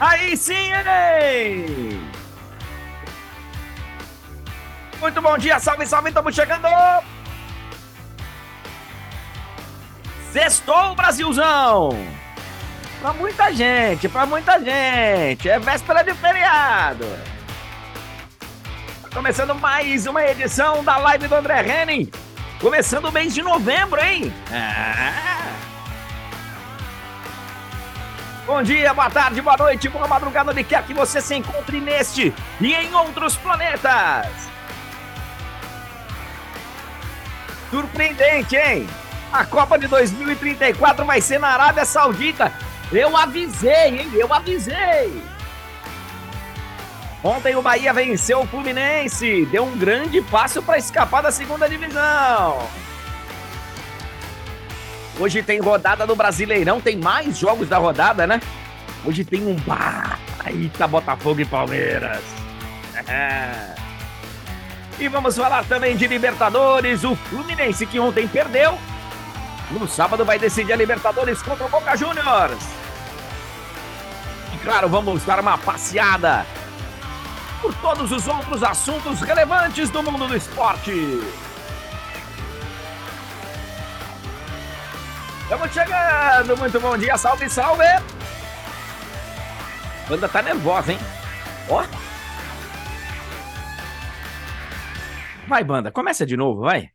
Aí 0.00 0.36
sim, 0.36 0.70
ei! 0.72 2.00
Muito 5.00 5.20
bom 5.20 5.36
dia, 5.36 5.58
salve, 5.58 5.86
salve, 5.86 6.08
estamos 6.08 6.34
chegando! 6.34 6.68
Sextou, 10.30 10.94
Brasilzão! 10.94 11.90
Pra 13.00 13.12
muita 13.12 13.52
gente, 13.52 14.08
pra 14.08 14.24
muita 14.24 14.60
gente, 14.60 15.48
é 15.48 15.58
véspera 15.58 16.04
de 16.04 16.14
feriado! 16.14 17.04
Tá 19.02 19.08
começando 19.12 19.54
mais 19.56 20.06
uma 20.06 20.24
edição 20.24 20.84
da 20.84 20.96
live 20.98 21.26
do 21.26 21.34
André 21.34 21.82
Henning, 21.82 22.08
começando 22.60 23.06
o 23.06 23.12
mês 23.12 23.34
de 23.34 23.42
novembro, 23.42 24.00
hein? 24.00 24.32
Ah! 24.52 25.37
Bom 28.48 28.62
dia, 28.62 28.94
boa 28.94 29.10
tarde, 29.10 29.42
boa 29.42 29.58
noite, 29.58 29.90
boa 29.90 30.08
madrugada, 30.08 30.52
onde 30.52 30.64
quer 30.64 30.82
que 30.82 30.94
você 30.94 31.20
se 31.20 31.34
encontre 31.34 31.82
neste 31.82 32.32
e 32.58 32.72
em 32.72 32.94
outros 32.94 33.36
planetas. 33.36 34.26
Surpreendente, 37.68 38.56
hein? 38.56 38.88
A 39.30 39.44
Copa 39.44 39.78
de 39.78 39.86
2034 39.86 41.04
vai 41.04 41.20
ser 41.20 41.38
na 41.38 41.48
Arábia 41.48 41.84
Saudita. 41.84 42.50
Eu 42.90 43.14
avisei, 43.14 44.00
hein? 44.00 44.10
Eu 44.14 44.32
avisei. 44.32 45.22
Ontem 47.22 47.54
o 47.54 47.60
Bahia 47.60 47.92
venceu 47.92 48.40
o 48.40 48.46
Fluminense, 48.46 49.44
deu 49.52 49.64
um 49.64 49.76
grande 49.76 50.22
passo 50.22 50.62
para 50.62 50.78
escapar 50.78 51.22
da 51.22 51.30
segunda 51.30 51.68
divisão. 51.68 52.66
Hoje 55.18 55.42
tem 55.42 55.60
rodada 55.60 56.06
do 56.06 56.14
Brasileirão, 56.14 56.80
tem 56.80 56.96
mais 56.96 57.36
jogos 57.36 57.68
da 57.68 57.76
rodada, 57.76 58.24
né? 58.24 58.40
Hoje 59.04 59.24
tem 59.24 59.44
um 59.44 59.56
baita 59.56 60.86
Botafogo 60.86 61.40
e 61.40 61.44
Palmeiras. 61.44 62.22
e 64.98 65.08
vamos 65.08 65.36
falar 65.36 65.64
também 65.64 65.96
de 65.96 66.06
Libertadores, 66.06 67.02
o 67.02 67.16
Fluminense 67.16 67.84
que 67.84 67.98
ontem 67.98 68.28
perdeu. 68.28 68.78
No 69.72 69.88
sábado 69.88 70.24
vai 70.24 70.38
decidir 70.38 70.72
a 70.72 70.76
Libertadores 70.76 71.42
contra 71.42 71.66
o 71.66 71.68
Boca 71.68 71.96
Juniors. 71.96 72.62
E 74.54 74.58
claro, 74.58 74.88
vamos 74.88 75.24
dar 75.24 75.40
uma 75.40 75.58
passeada 75.58 76.46
por 77.60 77.74
todos 77.74 78.12
os 78.12 78.28
outros 78.28 78.62
assuntos 78.62 79.20
relevantes 79.20 79.90
do 79.90 80.00
mundo 80.00 80.28
do 80.28 80.36
esporte. 80.36 81.20
Estamos 85.50 85.72
chegando! 85.72 86.58
Muito 86.58 86.78
bom 86.78 86.94
dia, 86.98 87.16
salve, 87.16 87.48
salve! 87.48 87.82
Banda 90.06 90.28
tá 90.28 90.42
nervosa, 90.42 90.92
hein? 90.92 90.98
Ó! 91.70 91.82
Vai, 95.48 95.64
banda, 95.64 95.90
começa 95.90 96.26
de 96.26 96.36
novo, 96.36 96.60
vai! 96.60 96.90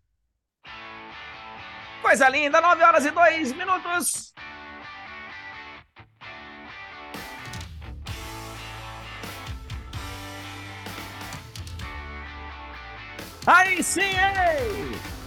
Coisa 2.04 2.30
linda, 2.30 2.62
9 2.62 2.84
horas 2.84 3.06
e 3.08 3.10
2 3.10 3.54
minutos! 3.54 4.36
Aí 13.48 13.82
sim, 13.82 14.02
ei! 14.02 15.23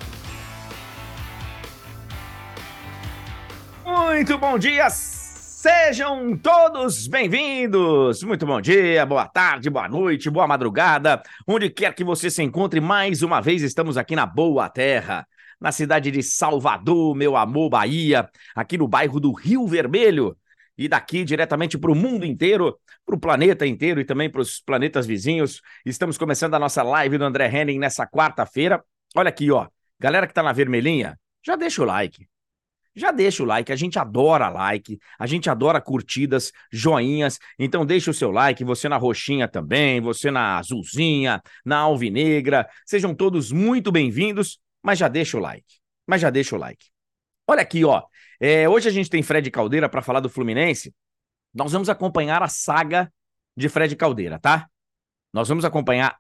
Muito 3.87 4.37
bom 4.37 4.59
dia, 4.59 4.91
sejam 4.91 6.37
todos 6.37 7.07
bem-vindos. 7.07 8.21
Muito 8.25 8.45
bom 8.45 8.61
dia, 8.61 9.07
boa 9.07 9.29
tarde, 9.29 9.71
boa 9.71 9.89
noite, 9.89 10.29
boa 10.29 10.45
madrugada. 10.45 11.23
Onde 11.47 11.71
quer 11.71 11.95
que 11.95 12.03
você 12.03 12.29
se 12.29 12.43
encontre, 12.43 12.81
mais 12.81 13.23
uma 13.23 13.41
vez 13.41 13.63
estamos 13.63 13.97
aqui 13.97 14.17
na 14.17 14.27
Boa 14.27 14.69
Terra, 14.69 15.25
na 15.61 15.71
cidade 15.71 16.11
de 16.11 16.21
Salvador, 16.21 17.15
meu 17.15 17.37
amor 17.37 17.71
Bahia, 17.71 18.29
aqui 18.57 18.77
no 18.77 18.89
bairro 18.89 19.21
do 19.21 19.33
Rio 19.33 19.69
Vermelho. 19.69 20.37
E 20.77 20.89
daqui 20.89 21.23
diretamente 21.23 21.79
para 21.79 21.93
o 21.93 21.95
mundo 21.95 22.27
inteiro, 22.27 22.77
para 23.07 23.15
o 23.15 23.21
planeta 23.21 23.65
inteiro 23.65 24.01
e 24.01 24.05
também 24.05 24.29
para 24.29 24.41
os 24.41 24.59
planetas 24.61 25.07
vizinhos. 25.07 25.63
Estamos 25.87 26.19
começando 26.19 26.55
a 26.55 26.59
nossa 26.59 26.83
live 26.83 27.19
do 27.19 27.25
André 27.25 27.49
Henning 27.49 27.79
nessa 27.79 28.05
quarta-feira. 28.05 28.83
Olha 29.15 29.29
aqui, 29.29 29.49
ó. 29.53 29.69
Galera 30.01 30.27
que 30.27 30.33
está 30.33 30.43
na 30.43 30.53
vermelhinha, 30.53 31.17
já 31.47 31.55
deixa 31.55 31.83
o 31.83 31.85
like 31.85 32.27
já 32.97 33.11
deixa 33.13 33.43
o 33.43 33.47
like, 33.47 33.71
a 33.71 33.77
gente 33.77 33.99
adora 33.99 34.49
like, 34.49 34.99
a 35.19 35.27
gente 35.27 35.51
adora 35.51 35.81
curtidas, 35.81 36.51
joinhas, 36.73 37.39
então 37.59 37.85
deixa 37.85 38.11
o 38.11 38.15
seu 38.15 38.31
like, 38.31 38.65
você 38.65 38.89
na 38.89 38.97
roxinha 38.97 39.47
também, 39.47 40.01
você 40.01 40.31
na 40.31 40.59
azulzinha, 40.59 41.43
na 41.65 41.79
alvinegra, 41.79 42.67
sejam 42.87 43.15
todos 43.15 43.53
muito 43.53 43.93
bem-vindos, 43.93 44.59
mas 44.83 44.99
já 44.99 45.09
deixa 45.09 45.37
o 45.37 45.41
like, 45.41 45.67
mas 46.07 46.23
já 46.23 46.31
deixa 46.31 46.57
o 46.57 46.59
like. 46.59 46.87
Olha 47.47 47.61
aqui, 47.61 47.85
ó, 47.85 48.03
é, 48.41 48.67
hoje 48.67 48.89
a 48.89 48.93
gente 48.93 49.11
tem 49.11 49.23
Fred 49.23 49.51
Caldeira 49.51 49.89
para 49.89 50.01
falar 50.01 50.21
do 50.21 50.31
Fluminense, 50.31 50.95
nós 51.55 51.73
vamos 51.73 51.91
acompanhar 51.91 52.43
a 52.43 52.49
saga 52.49 53.13
de 53.55 53.69
Fred 53.69 53.95
Caldeira, 53.95 54.39
tá? 54.39 54.69
Nós 55.33 55.49
vamos 55.49 55.67
acompanhar 55.67 56.17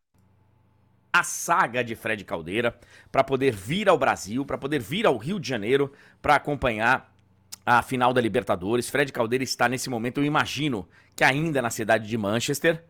a 1.18 1.22
saga 1.22 1.82
de 1.82 1.94
Fred 1.94 2.24
Caldeira 2.24 2.78
para 3.10 3.24
poder 3.24 3.54
vir 3.54 3.88
ao 3.88 3.98
Brasil, 3.98 4.44
para 4.44 4.58
poder 4.58 4.80
vir 4.80 5.06
ao 5.06 5.16
Rio 5.16 5.40
de 5.40 5.48
Janeiro 5.48 5.92
para 6.20 6.34
acompanhar 6.34 7.12
a 7.64 7.82
final 7.82 8.12
da 8.12 8.20
Libertadores. 8.20 8.90
Fred 8.90 9.10
Caldeira 9.12 9.42
está 9.42 9.68
nesse 9.68 9.88
momento, 9.88 10.18
eu 10.18 10.24
imagino, 10.24 10.88
que 11.14 11.24
ainda 11.24 11.62
na 11.62 11.70
cidade 11.70 12.06
de 12.06 12.18
Manchester. 12.18 12.84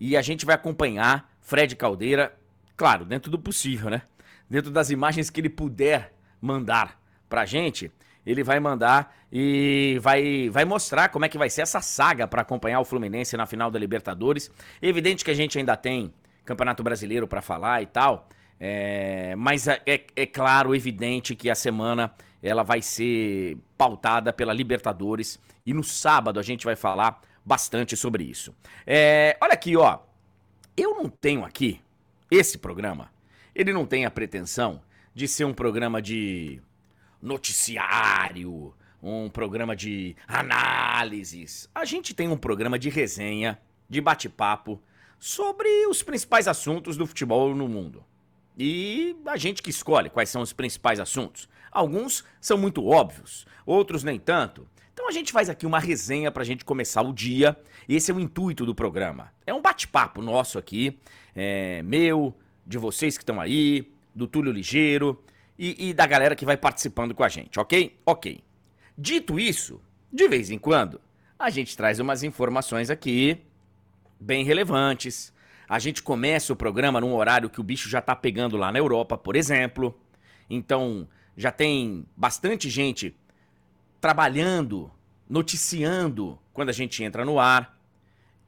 E 0.00 0.16
a 0.16 0.22
gente 0.22 0.46
vai 0.46 0.54
acompanhar 0.54 1.30
Fred 1.40 1.76
Caldeira, 1.76 2.34
claro, 2.76 3.04
dentro 3.04 3.30
do 3.30 3.38
possível, 3.38 3.90
né? 3.90 4.02
Dentro 4.48 4.70
das 4.70 4.90
imagens 4.90 5.28
que 5.28 5.40
ele 5.40 5.50
puder 5.50 6.14
mandar 6.40 7.00
pra 7.28 7.44
gente, 7.44 7.90
ele 8.24 8.42
vai 8.42 8.58
mandar 8.58 9.14
e 9.30 9.98
vai, 10.00 10.48
vai 10.50 10.64
mostrar 10.64 11.08
como 11.08 11.24
é 11.24 11.28
que 11.28 11.38
vai 11.38 11.50
ser 11.50 11.62
essa 11.62 11.80
saga 11.80 12.26
para 12.26 12.42
acompanhar 12.42 12.80
o 12.80 12.84
Fluminense 12.84 13.36
na 13.36 13.46
final 13.46 13.70
da 13.70 13.78
Libertadores. 13.78 14.50
Evidente 14.80 15.24
que 15.24 15.30
a 15.30 15.34
gente 15.34 15.58
ainda 15.58 15.76
tem 15.76 16.12
Campeonato 16.46 16.82
Brasileiro 16.82 17.26
para 17.28 17.42
falar 17.42 17.82
e 17.82 17.86
tal. 17.86 18.28
É, 18.58 19.34
mas 19.36 19.68
é, 19.68 19.82
é, 19.84 20.06
é, 20.16 20.26
claro, 20.26 20.74
evidente 20.74 21.34
que 21.34 21.50
a 21.50 21.54
semana 21.54 22.14
ela 22.42 22.62
vai 22.62 22.80
ser 22.80 23.58
pautada 23.76 24.32
pela 24.32 24.54
Libertadores 24.54 25.38
e 25.66 25.74
no 25.74 25.84
sábado 25.84 26.40
a 26.40 26.42
gente 26.42 26.64
vai 26.64 26.76
falar 26.76 27.20
bastante 27.44 27.96
sobre 27.96 28.24
isso. 28.24 28.54
É, 28.86 29.36
olha 29.40 29.52
aqui, 29.52 29.76
ó. 29.76 29.98
Eu 30.76 30.94
não 30.94 31.08
tenho 31.08 31.44
aqui 31.44 31.80
esse 32.30 32.58
programa. 32.58 33.10
Ele 33.54 33.72
não 33.72 33.86
tem 33.86 34.04
a 34.04 34.10
pretensão 34.10 34.80
de 35.14 35.26
ser 35.26 35.44
um 35.44 35.54
programa 35.54 36.00
de 36.00 36.60
noticiário, 37.20 38.74
um 39.02 39.28
programa 39.28 39.74
de 39.74 40.14
análises. 40.26 41.68
A 41.74 41.84
gente 41.84 42.14
tem 42.14 42.28
um 42.28 42.36
programa 42.36 42.78
de 42.78 42.90
resenha, 42.90 43.58
de 43.88 44.00
bate-papo 44.00 44.80
sobre 45.18 45.68
os 45.86 46.02
principais 46.02 46.48
assuntos 46.48 46.96
do 46.96 47.06
futebol 47.06 47.54
no 47.54 47.68
mundo. 47.68 48.04
E 48.58 49.16
a 49.26 49.36
gente 49.36 49.62
que 49.62 49.70
escolhe 49.70 50.08
quais 50.08 50.30
são 50.30 50.42
os 50.42 50.52
principais 50.52 50.98
assuntos. 50.98 51.48
Alguns 51.70 52.24
são 52.40 52.56
muito 52.56 52.86
óbvios, 52.86 53.46
outros 53.66 54.02
nem 54.02 54.18
tanto. 54.18 54.66
Então 54.92 55.08
a 55.08 55.12
gente 55.12 55.30
faz 55.30 55.50
aqui 55.50 55.66
uma 55.66 55.78
resenha 55.78 56.30
para 56.30 56.42
a 56.42 56.46
gente 56.46 56.64
começar 56.64 57.02
o 57.02 57.12
dia. 57.12 57.54
Esse 57.86 58.10
é 58.10 58.14
o 58.14 58.20
intuito 58.20 58.64
do 58.64 58.74
programa. 58.74 59.30
É 59.46 59.52
um 59.52 59.60
bate-papo 59.60 60.22
nosso 60.22 60.58
aqui, 60.58 60.98
é, 61.34 61.82
meu, 61.82 62.34
de 62.66 62.78
vocês 62.78 63.18
que 63.18 63.22
estão 63.22 63.38
aí, 63.38 63.92
do 64.14 64.26
Túlio 64.26 64.50
Ligeiro 64.50 65.22
e, 65.58 65.90
e 65.90 65.92
da 65.92 66.06
galera 66.06 66.34
que 66.34 66.46
vai 66.46 66.56
participando 66.56 67.14
com 67.14 67.22
a 67.22 67.28
gente, 67.28 67.60
ok? 67.60 68.00
Ok. 68.06 68.42
Dito 68.96 69.38
isso, 69.38 69.82
de 70.10 70.26
vez 70.26 70.50
em 70.50 70.58
quando, 70.58 70.98
a 71.38 71.50
gente 71.50 71.76
traz 71.76 72.00
umas 72.00 72.22
informações 72.22 72.88
aqui 72.88 73.42
bem 74.18 74.44
relevantes. 74.44 75.32
A 75.68 75.78
gente 75.78 76.02
começa 76.02 76.52
o 76.52 76.56
programa 76.56 77.00
num 77.00 77.14
horário 77.14 77.50
que 77.50 77.60
o 77.60 77.64
bicho 77.64 77.88
já 77.88 78.00
tá 78.00 78.14
pegando 78.14 78.56
lá 78.56 78.70
na 78.70 78.78
Europa, 78.78 79.18
por 79.18 79.36
exemplo. 79.36 79.98
Então, 80.48 81.08
já 81.36 81.50
tem 81.50 82.06
bastante 82.16 82.70
gente 82.70 83.16
trabalhando, 84.00 84.90
noticiando 85.28 86.38
quando 86.52 86.68
a 86.68 86.72
gente 86.72 87.02
entra 87.02 87.24
no 87.24 87.38
ar. 87.38 87.76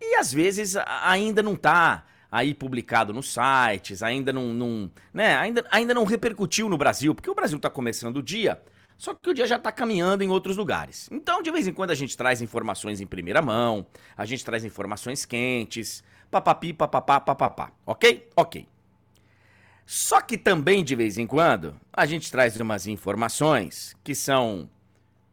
E 0.01 0.15
às 0.15 0.33
vezes 0.33 0.77
ainda 1.03 1.43
não 1.43 1.57
tá 1.57 2.07
aí 2.31 2.55
publicado 2.55 3.13
nos 3.13 3.33
sites, 3.33 4.03
ainda 4.03 4.33
não, 4.33 4.53
não, 4.53 4.91
né, 5.13 5.37
ainda, 5.37 5.67
ainda 5.71 5.95
não 5.95 6.05
repercutiu 6.05 6.69
no 6.69 6.77
Brasil, 6.77 7.15
porque 7.15 7.31
o 7.31 7.35
Brasil 7.35 7.57
está 7.57 7.71
começando 7.71 8.19
o 8.19 8.23
dia 8.23 8.61
só 8.99 9.15
que 9.15 9.31
o 9.31 9.35
dia 9.35 9.47
já 9.47 9.57
está 9.57 9.71
caminhando 9.71 10.25
em 10.25 10.29
outros 10.29 10.57
lugares. 10.57 11.09
Então, 11.13 11.41
de 11.41 11.53
vez 11.53 11.69
em 11.69 11.73
quando, 11.73 11.93
a 11.93 11.95
gente 11.95 12.17
traz 12.17 12.43
informações 12.43 13.01
em 13.01 13.07
primeira 13.07 13.41
mão, 13.41 13.87
a 14.17 14.25
gente 14.25 14.45
traz 14.45 14.65
informações 14.65 15.25
quentes, 15.25 16.03
papapi, 16.29 16.73
papapá, 16.73 17.21
papapá. 17.21 17.71
Ok? 17.87 18.29
Ok. 18.35 18.67
Só 19.87 20.21
que 20.21 20.37
também, 20.37 20.83
de 20.83 20.97
vez 20.97 21.17
em 21.17 21.29
quando, 21.29 21.81
a 21.93 22.05
gente 22.07 22.29
traz 22.31 22.59
umas 22.59 22.89
informações 22.89 23.97
que 24.03 24.17
são, 24.17 24.69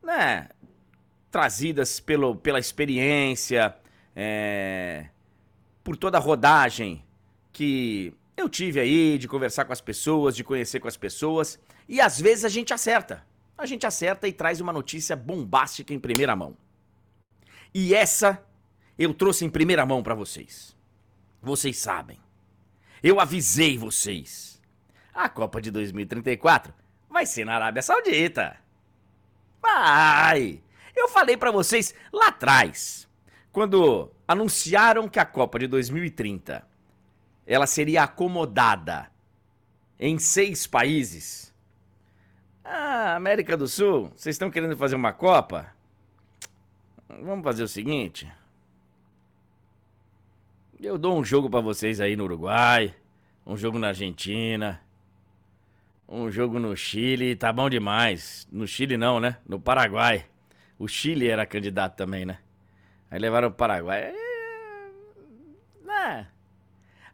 né, 0.01 0.47
trazidas 1.31 1.99
pelo, 1.99 2.35
pela 2.35 2.59
experiência, 2.59 3.75
é, 4.15 5.07
por 5.83 5.97
toda 5.97 6.19
a 6.19 6.21
rodagem 6.21 7.03
que 7.51 8.13
eu 8.37 8.47
tive 8.47 8.79
aí 8.79 9.17
de 9.17 9.27
conversar 9.27 9.65
com 9.65 9.73
as 9.73 9.81
pessoas, 9.81 10.35
de 10.35 10.43
conhecer 10.43 10.79
com 10.79 10.87
as 10.87 10.95
pessoas, 10.95 11.59
e 11.89 11.99
às 11.99 12.21
vezes 12.21 12.45
a 12.45 12.49
gente 12.49 12.71
acerta. 12.71 13.25
A 13.57 13.65
gente 13.65 13.85
acerta 13.85 14.27
e 14.27 14.33
traz 14.33 14.59
uma 14.59 14.73
notícia 14.73 15.15
bombástica 15.15 15.93
em 15.93 15.99
primeira 15.99 16.35
mão. 16.35 16.57
E 17.73 17.93
essa 17.93 18.43
eu 18.97 19.13
trouxe 19.13 19.45
em 19.45 19.49
primeira 19.49 19.85
mão 19.85 20.01
para 20.01 20.15
vocês. 20.15 20.75
Vocês 21.41 21.77
sabem. 21.77 22.19
Eu 23.03 23.19
avisei 23.19 23.77
vocês. 23.77 24.61
A 25.13 25.29
Copa 25.29 25.61
de 25.61 25.71
2034 25.71 26.73
vai 27.09 27.25
ser 27.25 27.45
na 27.45 27.55
Arábia 27.55 27.81
Saudita. 27.81 28.57
Vai! 29.61 30.61
Eu 30.95 31.07
falei 31.09 31.35
para 31.35 31.51
vocês 31.51 31.93
lá 32.11 32.27
atrás, 32.27 33.07
quando 33.51 34.11
anunciaram 34.27 35.07
que 35.07 35.19
a 35.19 35.25
Copa 35.25 35.59
de 35.59 35.67
2030 35.67 36.65
ela 37.45 37.67
seria 37.67 38.03
acomodada 38.03 39.11
em 39.99 40.17
seis 40.17 40.65
países. 40.65 41.44
Ah, 42.67 43.15
América 43.15 43.55
do 43.55 43.67
Sul, 43.67 44.11
vocês 44.15 44.33
estão 44.33 44.49
querendo 44.49 44.75
fazer 44.75 44.95
uma 44.95 45.13
Copa? 45.13 45.67
Vamos 47.07 47.43
fazer 47.43 47.61
o 47.61 47.67
seguinte. 47.67 48.27
Eu 50.81 50.97
dou 50.97 51.15
um 51.15 51.23
jogo 51.23 51.47
para 51.47 51.61
vocês 51.61 52.01
aí 52.01 52.15
no 52.15 52.23
Uruguai, 52.23 52.95
um 53.45 53.55
jogo 53.55 53.77
na 53.77 53.89
Argentina, 53.89 54.81
um 56.09 56.31
jogo 56.31 56.57
no 56.57 56.75
Chile, 56.75 57.35
tá 57.35 57.53
bom 57.53 57.69
demais. 57.69 58.47
No 58.51 58.67
Chile 58.67 58.97
não, 58.97 59.19
né? 59.19 59.37
No 59.47 59.59
Paraguai. 59.59 60.25
O 60.79 60.87
Chile 60.87 61.29
era 61.29 61.45
candidato 61.45 61.95
também, 61.95 62.25
né? 62.25 62.39
Aí 63.11 63.19
levaram 63.19 63.49
o 63.49 63.51
Paraguai. 63.51 64.01
É... 64.01 64.15
é. 65.87 66.27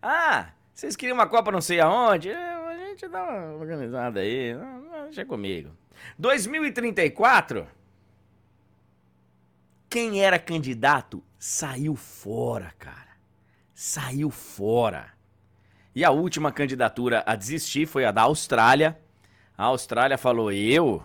Ah, 0.02 0.54
vocês 0.74 0.96
queriam 0.96 1.16
uma 1.16 1.28
Copa 1.28 1.52
não 1.52 1.62
sei 1.62 1.82
aonde? 1.82 2.30
É, 2.30 2.54
a 2.54 2.78
gente 2.88 3.06
dá 3.10 3.22
uma 3.22 3.58
organizada 3.58 4.22
aí. 4.22 4.56
Deixa 5.12 5.26
comigo. 5.26 5.72
2034. 6.18 7.68
Quem 9.90 10.24
era 10.24 10.40
candidato 10.40 11.22
saiu 11.38 11.98
fora, 11.98 12.74
cara. 12.80 13.10
Saiu 13.76 14.30
fora. 14.30 15.12
E 15.94 16.06
a 16.06 16.12
última 16.12 16.50
candidatura 16.50 17.26
a 17.28 17.36
desistir 17.36 17.86
foi 17.86 18.06
a 18.06 18.12
da 18.12 18.22
Austrália. 18.22 18.98
A 19.58 19.66
Austrália 19.66 20.18
falou: 20.18 20.50
eu 20.50 21.04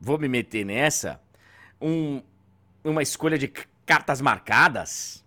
vou 0.00 0.18
me 0.18 0.26
meter 0.26 0.64
nessa. 0.64 1.20
Um, 1.80 2.20
uma 2.82 3.02
escolha 3.02 3.38
de 3.38 3.46
cartas 3.86 4.20
marcadas. 4.20 5.24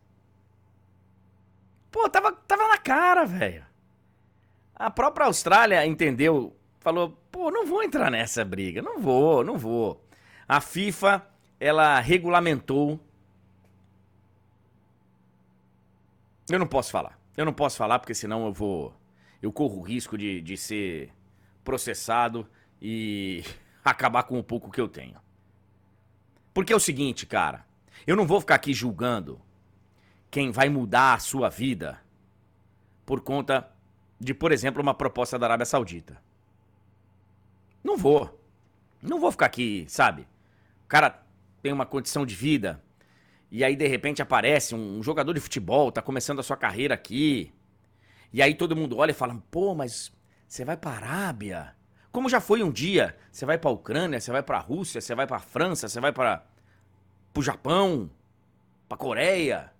Pô, 1.89 2.09
tava, 2.09 2.33
tava 2.33 2.67
na 2.67 2.77
cara, 2.77 3.25
velho. 3.25 3.65
A 4.75 4.91
própria 4.91 5.27
Austrália 5.27 5.85
entendeu, 5.85 6.53
falou: 6.81 7.17
pô, 7.37 7.51
não 7.51 7.67
vou 7.67 7.83
entrar 7.83 8.09
nessa 8.09 8.43
briga, 8.43 8.81
não 8.81 8.99
vou, 8.99 9.43
não 9.43 9.59
vou. 9.59 10.03
A 10.47 10.59
FIFA, 10.59 11.23
ela 11.59 11.99
regulamentou. 11.99 12.99
Eu 16.49 16.57
não 16.57 16.65
posso 16.65 16.89
falar. 16.89 17.19
Eu 17.37 17.45
não 17.45 17.53
posso 17.53 17.77
falar 17.77 17.99
porque 17.99 18.15
senão 18.15 18.47
eu 18.47 18.51
vou. 18.51 18.91
Eu 19.39 19.51
corro 19.51 19.77
o 19.77 19.83
risco 19.83 20.17
de, 20.17 20.41
de 20.41 20.57
ser 20.57 21.13
processado 21.63 22.49
e 22.81 23.43
acabar 23.85 24.23
com 24.23 24.39
o 24.39 24.43
pouco 24.43 24.71
que 24.71 24.81
eu 24.81 24.87
tenho. 24.87 25.21
Porque 26.55 26.73
é 26.73 26.75
o 26.75 26.79
seguinte, 26.79 27.27
cara. 27.27 27.67
Eu 28.07 28.15
não 28.15 28.25
vou 28.25 28.39
ficar 28.39 28.55
aqui 28.55 28.73
julgando 28.73 29.39
quem 30.31 30.49
vai 30.49 30.69
mudar 30.69 31.13
a 31.13 31.19
sua 31.19 31.49
vida 31.49 32.01
por 33.05 33.21
conta 33.21 33.69
de, 34.19 34.33
por 34.33 34.51
exemplo, 34.51 34.81
uma 34.81 34.95
proposta 34.95 35.37
da 35.37 35.45
Arábia 35.45 35.67
Saudita. 35.67 36.25
Não 37.87 37.95
vou. 37.95 38.37
Não 39.01 39.17
vou 39.17 39.31
ficar 39.31 39.45
aqui, 39.45 39.85
sabe? 39.87 40.27
O 40.83 40.87
cara 40.89 41.23
tem 41.61 41.71
uma 41.71 41.85
condição 41.85 42.25
de 42.25 42.35
vida 42.35 42.83
e 43.49 43.63
aí 43.63 43.77
de 43.77 43.87
repente 43.87 44.21
aparece 44.21 44.75
um, 44.75 45.01
jogador 45.01 45.31
de 45.31 45.39
futebol, 45.39 45.89
tá 45.89 46.01
começando 46.01 46.39
a 46.39 46.43
sua 46.43 46.57
carreira 46.57 46.93
aqui. 46.93 47.49
E 48.33 48.41
aí 48.41 48.53
todo 48.53 48.75
mundo 48.75 48.97
olha 48.97 49.11
e 49.11 49.13
fala: 49.13 49.41
"Pô, 49.49 49.73
mas 49.73 50.11
você 50.45 50.65
vai 50.65 50.75
para 50.75 50.97
Arábia?" 50.97 51.77
Como 52.11 52.27
já 52.27 52.41
foi 52.41 52.61
um 52.61 52.69
dia, 52.69 53.15
você 53.31 53.45
vai 53.45 53.57
para 53.57 53.69
Ucrânia, 53.69 54.19
você 54.19 54.33
vai 54.33 54.43
para 54.43 54.59
Rússia, 54.59 54.99
você 54.99 55.15
vai 55.15 55.25
para 55.25 55.39
França, 55.39 55.87
você 55.87 56.01
vai 56.01 56.11
para 56.11 56.45
o 57.33 57.41
Japão, 57.41 58.11
para 58.89 58.97
Coreia, 58.97 59.71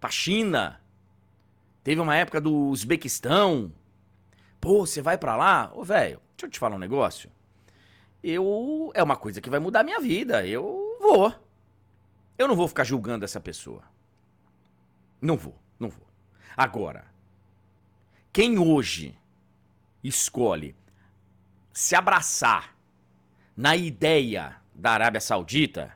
para 0.00 0.10
China. 0.10 0.80
Teve 1.84 2.00
uma 2.00 2.16
época 2.16 2.40
do 2.40 2.52
Uzbequistão. 2.70 3.72
Pô, 4.60 4.84
você 4.84 5.00
vai 5.00 5.16
para 5.16 5.36
lá? 5.36 5.70
Ô, 5.72 5.84
velho, 5.84 6.20
deixa 6.36 6.46
eu 6.46 6.50
te 6.50 6.58
falar 6.58 6.74
um 6.74 6.80
negócio. 6.80 7.30
Eu. 8.24 8.90
É 8.94 9.02
uma 9.02 9.16
coisa 9.16 9.40
que 9.40 9.50
vai 9.50 9.60
mudar 9.60 9.80
a 9.80 9.84
minha 9.84 10.00
vida. 10.00 10.46
Eu 10.46 10.96
vou. 10.98 11.34
Eu 12.38 12.48
não 12.48 12.56
vou 12.56 12.66
ficar 12.66 12.82
julgando 12.82 13.24
essa 13.24 13.38
pessoa. 13.38 13.82
Não 15.20 15.36
vou, 15.36 15.56
não 15.78 15.90
vou. 15.90 16.06
Agora, 16.56 17.04
quem 18.32 18.58
hoje 18.58 19.16
escolhe 20.02 20.74
se 21.72 21.94
abraçar 21.94 22.74
na 23.56 23.76
ideia 23.76 24.56
da 24.74 24.92
Arábia 24.92 25.20
Saudita 25.20 25.94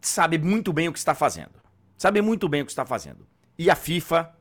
sabe 0.00 0.38
muito 0.38 0.72
bem 0.72 0.88
o 0.88 0.92
que 0.92 0.98
está 0.98 1.14
fazendo. 1.14 1.62
Sabe 1.96 2.20
muito 2.22 2.48
bem 2.48 2.62
o 2.62 2.64
que 2.64 2.72
está 2.72 2.84
fazendo. 2.84 3.26
E 3.58 3.70
a 3.70 3.76
FIFA 3.76 4.34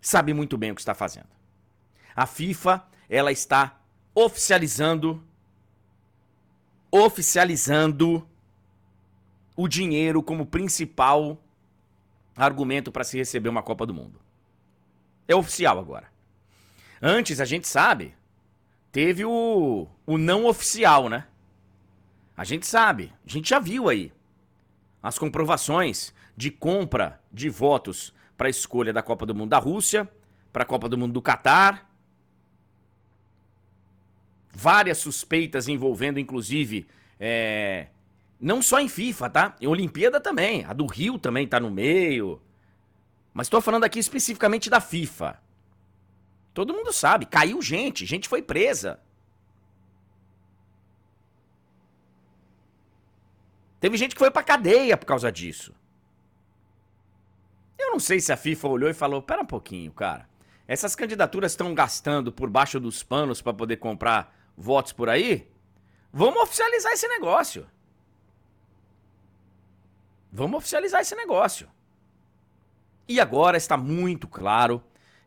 sabe 0.00 0.34
muito 0.34 0.58
bem 0.58 0.70
o 0.70 0.74
que 0.74 0.80
está 0.80 0.94
fazendo. 0.94 1.28
A 2.14 2.26
FIFA, 2.26 2.84
ela 3.08 3.30
está 3.32 3.80
oficializando 4.14 5.22
oficializando 6.96 8.24
o 9.56 9.66
dinheiro 9.66 10.22
como 10.22 10.46
principal 10.46 11.42
argumento 12.36 12.92
para 12.92 13.02
se 13.02 13.16
receber 13.16 13.48
uma 13.48 13.64
Copa 13.64 13.84
do 13.84 13.92
Mundo. 13.92 14.20
É 15.26 15.34
oficial 15.34 15.76
agora. 15.76 16.06
Antes, 17.02 17.40
a 17.40 17.44
gente 17.44 17.66
sabe, 17.66 18.14
teve 18.92 19.24
o, 19.24 19.88
o 20.06 20.16
não 20.16 20.46
oficial, 20.46 21.08
né? 21.08 21.26
A 22.36 22.44
gente 22.44 22.64
sabe, 22.64 23.12
a 23.26 23.30
gente 23.30 23.50
já 23.50 23.58
viu 23.58 23.88
aí 23.88 24.12
as 25.02 25.18
comprovações 25.18 26.14
de 26.36 26.48
compra 26.48 27.20
de 27.32 27.48
votos 27.48 28.14
para 28.36 28.46
a 28.46 28.50
escolha 28.50 28.92
da 28.92 29.02
Copa 29.02 29.26
do 29.26 29.34
Mundo 29.34 29.50
da 29.50 29.58
Rússia, 29.58 30.08
para 30.52 30.62
a 30.62 30.66
Copa 30.66 30.88
do 30.88 30.96
Mundo 30.96 31.12
do 31.12 31.22
Catar. 31.22 31.90
Várias 34.54 34.98
suspeitas 34.98 35.66
envolvendo, 35.66 36.20
inclusive, 36.20 36.86
é... 37.18 37.88
não 38.40 38.62
só 38.62 38.78
em 38.78 38.88
FIFA, 38.88 39.30
tá? 39.30 39.56
Em 39.60 39.66
Olimpíada 39.66 40.20
também. 40.20 40.64
A 40.64 40.72
do 40.72 40.86
Rio 40.86 41.18
também 41.18 41.46
tá 41.46 41.58
no 41.58 41.70
meio. 41.70 42.40
Mas 43.32 43.46
estou 43.46 43.60
falando 43.60 43.84
aqui 43.84 43.98
especificamente 43.98 44.70
da 44.70 44.80
FIFA. 44.80 45.40
Todo 46.54 46.72
mundo 46.72 46.92
sabe, 46.92 47.26
caiu 47.26 47.60
gente, 47.60 48.06
gente 48.06 48.28
foi 48.28 48.40
presa. 48.40 49.00
Teve 53.80 53.96
gente 53.96 54.14
que 54.14 54.18
foi 54.18 54.30
pra 54.30 54.42
cadeia 54.42 54.96
por 54.96 55.04
causa 55.04 55.30
disso. 55.32 55.74
Eu 57.76 57.90
não 57.90 58.00
sei 58.00 58.20
se 58.20 58.32
a 58.32 58.36
FIFA 58.36 58.68
olhou 58.68 58.88
e 58.88 58.94
falou: 58.94 59.20
pera 59.20 59.42
um 59.42 59.46
pouquinho, 59.46 59.92
cara. 59.92 60.26
Essas 60.66 60.96
candidaturas 60.96 61.52
estão 61.52 61.74
gastando 61.74 62.32
por 62.32 62.48
baixo 62.48 62.80
dos 62.80 63.02
panos 63.02 63.42
para 63.42 63.52
poder 63.52 63.76
comprar 63.76 64.34
votos 64.56 64.92
por 64.92 65.08
aí? 65.08 65.48
Vamos 66.12 66.42
oficializar 66.42 66.92
esse 66.92 67.08
negócio. 67.08 67.66
Vamos 70.32 70.58
oficializar 70.58 71.00
esse 71.00 71.14
negócio. 71.14 71.68
E 73.08 73.20
agora 73.20 73.56
está 73.56 73.76
muito 73.76 74.26
claro 74.26 74.82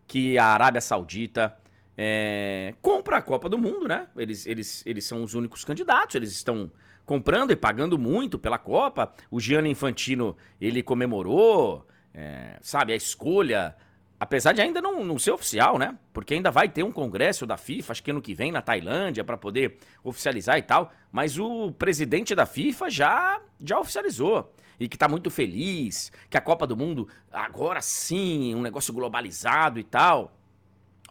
que 0.08 0.38
a 0.38 0.46
Arábia 0.46 0.82
Saudita 0.82 1.58
é, 1.98 2.74
compra 2.82 3.18
a 3.18 3.22
Copa 3.22 3.50
do 3.50 3.58
Mundo, 3.58 3.88
né? 3.88 4.08
Eles, 4.16 4.46
eles, 4.46 4.84
eles 4.86 5.06
são 5.06 5.24
os 5.24 5.34
únicos 5.34 5.64
candidatos, 5.66 6.16
eles 6.16 6.32
estão 6.32 6.72
comprando 7.06 7.52
e 7.52 7.56
pagando 7.56 7.98
muito 7.98 8.38
pela 8.38 8.58
Copa. 8.58 9.14
O 9.32 9.40
Gianni 9.40 9.70
Infantino, 9.70 10.36
ele 10.60 10.84
comemorou, 10.84 11.88
é, 12.14 12.58
sabe, 12.62 12.94
a 12.94 12.96
escolha, 12.96 13.76
apesar 14.20 14.54
de 14.54 14.62
ainda 14.62 14.82
não, 14.82 15.04
não 15.04 15.20
ser 15.20 15.32
oficial, 15.32 15.78
né? 15.78 15.98
Porque 16.12 16.34
ainda 16.34 16.50
vai 16.50 16.68
ter 16.68 16.84
um 16.84 16.92
congresso 16.92 17.46
da 17.46 17.58
FIFA, 17.58 17.92
acho 17.92 18.04
que 18.04 18.12
ano 18.12 18.22
que 18.22 18.34
vem 18.34 18.52
na 18.52 18.62
Tailândia, 18.62 19.24
para 19.24 19.38
poder 19.38 19.78
oficializar 20.04 20.58
e 20.58 20.62
tal. 20.62 20.92
Mas 21.12 21.38
o 21.38 21.72
presidente 21.72 22.34
da 22.34 22.46
FIFA 22.46 22.90
já, 22.90 23.42
já 23.62 23.80
oficializou. 23.80 24.54
E 24.80 24.88
que 24.88 24.98
tá 24.98 25.08
muito 25.08 25.30
feliz, 25.32 26.12
que 26.30 26.38
a 26.38 26.42
Copa 26.42 26.68
do 26.68 26.78
Mundo, 26.78 27.08
agora 27.32 27.82
sim, 27.82 28.54
um 28.54 28.62
negócio 28.62 28.94
globalizado 28.94 29.80
e 29.80 29.84
tal. 29.84 30.36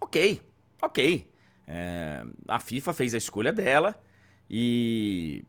Ok, 0.00 0.40
ok. 0.80 1.28
É, 1.66 2.24
a 2.46 2.60
FIFA 2.60 2.92
fez 2.92 3.14
a 3.14 3.18
escolha 3.18 3.52
dela 3.52 4.00
e 4.48 5.44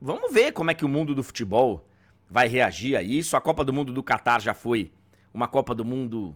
vamos 0.00 0.32
ver 0.32 0.52
como 0.52 0.70
é 0.70 0.74
que 0.74 0.84
o 0.84 0.88
mundo 0.88 1.14
do 1.14 1.22
futebol 1.22 1.86
vai 2.28 2.48
reagir 2.48 2.96
a 2.96 3.02
isso. 3.02 3.36
A 3.36 3.40
Copa 3.40 3.64
do 3.64 3.72
Mundo 3.72 3.92
do 3.92 4.02
Catar 4.02 4.40
já 4.40 4.54
foi 4.54 4.90
uma 5.34 5.46
Copa 5.46 5.74
do 5.74 5.84
Mundo 5.84 6.34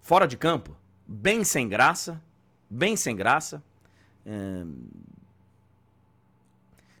fora 0.00 0.26
de 0.26 0.36
campo, 0.36 0.76
bem 1.06 1.44
sem 1.44 1.68
graça, 1.68 2.22
bem 2.68 2.96
sem 2.96 3.14
graça. 3.14 3.62
É... 4.24 4.64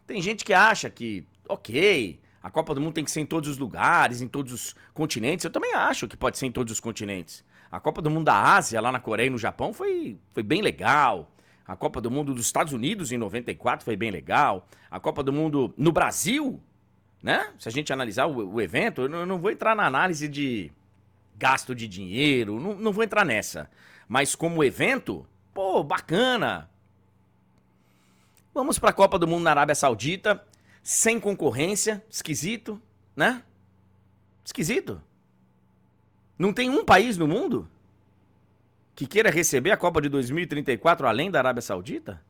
Tem 0.06 0.22
gente 0.22 0.44
que 0.44 0.54
acha 0.54 0.88
que, 0.88 1.26
ok, 1.48 2.18
a 2.42 2.50
Copa 2.50 2.74
do 2.74 2.80
Mundo 2.80 2.94
tem 2.94 3.04
que 3.04 3.10
ser 3.10 3.20
em 3.20 3.26
todos 3.26 3.48
os 3.48 3.58
lugares, 3.58 4.22
em 4.22 4.28
todos 4.28 4.52
os 4.52 4.76
continentes. 4.94 5.44
Eu 5.44 5.50
também 5.50 5.74
acho 5.74 6.08
que 6.08 6.16
pode 6.16 6.38
ser 6.38 6.46
em 6.46 6.52
todos 6.52 6.72
os 6.72 6.80
continentes. 6.80 7.44
A 7.70 7.78
Copa 7.78 8.00
do 8.00 8.10
Mundo 8.10 8.24
da 8.24 8.54
Ásia, 8.54 8.80
lá 8.80 8.90
na 8.90 9.00
Coreia 9.00 9.26
e 9.26 9.30
no 9.30 9.36
Japão, 9.36 9.72
foi, 9.72 10.18
foi 10.32 10.42
bem 10.42 10.62
legal. 10.62 11.30
A 11.66 11.76
Copa 11.76 12.00
do 12.00 12.10
Mundo 12.10 12.32
dos 12.32 12.46
Estados 12.46 12.72
Unidos 12.72 13.12
em 13.12 13.18
94 13.18 13.84
foi 13.84 13.94
bem 13.94 14.10
legal. 14.10 14.66
A 14.90 14.98
Copa 14.98 15.22
do 15.22 15.30
Mundo 15.30 15.74
no 15.76 15.92
Brasil, 15.92 16.58
né? 17.22 17.52
Se 17.58 17.68
a 17.68 17.72
gente 17.72 17.92
analisar 17.92 18.26
o, 18.26 18.54
o 18.54 18.60
evento, 18.62 19.02
eu 19.02 19.08
não, 19.10 19.18
eu 19.18 19.26
não, 19.26 19.38
vou 19.38 19.50
entrar 19.50 19.76
na 19.76 19.84
análise 19.84 20.26
de 20.28 20.72
gasto 21.38 21.74
de 21.74 21.86
dinheiro, 21.86 22.58
não, 22.58 22.74
não 22.74 22.92
vou 22.92 23.04
entrar 23.04 23.24
nessa. 23.24 23.70
Mas 24.08 24.34
como 24.34 24.64
evento, 24.64 25.26
pô, 25.54 25.82
bacana. 25.84 26.68
Vamos 28.52 28.78
para 28.78 28.90
a 28.90 28.92
Copa 28.92 29.18
do 29.18 29.28
Mundo 29.28 29.44
na 29.44 29.50
Arábia 29.50 29.74
Saudita, 29.74 30.44
sem 30.82 31.20
concorrência, 31.20 32.04
esquisito, 32.10 32.80
né? 33.14 33.42
Esquisito. 34.44 35.00
Não 36.38 36.52
tem 36.52 36.68
um 36.68 36.84
país 36.84 37.16
no 37.16 37.28
mundo 37.28 37.68
que 38.94 39.06
queira 39.06 39.30
receber 39.30 39.70
a 39.70 39.76
Copa 39.76 40.00
de 40.00 40.08
2034 40.08 41.06
além 41.06 41.30
da 41.30 41.38
Arábia 41.38 41.62
Saudita? 41.62 42.20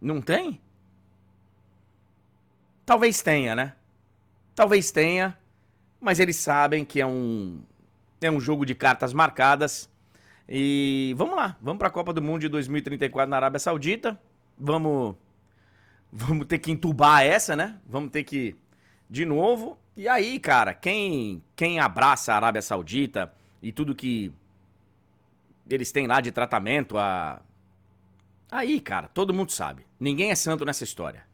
Não 0.00 0.20
tem? 0.20 0.60
Talvez 2.84 3.22
tenha, 3.22 3.56
né? 3.56 3.74
Talvez 4.54 4.92
tenha, 4.92 5.36
mas 6.06 6.20
eles 6.20 6.36
sabem 6.36 6.84
que 6.84 7.00
é 7.00 7.06
um 7.06 7.60
é 8.20 8.30
um 8.30 8.38
jogo 8.38 8.64
de 8.64 8.76
cartas 8.76 9.12
marcadas. 9.12 9.90
E 10.48 11.12
vamos 11.18 11.34
lá, 11.34 11.56
vamos 11.60 11.80
para 11.80 11.88
a 11.88 11.90
Copa 11.90 12.12
do 12.12 12.22
Mundo 12.22 12.42
de 12.42 12.48
2034 12.48 13.28
na 13.28 13.34
Arábia 13.34 13.58
Saudita. 13.58 14.16
Vamos 14.56 15.16
vamos 16.12 16.46
ter 16.46 16.60
que 16.60 16.70
entubar 16.70 17.24
essa, 17.24 17.56
né? 17.56 17.80
Vamos 17.84 18.12
ter 18.12 18.22
que 18.22 18.54
de 19.10 19.24
novo. 19.24 19.76
E 19.96 20.06
aí, 20.06 20.38
cara, 20.38 20.72
quem 20.74 21.42
quem 21.56 21.80
abraça 21.80 22.32
a 22.32 22.36
Arábia 22.36 22.62
Saudita 22.62 23.34
e 23.60 23.72
tudo 23.72 23.92
que 23.92 24.32
eles 25.68 25.90
têm 25.90 26.06
lá 26.06 26.20
de 26.20 26.30
tratamento, 26.30 26.96
a. 26.96 27.42
Aí, 28.48 28.80
cara, 28.80 29.08
todo 29.08 29.34
mundo 29.34 29.50
sabe. 29.50 29.84
Ninguém 29.98 30.30
é 30.30 30.36
santo 30.36 30.64
nessa 30.64 30.84
história. 30.84 31.24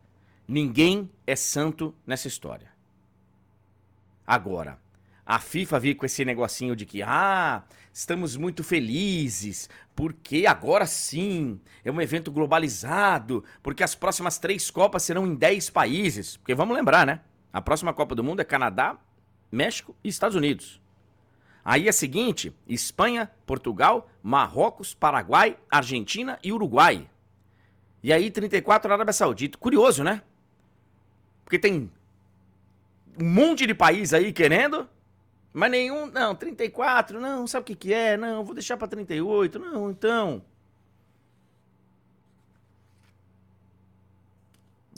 Ninguém 0.49 1.11
é 1.26 1.37
santo 1.37 1.95
nessa 2.07 2.26
história. 2.26 2.72
Agora, 4.32 4.78
a 5.26 5.38
FIFA 5.38 5.78
veio 5.78 5.94
com 5.94 6.06
esse 6.06 6.24
negocinho 6.24 6.74
de 6.74 6.86
que, 6.86 7.02
ah, 7.02 7.64
estamos 7.92 8.34
muito 8.34 8.64
felizes, 8.64 9.68
porque 9.94 10.46
agora 10.46 10.86
sim 10.86 11.60
é 11.84 11.92
um 11.92 12.00
evento 12.00 12.32
globalizado, 12.32 13.44
porque 13.62 13.82
as 13.82 13.94
próximas 13.94 14.38
três 14.38 14.70
Copas 14.70 15.02
serão 15.02 15.26
em 15.26 15.34
dez 15.34 15.68
países. 15.68 16.38
Porque 16.38 16.54
vamos 16.54 16.74
lembrar, 16.74 17.06
né? 17.06 17.20
A 17.52 17.60
próxima 17.60 17.92
Copa 17.92 18.14
do 18.14 18.24
Mundo 18.24 18.40
é 18.40 18.44
Canadá, 18.44 18.96
México 19.50 19.94
e 20.02 20.08
Estados 20.08 20.34
Unidos. 20.34 20.80
Aí 21.62 21.86
é 21.86 21.92
seguinte: 21.92 22.56
Espanha, 22.66 23.30
Portugal, 23.44 24.08
Marrocos, 24.22 24.94
Paraguai, 24.94 25.58
Argentina 25.70 26.38
e 26.42 26.54
Uruguai. 26.54 27.06
E 28.02 28.10
aí 28.14 28.30
34 28.30 28.88
na 28.88 28.94
Arábia 28.94 29.12
Saudita. 29.12 29.58
Curioso, 29.58 30.02
né? 30.02 30.22
Porque 31.44 31.58
tem 31.58 31.90
um 33.21 33.25
monte 33.25 33.66
de 33.66 33.75
país 33.75 34.12
aí 34.12 34.33
querendo, 34.33 34.88
mas 35.52 35.71
nenhum, 35.71 36.07
não, 36.07 36.35
34, 36.35 37.21
não, 37.21 37.47
sabe 37.47 37.62
o 37.62 37.66
que 37.66 37.75
que 37.75 37.95
é? 37.95 38.16
Não, 38.16 38.45
vou 38.45 38.54
deixar 38.54 38.76
para 38.76 38.88
38. 38.88 39.59
Não, 39.59 39.90
então. 39.90 40.42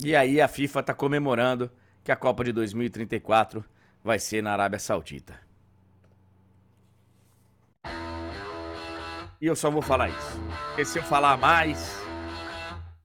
E 0.03 0.15
aí 0.15 0.41
a 0.41 0.47
FIFA 0.47 0.83
tá 0.83 0.93
comemorando 0.93 1.71
que 2.03 2.11
a 2.11 2.15
Copa 2.15 2.43
de 2.43 2.51
2034 2.51 3.63
vai 4.03 4.19
ser 4.19 4.41
na 4.43 4.53
Arábia 4.53 4.79
Saudita. 4.79 5.39
E 9.41 9.47
eu 9.47 9.55
só 9.55 9.69
vou 9.69 9.81
falar 9.81 10.09
isso. 10.09 10.41
Porque 10.67 10.85
se 10.85 10.99
eu 10.99 11.03
falar 11.03 11.37
mais. 11.37 11.99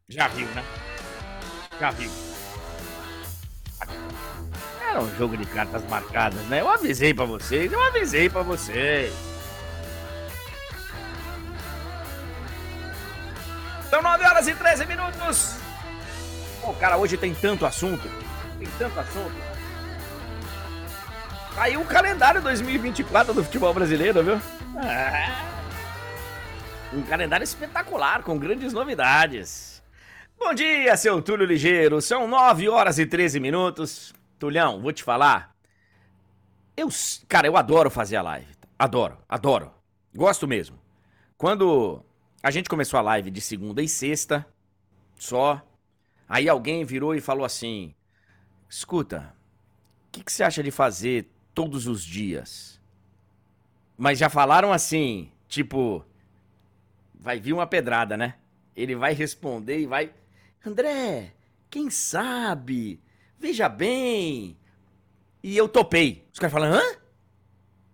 Já 0.08 0.28
viu, 0.28 0.46
né? 0.48 0.62
Já 1.78 1.90
viu. 1.90 2.29
Era 4.90 5.00
um 5.00 5.16
jogo 5.16 5.36
de 5.36 5.46
cartas 5.46 5.84
marcadas, 5.88 6.40
né? 6.46 6.60
Eu 6.60 6.68
avisei 6.68 7.14
pra 7.14 7.24
vocês, 7.24 7.72
eu 7.72 7.80
avisei 7.80 8.28
pra 8.28 8.42
vocês. 8.42 9.14
São 13.88 14.02
9 14.02 14.24
horas 14.24 14.48
e 14.48 14.54
13 14.54 14.86
minutos. 14.86 15.54
Pô, 16.60 16.72
cara, 16.72 16.96
hoje 16.96 17.16
tem 17.16 17.32
tanto 17.32 17.64
assunto. 17.64 18.10
Tem 18.58 18.66
tanto 18.78 18.98
assunto. 18.98 19.34
Aí 21.56 21.76
o 21.76 21.84
calendário 21.84 22.42
2024 22.42 23.32
do 23.32 23.44
futebol 23.44 23.72
brasileiro, 23.72 24.24
viu? 24.24 24.40
Ah. 24.76 25.44
Um 26.92 27.02
calendário 27.02 27.44
espetacular, 27.44 28.24
com 28.24 28.36
grandes 28.36 28.72
novidades. 28.72 29.80
Bom 30.36 30.52
dia, 30.52 30.96
seu 30.96 31.22
Túlio 31.22 31.46
Ligeiro. 31.46 32.02
São 32.02 32.26
9 32.26 32.68
horas 32.68 32.98
e 32.98 33.06
13 33.06 33.38
minutos. 33.38 34.12
Tulhão, 34.40 34.80
vou 34.80 34.90
te 34.90 35.04
falar. 35.04 35.54
Eu, 36.74 36.88
cara, 37.28 37.46
eu 37.46 37.58
adoro 37.58 37.90
fazer 37.90 38.16
a 38.16 38.22
live. 38.22 38.48
Adoro, 38.78 39.18
adoro. 39.28 39.70
Gosto 40.14 40.48
mesmo. 40.48 40.78
Quando 41.36 42.02
a 42.42 42.50
gente 42.50 42.66
começou 42.66 42.98
a 42.98 43.02
live 43.02 43.30
de 43.30 43.40
segunda 43.40 43.82
e 43.82 43.88
sexta, 43.88 44.46
só, 45.18 45.62
aí 46.26 46.48
alguém 46.48 46.86
virou 46.86 47.14
e 47.14 47.20
falou 47.20 47.44
assim: 47.44 47.94
Escuta, 48.66 49.34
o 50.08 50.12
que, 50.12 50.24
que 50.24 50.32
você 50.32 50.42
acha 50.42 50.62
de 50.62 50.70
fazer 50.70 51.30
todos 51.54 51.86
os 51.86 52.02
dias? 52.02 52.80
Mas 53.98 54.18
já 54.18 54.30
falaram 54.30 54.72
assim, 54.72 55.30
tipo, 55.48 56.02
vai 57.12 57.38
vir 57.38 57.52
uma 57.52 57.66
pedrada, 57.66 58.16
né? 58.16 58.36
Ele 58.74 58.96
vai 58.96 59.12
responder 59.12 59.80
e 59.80 59.86
vai. 59.86 60.14
André, 60.64 61.34
quem 61.68 61.90
sabe? 61.90 63.02
Veja 63.40 63.68
bem. 63.68 64.56
E 65.42 65.56
eu 65.56 65.66
topei. 65.66 66.28
Os 66.30 66.38
caras 66.38 66.52
falam, 66.52 66.74
hã? 66.74 66.82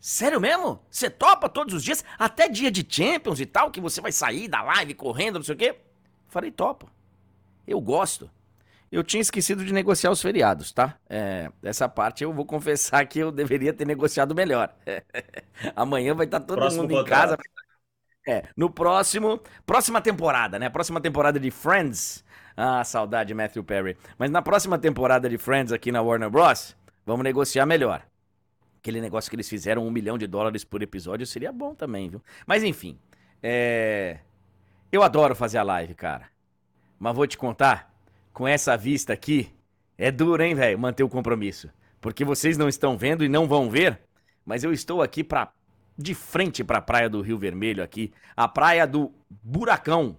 Sério 0.01 0.41
mesmo? 0.41 0.85
Você 0.91 1.09
topa 1.09 1.49
todos 1.49 1.73
os 1.73 1.85
dias? 1.85 2.05
Até 2.19 2.49
dia 2.49 2.71
de 2.71 2.85
Champions 2.89 3.41
e 3.41 3.47
tal, 3.47 3.71
que 3.71 3.81
você 3.81 4.01
vai 4.01 4.11
sair 4.11 4.49
da 4.49 4.63
live 4.63 4.95
correndo, 4.95 5.37
não 5.37 5.45
sei 5.45 5.55
o 5.55 5.59
quê? 5.59 5.77
Falei, 6.29 6.51
topo. 6.51 6.91
Eu 7.67 7.81
gosto. 7.81 8.29
Eu 8.91 9.03
tinha 9.03 9.21
esquecido 9.21 9.65
de 9.65 9.73
negociar 9.73 10.11
os 10.11 10.23
feriados, 10.23 10.73
tá? 10.73 10.97
É, 11.09 11.51
essa 11.63 11.89
parte 11.89 12.25
eu 12.25 12.33
vou 12.33 12.45
confessar 12.47 13.05
que 13.07 13.19
eu 13.21 13.31
deveria 13.31 13.73
ter 13.73 13.87
negociado 13.87 14.35
melhor. 14.35 14.75
Amanhã 15.75 16.15
vai 16.15 16.27
estar 16.27 16.41
todo 16.41 16.59
Próximo 16.59 16.83
mundo 16.83 17.01
em 17.01 17.05
casa, 17.05 17.37
é, 18.27 18.45
no 18.57 18.69
próximo. 18.69 19.41
Próxima 19.65 20.01
temporada, 20.01 20.59
né? 20.59 20.69
Próxima 20.69 21.01
temporada 21.01 21.39
de 21.39 21.51
Friends. 21.51 22.25
Ah, 22.57 22.83
saudade, 22.85 23.35
Matthew 23.35 23.63
Perry. 23.63 23.97
Mas 24.19 24.31
na 24.31 24.41
próxima 24.41 24.79
temporada 24.79 25.29
de 25.29 25.37
Friends 25.37 25.73
aqui 25.73 25.93
na 25.93 26.01
Warner 26.01 26.31
Bros., 26.31 26.75
vamos 27.05 27.23
negociar 27.23 27.67
melhor. 27.67 28.03
Aquele 28.79 29.01
negócio 29.01 29.29
que 29.29 29.37
eles 29.37 29.49
fizeram 29.49 29.87
um 29.87 29.91
milhão 29.91 30.17
de 30.17 30.27
dólares 30.27 30.65
por 30.65 30.83
episódio 30.83 31.27
seria 31.27 31.53
bom 31.53 31.75
também, 31.75 32.09
viu? 32.09 32.23
Mas 32.47 32.63
enfim. 32.63 32.99
É... 33.43 34.19
Eu 34.91 35.03
adoro 35.03 35.35
fazer 35.35 35.59
a 35.59 35.63
live, 35.63 35.95
cara. 35.95 36.29
Mas 36.99 37.15
vou 37.15 37.27
te 37.27 37.37
contar, 37.37 37.93
com 38.33 38.49
essa 38.49 38.77
vista 38.77 39.13
aqui, 39.13 39.51
é 39.99 40.11
duro, 40.11 40.43
hein, 40.43 40.55
velho, 40.55 40.79
manter 40.79 41.03
o 41.03 41.09
compromisso. 41.09 41.69
Porque 42.01 42.25
vocês 42.25 42.57
não 42.57 42.69
estão 42.69 42.97
vendo 42.97 43.25
e 43.25 43.29
não 43.29 43.47
vão 43.47 43.69
ver, 43.69 44.01
mas 44.45 44.65
eu 44.65 44.73
estou 44.73 45.03
aqui 45.03 45.23
para 45.25 45.53
de 45.99 46.15
frente 46.15 46.63
para 46.63 46.79
a 46.79 46.83
praia 46.83 47.09
do 47.09 47.23
Rio 47.23 47.39
Vermelho 47.39 47.83
aqui, 47.83 48.13
a 48.37 48.47
praia 48.47 48.87
do 48.87 49.13
Buracão. 49.43 50.17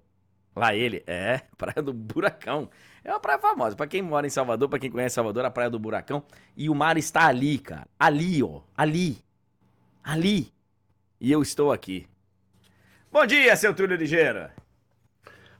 Lá 0.57 0.73
ele, 0.73 1.03
é, 1.05 1.41
praia 1.55 1.83
do 1.83 1.93
Buracão. 1.93 2.67
É 3.03 3.11
uma 3.11 3.19
praia 3.19 3.37
famosa, 3.37 3.75
para 3.75 3.85
quem 3.85 4.01
mora 4.01 4.25
em 4.25 4.29
Salvador, 4.29 4.67
para 4.67 4.79
quem 4.79 4.89
conhece 4.89 5.13
Salvador, 5.13 5.45
a 5.45 5.51
praia 5.51 5.69
do 5.69 5.77
Buracão. 5.77 6.23
E 6.55 6.67
o 6.67 6.73
mar 6.73 6.97
está 6.97 7.27
ali, 7.27 7.59
cara. 7.59 7.87
Ali, 7.99 8.41
ó, 8.41 8.61
ali. 8.75 9.19
Ali. 10.03 10.51
E 11.21 11.31
eu 11.31 11.43
estou 11.43 11.71
aqui. 11.71 12.07
Bom 13.11 13.23
dia, 13.25 13.55
seu 13.55 13.71
Túlio 13.73 13.95
Ligeiro. 13.95 14.49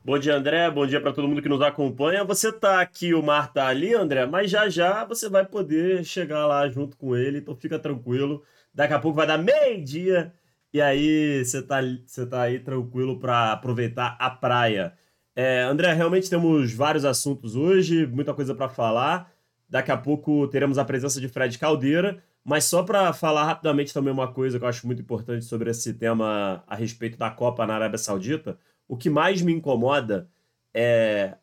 Bom 0.03 0.17
dia, 0.17 0.35
André. 0.35 0.69
Bom 0.71 0.87
dia 0.87 0.99
para 0.99 1.13
todo 1.13 1.27
mundo 1.27 1.43
que 1.43 1.49
nos 1.49 1.61
acompanha. 1.61 2.23
Você 2.23 2.51
tá 2.51 2.81
aqui, 2.81 3.13
o 3.13 3.21
mar 3.21 3.53
tá 3.53 3.67
ali, 3.67 3.93
André, 3.93 4.25
mas 4.25 4.49
já 4.49 4.67
já 4.67 5.05
você 5.05 5.29
vai 5.29 5.45
poder 5.45 6.03
chegar 6.03 6.47
lá 6.47 6.67
junto 6.67 6.97
com 6.97 7.15
ele, 7.15 7.37
então 7.37 7.55
fica 7.55 7.77
tranquilo. 7.77 8.43
Daqui 8.73 8.93
a 8.93 8.99
pouco 8.99 9.17
vai 9.17 9.27
dar 9.27 9.37
meio-dia 9.37 10.33
e 10.73 10.81
aí 10.81 11.43
você 11.43 11.61
tá, 11.61 11.77
você 12.05 12.25
tá 12.25 12.43
aí 12.43 12.59
tranquilo 12.59 13.19
para 13.19 13.53
aproveitar 13.53 14.15
a 14.19 14.29
praia. 14.29 14.93
É, 15.35 15.61
André, 15.63 15.93
realmente 15.93 16.29
temos 16.29 16.73
vários 16.73 17.05
assuntos 17.05 17.55
hoje, 17.55 18.05
muita 18.07 18.33
coisa 18.33 18.55
para 18.55 18.69
falar. 18.69 19.31
Daqui 19.69 19.91
a 19.91 19.97
pouco 19.97 20.47
teremos 20.47 20.77
a 20.77 20.85
presença 20.85 21.19
de 21.21 21.27
Fred 21.27 21.57
Caldeira. 21.57 22.23
Mas 22.43 22.63
só 22.63 22.81
para 22.81 23.11
falar 23.11 23.43
rapidamente 23.43 23.93
também 23.93 24.13
uma 24.13 24.31
coisa 24.31 24.57
que 24.57 24.63
eu 24.63 24.69
acho 24.69 24.87
muito 24.87 25.01
importante 25.01 25.43
sobre 25.43 25.69
esse 25.69 25.93
tema 25.93 26.63
a 26.65 26.75
respeito 26.75 27.17
da 27.17 27.29
Copa 27.29 27.67
na 27.67 27.75
Arábia 27.75 27.97
Saudita, 27.97 28.57
o 28.87 28.95
que 28.95 29.09
mais 29.09 29.41
me 29.41 29.51
incomoda 29.51 30.29
é 30.73 31.35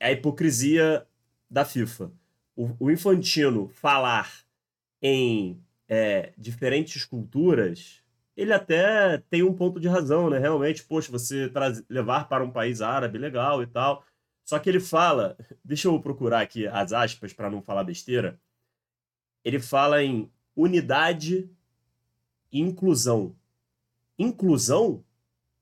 a 0.00 0.10
hipocrisia 0.10 1.06
da 1.50 1.66
FIFA. 1.66 2.10
O, 2.56 2.70
o 2.80 2.90
Infantino 2.90 3.68
falar 3.68 4.32
em 5.02 5.60
é, 5.86 6.32
diferentes 6.38 7.04
culturas, 7.04 8.02
ele 8.36 8.52
até 8.52 9.18
tem 9.30 9.42
um 9.42 9.54
ponto 9.54 9.80
de 9.80 9.88
razão, 9.88 10.28
né? 10.28 10.38
Realmente, 10.38 10.84
poxa, 10.84 11.10
você 11.10 11.50
levar 11.88 12.28
para 12.28 12.44
um 12.44 12.50
país 12.50 12.82
árabe, 12.82 13.18
legal 13.18 13.62
e 13.62 13.66
tal. 13.66 14.04
Só 14.44 14.58
que 14.58 14.68
ele 14.68 14.80
fala, 14.80 15.36
deixa 15.64 15.88
eu 15.88 16.00
procurar 16.00 16.40
aqui 16.40 16.66
as 16.66 16.92
aspas 16.92 17.32
para 17.32 17.50
não 17.50 17.62
falar 17.62 17.84
besteira 17.84 18.38
ele 19.46 19.60
fala 19.60 20.02
em 20.02 20.28
unidade 20.56 21.48
e 22.50 22.60
inclusão. 22.60 23.32
Inclusão? 24.18 25.04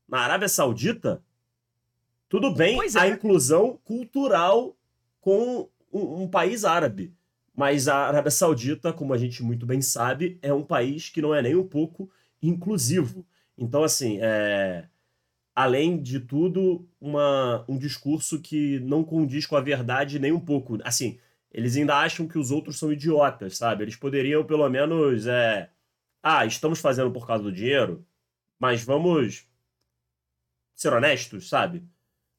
Na 0.09 0.21
Arábia 0.21 0.49
Saudita? 0.49 1.23
Tudo 2.27 2.55
bem 2.55 2.79
é. 2.79 2.99
a 2.99 3.07
inclusão 3.07 3.79
cultural 3.85 4.75
com 5.21 5.69
um, 5.93 6.23
um 6.23 6.29
país 6.29 6.65
árabe. 6.65 7.15
Mas 7.55 7.87
a 7.87 8.07
Arábia 8.07 8.31
Saudita, 8.31 8.91
como 8.91 9.13
a 9.13 9.19
gente 9.19 9.43
muito 9.43 9.67
bem 9.67 9.83
sabe, 9.83 10.39
é 10.41 10.51
um 10.51 10.65
país 10.65 11.11
que 11.11 11.21
não 11.21 11.35
é 11.35 11.43
nem 11.43 11.55
um 11.55 11.69
pouco 11.69 12.11
inclusivo. 12.49 13.27
Então, 13.57 13.83
assim, 13.85 14.19
é... 14.21 14.89
além 15.55 16.01
de 16.01 16.21
tudo, 16.21 16.89
uma... 17.01 17.65
um 17.69 17.79
discurso 17.79 18.41
que 18.41 18.81
não 18.81 19.05
condiz 19.05 19.47
com 19.47 19.57
a 19.57 19.61
verdade 19.61 20.19
nem 20.19 20.33
um 20.33 20.41
pouco. 20.41 20.79
Assim, 20.85 21.19
eles 21.51 21.77
ainda 21.77 21.97
acham 21.97 22.27
que 22.27 22.39
os 22.39 22.51
outros 22.51 22.79
são 22.79 22.93
idiotas, 22.93 23.57
sabe? 23.57 23.85
Eles 23.85 23.97
poderiam, 23.97 24.45
pelo 24.45 24.69
menos, 24.69 25.27
é... 25.27 25.71
ah, 26.23 26.45
estamos 26.47 26.81
fazendo 26.81 27.11
por 27.11 27.27
causa 27.27 27.45
do 27.45 27.53
dinheiro, 27.53 28.05
mas 28.59 28.83
vamos 28.85 29.47
ser 30.75 30.93
honestos, 30.93 31.49
sabe? 31.49 31.85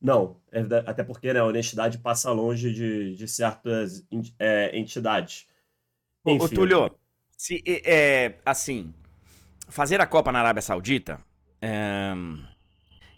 Não, 0.01 0.39
é, 0.51 0.59
até 0.85 1.03
porque 1.03 1.33
né, 1.33 1.39
a 1.39 1.45
honestidade 1.45 1.97
passa 1.97 2.31
longe 2.31 2.71
de, 2.71 3.15
de 3.15 3.27
certas 3.27 4.05
é, 4.37 4.77
entidades. 4.77 5.47
Enfim. 6.25 6.45
Ô, 6.45 6.49
Túlio, 6.49 6.95
se, 7.37 7.63
é, 7.65 8.35
assim, 8.45 8.93
fazer 9.67 10.01
a 10.01 10.07
Copa 10.07 10.31
na 10.31 10.39
Arábia 10.39 10.61
Saudita, 10.61 11.19
é, 11.61 12.13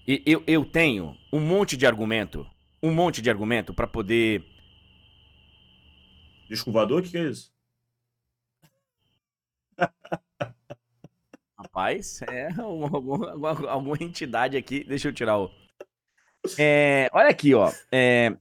eu, 0.05 0.43
eu 0.47 0.65
tenho 0.65 1.15
um 1.31 1.39
monte 1.39 1.75
de 1.75 1.85
argumento, 1.85 2.45
um 2.81 2.93
monte 2.93 3.21
de 3.21 3.29
argumento 3.29 3.73
para 3.73 3.87
poder 3.87 4.43
Disco 6.47 6.71
voador? 6.71 7.01
O 7.01 7.03
que, 7.03 7.11
que 7.11 7.17
é 7.17 7.23
isso? 7.25 7.51
Rapaz, 11.57 12.21
é 12.23 12.47
alguma, 12.59 12.97
alguma, 12.97 13.69
alguma, 13.69 13.97
entidade 13.99 14.55
aqui. 14.55 14.83
Deixa 14.83 15.09
eu 15.09 15.13
tirar 15.13 15.37
o. 15.37 15.51
É, 16.57 17.09
olha 17.11 17.29
aqui, 17.29 17.53
ó. 17.53 17.71
É, 17.91 18.35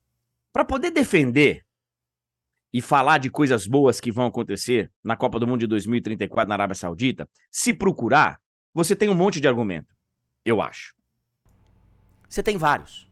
para 0.52 0.64
poder 0.64 0.90
defender 0.90 1.65
e 2.76 2.82
falar 2.82 3.16
de 3.16 3.30
coisas 3.30 3.66
boas 3.66 3.98
que 3.98 4.12
vão 4.12 4.26
acontecer 4.26 4.92
na 5.02 5.16
Copa 5.16 5.40
do 5.40 5.46
Mundo 5.46 5.60
de 5.60 5.66
2034 5.66 6.46
na 6.46 6.54
Arábia 6.54 6.74
Saudita, 6.74 7.26
se 7.50 7.72
procurar, 7.72 8.38
você 8.74 8.94
tem 8.94 9.08
um 9.08 9.14
monte 9.14 9.40
de 9.40 9.48
argumento. 9.48 9.94
Eu 10.44 10.60
acho. 10.60 10.94
Você 12.28 12.42
tem 12.42 12.58
vários 12.58 13.06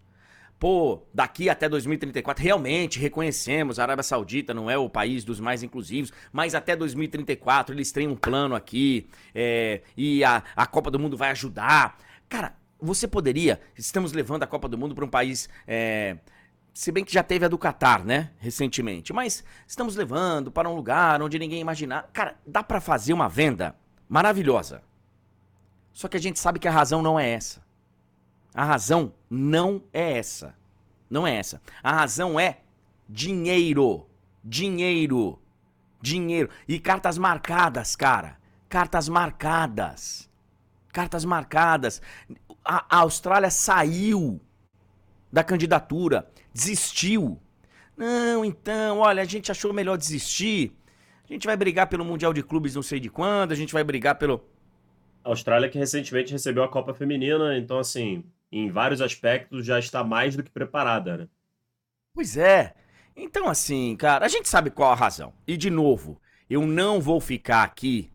pô, 0.59 1.03
daqui 1.13 1.51
até 1.51 1.69
2034, 1.69 2.43
realmente 2.43 2.99
reconhecemos, 2.99 3.79
a 3.79 3.83
Arábia 3.83 4.03
Saudita 4.03 4.55
não 4.55 4.71
é 4.71 4.79
o 4.79 4.89
país 4.89 5.23
dos 5.23 5.39
mais 5.39 5.63
inclusivos, 5.63 6.11
mas 6.33 6.55
até 6.55 6.75
2034 6.75 7.75
eles 7.75 7.93
têm 7.93 8.09
um 8.09 8.17
plano 8.17 8.55
aqui 8.55 9.07
é, 9.35 9.83
e 9.95 10.25
a, 10.25 10.43
a 10.57 10.67
Copa 10.67 10.91
do 10.91 10.99
Mundo 10.99 11.19
vai 11.19 11.31
ajudar. 11.33 11.99
Cara, 12.31 12.55
você 12.81 13.07
poderia, 13.07 13.61
estamos 13.77 14.13
levando 14.13 14.43
a 14.43 14.47
Copa 14.47 14.67
do 14.67 14.79
Mundo 14.79 14.95
para 14.95 15.05
um 15.05 15.09
país. 15.09 15.51
É, 15.67 16.17
se 16.75 16.91
bem 16.91 17.05
que 17.05 17.13
já 17.13 17.23
teve 17.23 17.45
a 17.45 17.49
do 17.49 17.57
Catar, 17.57 18.05
né? 18.05 18.33
Recentemente. 18.39 19.13
Mas 19.13 19.45
estamos 19.65 19.95
levando 19.95 20.51
para 20.51 20.69
um 20.69 20.75
lugar 20.75 21.23
onde 21.23 21.39
ninguém 21.39 21.61
imaginar. 21.61 22.11
Cara, 22.13 22.37
dá 22.45 22.65
para 22.65 22.81
fazer 22.81 23.13
uma 23.13 23.29
venda 23.29 23.77
maravilhosa. 24.09 24.83
Só 25.93 26.09
que 26.09 26.17
a 26.17 26.21
gente 26.21 26.41
sabe 26.41 26.59
que 26.59 26.67
a 26.67 26.73
razão 26.73 27.01
não 27.01 27.19
é 27.19 27.31
essa. 27.31 27.65
A 28.53 28.65
razão 28.65 29.15
não 29.31 29.85
é 29.93 30.19
essa. 30.19 30.53
Não 31.09 31.25
é 31.25 31.37
essa. 31.37 31.63
A 31.81 31.93
razão 31.93 32.41
é 32.41 32.59
dinheiro. 33.09 34.09
Dinheiro. 34.43 35.41
Dinheiro. 36.03 36.51
E 36.67 36.81
cartas 36.81 37.17
marcadas, 37.17 37.95
cara. 37.95 38.37
Cartas 38.69 39.09
marcadas. 39.09 40.29
Cartas 40.93 41.25
marcadas. 41.25 42.03
A, 42.65 42.85
a 42.97 42.99
Austrália 42.99 43.49
saiu 43.49 44.41
da 45.33 45.45
candidatura. 45.45 46.29
Desistiu. 46.55 47.41
Não, 47.97 48.45
então, 48.45 49.01
olha, 49.01 49.23
a 49.23 49.27
gente 49.27 49.51
achou 49.51 49.73
melhor 49.73 49.99
desistir. 49.99 50.73
A 51.29 51.33
gente 51.33 51.47
vai 51.47 51.57
brigar 51.57 51.89
pelo 51.89 52.05
Mundial 52.05 52.33
de 52.33 52.43
Clubes 52.43 52.75
não 52.75 52.83
sei 52.83 53.01
de 53.01 53.11
quando, 53.11 53.53
a 53.53 53.57
gente 53.57 53.73
vai 53.73 53.83
brigar 53.83 54.15
pelo. 54.17 54.41
A 55.25 55.31
Austrália 55.31 55.69
que 55.69 55.79
recentemente 55.79 56.33
recebeu 56.33 56.63
a 56.63 56.69
Copa 56.69 56.95
Feminina, 56.95 57.59
então 57.59 57.79
assim, 57.79 58.25
em 58.53 58.71
vários 58.71 59.01
aspectos, 59.01 59.67
já 59.67 59.79
está 59.79 60.05
mais 60.05 60.37
do 60.37 60.43
que 60.43 60.51
preparada, 60.51 61.17
né? 61.17 61.29
Pois 62.15 62.37
é. 62.37 62.75
Então, 63.17 63.49
assim, 63.49 63.97
cara, 63.97 64.25
a 64.25 64.29
gente 64.29 64.49
sabe 64.49 64.71
qual 64.71 64.93
a 64.93 64.97
razão. 64.97 65.33
E, 65.47 65.57
de 65.57 65.71
novo, 65.71 66.21
eu 66.49 66.67
não 66.67 67.01
vou 67.01 67.21
ficar 67.21 67.63
aqui 67.63 68.11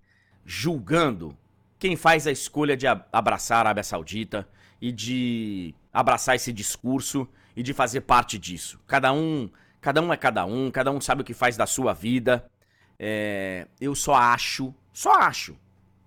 julgando 0.45 1.37
quem 1.77 1.95
faz 1.95 2.27
a 2.27 2.31
escolha 2.31 2.77
de 2.77 2.85
abraçar 2.87 3.57
a 3.57 3.59
Arábia 3.61 3.83
Saudita 3.83 4.47
e 4.81 4.91
de 4.91 5.73
abraçar 5.91 6.35
esse 6.35 6.53
discurso 6.53 7.27
e 7.59 7.63
de 7.63 7.73
fazer 7.73 7.99
parte 8.01 8.39
disso. 8.39 8.79
Cada 8.87 9.11
um, 9.11 9.49
cada 9.81 10.01
um 10.01 10.13
é 10.13 10.15
cada 10.15 10.45
um, 10.45 10.71
cada 10.71 10.91
um 10.91 11.01
sabe 11.01 11.23
o 11.23 11.25
que 11.25 11.33
faz 11.33 11.57
da 11.57 11.67
sua 11.67 11.91
vida. 11.91 12.49
É, 12.97 13.67
eu 13.81 13.93
só 13.93 14.13
acho, 14.13 14.73
só 14.93 15.11
acho, 15.15 15.57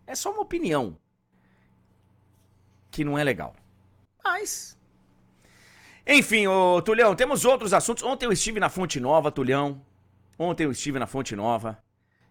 é 0.07 0.15
só 0.15 0.33
uma 0.33 0.41
opinião 0.41 0.97
que 2.91 3.05
não 3.05 3.19
é 3.19 3.23
legal. 3.23 3.55
Mas. 4.25 4.79
Enfim, 6.07 6.47
ô 6.47 6.81
Tulhão, 6.81 7.15
temos 7.15 7.45
outros 7.45 7.75
assuntos. 7.75 8.03
Ontem 8.03 8.25
eu 8.25 8.33
estive 8.33 8.59
na 8.59 8.71
Fonte 8.71 8.99
Nova, 8.99 9.31
Tulhão. 9.31 9.83
Ontem 10.39 10.65
eu 10.65 10.73
estive 10.73 10.99
na 10.99 11.07
Fonte 11.07 11.37
Nova. 11.37 11.79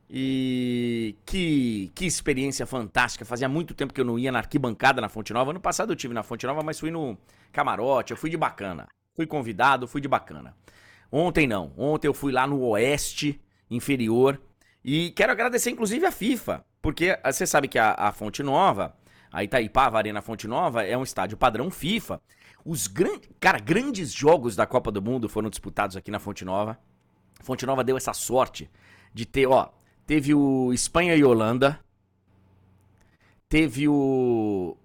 E 0.10 1.16
que, 1.28 1.92
que 1.94 2.08
experiência 2.08 2.66
fantástica. 2.66 3.24
Fazia 3.24 3.48
muito 3.48 3.76
tempo 3.76 3.94
que 3.94 4.02
eu 4.02 4.06
não 4.06 4.18
ia 4.18 4.32
na 4.32 4.40
arquibancada 4.40 5.00
na 5.00 5.10
Fonte 5.10 5.32
Nova. 5.32 5.54
No 5.54 5.60
passado 5.60 5.92
eu 5.92 5.96
tive 5.96 6.12
na 6.12 6.24
Fonte 6.24 6.48
Nova, 6.48 6.64
mas 6.64 6.80
fui 6.80 6.90
no 6.90 7.16
camarote. 7.52 8.14
Eu 8.14 8.18
fui 8.18 8.32
de 8.32 8.36
bacana. 8.36 8.88
Fui 9.14 9.26
convidado, 9.26 9.88
fui 9.88 10.02
de 10.02 10.08
bacana. 10.08 10.56
Ontem 11.12 11.48
não. 11.48 11.74
Ontem 11.78 12.08
eu 12.08 12.14
fui 12.14 12.32
lá 12.32 12.48
no 12.48 12.62
Oeste 12.62 13.42
Inferior. 13.70 14.40
E 14.84 15.12
quero 15.12 15.32
agradecer 15.32 15.70
inclusive 15.70 16.06
a 16.06 16.12
FIFA. 16.12 16.66
Porque 16.82 17.18
você 17.24 17.46
sabe 17.46 17.68
que 17.68 17.78
a, 17.78 17.94
a 17.98 18.12
Fonte 18.12 18.42
Nova 18.42 18.96
a 19.32 19.44
Itaipava 19.44 19.98
Arena 19.98 20.22
Fonte 20.22 20.48
Nova 20.48 20.84
é 20.84 20.98
um 20.98 21.04
estádio 21.04 21.38
padrão 21.38 21.72
FIFA. 21.72 22.22
Os 22.66 22.86
grandes, 22.86 23.30
cara, 23.40 23.60
grandes 23.60 24.12
jogos 24.12 24.56
da 24.56 24.68
Copa 24.68 24.92
do 24.92 25.02
Mundo 25.02 25.30
foram 25.30 25.50
disputados 25.50 25.96
aqui 25.96 26.12
na 26.12 26.20
Fonte 26.20 26.44
Nova. 26.44 26.78
Fonte 27.40 27.66
Nova 27.66 27.84
deu 27.84 27.96
essa 27.96 28.14
sorte 28.14 28.70
de 29.14 29.26
ter, 29.26 29.48
ó, 29.48 29.70
teve 30.06 30.34
o 30.34 30.74
Espanha 30.74 31.16
e 31.16 31.24
Holanda, 31.24 31.80
teve 33.48 33.88
o 33.88 34.78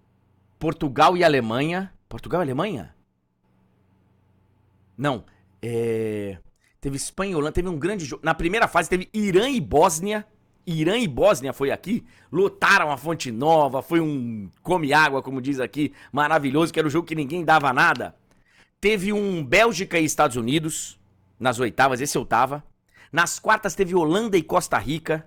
Portugal 0.59 1.17
e 1.17 1.25
Alemanha. 1.25 1.93
Portugal 2.09 2.41
e 2.41 2.45
Alemanha? 2.45 2.95
Não, 4.97 5.25
é... 5.63 6.39
teve 6.81 6.97
Espanha 6.97 7.33
e 7.33 7.35
Holanda, 7.35 7.53
teve 7.53 7.69
um 7.69 7.79
grande 7.79 8.05
jogo. 8.05 8.23
Na 8.25 8.35
primeira 8.35 8.67
fase 8.67 8.89
teve 8.89 9.09
Irã 9.13 9.49
e 9.49 9.61
Bósnia. 9.61 10.27
Irã 10.67 10.97
e 10.99 11.07
Bósnia 11.07 11.53
foi 11.53 11.71
aqui, 11.71 12.05
lotaram 12.33 12.91
a 12.91 12.97
Fonte 12.97 13.31
Nova, 13.31 13.83
foi 13.83 14.01
um 14.01 14.51
come 14.63 14.93
água, 14.93 15.23
como 15.23 15.41
diz 15.41 15.61
aqui, 15.61 15.93
maravilhoso, 16.11 16.73
que 16.73 16.81
era 16.81 16.89
um 16.89 16.91
jogo 16.91 17.07
que 17.07 17.15
ninguém 17.15 17.45
dava 17.45 17.73
nada. 17.73 18.17
Teve 18.81 19.13
um 19.13 19.45
Bélgica 19.45 19.97
e 19.97 20.05
Estados 20.05 20.37
Unidos 20.37 20.99
nas 21.39 21.61
oitavas, 21.61 22.01
esse 22.01 22.19
eu 22.19 22.27
tava. 22.27 22.65
Nas 23.13 23.39
quartas 23.39 23.77
teve 23.77 23.95
Holanda 23.95 24.37
e 24.37 24.43
Costa 24.43 24.77
Rica, 24.77 25.25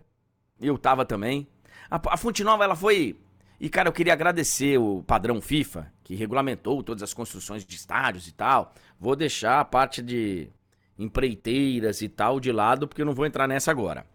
eu 0.59 0.77
tava 0.77 1.05
também. 1.05 1.47
A, 1.89 2.01
a 2.13 2.17
Fonte 2.17 2.43
Nova 2.43 2.65
ela 2.65 2.75
foi 2.75 3.17
e 3.59 3.69
cara, 3.69 3.89
eu 3.89 3.93
queria 3.93 4.13
agradecer 4.13 4.77
o 4.77 5.03
padrão 5.03 5.41
FIFA 5.41 5.91
que 6.03 6.15
regulamentou 6.15 6.81
todas 6.81 7.03
as 7.03 7.13
construções 7.13 7.65
de 7.65 7.75
estádios 7.75 8.27
e 8.27 8.31
tal. 8.31 8.73
Vou 8.99 9.15
deixar 9.15 9.59
a 9.59 9.65
parte 9.65 10.01
de 10.01 10.49
empreiteiras 10.97 12.01
e 12.01 12.09
tal 12.09 12.39
de 12.39 12.51
lado 12.51 12.87
porque 12.87 13.01
eu 13.01 13.05
não 13.05 13.13
vou 13.13 13.25
entrar 13.25 13.47
nessa 13.47 13.71
agora. 13.71 14.05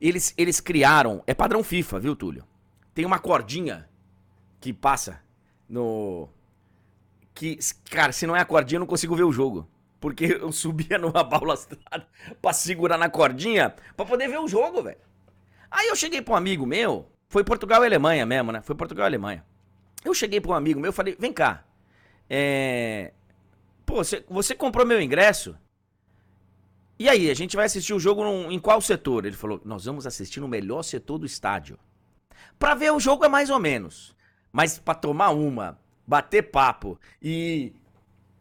Eles, 0.00 0.34
eles 0.36 0.60
criaram. 0.60 1.22
É 1.26 1.34
padrão 1.34 1.62
FIFA, 1.62 2.00
viu, 2.00 2.16
Túlio? 2.16 2.44
Tem 2.92 3.04
uma 3.04 3.18
cordinha 3.18 3.88
que 4.60 4.72
passa 4.72 5.22
no. 5.68 6.28
Que, 7.34 7.58
cara, 7.90 8.12
se 8.12 8.26
não 8.26 8.36
é 8.36 8.40
a 8.40 8.44
cordinha, 8.44 8.76
eu 8.76 8.80
não 8.80 8.86
consigo 8.86 9.16
ver 9.16 9.22
o 9.24 9.32
jogo. 9.32 9.68
porque 10.00 10.24
eu 10.40 10.50
subia 10.52 10.98
numa 10.98 11.22
balustrada 11.22 12.06
pra 12.42 12.52
segurar 12.52 12.98
na 12.98 13.08
cordinha 13.08 13.74
pra 13.96 14.04
poder 14.04 14.28
ver 14.28 14.40
o 14.40 14.48
jogo, 14.48 14.82
velho. 14.82 14.98
Aí 15.70 15.88
eu 15.88 15.96
cheguei 15.96 16.20
pra 16.20 16.34
um 16.34 16.36
amigo 16.36 16.66
meu, 16.66 17.10
foi 17.32 17.42
Portugal 17.42 17.82
e 17.82 17.86
Alemanha 17.86 18.26
mesmo, 18.26 18.52
né? 18.52 18.60
Foi 18.60 18.76
Portugal 18.76 19.06
e 19.06 19.08
Alemanha. 19.08 19.42
Eu 20.04 20.12
cheguei 20.12 20.38
pra 20.38 20.50
um 20.50 20.54
amigo 20.54 20.78
meu 20.78 20.90
e 20.90 20.94
falei, 20.94 21.16
vem 21.18 21.32
cá, 21.32 21.64
é... 22.28 23.14
Pô, 23.86 24.04
você, 24.04 24.22
você 24.28 24.54
comprou 24.54 24.84
meu 24.84 25.00
ingresso? 25.00 25.56
E 26.98 27.08
aí, 27.08 27.30
a 27.30 27.34
gente 27.34 27.56
vai 27.56 27.64
assistir 27.64 27.94
o 27.94 27.98
jogo 27.98 28.22
num, 28.22 28.52
em 28.52 28.58
qual 28.58 28.82
setor? 28.82 29.24
Ele 29.24 29.34
falou, 29.34 29.62
nós 29.64 29.86
vamos 29.86 30.06
assistir 30.06 30.40
no 30.40 30.46
melhor 30.46 30.82
setor 30.82 31.16
do 31.16 31.24
estádio. 31.24 31.78
Pra 32.58 32.74
ver 32.74 32.92
o 32.92 33.00
jogo 33.00 33.24
é 33.24 33.28
mais 33.28 33.48
ou 33.48 33.58
menos. 33.58 34.14
Mas 34.52 34.78
pra 34.78 34.94
tomar 34.94 35.30
uma, 35.30 35.80
bater 36.06 36.42
papo 36.50 37.00
e 37.20 37.72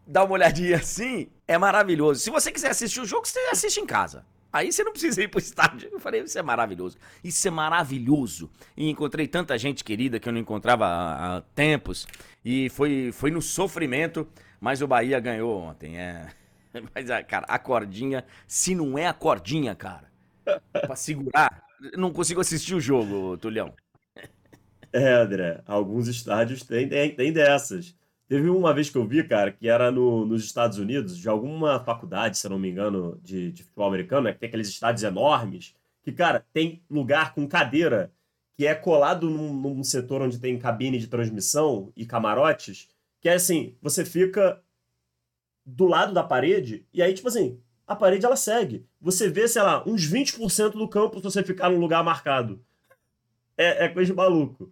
dar 0.06 0.26
uma 0.26 0.34
olhadinha 0.34 0.76
assim, 0.76 1.30
é 1.48 1.58
maravilhoso. 1.58 2.20
Se 2.20 2.30
você 2.30 2.52
quiser 2.52 2.72
assistir 2.72 3.00
o 3.00 3.06
jogo, 3.06 3.26
você 3.26 3.40
assiste 3.52 3.80
em 3.80 3.86
casa. 3.86 4.26
Aí 4.52 4.72
você 4.72 4.84
não 4.84 4.92
precisa 4.92 5.24
ir 5.24 5.30
pro 5.30 5.40
estádio. 5.40 5.90
Eu 5.92 6.00
falei, 6.00 6.22
isso 6.22 6.38
é 6.38 6.42
maravilhoso. 6.42 6.98
Isso 7.24 7.48
é 7.48 7.52
maravilhoso. 7.52 8.50
E 8.76 8.90
encontrei 8.90 9.28
tanta 9.28 9.58
gente 9.58 9.84
querida 9.84 10.20
que 10.20 10.28
eu 10.28 10.34
não 10.34 10.40
encontrava 10.40 10.86
há, 10.86 11.42
tempos. 11.56 12.06
E 12.44 12.70
foi, 12.70 13.12
foi 13.14 13.32
no 13.32 13.42
sofrimento, 13.42 14.28
mas 14.60 14.82
o 14.82 14.88
Bahia 14.88 15.20
ganhou 15.20 15.58
ontem. 15.58 15.98
É. 15.98 16.28
Mas, 16.96 17.10
ah, 17.10 17.22
cara, 17.22 17.46
a 17.50 17.60
cordinha, 17.60 18.24
se 18.48 18.74
não 18.74 18.98
é 18.98 19.06
a 19.06 19.14
cordinha, 19.14 19.76
cara, 19.76 20.10
pra 20.72 20.96
segurar, 20.96 21.62
não 21.98 22.14
consigo 22.14 22.40
assistir 22.40 22.74
o 22.74 22.80
jogo, 22.80 23.38
Tulhão. 23.38 23.74
É, 24.94 25.14
André, 25.16 25.62
alguns 25.68 26.08
estádios 26.08 26.64
têm, 26.64 26.88
têm, 26.88 27.14
têm 27.14 27.34
dessas. 27.34 27.94
Teve 28.32 28.50
uma 28.50 28.74
vez 28.74 28.90
que 28.90 28.98
eu 28.98 29.06
vi, 29.06 29.28
cara, 29.28 29.52
que 29.52 29.68
era 29.68 29.92
no, 29.92 30.26
nos 30.26 30.46
Estados 30.46 30.78
Unidos, 30.78 31.18
de 31.18 31.28
alguma 31.28 31.84
faculdade, 31.84 32.38
se 32.38 32.48
eu 32.48 32.52
não 32.52 32.58
me 32.58 32.70
engano, 32.70 33.20
de, 33.22 33.52
de 33.52 33.62
futebol 33.62 33.90
americano, 33.90 34.22
né, 34.22 34.32
que 34.32 34.40
tem 34.40 34.48
aqueles 34.48 34.70
estádios 34.70 35.04
enormes, 35.04 35.76
que, 36.02 36.14
cara, 36.14 36.46
tem 36.54 36.82
lugar 36.90 37.34
com 37.34 37.46
cadeira 37.46 38.10
que 38.56 38.66
é 38.66 38.74
colado 38.74 39.30
num, 39.30 39.54
num 39.54 39.84
setor 39.84 40.22
onde 40.22 40.40
tem 40.40 40.58
cabine 40.58 40.98
de 40.98 41.08
transmissão 41.08 41.92
e 41.94 42.06
camarotes, 42.06 42.88
que 43.20 43.28
é 43.28 43.34
assim, 43.34 43.76
você 43.82 44.06
fica 44.06 44.64
do 45.66 45.86
lado 45.86 46.14
da 46.14 46.24
parede, 46.24 46.88
e 46.94 47.02
aí, 47.02 47.14
tipo 47.14 47.28
assim, 47.28 47.60
a 47.86 47.98
parede 47.98 48.26
ela 48.26 48.38
segue. 48.38 48.88
Você 49.02 49.28
vê, 49.28 49.46
sei 49.46 49.62
lá, 49.62 49.84
uns 49.86 50.10
20% 50.10 50.72
do 50.72 50.88
campo 50.88 51.18
se 51.18 51.24
você 51.26 51.44
ficar 51.44 51.70
num 51.70 51.82
lugar 51.82 52.02
marcado. 52.02 52.64
É, 53.58 53.88
é 53.88 53.90
coisa 53.90 54.10
de 54.10 54.16
maluco. 54.16 54.72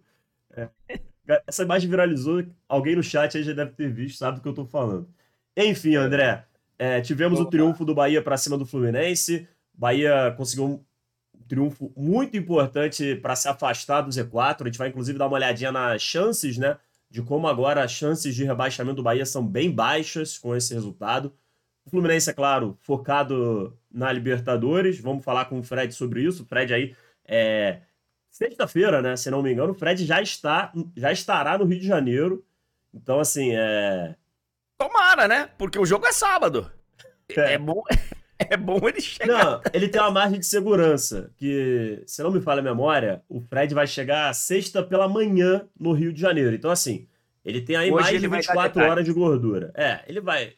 Essa 1.46 1.62
imagem 1.62 1.88
viralizou, 1.88 2.44
alguém 2.68 2.96
no 2.96 3.02
chat 3.02 3.36
aí 3.36 3.42
já 3.42 3.52
deve 3.52 3.72
ter 3.72 3.90
visto, 3.92 4.18
sabe 4.18 4.38
do 4.38 4.42
que 4.42 4.48
eu 4.48 4.54
tô 4.54 4.64
falando. 4.64 5.08
Enfim, 5.56 5.96
André, 5.96 6.44
é, 6.78 7.00
tivemos 7.00 7.38
Opa. 7.38 7.48
o 7.48 7.50
triunfo 7.50 7.84
do 7.84 7.94
Bahia 7.94 8.22
para 8.22 8.36
cima 8.36 8.56
do 8.56 8.64
Fluminense. 8.64 9.46
Bahia 9.74 10.32
conseguiu 10.36 10.64
um 10.64 10.84
triunfo 11.46 11.92
muito 11.96 12.36
importante 12.36 13.16
para 13.16 13.36
se 13.36 13.48
afastar 13.48 14.02
do 14.02 14.10
Z4. 14.10 14.62
A 14.62 14.64
gente 14.66 14.78
vai 14.78 14.88
inclusive 14.88 15.18
dar 15.18 15.26
uma 15.26 15.36
olhadinha 15.36 15.72
nas 15.72 16.00
chances, 16.00 16.56
né? 16.56 16.78
De 17.10 17.22
como 17.22 17.48
agora 17.48 17.82
as 17.82 17.90
chances 17.90 18.34
de 18.34 18.44
rebaixamento 18.44 18.96
do 18.96 19.02
Bahia 19.02 19.26
são 19.26 19.46
bem 19.46 19.70
baixas 19.70 20.38
com 20.38 20.54
esse 20.54 20.72
resultado. 20.72 21.32
O 21.84 21.90
Fluminense, 21.90 22.30
é 22.30 22.32
claro, 22.32 22.78
focado 22.80 23.76
na 23.90 24.12
Libertadores. 24.12 25.00
Vamos 25.00 25.24
falar 25.24 25.46
com 25.46 25.58
o 25.58 25.62
Fred 25.62 25.92
sobre 25.92 26.22
isso. 26.22 26.44
O 26.44 26.46
Fred 26.46 26.72
aí 26.72 26.94
é, 27.26 27.80
sexta-feira, 28.30 29.02
né? 29.02 29.16
Se 29.16 29.30
não 29.30 29.42
me 29.42 29.52
engano, 29.52 29.72
o 29.72 29.74
Fred 29.74 30.04
já 30.04 30.22
está, 30.22 30.72
já 30.96 31.12
estará 31.12 31.58
no 31.58 31.64
Rio 31.64 31.80
de 31.80 31.86
Janeiro. 31.86 32.44
Então, 32.94 33.20
assim, 33.20 33.52
é. 33.54 34.14
Tomara, 34.78 35.28
né? 35.28 35.50
Porque 35.58 35.78
o 35.78 35.86
jogo 35.86 36.06
é 36.06 36.12
sábado. 36.12 36.70
É, 37.28 37.54
é 37.54 37.58
bom. 37.58 37.82
É 38.48 38.56
bom 38.56 38.80
ele 38.88 39.02
chegar. 39.02 39.44
Não, 39.44 39.60
ele 39.70 39.86
tem 39.86 40.00
uma 40.00 40.10
margem 40.10 40.40
de 40.40 40.46
segurança. 40.46 41.30
Que, 41.36 42.02
se 42.06 42.22
não 42.22 42.30
me 42.30 42.40
falha 42.40 42.60
a 42.60 42.62
memória, 42.62 43.22
o 43.28 43.38
Fred 43.38 43.74
vai 43.74 43.86
chegar 43.86 44.34
sexta 44.34 44.82
pela 44.82 45.06
manhã 45.06 45.68
no 45.78 45.92
Rio 45.92 46.10
de 46.10 46.22
Janeiro. 46.22 46.54
Então, 46.54 46.70
assim, 46.70 47.06
ele 47.44 47.60
tem 47.60 47.76
aí 47.76 47.92
Hoje 47.92 48.02
mais 48.02 48.18
de 48.18 48.26
24 48.26 48.82
horas 48.82 49.04
de 49.04 49.12
gordura. 49.12 49.70
É, 49.74 50.00
ele 50.08 50.22
vai. 50.22 50.54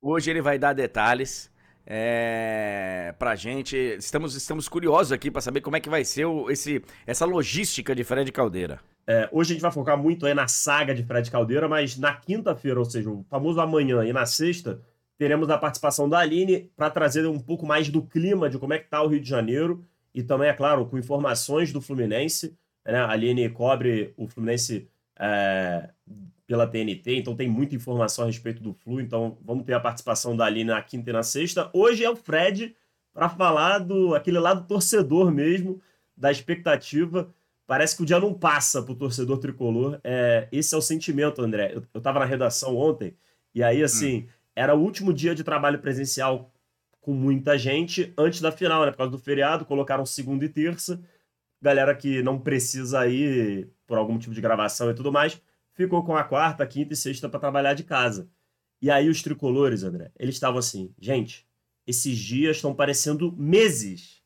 Hoje 0.00 0.30
ele 0.30 0.40
vai 0.40 0.58
dar 0.58 0.72
detalhes 0.72 1.51
é, 1.86 3.14
pra 3.18 3.34
gente. 3.34 3.76
Estamos, 3.98 4.34
estamos 4.34 4.68
curiosos 4.68 5.12
aqui 5.12 5.30
para 5.30 5.40
saber 5.40 5.60
como 5.60 5.76
é 5.76 5.80
que 5.80 5.88
vai 5.88 6.04
ser 6.04 6.24
o, 6.24 6.50
esse, 6.50 6.82
essa 7.06 7.24
logística 7.24 7.94
de 7.94 8.04
Fred 8.04 8.30
Caldeira. 8.32 8.80
É, 9.06 9.28
hoje 9.32 9.50
a 9.50 9.54
gente 9.54 9.62
vai 9.62 9.72
focar 9.72 9.98
muito 9.98 10.26
aí 10.26 10.34
na 10.34 10.46
saga 10.46 10.94
de 10.94 11.02
Fred 11.02 11.30
Caldeira, 11.30 11.68
mas 11.68 11.98
na 11.98 12.14
quinta-feira, 12.14 12.78
ou 12.78 12.84
seja, 12.84 13.10
o 13.10 13.24
famoso 13.28 13.60
amanhã 13.60 14.04
e 14.04 14.12
na 14.12 14.24
sexta, 14.26 14.80
teremos 15.18 15.50
a 15.50 15.58
participação 15.58 16.08
da 16.08 16.18
Aline 16.18 16.70
para 16.76 16.90
trazer 16.90 17.26
um 17.26 17.38
pouco 17.38 17.66
mais 17.66 17.88
do 17.88 18.02
clima 18.02 18.48
de 18.48 18.58
como 18.58 18.74
é 18.74 18.78
que 18.78 18.88
tá 18.88 19.02
o 19.02 19.08
Rio 19.08 19.20
de 19.20 19.28
Janeiro 19.28 19.84
e 20.14 20.22
também, 20.22 20.48
é 20.48 20.52
claro, 20.52 20.86
com 20.86 20.98
informações 20.98 21.72
do 21.72 21.80
Fluminense. 21.80 22.56
Né? 22.84 22.98
A 22.98 23.10
Aline 23.10 23.48
cobre 23.48 24.12
o 24.16 24.28
Fluminense 24.28 24.88
é, 25.18 25.90
pela 26.52 26.66
TNT, 26.66 27.16
então 27.16 27.34
tem 27.34 27.48
muita 27.48 27.74
informação 27.74 28.24
a 28.24 28.26
respeito 28.26 28.62
do 28.62 28.74
Flu, 28.74 29.00
então 29.00 29.38
vamos 29.40 29.64
ter 29.64 29.72
a 29.72 29.80
participação 29.80 30.36
da 30.36 30.44
Aline 30.44 30.68
na 30.68 30.82
quinta 30.82 31.08
e 31.08 31.12
na 31.14 31.22
sexta. 31.22 31.70
Hoje 31.72 32.04
é 32.04 32.10
o 32.10 32.14
Fred 32.14 32.76
para 33.10 33.26
falar 33.26 33.78
do 33.78 34.14
aquele 34.14 34.38
lado 34.38 34.66
torcedor 34.66 35.32
mesmo, 35.32 35.80
da 36.14 36.30
expectativa. 36.30 37.32
Parece 37.66 37.96
que 37.96 38.02
o 38.02 38.04
dia 38.04 38.20
não 38.20 38.34
passa 38.34 38.82
para 38.82 38.92
o 38.92 38.94
torcedor 38.94 39.38
tricolor. 39.38 39.98
É, 40.04 40.46
esse 40.52 40.74
é 40.74 40.76
o 40.76 40.82
sentimento, 40.82 41.40
André. 41.40 41.72
Eu, 41.74 41.82
estava 41.98 42.18
na 42.18 42.26
redação 42.26 42.76
ontem, 42.76 43.16
e 43.54 43.62
aí, 43.62 43.82
assim, 43.82 44.18
hum. 44.18 44.26
era 44.54 44.74
o 44.74 44.78
último 44.82 45.10
dia 45.10 45.34
de 45.34 45.42
trabalho 45.42 45.78
presencial 45.78 46.52
com 47.00 47.14
muita 47.14 47.56
gente 47.56 48.12
antes 48.18 48.42
da 48.42 48.52
final, 48.52 48.84
né? 48.84 48.90
Por 48.90 48.98
causa 48.98 49.12
do 49.12 49.18
feriado, 49.18 49.64
colocaram 49.64 50.04
segunda 50.04 50.44
e 50.44 50.50
terça. 50.50 51.00
Galera 51.62 51.94
que 51.94 52.22
não 52.22 52.38
precisa 52.38 53.08
ir 53.08 53.70
por 53.86 53.96
algum 53.96 54.12
motivo 54.12 54.34
de 54.34 54.40
gravação 54.42 54.90
e 54.90 54.94
tudo 54.94 55.10
mais 55.10 55.40
ficou 55.74 56.04
com 56.04 56.16
a 56.16 56.24
quarta, 56.24 56.66
quinta 56.66 56.92
e 56.92 56.96
sexta 56.96 57.28
para 57.28 57.40
trabalhar 57.40 57.74
de 57.74 57.84
casa. 57.84 58.28
E 58.80 58.90
aí 58.90 59.08
os 59.08 59.22
tricolores, 59.22 59.82
André, 59.82 60.10
eles 60.18 60.34
estavam 60.34 60.58
assim, 60.58 60.92
gente, 60.98 61.46
esses 61.86 62.18
dias 62.18 62.56
estão 62.56 62.74
parecendo 62.74 63.32
meses. 63.36 64.22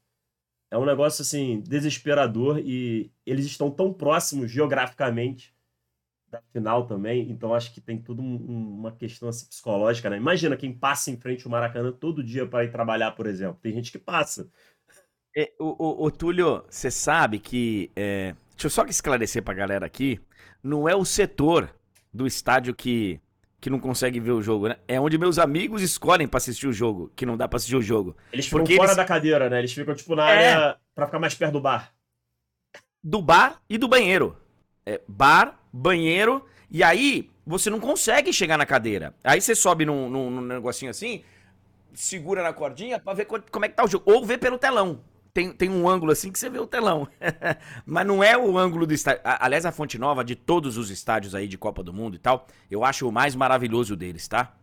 É 0.71 0.79
um 0.79 0.85
negócio 0.85 1.23
assim 1.23 1.61
desesperador 1.61 2.59
e 2.59 3.13
eles 3.25 3.47
estão 3.47 3.71
tão 3.71 3.93
próximos 3.93 4.51
geograficamente 4.51 5.55
da 6.29 6.43
final 6.53 6.87
também, 6.87 7.31
então 7.31 7.55
acho 7.55 7.73
que 7.73 7.81
tem 7.81 8.03
tudo 8.03 8.21
um, 8.21 8.79
uma 8.81 8.91
questão 8.91 9.29
assim, 9.29 9.47
psicológica, 9.47 10.11
né? 10.11 10.17
Imagina 10.17 10.57
quem 10.57 10.73
passa 10.73 11.11
em 11.11 11.17
frente 11.17 11.47
ao 11.47 11.53
Maracanã 11.53 11.93
todo 11.93 12.25
dia 12.25 12.47
para 12.47 12.65
ir 12.65 12.73
trabalhar, 12.73 13.13
por 13.13 13.27
exemplo. 13.27 13.59
Tem 13.63 13.73
gente 13.73 13.93
que 13.93 13.99
passa. 13.99 14.51
É, 15.37 15.53
o, 15.61 15.67
o, 15.79 16.07
o, 16.07 16.11
Túlio, 16.11 16.65
você 16.69 16.91
sabe 16.91 17.39
que. 17.39 17.91
É... 17.95 18.35
Deixa 18.51 18.67
eu 18.67 18.71
só 18.71 18.85
esclarecer 18.87 19.43
pra 19.43 19.55
galera 19.55 19.85
aqui 19.87 20.19
não 20.67 20.89
é 20.89 20.95
o 20.95 21.05
setor 21.05 21.71
do 22.13 22.27
estádio 22.27 22.75
que, 22.75 23.21
que 23.61 23.71
não 23.71 23.79
consegue 23.79 24.19
ver 24.19 24.33
o 24.33 24.43
jogo, 24.43 24.69
né? 24.69 24.77
É 24.89 25.01
onde 25.01 25.17
meus 25.17 25.39
amigos 25.39 25.81
escolhem 25.81 26.27
para 26.27 26.39
assistir 26.39 26.67
o 26.67 26.73
jogo, 26.73 27.11
que 27.15 27.25
não 27.25 27.37
dá 27.37 27.47
para 27.47 27.57
assistir 27.57 27.77
o 27.77 27.83
jogo. 27.83 28.17
Eles 28.33 28.47
ficam 28.47 28.67
fora 28.67 28.83
eles... 28.83 28.97
da 28.97 29.05
cadeira, 29.05 29.49
né? 29.49 29.61
Eles 29.61 29.73
ficam, 29.73 29.95
tipo, 29.95 30.17
na 30.17 30.29
é... 30.29 30.53
área 30.53 30.77
pra 30.95 31.07
ficar 31.07 31.19
mais 31.21 31.35
perto 31.35 31.53
do 31.53 31.61
bar. 31.61 31.93
Do 33.03 33.23
bar 33.23 33.63
e 33.71 33.79
do 33.79 33.87
banheiro. 33.87 34.37
É, 34.85 35.01
bar, 35.07 35.61
banheiro, 35.73 36.45
e 36.71 36.83
aí 36.83 37.31
você 37.47 37.71
não 37.71 37.79
consegue 37.79 38.33
chegar 38.33 38.59
na 38.59 38.67
cadeira. 38.67 39.15
Aí 39.23 39.41
você 39.41 39.55
sobe 39.55 39.85
num, 39.85 40.11
num, 40.11 40.31
num 40.31 40.41
negocinho 40.41 40.91
assim, 40.91 41.23
segura 41.95 42.43
na 42.43 42.53
cordinha 42.53 42.99
pra 42.99 43.15
ver 43.15 43.27
como 43.27 43.65
é 43.65 43.69
que 43.69 43.75
tá 43.75 43.85
o 43.85 43.89
jogo. 43.89 44.11
Ou 44.11 44.25
ver 44.25 44.39
pelo 44.39 44.59
telão 44.59 45.01
tem, 45.37 45.53
tem 45.53 45.69
um 45.69 45.87
ângulo 45.87 46.13
assim 46.13 46.33
que 46.33 46.39
você 46.39 46.49
vê 46.49 46.59
o 46.59 46.67
telão. 46.67 47.07
Mas 47.85 48.07
não 48.07 48.25
é 48.25 48.39
o 48.39 48.57
ângulo 48.57 48.87
do 48.87 48.95
estádio. 48.95 49.21
Aliás, 49.23 49.67
a 49.67 49.71
Fonte 49.71 49.99
Nova, 49.99 50.25
de 50.25 50.35
todos 50.35 50.79
os 50.79 50.89
estádios 50.89 51.35
aí 51.35 51.47
de 51.47 51.59
Copa 51.59 51.83
do 51.83 51.93
Mundo 51.93 52.17
e 52.17 52.19
tal, 52.19 52.47
eu 52.71 52.83
acho 52.83 53.07
o 53.07 53.13
mais 53.13 53.35
maravilhoso 53.35 53.95
deles, 53.95 54.27
tá? 54.27 54.57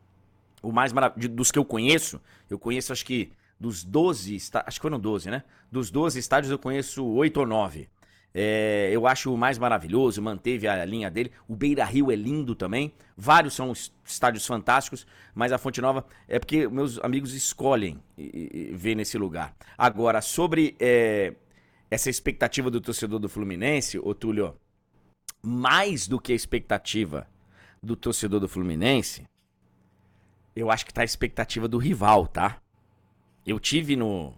O 0.64 0.72
mais 0.72 0.92
maravilhoso. 0.92 1.36
Dos 1.36 1.52
que 1.52 1.60
eu 1.60 1.66
conheço, 1.66 2.20
eu 2.50 2.58
conheço 2.58 2.92
acho 2.92 3.06
que 3.06 3.32
dos 3.60 3.84
12, 3.84 4.36
acho 4.66 4.80
que 4.80 4.82
foram 4.82 5.00
12, 5.00 5.30
né? 5.30 5.44
Dos 5.72 5.92
12 5.92 6.18
estádios 6.18 6.50
eu 6.50 6.58
conheço 6.58 7.06
8 7.06 7.40
ou 7.42 7.46
9. 7.46 7.88
É, 8.34 8.90
eu 8.92 9.06
acho 9.06 9.32
o 9.32 9.38
mais 9.38 9.60
maravilhoso, 9.60 10.22
manteve 10.22 10.68
a 10.68 10.84
linha 10.84 11.12
dele. 11.12 11.32
O 11.48 11.56
Beira 11.56 11.86
Rio 11.86 12.12
é 12.12 12.16
lindo 12.16 12.56
também. 12.56 12.92
Vários 13.16 13.54
são 13.54 13.72
estádios 14.04 14.46
fantásticos, 14.46 15.06
mas 15.36 15.52
a 15.52 15.58
Fonte 15.58 15.80
Nova 15.80 16.06
é 16.28 16.40
porque 16.40 16.68
meus 16.68 16.98
amigos 17.00 17.34
escolhem 17.34 18.02
ver 18.18 18.96
nesse 18.96 19.18
lugar. 19.18 19.56
Agora, 19.78 20.20
sobre 20.22 20.76
é, 20.80 21.36
essa 21.92 22.10
expectativa 22.10 22.72
do 22.72 22.82
torcedor 22.82 23.20
do 23.20 23.30
Fluminense, 23.30 24.00
ô 24.00 24.16
Túlio, 24.16 24.56
mais 25.42 26.08
do 26.08 26.20
que 26.20 26.32
a 26.32 26.36
expectativa 26.36 27.28
do 27.84 27.96
torcedor 27.96 28.40
do 28.40 28.50
Fluminense, 28.50 29.28
eu 30.56 30.72
acho 30.72 30.86
que 30.86 30.94
tá 30.94 31.02
a 31.02 31.06
expectativa 31.06 31.68
do 31.68 31.78
rival, 31.78 32.28
tá? 32.28 32.58
Eu 33.46 33.60
tive 33.60 33.96
no 33.96 34.34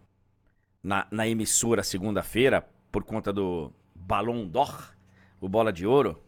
na, 0.83 1.07
na 1.11 1.27
emissora 1.27 1.83
segunda-feira 1.83 2.67
por 2.91 3.03
conta 3.03 3.31
do 3.31 3.71
Ballon 4.05 4.47
d'Or, 4.47 4.95
o 5.41 5.49
Bola 5.49 5.73
de 5.73 5.85
Ouro, 5.85 6.21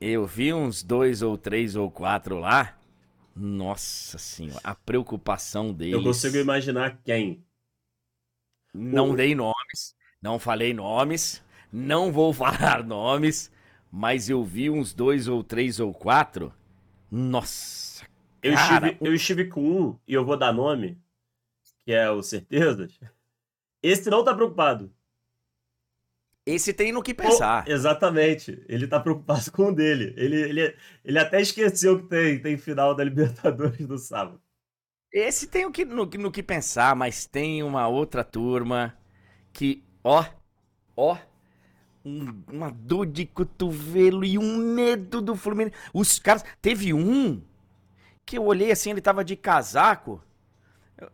eu 0.00 0.26
vi 0.26 0.52
uns 0.52 0.82
dois 0.82 1.22
ou 1.22 1.38
três 1.38 1.76
ou 1.76 1.88
quatro 1.88 2.38
lá 2.40 2.76
Nossa 3.34 4.18
senhora, 4.18 4.60
a 4.64 4.74
preocupação 4.74 5.72
deles. 5.72 5.94
Eu 5.94 6.02
consigo 6.02 6.36
imaginar 6.36 7.00
quem. 7.04 7.44
Não 8.74 9.10
o... 9.10 9.16
dei 9.16 9.36
nomes, 9.36 9.94
não 10.20 10.36
falei 10.38 10.74
nomes, 10.74 11.40
não 11.72 12.10
vou 12.10 12.32
falar 12.34 12.82
nomes, 12.82 13.52
mas 13.90 14.28
eu 14.28 14.44
vi 14.44 14.68
uns 14.68 14.92
dois 14.92 15.28
ou 15.28 15.44
três 15.44 15.78
ou 15.78 15.94
quatro. 15.94 16.52
Nossa. 17.08 18.04
Eu, 18.42 18.54
cara, 18.54 18.88
estive, 18.88 19.08
eu 19.08 19.14
estive 19.14 19.44
com 19.44 19.60
um, 19.62 19.98
e 20.08 20.12
eu 20.12 20.24
vou 20.24 20.36
dar 20.36 20.52
nome, 20.52 21.00
que 21.84 21.92
é 21.92 22.10
o 22.10 22.20
Certezas. 22.20 22.98
Esse 23.80 24.10
não 24.10 24.24
tá 24.24 24.34
preocupado. 24.34 24.92
Esse 26.46 26.74
tem 26.74 26.92
no 26.92 27.02
que 27.02 27.14
pensar. 27.14 27.64
Oh, 27.66 27.70
exatamente. 27.70 28.62
Ele 28.68 28.86
tá 28.86 29.00
preocupado 29.00 29.50
com 29.52 29.68
o 29.68 29.74
dele. 29.74 30.12
Ele, 30.16 30.40
ele, 30.42 30.76
ele 31.04 31.18
até 31.18 31.40
esqueceu 31.40 32.02
que 32.02 32.08
tem, 32.08 32.38
tem 32.38 32.56
final 32.58 32.94
da 32.94 33.02
Libertadores 33.02 33.86
do 33.86 33.98
sábado. 33.98 34.40
Esse 35.10 35.46
tem 35.46 35.64
o 35.64 35.70
que, 35.70 35.84
no, 35.84 36.04
no 36.04 36.30
que 36.30 36.42
pensar, 36.42 36.94
mas 36.96 37.24
tem 37.24 37.62
uma 37.62 37.86
outra 37.86 38.24
turma 38.24 38.98
que, 39.52 39.84
ó, 40.02 40.24
ó, 40.96 41.16
um, 42.04 42.42
uma 42.52 42.70
dor 42.70 43.06
de 43.06 43.24
cotovelo 43.24 44.24
e 44.24 44.36
um 44.36 44.56
medo 44.56 45.22
do 45.22 45.34
Fluminense. 45.34 45.76
Os 45.94 46.18
caras. 46.18 46.44
Teve 46.60 46.92
um 46.92 47.40
que 48.26 48.36
eu 48.36 48.44
olhei 48.44 48.70
assim, 48.70 48.90
ele 48.90 49.00
tava 49.00 49.24
de 49.24 49.36
casaco. 49.36 50.22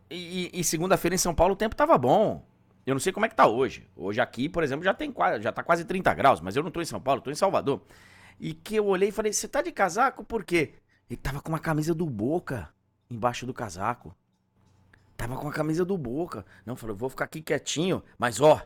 E, 0.09 0.49
e 0.53 0.63
segunda-feira 0.63 1.15
em 1.15 1.17
São 1.17 1.33
Paulo 1.33 1.53
o 1.53 1.57
tempo 1.57 1.75
tava 1.75 1.97
bom. 1.97 2.45
Eu 2.91 2.95
não 2.95 2.99
sei 2.99 3.13
como 3.13 3.25
é 3.25 3.29
que 3.29 3.35
tá 3.35 3.47
hoje. 3.47 3.89
Hoje 3.95 4.19
aqui, 4.19 4.49
por 4.49 4.63
exemplo, 4.63 4.83
já 4.83 4.93
tem 4.93 5.13
já 5.39 5.51
tá 5.53 5.63
quase 5.63 5.85
30 5.85 6.13
graus, 6.13 6.41
mas 6.41 6.57
eu 6.57 6.63
não 6.63 6.69
tô 6.69 6.81
em 6.81 6.85
São 6.85 6.99
Paulo, 6.99 7.21
tô 7.21 7.31
em 7.31 7.35
Salvador. 7.35 7.81
E 8.37 8.53
que 8.53 8.75
eu 8.75 8.85
olhei 8.85 9.09
e 9.09 9.11
falei: 9.13 9.31
"Você 9.31 9.47
tá 9.47 9.61
de 9.61 9.71
casaco 9.71 10.25
por 10.25 10.43
quê?" 10.43 10.73
Ele 11.09 11.15
tava 11.15 11.41
com 11.41 11.47
uma 11.47 11.59
camisa 11.59 11.95
do 11.95 12.05
Boca 12.05 12.69
embaixo 13.09 13.45
do 13.45 13.53
casaco. 13.53 14.13
Tava 15.15 15.37
com 15.37 15.47
a 15.47 15.53
camisa 15.53 15.85
do 15.85 15.97
Boca. 15.97 16.45
Não, 16.65 16.75
falou: 16.75 16.93
"Vou 16.93 17.07
ficar 17.09 17.25
aqui 17.25 17.41
quietinho, 17.41 18.03
mas 18.17 18.41
ó, 18.41 18.61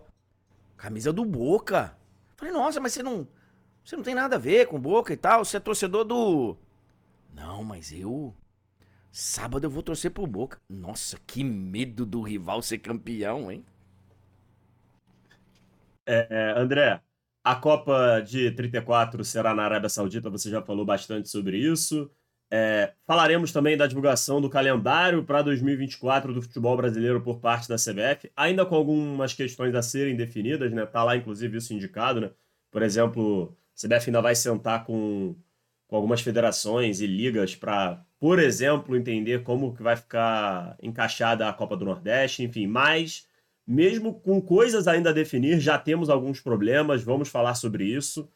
camisa 0.75 1.13
do 1.13 1.23
Boca." 1.23 1.95
Falei: 2.35 2.51
"Nossa, 2.51 2.79
mas 2.79 2.93
você 2.93 3.03
não 3.03 3.27
você 3.83 3.95
não 3.95 4.03
tem 4.03 4.15
nada 4.15 4.37
a 4.37 4.39
ver 4.39 4.65
com 4.65 4.79
Boca 4.79 5.13
e 5.13 5.17
tal, 5.17 5.45
você 5.45 5.57
é 5.57 5.59
torcedor 5.59 6.03
do 6.03 6.57
Não, 7.31 7.63
mas 7.63 7.91
eu 7.91 8.33
sábado 9.11 9.67
eu 9.67 9.69
vou 9.69 9.83
torcer 9.83 10.09
pro 10.09 10.25
Boca. 10.25 10.59
Nossa, 10.67 11.19
que 11.27 11.43
medo 11.43 12.07
do 12.07 12.23
rival 12.23 12.63
ser 12.63 12.79
campeão, 12.79 13.51
hein? 13.51 13.63
É, 16.05 16.27
é, 16.29 16.59
André, 16.59 17.01
a 17.43 17.55
Copa 17.55 18.21
de 18.21 18.51
34 18.51 19.23
será 19.23 19.53
na 19.53 19.63
Arábia 19.63 19.89
Saudita, 19.89 20.29
você 20.29 20.49
já 20.49 20.61
falou 20.61 20.85
bastante 20.85 21.29
sobre 21.29 21.57
isso. 21.57 22.09
É, 22.51 22.93
falaremos 23.05 23.51
também 23.51 23.75
da 23.75 23.87
divulgação 23.87 24.39
do 24.39 24.49
calendário 24.49 25.23
para 25.23 25.41
2024 25.41 26.33
do 26.33 26.41
futebol 26.41 26.77
brasileiro 26.77 27.21
por 27.21 27.39
parte 27.39 27.67
da 27.67 27.75
CBF, 27.75 28.31
ainda 28.35 28.65
com 28.65 28.75
algumas 28.75 29.33
questões 29.33 29.73
a 29.73 29.81
serem 29.81 30.15
definidas, 30.15 30.71
né? 30.71 30.85
Tá 30.85 31.03
lá, 31.03 31.15
inclusive, 31.15 31.57
isso 31.57 31.73
indicado, 31.73 32.21
né? 32.21 32.31
Por 32.71 32.81
exemplo, 32.83 33.55
a 33.75 33.87
CBF 33.87 34.09
ainda 34.09 34.21
vai 34.21 34.35
sentar 34.35 34.85
com, 34.85 35.35
com 35.87 35.95
algumas 35.95 36.21
federações 36.21 37.01
e 37.01 37.07
ligas 37.07 37.55
para, 37.55 38.05
por 38.19 38.39
exemplo, 38.39 38.95
entender 38.95 39.43
como 39.43 39.75
que 39.75 39.83
vai 39.83 39.95
ficar 39.95 40.77
encaixada 40.81 41.49
a 41.49 41.53
Copa 41.53 41.75
do 41.75 41.85
Nordeste, 41.85 42.43
enfim, 42.43 42.67
mas 42.67 43.27
mesmo 43.65 44.19
com 44.19 44.41
coisas 44.41 44.87
ainda 44.87 45.09
a 45.09 45.13
definir, 45.13 45.59
já 45.59 45.77
temos 45.77 46.09
alguns 46.09 46.39
problemas, 46.39 47.03
vamos 47.03 47.29
falar 47.29 47.55
sobre 47.55 47.85
isso. 47.85 48.29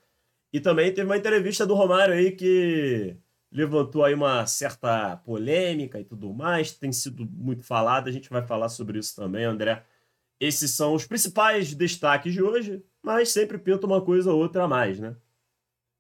E 0.52 0.60
também 0.60 0.92
teve 0.92 1.08
uma 1.08 1.18
entrevista 1.18 1.66
do 1.66 1.76
Romário 1.76 2.14
aí 2.16 2.32
que 2.32 3.16
levantou 3.52 4.04
aí 4.04 4.14
uma 4.14 4.46
certa 4.48 5.18
polêmica 5.18 6.00
e 6.00 6.04
tudo 6.04 6.34
mais, 6.34 6.72
tem 6.72 6.92
sido 6.92 7.26
muito 7.26 7.64
falada, 7.64 8.10
a 8.10 8.14
gente 8.14 8.30
vai 8.30 8.46
falar 8.46 8.70
sobre 8.70 9.00
isso 9.00 9.16
também, 9.16 9.44
André. 9.46 9.84
Esses 10.40 10.72
são 10.72 10.94
os 10.94 11.06
principais 11.06 11.74
destaques 11.74 12.34
de 12.34 12.42
hoje, 12.42 12.84
mas 13.04 13.30
sempre 13.30 13.58
pinta 13.58 13.86
uma 13.86 14.02
coisa 14.02 14.32
ou 14.32 14.40
outra 14.40 14.64
a 14.64 14.68
mais, 14.68 15.00
né? 15.00 15.16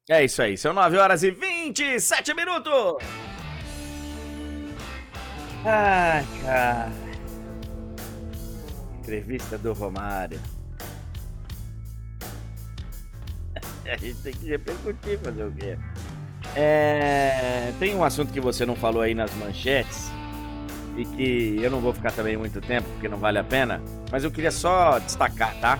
É 0.10 0.24
isso 0.24 0.42
aí, 0.42 0.58
são 0.58 0.74
9 0.74 0.98
horas 0.98 1.22
e 1.24 1.30
27 1.30 2.34
minutos! 2.34 3.04
Ai, 5.65 6.26
cara 6.42 7.09
entrevista 9.10 9.58
do 9.58 9.74
Romário. 9.74 10.39
A 13.91 13.98
gente 13.98 14.22
tem 14.22 14.34
que 14.34 14.45
repercutir, 14.45 15.17
fazer 15.19 15.43
o 15.43 15.52
quê? 15.52 15.78
É... 16.56 17.74
Tem 17.80 17.95
um 17.95 18.04
assunto 18.04 18.32
que 18.32 18.39
você 18.39 18.65
não 18.65 18.76
falou 18.76 19.02
aí 19.02 19.15
nas 19.15 19.34
manchetes 19.36 20.12
e 20.95 21.06
que 21.06 21.63
eu 21.63 21.72
não 21.72 21.80
vou 21.80 21.93
ficar 21.93 22.12
também 22.12 22.38
muito 22.38 22.62
tempo 22.62 22.88
porque 22.93 23.08
não 23.08 23.17
vale 23.17 23.39
a 23.39 23.43
pena, 23.43 23.82
mas 24.12 24.24
eu 24.24 24.32
queria 24.32 24.52
só 24.52 25.00
destacar, 25.00 25.60
tá? 25.60 25.80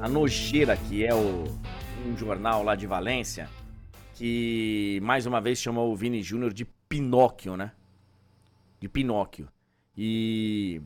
A 0.00 0.08
Nojeira, 0.08 0.76
que 0.76 1.04
é 1.04 1.14
o, 1.14 1.44
um 2.06 2.16
jornal 2.16 2.62
lá 2.62 2.76
de 2.76 2.86
Valência, 2.86 3.48
que 4.14 5.00
mais 5.02 5.26
uma 5.26 5.40
vez 5.40 5.58
chamou 5.58 5.92
o 5.92 5.96
Vini 5.96 6.22
Júnior 6.22 6.52
de 6.52 6.64
Pinóquio, 6.88 7.56
né? 7.56 7.72
De 8.78 8.88
Pinóquio. 8.88 9.48
E 9.96 10.80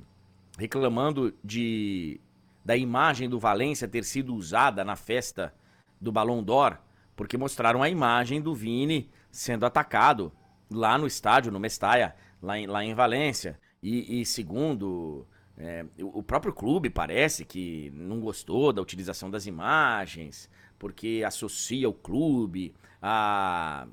reclamando 0.60 1.34
de 1.42 2.20
da 2.62 2.76
imagem 2.76 3.28
do 3.28 3.38
Valência 3.38 3.88
ter 3.88 4.04
sido 4.04 4.34
usada 4.34 4.84
na 4.84 4.94
festa 4.94 5.54
do 5.98 6.12
Ballon 6.12 6.42
d'Or, 6.42 6.78
porque 7.16 7.38
mostraram 7.38 7.82
a 7.82 7.88
imagem 7.88 8.40
do 8.40 8.54
Vini 8.54 9.10
sendo 9.30 9.64
atacado 9.64 10.30
lá 10.70 10.98
no 10.98 11.06
estádio, 11.06 11.50
no 11.50 11.58
Mestalla, 11.58 12.14
lá 12.42 12.58
em, 12.58 12.66
lá 12.66 12.84
em 12.84 12.94
Valência. 12.94 13.58
E, 13.82 14.20
e 14.20 14.26
segundo 14.26 15.26
é, 15.56 15.86
o 15.98 16.22
próprio 16.22 16.52
clube 16.52 16.90
parece 16.90 17.44
que 17.46 17.90
não 17.94 18.20
gostou 18.20 18.70
da 18.72 18.82
utilização 18.82 19.30
das 19.30 19.46
imagens, 19.46 20.50
porque 20.78 21.22
associa 21.26 21.88
o 21.88 21.94
clube 21.94 22.74
a 23.00 23.86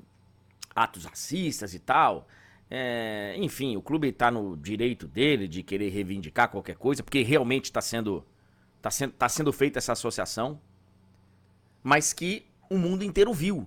atos 0.74 1.06
racistas 1.06 1.72
e 1.72 1.78
tal. 1.78 2.28
É, 2.70 3.34
enfim, 3.38 3.76
o 3.76 3.82
clube 3.82 4.08
está 4.08 4.30
no 4.30 4.56
direito 4.56 5.08
dele 5.08 5.48
de 5.48 5.62
querer 5.62 5.88
reivindicar 5.88 6.50
qualquer 6.50 6.76
coisa, 6.76 7.02
porque 7.02 7.22
realmente 7.22 7.66
está 7.66 7.80
sendo, 7.80 8.24
tá 8.82 8.90
sendo, 8.90 9.12
tá 9.12 9.28
sendo 9.28 9.52
feita 9.52 9.78
essa 9.78 9.92
associação, 9.92 10.60
mas 11.82 12.12
que 12.12 12.44
o 12.68 12.76
mundo 12.76 13.02
inteiro 13.02 13.32
viu. 13.32 13.66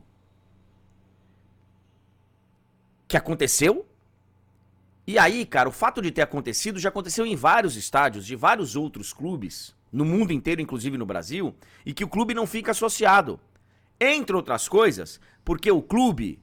Que 3.07 3.17
aconteceu. 3.17 3.87
E 5.07 5.17
aí, 5.17 5.45
cara, 5.45 5.67
o 5.67 5.71
fato 5.71 6.01
de 6.01 6.11
ter 6.11 6.21
acontecido 6.21 6.79
já 6.79 6.89
aconteceu 6.89 7.25
em 7.25 7.35
vários 7.35 7.75
estádios 7.75 8.25
de 8.25 8.35
vários 8.35 8.75
outros 8.75 9.11
clubes, 9.11 9.75
no 9.91 10.05
mundo 10.05 10.31
inteiro, 10.31 10.61
inclusive 10.61 10.97
no 10.97 11.05
Brasil, 11.05 11.55
e 11.85 11.93
que 11.93 12.03
o 12.03 12.07
clube 12.07 12.33
não 12.33 12.45
fica 12.45 12.71
associado. 12.71 13.39
Entre 13.99 14.35
outras 14.35 14.69
coisas, 14.69 15.19
porque 15.43 15.71
o 15.71 15.81
clube 15.81 16.39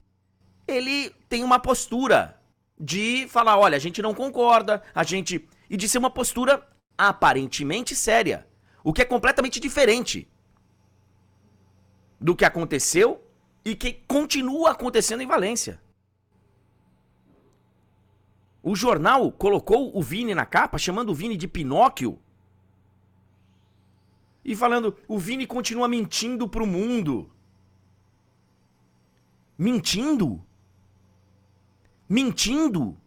ele 0.67 1.09
tem 1.27 1.43
uma 1.43 1.59
postura 1.59 2.38
de 2.79 3.27
falar, 3.27 3.57
olha, 3.57 3.75
a 3.75 3.79
gente 3.79 4.01
não 4.01 4.13
concorda, 4.13 4.81
a 4.95 5.03
gente. 5.03 5.47
E 5.69 5.75
de 5.75 5.89
ser 5.89 5.97
uma 5.97 6.09
postura 6.09 6.65
aparentemente 6.97 7.95
séria. 7.95 8.47
O 8.83 8.93
que 8.93 9.01
é 9.01 9.05
completamente 9.05 9.59
diferente 9.59 10.27
do 12.19 12.35
que 12.35 12.45
aconteceu 12.45 13.23
e 13.63 13.75
que 13.75 13.93
continua 14.07 14.71
acontecendo 14.71 15.21
em 15.21 15.27
Valência. 15.27 15.81
O 18.61 18.75
jornal 18.75 19.31
colocou 19.31 19.95
o 19.97 20.01
Vini 20.01 20.33
na 20.35 20.45
capa, 20.45 20.77
chamando 20.77 21.09
o 21.09 21.15
Vini 21.15 21.37
de 21.37 21.47
Pinóquio. 21.47 22.19
E 24.43 24.55
falando, 24.55 24.95
o 25.07 25.17
Vini 25.17 25.45
continua 25.45 25.87
mentindo 25.87 26.47
pro 26.47 26.65
mundo. 26.65 27.31
Mentindo? 29.57 30.43
Mentindo? 32.09 32.97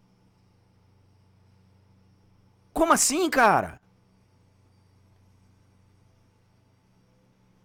Como 2.73 2.93
assim, 2.93 3.29
cara? 3.29 3.81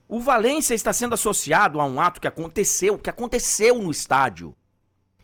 O 0.07 0.19
Valência 0.19 0.73
está 0.73 0.91
sendo 0.91 1.13
associado 1.13 1.79
a 1.79 1.85
um 1.85 2.01
ato 2.01 2.19
que 2.19 2.27
aconteceu, 2.27 2.97
que 2.97 3.09
aconteceu 3.09 3.79
no 3.81 3.91
estádio. 3.91 4.55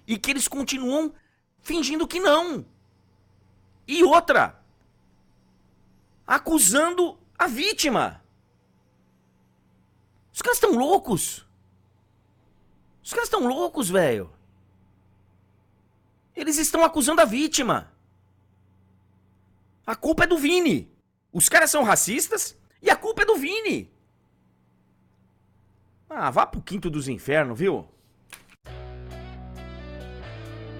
E 0.06 0.17
que 0.17 0.30
eles 0.30 0.47
continuam 0.47 1.13
fingindo 1.62 2.08
que 2.08 2.19
não. 2.19 2.65
E 3.88 4.04
outra, 4.04 4.62
acusando 6.28 7.17
a 7.38 7.47
vítima. 7.47 8.21
Os 10.34 10.41
caras 10.41 10.58
estão 10.58 10.78
loucos. 10.78 11.47
Os 13.02 13.12
caras 13.12 13.28
estão 13.28 13.47
loucos, 13.47 13.89
velho. 13.89 14.33
Eles 16.36 16.58
estão 16.58 16.84
acusando 16.84 17.22
a 17.22 17.26
vítima. 17.26 17.91
A 19.86 19.96
culpa 19.96 20.24
é 20.24 20.28
do 20.28 20.38
Vini. 20.38 20.91
Os 21.32 21.50
caras 21.50 21.69
são 21.69 21.84
racistas 21.84 22.58
e 22.82 22.89
a 22.89 22.96
culpa 22.96 23.24
é 23.24 23.26
do 23.26 23.36
Vini. 23.36 23.91
Ah, 26.10 26.30
vá 26.30 26.46
pro 26.46 26.62
quinto 26.62 26.89
dos 26.89 27.08
infernos, 27.08 27.58
viu? 27.58 27.88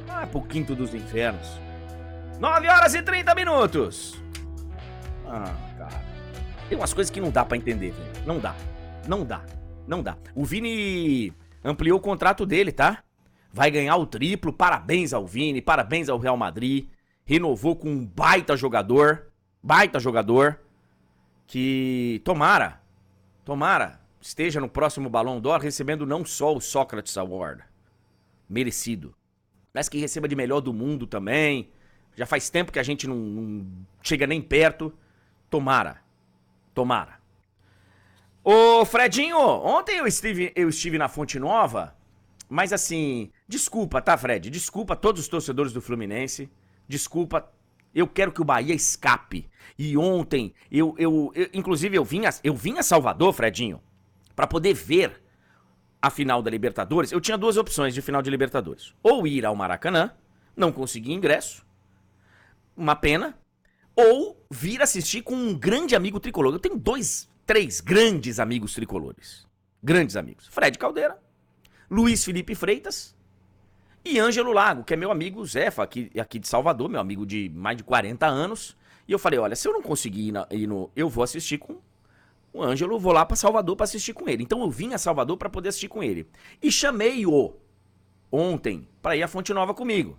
Ah, 0.08 0.28
pro 0.28 0.42
quinto 0.44 0.76
dos 0.76 0.94
infernos. 0.94 1.48
9 2.40 2.68
horas 2.68 2.94
e 2.94 3.02
30 3.02 3.36
minutos. 3.36 4.22
Ah, 5.26 5.54
cara. 5.78 6.02
Tem 6.70 6.78
umas 6.78 6.94
coisas 6.94 7.12
que 7.12 7.20
não 7.20 7.32
dá 7.32 7.44
para 7.44 7.58
entender, 7.58 7.92
velho. 7.92 8.26
Não 8.26 8.40
dá. 8.40 8.56
Não 9.08 9.26
dá. 9.26 9.44
Não 9.88 10.02
dá. 10.02 10.18
O 10.36 10.46
Vini 10.46 11.34
ampliou 11.64 11.98
o 11.98 12.02
contrato 12.02 12.46
dele, 12.46 12.72
tá? 12.72 13.04
Vai 13.54 13.70
ganhar 13.70 13.96
o 13.98 14.08
triplo. 14.08 14.52
Parabéns 14.52 15.14
ao 15.14 15.28
Vini, 15.28 15.62
parabéns 15.62 16.10
ao 16.10 16.18
Real 16.18 16.36
Madrid. 16.36 16.88
Renovou 17.24 17.76
com 17.76 17.88
um 17.88 18.04
baita 18.04 18.58
jogador. 18.58 19.28
Baita 19.62 20.00
jogador. 20.00 20.60
Que 21.46 22.20
tomara, 22.26 22.82
tomara, 23.46 24.00
esteja 24.20 24.60
no 24.60 24.68
próximo 24.68 25.10
Balão 25.10 25.40
d'Or 25.40 25.60
recebendo 25.60 26.06
não 26.06 26.26
só 26.26 26.56
o 26.56 26.60
Socrates 26.60 27.16
Award. 27.16 27.64
Merecido. 28.50 29.14
Mas 29.72 29.88
que 29.88 30.00
receba 30.00 30.28
de 30.28 30.36
melhor 30.36 30.62
do 30.62 30.74
mundo 30.74 31.06
também. 31.06 31.70
Já 32.16 32.26
faz 32.26 32.50
tempo 32.50 32.72
que 32.72 32.80
a 32.80 32.84
gente 32.84 33.08
não, 33.08 33.16
não 33.16 33.68
chega 34.02 34.26
nem 34.26 34.42
perto. 34.42 34.92
Tomara. 35.50 36.02
Tomara. 36.74 37.20
Ô, 38.44 38.84
Fredinho, 38.84 39.38
ontem 39.38 39.98
eu 39.98 40.08
estive, 40.08 40.52
eu 40.56 40.68
estive 40.70 40.98
na 40.98 41.08
Fonte 41.08 41.40
Nova, 41.40 41.96
mas 42.50 42.74
assim, 42.74 43.32
desculpa, 43.54 44.02
tá, 44.02 44.18
Fred? 44.18 44.50
Desculpa 44.50 44.96
todos 44.96 45.22
os 45.22 45.28
torcedores 45.28 45.72
do 45.72 45.82
Fluminense. 45.82 46.50
Desculpa. 46.88 47.52
Eu 47.94 48.08
quero 48.08 48.32
que 48.32 48.42
o 48.42 48.46
Bahia 48.46 48.74
escape. 48.74 49.48
E 49.78 49.96
ontem, 49.96 50.54
eu, 50.72 50.96
eu, 50.98 51.32
eu 51.36 51.48
inclusive, 51.54 51.96
eu 51.96 52.04
vim, 52.04 52.26
a, 52.26 52.34
eu 52.44 52.56
vim 52.56 52.80
a 52.80 52.84
Salvador, 52.84 53.32
Fredinho, 53.32 53.80
para 54.36 54.48
poder 54.48 54.74
ver 54.74 55.22
a 56.02 56.10
final 56.10 56.42
da 56.42 56.50
Libertadores. 56.50 57.12
Eu 57.12 57.22
tinha 57.22 57.38
duas 57.38 57.56
opções 57.56 57.94
de 57.94 58.02
final 58.02 58.24
de 58.24 58.32
Libertadores. 58.32 58.96
Ou 59.04 59.28
ir 59.28 59.46
ao 59.46 59.56
Maracanã, 59.56 60.12
não 60.58 60.72
consegui 60.72 61.14
ingresso, 61.14 61.64
uma 62.76 62.96
pena, 62.96 63.38
ou 63.96 64.44
vir 64.50 64.82
assistir 64.82 65.22
com 65.22 65.36
um 65.36 65.54
grande 65.54 65.96
amigo 65.96 66.20
tricolor. 66.20 66.54
Eu 66.54 66.60
tenho 66.60 66.76
dois, 66.78 67.30
três 67.46 67.80
grandes 67.80 68.40
amigos 68.40 68.74
tricolores. 68.74 69.46
Grandes 69.84 70.16
amigos. 70.16 70.48
Fred 70.48 70.76
Caldeira, 70.80 71.22
Luiz 71.92 72.26
Felipe 72.26 72.56
Freitas 72.56 73.13
e 74.06 74.20
Ângelo 74.20 74.52
Lago, 74.52 74.84
que 74.84 74.94
é 74.94 74.98
meu 74.98 75.12
amigo 75.12 75.46
Zefa, 75.46 75.84
aqui, 75.84 76.12
aqui 76.20 76.38
de 76.38 76.48
Salvador, 76.48 76.90
meu 76.90 77.00
amigo 77.00 77.26
de 77.26 77.50
mais 77.50 77.78
de 77.78 77.84
40 77.84 78.26
anos. 78.26 78.76
E 79.08 79.12
eu 79.12 79.20
falei, 79.20 79.40
olha, 79.40 79.56
se 79.56 79.68
eu 79.68 79.74
não 79.74 79.82
conseguir 79.82 80.28
ir, 80.28 80.32
na, 80.32 80.48
ir 80.52 80.68
no... 80.68 80.92
Eu 80.96 81.08
vou 81.08 81.24
assistir 81.24 81.58
com 81.58 81.78
o 82.52 82.62
Ângelo, 82.62 83.00
vou 83.00 83.14
lá 83.14 83.26
para 83.26 83.36
Salvador 83.36 83.76
para 83.76 83.86
assistir 83.86 84.14
com 84.14 84.28
ele. 84.28 84.44
Então 84.44 84.62
eu 84.62 84.70
vim 84.70 84.94
a 84.94 84.98
Salvador 84.98 85.38
para 85.38 85.50
poder 85.50 85.70
assistir 85.70 85.88
com 85.88 86.04
ele. 86.04 86.28
E 86.62 86.72
chamei-o 86.72 87.56
ontem 88.32 88.88
para 89.02 89.16
ir 89.16 89.24
à 89.24 89.28
Fonte 89.28 89.54
Nova 89.54 89.74
comigo. 89.74 90.18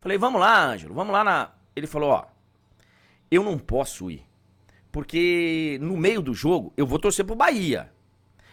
Falei, 0.00 0.18
vamos 0.18 0.40
lá, 0.40 0.64
Ângelo, 0.64 0.94
vamos 0.94 1.12
lá 1.12 1.22
na... 1.22 1.52
Ele 1.76 1.86
falou, 1.86 2.10
ó, 2.10 2.24
eu 3.30 3.44
não 3.44 3.56
posso 3.56 4.10
ir. 4.10 4.26
Porque 4.90 5.78
no 5.80 5.96
meio 5.96 6.20
do 6.20 6.34
jogo 6.34 6.72
eu 6.76 6.86
vou 6.86 6.98
torcer 6.98 7.24
pro 7.24 7.36
Bahia. 7.36 7.91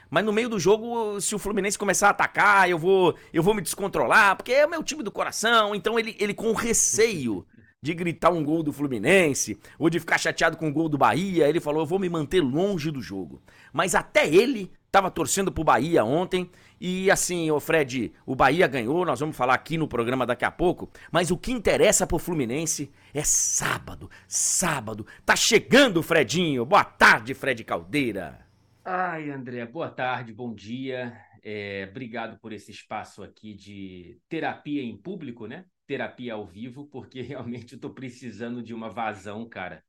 Mas 0.10 0.26
no 0.26 0.34
meio 0.34 0.50
do 0.50 0.60
jogo, 0.60 1.20
se 1.22 1.36
o 1.36 1.40
Fluminense 1.40 1.78
começar 1.78 2.08
a 2.08 2.12
atacar, 2.12 2.70
eu 2.70 2.78
vou, 2.78 3.16
eu 3.32 3.44
vou 3.44 3.54
me 3.54 3.62
descontrolar, 3.62 4.36
porque 4.36 4.52
é 4.52 4.66
o 4.66 4.70
meu 4.70 4.84
time 4.84 5.04
do 5.04 5.12
coração. 5.12 5.76
Então 5.76 6.00
ele, 6.00 6.16
ele 6.20 6.34
com 6.34 6.52
receio 6.54 7.46
de 7.82 7.94
gritar 7.94 8.32
um 8.32 8.44
gol 8.44 8.62
do 8.62 8.74
Fluminense 8.74 9.60
ou 9.78 9.90
de 9.90 10.00
ficar 10.00 10.18
chateado 10.18 10.58
com 10.58 10.68
o 10.68 10.74
gol 10.74 10.90
do 10.90 10.98
Bahia, 10.98 11.48
ele 11.48 11.60
falou: 11.60 11.82
"Eu 11.82 11.86
vou 11.86 12.00
me 12.00 12.10
manter 12.10 12.42
longe 12.42 12.92
do 12.92 13.02
jogo". 13.02 13.42
Mas 13.72 13.96
até 13.96 14.28
ele 14.28 14.72
estava 14.86 15.12
torcendo 15.12 15.52
pro 15.52 15.64
Bahia 15.64 16.04
ontem 16.04 16.50
e 16.82 17.12
assim, 17.12 17.52
o 17.52 17.60
Fred, 17.60 18.12
o 18.26 18.36
Bahia 18.36 18.66
ganhou, 18.66 19.06
nós 19.06 19.20
vamos 19.20 19.36
falar 19.36 19.54
aqui 19.54 19.78
no 19.78 19.88
programa 19.88 20.26
daqui 20.26 20.46
a 20.46 20.52
pouco, 20.52 20.90
mas 21.12 21.30
o 21.30 21.38
que 21.38 21.52
interessa 21.52 22.08
pro 22.08 22.18
Fluminense 22.18 22.92
é 23.14 23.24
sábado, 23.24 24.10
sábado. 24.28 25.06
Tá 25.26 25.36
chegando 25.36 25.98
o 25.98 26.04
Fredinho. 26.04 26.66
Boa 26.66 26.84
tarde, 26.84 27.34
Fred 27.34 27.64
Caldeira. 27.64 28.49
Ai, 28.92 29.30
André, 29.30 29.64
boa 29.68 29.88
tarde, 29.90 30.34
bom 30.34 30.52
dia. 30.54 31.16
É, 31.44 31.86
obrigado 31.92 32.40
por 32.40 32.52
esse 32.52 32.72
espaço 32.72 33.22
aqui 33.22 33.54
de 33.54 34.20
terapia 34.28 34.82
em 34.82 34.98
público, 35.00 35.46
né? 35.46 35.66
Terapia 35.86 36.34
ao 36.34 36.46
vivo, 36.48 36.88
porque 36.88 37.22
realmente 37.22 37.74
eu 37.74 37.80
tô 37.80 37.92
precisando 37.94 38.64
de 38.64 38.74
uma 38.74 38.90
vazão, 38.90 39.48
cara. 39.48 39.84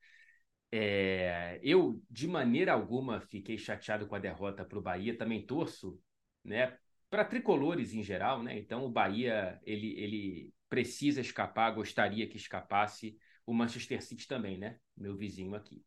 É, 0.73 1.61
eu, 1.63 2.03
de 2.11 2.29
maneira 2.29 2.73
alguma, 2.75 3.21
fiquei 3.21 3.59
chateado 3.59 4.07
com 4.07 4.15
a 4.15 4.19
derrota 4.21 4.65
para 4.65 4.79
o 4.79 4.83
Bahia. 4.83 5.17
Também 5.17 5.47
torço 5.47 5.99
né, 6.45 6.77
para 7.11 7.25
tricolores 7.25 7.95
em 7.95 8.03
geral, 8.03 8.43
né? 8.43 8.59
Então 8.59 8.85
o 8.85 8.91
Bahia 8.91 9.59
ele, 9.65 9.95
ele 9.99 10.55
precisa 10.69 11.21
escapar, 11.23 11.71
gostaria 11.73 12.29
que 12.29 12.37
escapasse. 12.37 13.17
O 13.47 13.55
Manchester 13.55 14.03
City 14.03 14.29
também, 14.29 14.59
né? 14.59 14.79
Meu 14.97 15.17
vizinho 15.17 15.55
aqui. 15.55 15.83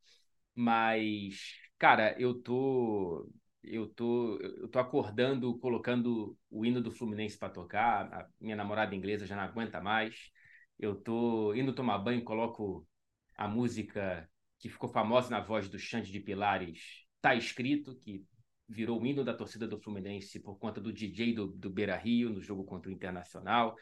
Mas, 0.56 1.56
cara, 1.84 2.16
eu 2.18 2.34
tô 2.34 3.30
eu 3.62 3.88
tô 3.90 4.38
eu 4.40 4.70
tô 4.70 4.80
acordando, 4.80 5.60
colocando 5.60 6.38
o 6.50 6.66
hino 6.66 6.82
do 6.82 6.90
Fluminense 6.90 7.38
para 7.38 7.50
tocar. 7.50 8.06
A 8.14 8.28
minha 8.40 8.56
namorada 8.56 8.96
inglesa 8.96 9.26
já 9.26 9.36
não 9.36 9.44
aguenta 9.44 9.82
mais. 9.82 10.32
Eu 10.80 10.96
tô 10.96 11.54
indo 11.54 11.76
tomar 11.76 11.98
banho, 11.98 12.24
coloco 12.24 12.88
a 13.36 13.50
música 13.50 14.30
que 14.60 14.70
ficou 14.70 14.88
famosa 14.90 15.30
na 15.30 15.42
voz 15.42 15.68
do 15.68 15.78
Xande 15.78 16.10
de 16.10 16.22
Pilares, 16.22 17.06
tá 17.22 17.36
escrito 17.36 17.98
que 17.98 18.26
virou 18.70 19.02
o 19.02 19.06
hino 19.06 19.22
da 19.22 19.34
torcida 19.34 19.68
do 19.68 19.78
Fluminense 19.78 20.40
por 20.40 20.58
conta 20.58 20.80
do 20.80 20.94
DJ 20.94 21.34
do, 21.34 21.48
do 21.48 21.70
Beira 21.70 21.98
Rio 21.98 22.30
no 22.30 22.40
jogo 22.40 22.64
contra 22.64 22.90
o 22.90 22.94
Internacional. 22.94 23.76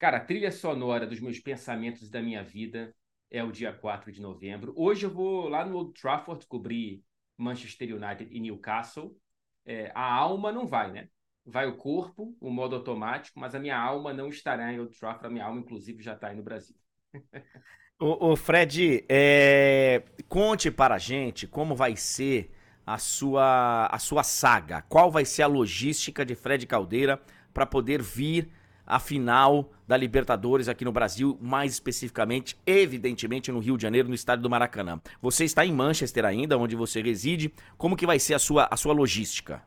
Cara, 0.00 0.16
a 0.16 0.24
trilha 0.24 0.50
sonora 0.50 1.06
dos 1.06 1.20
meus 1.20 1.38
pensamentos 1.38 2.10
da 2.10 2.20
minha 2.20 2.42
vida 2.42 2.92
é 3.30 3.42
o 3.42 3.52
dia 3.52 3.72
4 3.72 4.10
de 4.10 4.20
novembro. 4.20 4.72
Hoje 4.76 5.06
eu 5.06 5.10
vou 5.10 5.48
lá 5.48 5.64
no 5.64 5.76
Old 5.76 6.00
Trafford 6.00 6.46
cobrir 6.46 7.02
Manchester 7.36 7.94
United 7.94 8.28
e 8.34 8.40
Newcastle. 8.40 9.16
É, 9.64 9.92
a 9.94 10.12
alma 10.12 10.50
não 10.50 10.66
vai, 10.66 10.90
né? 10.90 11.08
Vai 11.44 11.66
o 11.66 11.76
corpo, 11.76 12.36
o 12.40 12.50
modo 12.50 12.76
automático, 12.76 13.38
mas 13.38 13.54
a 13.54 13.58
minha 13.58 13.78
alma 13.78 14.12
não 14.12 14.28
estará 14.28 14.72
em 14.72 14.80
Old 14.80 14.98
Trafford. 14.98 15.26
A 15.26 15.30
minha 15.30 15.44
alma, 15.44 15.60
inclusive, 15.60 16.02
já 16.02 16.14
está 16.14 16.28
aí 16.28 16.36
no 16.36 16.42
Brasil. 16.42 16.76
ô 17.98 18.36
Fred, 18.36 19.04
é... 19.08 20.02
conte 20.28 20.70
para 20.70 20.94
a 20.94 20.98
gente 20.98 21.46
como 21.46 21.74
vai 21.74 21.96
ser 21.96 22.50
a 22.86 22.96
sua, 22.96 23.86
a 23.86 23.98
sua 23.98 24.22
saga? 24.22 24.82
Qual 24.82 25.10
vai 25.10 25.24
ser 25.24 25.42
a 25.42 25.46
logística 25.46 26.24
de 26.24 26.34
Fred 26.34 26.66
Caldeira 26.66 27.20
para 27.52 27.66
poder 27.66 28.00
vir 28.00 28.50
à 28.88 28.98
final 28.98 29.70
da 29.86 29.98
Libertadores 29.98 30.66
aqui 30.66 30.82
no 30.82 30.90
Brasil, 30.90 31.38
mais 31.42 31.74
especificamente, 31.74 32.58
evidentemente, 32.66 33.52
no 33.52 33.58
Rio 33.58 33.76
de 33.76 33.82
Janeiro, 33.82 34.08
no 34.08 34.14
estádio 34.14 34.42
do 34.42 34.50
Maracanã? 34.50 34.98
Você 35.20 35.44
está 35.44 35.64
em 35.66 35.72
Manchester 35.72 36.24
ainda, 36.24 36.56
onde 36.56 36.74
você 36.74 37.02
reside. 37.02 37.52
Como 37.76 37.96
que 37.96 38.06
vai 38.06 38.18
ser 38.18 38.32
a 38.32 38.38
sua, 38.38 38.66
a 38.70 38.76
sua 38.78 38.94
logística? 38.94 39.62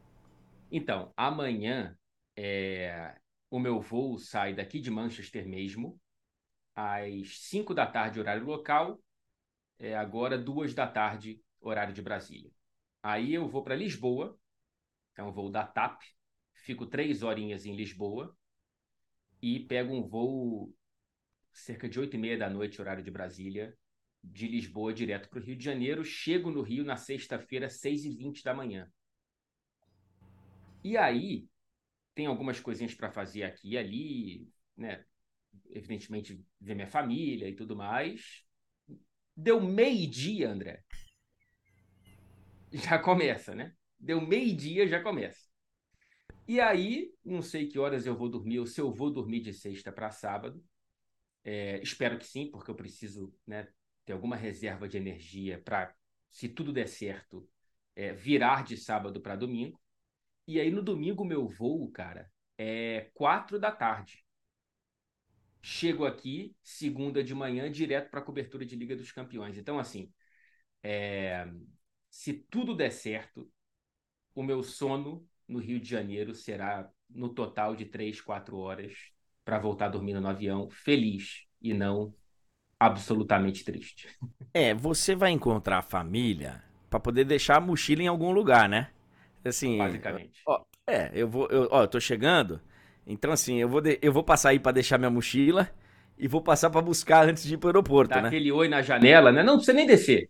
Então, 0.72 1.14
amanhã 1.16 1.96
é, 2.36 3.16
o 3.52 3.60
meu 3.60 3.80
voo 3.80 4.18
sai 4.18 4.56
daqui 4.56 4.80
de 4.80 4.90
Manchester 4.90 5.48
mesmo, 5.48 6.00
às 6.76 7.38
5 7.50 7.76
da 7.76 7.86
tarde, 7.86 8.20
horário 8.20 8.44
local, 8.44 9.00
é 9.78 9.96
agora 9.96 10.36
duas 10.36 10.74
da 10.74 10.88
tarde, 10.88 11.40
horário 11.60 11.94
de 11.94 12.02
Brasília. 12.02 12.50
Aí 13.04 13.36
eu 13.36 13.48
vou 13.48 13.64
para 13.64 13.76
Lisboa, 13.76 14.36
é 15.16 15.22
um 15.22 15.32
voo 15.32 15.52
da 15.52 15.64
TAP, 15.64 16.02
fico 16.54 16.88
três 16.88 17.22
horinhas 17.22 17.66
em 17.66 17.76
Lisboa 17.76 18.36
e 19.42 19.60
pego 19.60 19.94
um 19.94 20.08
voo 20.08 20.74
cerca 21.52 21.90
de 21.90 22.00
oito 22.00 22.16
e 22.16 22.20
meia 22.20 22.38
da 22.38 22.50
noite, 22.50 22.80
horário 22.80 23.04
de 23.04 23.12
Brasília, 23.12 23.76
de 24.24 24.48
Lisboa 24.48 24.94
direto 24.94 25.30
para 25.30 25.40
o 25.40 25.42
Rio 25.42 25.56
de 25.56 25.64
Janeiro. 25.64 26.04
Chego 26.04 26.52
no 26.52 26.62
Rio 26.62 26.84
na 26.84 26.96
sexta-feira, 26.96 27.70
seis 27.70 28.06
e 28.06 28.10
vinte 28.10 28.44
da 28.44 28.54
manhã. 28.54 28.92
E 30.84 30.98
aí 30.98 31.48
tem 32.14 32.26
algumas 32.26 32.60
coisinhas 32.60 32.94
para 32.94 33.12
fazer 33.12 33.44
aqui 33.44 33.72
e 33.72 33.78
ali, 33.78 34.50
né? 34.76 35.06
Evidentemente 35.70 36.44
ver 36.60 36.76
minha 36.76 36.88
família 36.88 37.50
e 37.50 37.56
tudo 37.56 37.76
mais. 37.76 38.46
Deu 39.36 39.62
meio-dia, 39.62 40.50
André 40.50 40.84
já 42.72 42.98
começa, 42.98 43.54
né? 43.54 43.76
Deu 44.00 44.22
meio-dia, 44.22 44.88
já 44.88 45.02
começa. 45.02 45.51
E 46.48 46.60
aí, 46.60 47.14
não 47.24 47.42
sei 47.42 47.68
que 47.68 47.80
horas 47.80 48.06
eu 48.06 48.16
vou 48.16 48.30
dormir, 48.30 48.60
ou 48.60 48.68
se 48.68 48.82
eu 48.82 48.92
vou 48.92 49.12
dormir 49.12 49.42
de 49.42 49.54
sexta 49.54 49.92
para 49.92 50.12
sábado. 50.12 50.64
É, 51.44 51.82
espero 51.82 52.18
que 52.20 52.26
sim, 52.26 52.50
porque 52.52 52.72
eu 52.72 52.76
preciso 52.76 53.34
né, 53.48 53.68
ter 54.06 54.14
alguma 54.14 54.36
reserva 54.36 54.88
de 54.88 54.98
energia 54.98 55.62
para, 55.64 55.94
se 56.30 56.50
tudo 56.50 56.74
der 56.74 56.88
certo, 56.88 57.50
é, 57.96 58.14
virar 58.14 58.64
de 58.64 58.78
sábado 58.78 59.22
para 59.22 59.36
domingo. 59.36 59.80
E 60.48 60.60
aí, 60.60 60.72
no 60.72 60.84
domingo, 60.84 61.26
meu 61.26 61.48
voo, 61.48 61.92
cara, 61.92 62.32
é 62.58 63.12
quatro 63.14 63.60
da 63.60 63.72
tarde. 63.72 64.26
Chego 65.64 66.06
aqui, 66.06 66.56
segunda 66.64 67.24
de 67.24 67.36
manhã, 67.36 67.72
direto 67.72 68.10
para 68.10 68.20
a 68.20 68.24
cobertura 68.24 68.66
de 68.66 68.76
Liga 68.76 68.96
dos 68.96 69.12
Campeões. 69.12 69.58
Então, 69.58 69.78
assim, 69.78 70.12
é, 70.84 71.48
se 72.10 72.34
tudo 72.34 72.76
der 72.76 72.92
certo, 72.92 73.52
o 74.36 74.44
meu 74.44 74.64
sono 74.64 75.28
no 75.52 75.60
Rio 75.60 75.80
de 75.80 75.89
Janeiro 75.89 76.34
será 76.34 76.89
no 77.10 77.30
total 77.30 77.76
de 77.76 77.86
3, 77.86 78.22
4 78.22 78.58
horas 78.58 78.93
para 79.43 79.60
voltar 79.60 79.89
dormindo 79.89 80.22
no 80.22 80.28
avião 80.28 80.70
feliz 80.70 81.45
e 81.62 81.74
não 81.74 82.14
absolutamente 82.80 83.64
triste. 83.64 84.08
É, 84.54 84.74
você 84.74 85.16
vai 85.16 85.32
encontrar 85.32 85.80
a 85.80 85.82
família 85.82 86.62
para 86.89 86.99
poder 86.99 87.24
deixar 87.24 87.58
a 87.58 87.62
mochila 87.62 88.04
em 88.04 88.08
algum 88.08 88.32
lugar, 88.32 88.68
né? 88.68 88.89
Assim, 89.45 89.78
basicamente. 89.78 90.41
Ó, 90.45 90.64
é, 90.88 91.10
eu 91.14 91.28
vou, 91.30 91.47
eu, 91.49 91.68
ó, 91.72 91.84
eu 91.84 91.88
tô 91.88 91.99
chegando. 91.99 92.60
Então 93.08 93.32
assim, 93.32 93.58
eu 93.58 93.70
vou 93.70 93.82
de, 93.82 93.97
eu 94.02 94.12
vou 94.14 94.24
passar 94.24 94.49
aí 94.49 94.60
para 94.60 94.74
deixar 94.74 94.97
minha 94.97 95.10
mochila 95.10 95.70
e 96.18 96.28
vou 96.28 96.41
passar 96.41 96.70
para 96.70 96.82
buscar 96.82 97.28
antes 97.28 97.43
de 97.43 97.56
ir 97.56 97.58
pro 97.58 97.70
aeroporto, 97.70 98.14
Dá 98.16 98.22
né? 98.22 98.28
aquele 98.28 98.52
oi 98.52 98.68
na 98.68 98.82
janela, 98.82 99.32
né? 99.32 99.43
Não 99.43 99.56
precisa 99.56 99.74
nem 99.74 99.88
descer. 99.88 100.30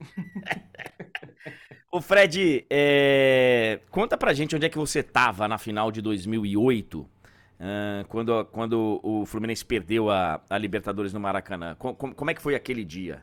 Ô 1.92 2.00
Fred, 2.00 2.64
é... 2.70 3.80
conta 3.90 4.16
pra 4.16 4.32
gente 4.32 4.54
onde 4.54 4.64
é 4.64 4.68
que 4.68 4.78
você 4.78 5.02
tava 5.02 5.48
na 5.48 5.58
final 5.58 5.90
de 5.90 6.00
2008, 6.00 7.00
uh, 7.00 7.08
quando, 8.06 8.44
quando 8.44 9.00
o 9.02 9.26
Fluminense 9.26 9.64
perdeu 9.64 10.08
a, 10.08 10.40
a 10.48 10.56
Libertadores 10.56 11.12
no 11.12 11.18
Maracanã. 11.18 11.74
Com, 11.74 11.92
com, 11.92 12.14
como 12.14 12.30
é 12.30 12.34
que 12.34 12.40
foi 12.40 12.54
aquele 12.54 12.84
dia? 12.84 13.22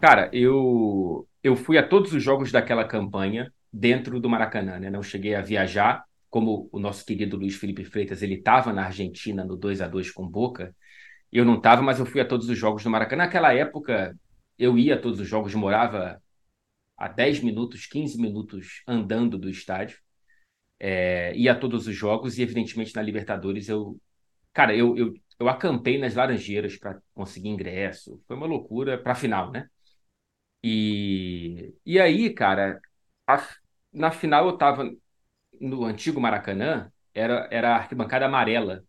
Cara, 0.00 0.30
eu, 0.32 1.26
eu 1.42 1.56
fui 1.56 1.76
a 1.78 1.82
todos 1.86 2.12
os 2.12 2.22
jogos 2.22 2.52
daquela 2.52 2.84
campanha 2.84 3.52
dentro 3.72 4.20
do 4.20 4.30
Maracanã, 4.30 4.78
né? 4.78 4.88
Não 4.88 5.02
cheguei 5.02 5.34
a 5.34 5.42
viajar, 5.42 6.04
como 6.30 6.68
o 6.70 6.78
nosso 6.78 7.04
querido 7.04 7.36
Luiz 7.36 7.56
Felipe 7.56 7.84
Freitas, 7.84 8.22
ele 8.22 8.34
estava 8.34 8.72
na 8.72 8.84
Argentina 8.84 9.44
no 9.44 9.56
2 9.56 9.80
a 9.80 9.88
2 9.88 10.12
com 10.12 10.28
Boca. 10.28 10.72
Eu 11.32 11.44
não 11.44 11.56
estava, 11.56 11.82
mas 11.82 11.98
eu 11.98 12.06
fui 12.06 12.20
a 12.20 12.24
todos 12.24 12.48
os 12.48 12.56
jogos 12.56 12.84
do 12.84 12.90
Maracanã. 12.90 13.24
Naquela 13.24 13.52
época, 13.52 14.16
eu 14.56 14.78
ia 14.78 14.94
a 14.94 14.98
todos 14.98 15.18
os 15.18 15.26
jogos, 15.26 15.52
morava 15.56 16.22
a 17.00 17.08
10 17.08 17.40
minutos, 17.42 17.86
15 17.86 18.20
minutos 18.20 18.82
andando 18.86 19.38
do 19.38 19.50
estádio. 19.50 19.98
É, 20.78 21.34
ia 21.36 21.52
a 21.52 21.56
todos 21.58 21.86
os 21.86 21.94
jogos 21.96 22.38
e, 22.38 22.42
evidentemente, 22.42 22.94
na 22.96 23.02
Libertadores 23.02 23.68
eu. 23.68 24.00
Cara, 24.52 24.74
eu, 24.76 24.96
eu, 24.98 25.14
eu 25.38 25.48
acampei 25.48 25.98
nas 25.98 26.14
Laranjeiras 26.14 26.76
para 26.76 27.00
conseguir 27.14 27.48
ingresso. 27.48 28.22
Foi 28.26 28.36
uma 28.36 28.46
loucura 28.46 28.98
para 28.98 29.14
final, 29.14 29.50
né? 29.52 29.68
E, 30.62 31.74
e 31.86 31.98
aí, 32.00 32.32
cara, 32.34 32.80
a, 33.26 33.46
na 33.92 34.10
final 34.10 34.46
eu 34.46 34.58
tava 34.58 34.90
no 35.60 35.84
antigo 35.84 36.20
Maracanã, 36.20 36.92
era, 37.14 37.48
era 37.50 37.70
a 37.74 37.76
arquibancada 37.78 38.26
amarela, 38.26 38.84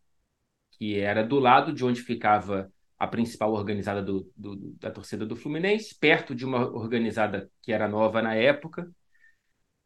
que 0.71 0.99
era 0.99 1.23
do 1.23 1.39
lado 1.39 1.73
de 1.73 1.85
onde 1.85 2.01
ficava 2.01 2.71
a 3.01 3.07
principal 3.07 3.51
organizada 3.53 3.99
do, 3.99 4.31
do, 4.37 4.55
da 4.79 4.91
torcida 4.91 5.25
do 5.25 5.35
Fluminense, 5.35 5.97
perto 5.99 6.35
de 6.35 6.45
uma 6.45 6.69
organizada 6.69 7.49
que 7.59 7.73
era 7.73 7.87
nova 7.87 8.21
na 8.21 8.35
época, 8.35 8.87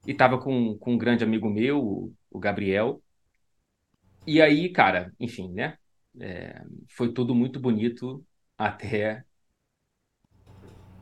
e 0.05 0.11
estava 0.11 0.37
com, 0.37 0.77
com 0.77 0.95
um 0.95 0.97
grande 0.97 1.23
amigo 1.23 1.49
meu, 1.49 2.13
o 2.29 2.39
Gabriel. 2.39 3.01
E 4.27 4.41
aí, 4.41 4.69
cara, 4.69 5.13
enfim, 5.17 5.49
né? 5.53 5.77
É, 6.19 6.61
foi 6.89 7.13
tudo 7.13 7.33
muito 7.33 7.57
bonito 7.57 8.21
até 8.57 9.23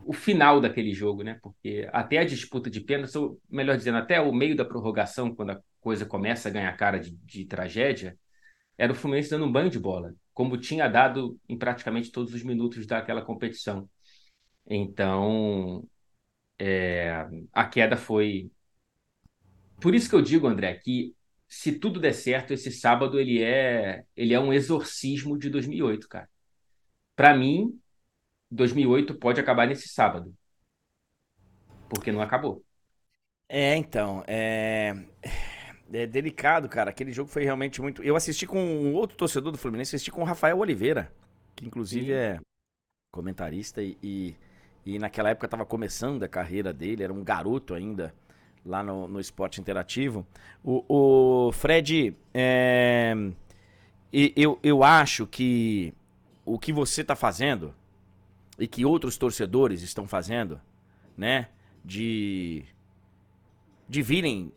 o 0.05 0.13
final 0.13 0.61
daquele 0.61 0.93
jogo, 0.93 1.23
né? 1.23 1.39
Porque 1.41 1.89
até 1.91 2.19
a 2.19 2.25
disputa 2.25 2.69
de 2.69 2.79
pênaltis, 2.79 3.15
ou 3.15 3.41
melhor 3.49 3.75
dizendo, 3.75 3.97
até 3.97 4.21
o 4.21 4.31
meio 4.31 4.55
da 4.55 4.63
prorrogação, 4.63 5.33
quando 5.33 5.53
a 5.53 5.61
coisa 5.81 6.05
começa 6.05 6.47
a 6.47 6.51
ganhar 6.51 6.77
cara 6.77 6.99
de, 6.99 7.09
de 7.09 7.45
tragédia, 7.45 8.15
era 8.77 8.91
o 8.91 8.95
Fluminense 8.95 9.31
dando 9.31 9.45
um 9.45 9.51
banho 9.51 9.71
de 9.71 9.79
bola 9.79 10.13
como 10.33 10.57
tinha 10.57 10.87
dado 10.87 11.39
em 11.47 11.57
praticamente 11.57 12.11
todos 12.11 12.33
os 12.33 12.43
minutos 12.43 12.85
daquela 12.85 13.21
competição. 13.21 13.89
Então, 14.65 15.87
é, 16.59 17.27
a 17.51 17.65
queda 17.67 17.97
foi. 17.97 18.51
Por 19.81 19.93
isso 19.93 20.09
que 20.09 20.15
eu 20.15 20.21
digo, 20.21 20.47
André, 20.47 20.75
que 20.75 21.15
se 21.47 21.77
tudo 21.77 21.99
der 21.99 22.13
certo, 22.13 22.53
esse 22.53 22.71
sábado 22.71 23.19
ele 23.19 23.41
é, 23.43 24.03
ele 24.15 24.33
é 24.33 24.39
um 24.39 24.53
exorcismo 24.53 25.37
de 25.37 25.49
2008, 25.49 26.07
cara. 26.07 26.29
Para 27.15 27.35
mim, 27.35 27.79
2008 28.49 29.15
pode 29.15 29.39
acabar 29.39 29.67
nesse 29.67 29.89
sábado. 29.89 30.33
Porque 31.89 32.11
não 32.11 32.21
acabou. 32.21 32.63
É, 33.47 33.75
então, 33.75 34.23
é 34.25 34.93
é 35.93 36.07
delicado, 36.07 36.67
cara. 36.67 36.89
Aquele 36.89 37.11
jogo 37.11 37.29
foi 37.29 37.43
realmente 37.43 37.81
muito. 37.81 38.03
Eu 38.03 38.15
assisti 38.15 38.47
com 38.47 38.59
um 38.59 38.93
outro 38.93 39.15
torcedor 39.17 39.51
do 39.51 39.57
Fluminense, 39.57 39.95
assisti 39.95 40.11
com 40.11 40.21
o 40.21 40.25
Rafael 40.25 40.57
Oliveira, 40.57 41.11
que 41.55 41.65
inclusive 41.65 42.07
Sim. 42.07 42.13
é 42.13 42.39
comentarista 43.11 43.81
e, 43.81 43.97
e, 44.01 44.35
e, 44.85 44.97
naquela 44.97 45.29
época 45.29 45.45
estava 45.45 45.65
começando 45.65 46.23
a 46.23 46.27
carreira 46.27 46.73
dele, 46.73 47.03
era 47.03 47.13
um 47.13 47.23
garoto 47.23 47.75
ainda 47.75 48.13
lá 48.65 48.81
no, 48.81 49.07
no 49.07 49.19
esporte 49.19 49.61
interativo. 49.61 50.25
O, 50.63 50.83
o 50.87 51.51
Fred, 51.51 52.15
é, 52.33 53.13
eu, 54.11 54.59
eu 54.63 54.83
acho 54.83 55.27
que 55.27 55.93
o 56.43 56.57
que 56.57 56.73
você 56.73 57.01
está 57.01 57.15
fazendo 57.15 57.73
e 58.57 58.67
que 58.67 58.85
outros 58.85 59.17
torcedores 59.17 59.81
estão 59.81 60.07
fazendo, 60.07 60.59
né, 61.15 61.49
de 61.85 62.65
de 63.87 64.01
virem 64.01 64.51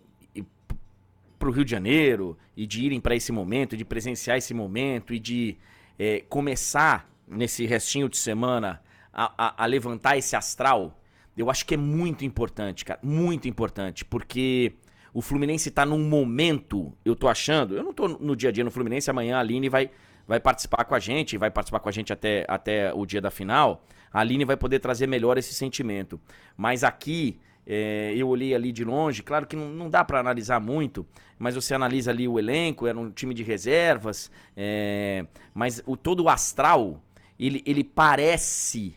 para 1.46 1.50
o 1.50 1.52
Rio 1.52 1.64
de 1.64 1.70
Janeiro 1.70 2.36
e 2.56 2.66
de 2.66 2.84
irem 2.84 3.00
para 3.00 3.14
esse 3.14 3.30
momento, 3.30 3.76
de 3.76 3.84
presenciar 3.84 4.36
esse 4.36 4.52
momento 4.52 5.14
e 5.14 5.18
de 5.20 5.56
é, 5.96 6.24
começar 6.28 7.08
nesse 7.28 7.64
restinho 7.66 8.08
de 8.08 8.16
semana 8.16 8.82
a, 9.12 9.32
a, 9.38 9.62
a, 9.62 9.66
levantar 9.66 10.16
esse 10.16 10.34
astral, 10.34 11.00
eu 11.36 11.48
acho 11.48 11.64
que 11.64 11.74
é 11.74 11.76
muito 11.76 12.24
importante, 12.24 12.84
cara, 12.84 12.98
muito 13.00 13.46
importante, 13.46 14.04
porque 14.04 14.72
o 15.14 15.22
Fluminense 15.22 15.68
está 15.68 15.86
num 15.86 16.08
momento, 16.08 16.92
eu 17.04 17.14
tô 17.14 17.28
achando, 17.28 17.76
eu 17.76 17.84
não 17.84 17.92
tô 17.92 18.08
no 18.08 18.34
dia 18.34 18.48
a 18.48 18.52
dia 18.52 18.64
no 18.64 18.70
Fluminense, 18.70 19.08
amanhã 19.08 19.36
a 19.36 19.40
Aline 19.40 19.68
vai, 19.68 19.90
vai 20.26 20.40
participar 20.40 20.84
com 20.84 20.96
a 20.96 20.98
gente, 20.98 21.38
vai 21.38 21.50
participar 21.50 21.78
com 21.78 21.88
a 21.88 21.92
gente 21.92 22.12
até, 22.12 22.44
até 22.48 22.92
o 22.92 23.06
dia 23.06 23.20
da 23.20 23.30
final, 23.30 23.84
a 24.12 24.20
Aline 24.20 24.44
vai 24.44 24.56
poder 24.56 24.80
trazer 24.80 25.06
melhor 25.06 25.38
esse 25.38 25.54
sentimento, 25.54 26.20
mas 26.56 26.82
aqui 26.82 27.38
é, 27.66 28.14
eu 28.16 28.28
olhei 28.28 28.54
ali 28.54 28.70
de 28.70 28.84
longe, 28.84 29.22
claro 29.22 29.46
que 29.46 29.56
não, 29.56 29.68
não 29.68 29.90
dá 29.90 30.04
para 30.04 30.20
analisar 30.20 30.60
muito, 30.60 31.04
mas 31.38 31.54
você 31.54 31.74
analisa 31.74 32.12
ali 32.12 32.28
o 32.28 32.38
elenco, 32.38 32.86
era 32.86 32.96
um 32.96 33.10
time 33.10 33.34
de 33.34 33.42
reservas, 33.42 34.30
é, 34.56 35.26
mas 35.52 35.82
o 35.84 35.96
todo 35.96 36.24
o 36.24 36.28
astral, 36.28 37.02
ele, 37.38 37.62
ele 37.66 37.82
parece, 37.82 38.94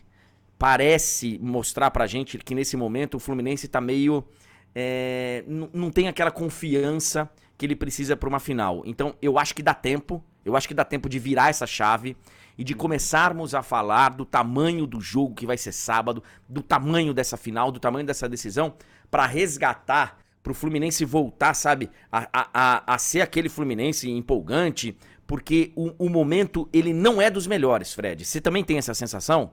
parece 0.56 1.38
mostrar 1.42 1.90
pra 1.90 2.06
gente 2.06 2.38
que 2.38 2.54
nesse 2.54 2.76
momento 2.76 3.16
o 3.16 3.20
Fluminense 3.20 3.66
tá 3.66 3.80
meio, 3.80 4.24
é, 4.72 5.42
não 5.74 5.90
tem 5.90 6.06
aquela 6.06 6.30
confiança 6.30 7.28
que 7.58 7.66
ele 7.66 7.74
precisa 7.74 8.16
para 8.16 8.28
uma 8.28 8.40
final. 8.40 8.82
Então 8.86 9.14
eu 9.20 9.38
acho 9.38 9.54
que 9.54 9.62
dá 9.62 9.74
tempo, 9.74 10.24
eu 10.44 10.56
acho 10.56 10.68
que 10.68 10.74
dá 10.74 10.84
tempo 10.84 11.08
de 11.08 11.18
virar 11.18 11.50
essa 11.50 11.66
chave 11.66 12.16
e 12.56 12.64
de 12.64 12.74
começarmos 12.74 13.54
a 13.54 13.62
falar 13.62 14.10
do 14.10 14.24
tamanho 14.24 14.86
do 14.86 15.00
jogo 15.00 15.34
que 15.34 15.46
vai 15.46 15.56
ser 15.56 15.72
sábado, 15.72 16.22
do 16.48 16.62
tamanho 16.62 17.14
dessa 17.14 17.36
final, 17.36 17.72
do 17.72 17.80
tamanho 17.80 18.06
dessa 18.06 18.28
decisão, 18.28 18.74
para 19.10 19.26
resgatar, 19.26 20.18
para 20.42 20.52
o 20.52 20.54
Fluminense 20.54 21.04
voltar, 21.04 21.54
sabe, 21.54 21.90
a, 22.10 22.28
a, 22.32 22.94
a, 22.94 22.98
ser 22.98 23.20
aquele 23.20 23.48
Fluminense 23.48 24.10
empolgante, 24.10 24.96
porque 25.26 25.72
o, 25.76 26.06
o 26.06 26.08
momento 26.08 26.68
ele 26.72 26.92
não 26.92 27.20
é 27.20 27.30
dos 27.30 27.46
melhores, 27.46 27.92
Fred. 27.94 28.24
Você 28.24 28.40
também 28.40 28.64
tem 28.64 28.78
essa 28.78 28.94
sensação? 28.94 29.52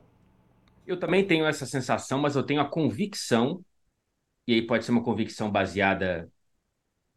Eu 0.85 0.99
também 0.99 1.25
tenho 1.25 1.45
essa 1.45 1.65
sensação, 1.65 2.19
mas 2.19 2.35
eu 2.35 2.43
tenho 2.43 2.61
a 2.61 2.69
convicção, 2.69 3.63
e 4.47 4.53
aí 4.53 4.61
pode 4.65 4.85
ser 4.85 4.91
uma 4.91 5.03
convicção 5.03 5.51
baseada 5.51 6.29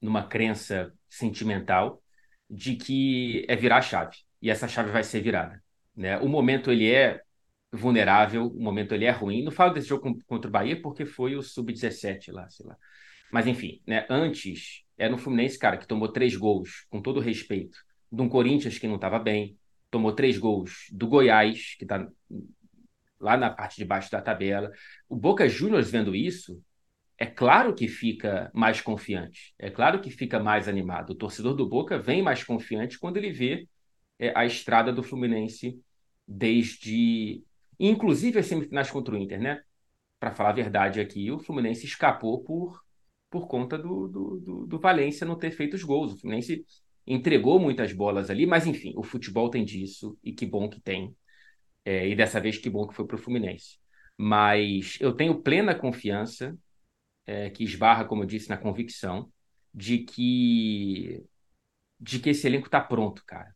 numa 0.01 0.27
crença 0.27 0.93
sentimental, 1.09 2.03
de 2.51 2.75
que 2.75 3.45
é 3.49 3.55
virar 3.55 3.79
a 3.79 3.83
chave. 3.83 4.17
E 4.43 4.51
essa 4.51 4.67
chave 4.67 4.91
vai 4.91 5.05
ser 5.05 5.21
virada. 5.21 5.63
Né? 5.97 6.19
O 6.19 6.29
momento 6.29 6.71
ele 6.71 6.91
é 6.91 7.21
vulnerável, 7.73 8.47
o 8.49 8.61
momento 8.61 8.95
ele 8.95 9.05
é 9.05 9.11
ruim. 9.11 9.45
Não 9.45 9.53
falo 9.53 9.73
desse 9.75 9.89
jogo 9.89 10.19
contra 10.27 10.49
o 10.49 10.53
Bahia 10.53 10.81
porque 10.81 11.07
foi 11.07 11.37
o 11.37 11.43
sub-17 11.43 12.33
lá, 12.33 12.49
sei 12.49 12.67
lá. 12.67 12.77
Mas 13.33 13.47
enfim, 13.47 13.81
né? 13.87 14.07
Antes 14.11 14.83
era 14.99 15.11
no 15.11 15.19
Fluminense, 15.19 15.59
cara, 15.59 15.77
que 15.77 15.87
tomou 15.87 16.09
três 16.09 16.35
gols, 16.37 16.87
com 16.91 17.01
todo 17.01 17.21
respeito, 17.21 17.79
de 18.11 18.21
um 18.21 18.29
Corinthians 18.29 18.79
que 18.79 18.89
não 18.89 18.97
estava 18.97 19.19
bem, 19.19 19.57
tomou 19.91 20.13
três 20.13 20.37
gols 20.37 20.87
do 20.93 21.07
Goiás, 21.07 21.77
que 21.79 21.85
está 21.85 22.07
lá 23.21 23.37
na 23.37 23.51
parte 23.51 23.77
de 23.77 23.85
baixo 23.85 24.11
da 24.11 24.21
tabela. 24.21 24.71
O 25.09 25.15
Boca 25.15 25.49
Juniors 25.49 25.91
vendo 25.91 26.15
isso, 26.15 26.61
é 27.21 27.27
claro 27.27 27.75
que 27.75 27.87
fica 27.87 28.51
mais 28.55 28.81
confiante, 28.81 29.55
é 29.59 29.71
claro 29.71 30.01
que 30.01 30.11
fica 30.11 30.41
mais 30.41 30.67
animado. 30.67 31.11
O 31.11 31.15
torcedor 31.15 31.55
do 31.55 31.69
Boca 31.69 31.99
vem 31.99 32.23
mais 32.23 32.43
confiante 32.43 32.99
quando 32.99 33.19
ele 33.19 33.31
vê 33.31 33.69
é, 34.19 34.33
a 34.35 34.47
estrada 34.47 34.91
do 34.91 35.03
Fluminense 35.03 35.79
desde. 36.27 37.45
Inclusive 37.79 38.39
as 38.39 38.47
semifinais 38.47 38.91
contra 38.91 39.15
o 39.15 39.19
Inter, 39.19 39.39
né? 39.39 39.63
Para 40.19 40.35
falar 40.35 40.51
a 40.51 40.55
verdade 40.55 40.99
aqui, 40.99 41.31
o 41.31 41.39
Fluminense 41.39 41.85
escapou 41.85 42.43
por, 42.43 42.83
por 43.31 43.47
conta 43.49 43.79
do, 43.79 44.09
do, 44.09 44.41
do, 44.41 44.67
do 44.67 44.79
Valência 44.79 45.27
não 45.27 45.37
ter 45.37 45.51
feito 45.51 45.75
os 45.75 45.83
gols. 45.83 46.15
O 46.15 46.19
Fluminense 46.19 46.65
entregou 47.07 47.59
muitas 47.59 47.93
bolas 47.93 48.31
ali, 48.31 48.47
mas 48.47 48.67
enfim, 48.67 48.95
o 48.97 49.03
futebol 49.03 49.51
tem 49.51 49.65
disso 49.65 50.19
e 50.25 50.33
que 50.33 50.47
bom 50.47 50.71
que 50.71 50.81
tem. 50.81 51.15
É, 51.85 52.09
e 52.09 52.15
dessa 52.17 52.41
vez 52.41 52.57
que 52.57 52.71
bom 52.71 52.87
que 52.87 52.95
foi 52.95 53.07
para 53.07 53.17
o 53.17 53.19
Fluminense. 53.19 53.79
Mas 54.17 54.97
eu 55.01 55.13
tenho 55.13 55.43
plena 55.43 55.75
confiança, 55.75 56.57
é, 57.31 57.51
que 57.51 57.65
esbarra, 57.65 58.05
como 58.05 58.23
eu 58.23 58.27
disse, 58.27 58.49
na 58.51 58.57
convicção 58.59 59.31
de 59.75 59.99
que 59.99 61.25
de 62.01 62.19
que 62.21 62.31
esse 62.31 62.47
elenco 62.47 62.67
está 62.67 62.81
pronto, 62.81 63.25
cara 63.27 63.55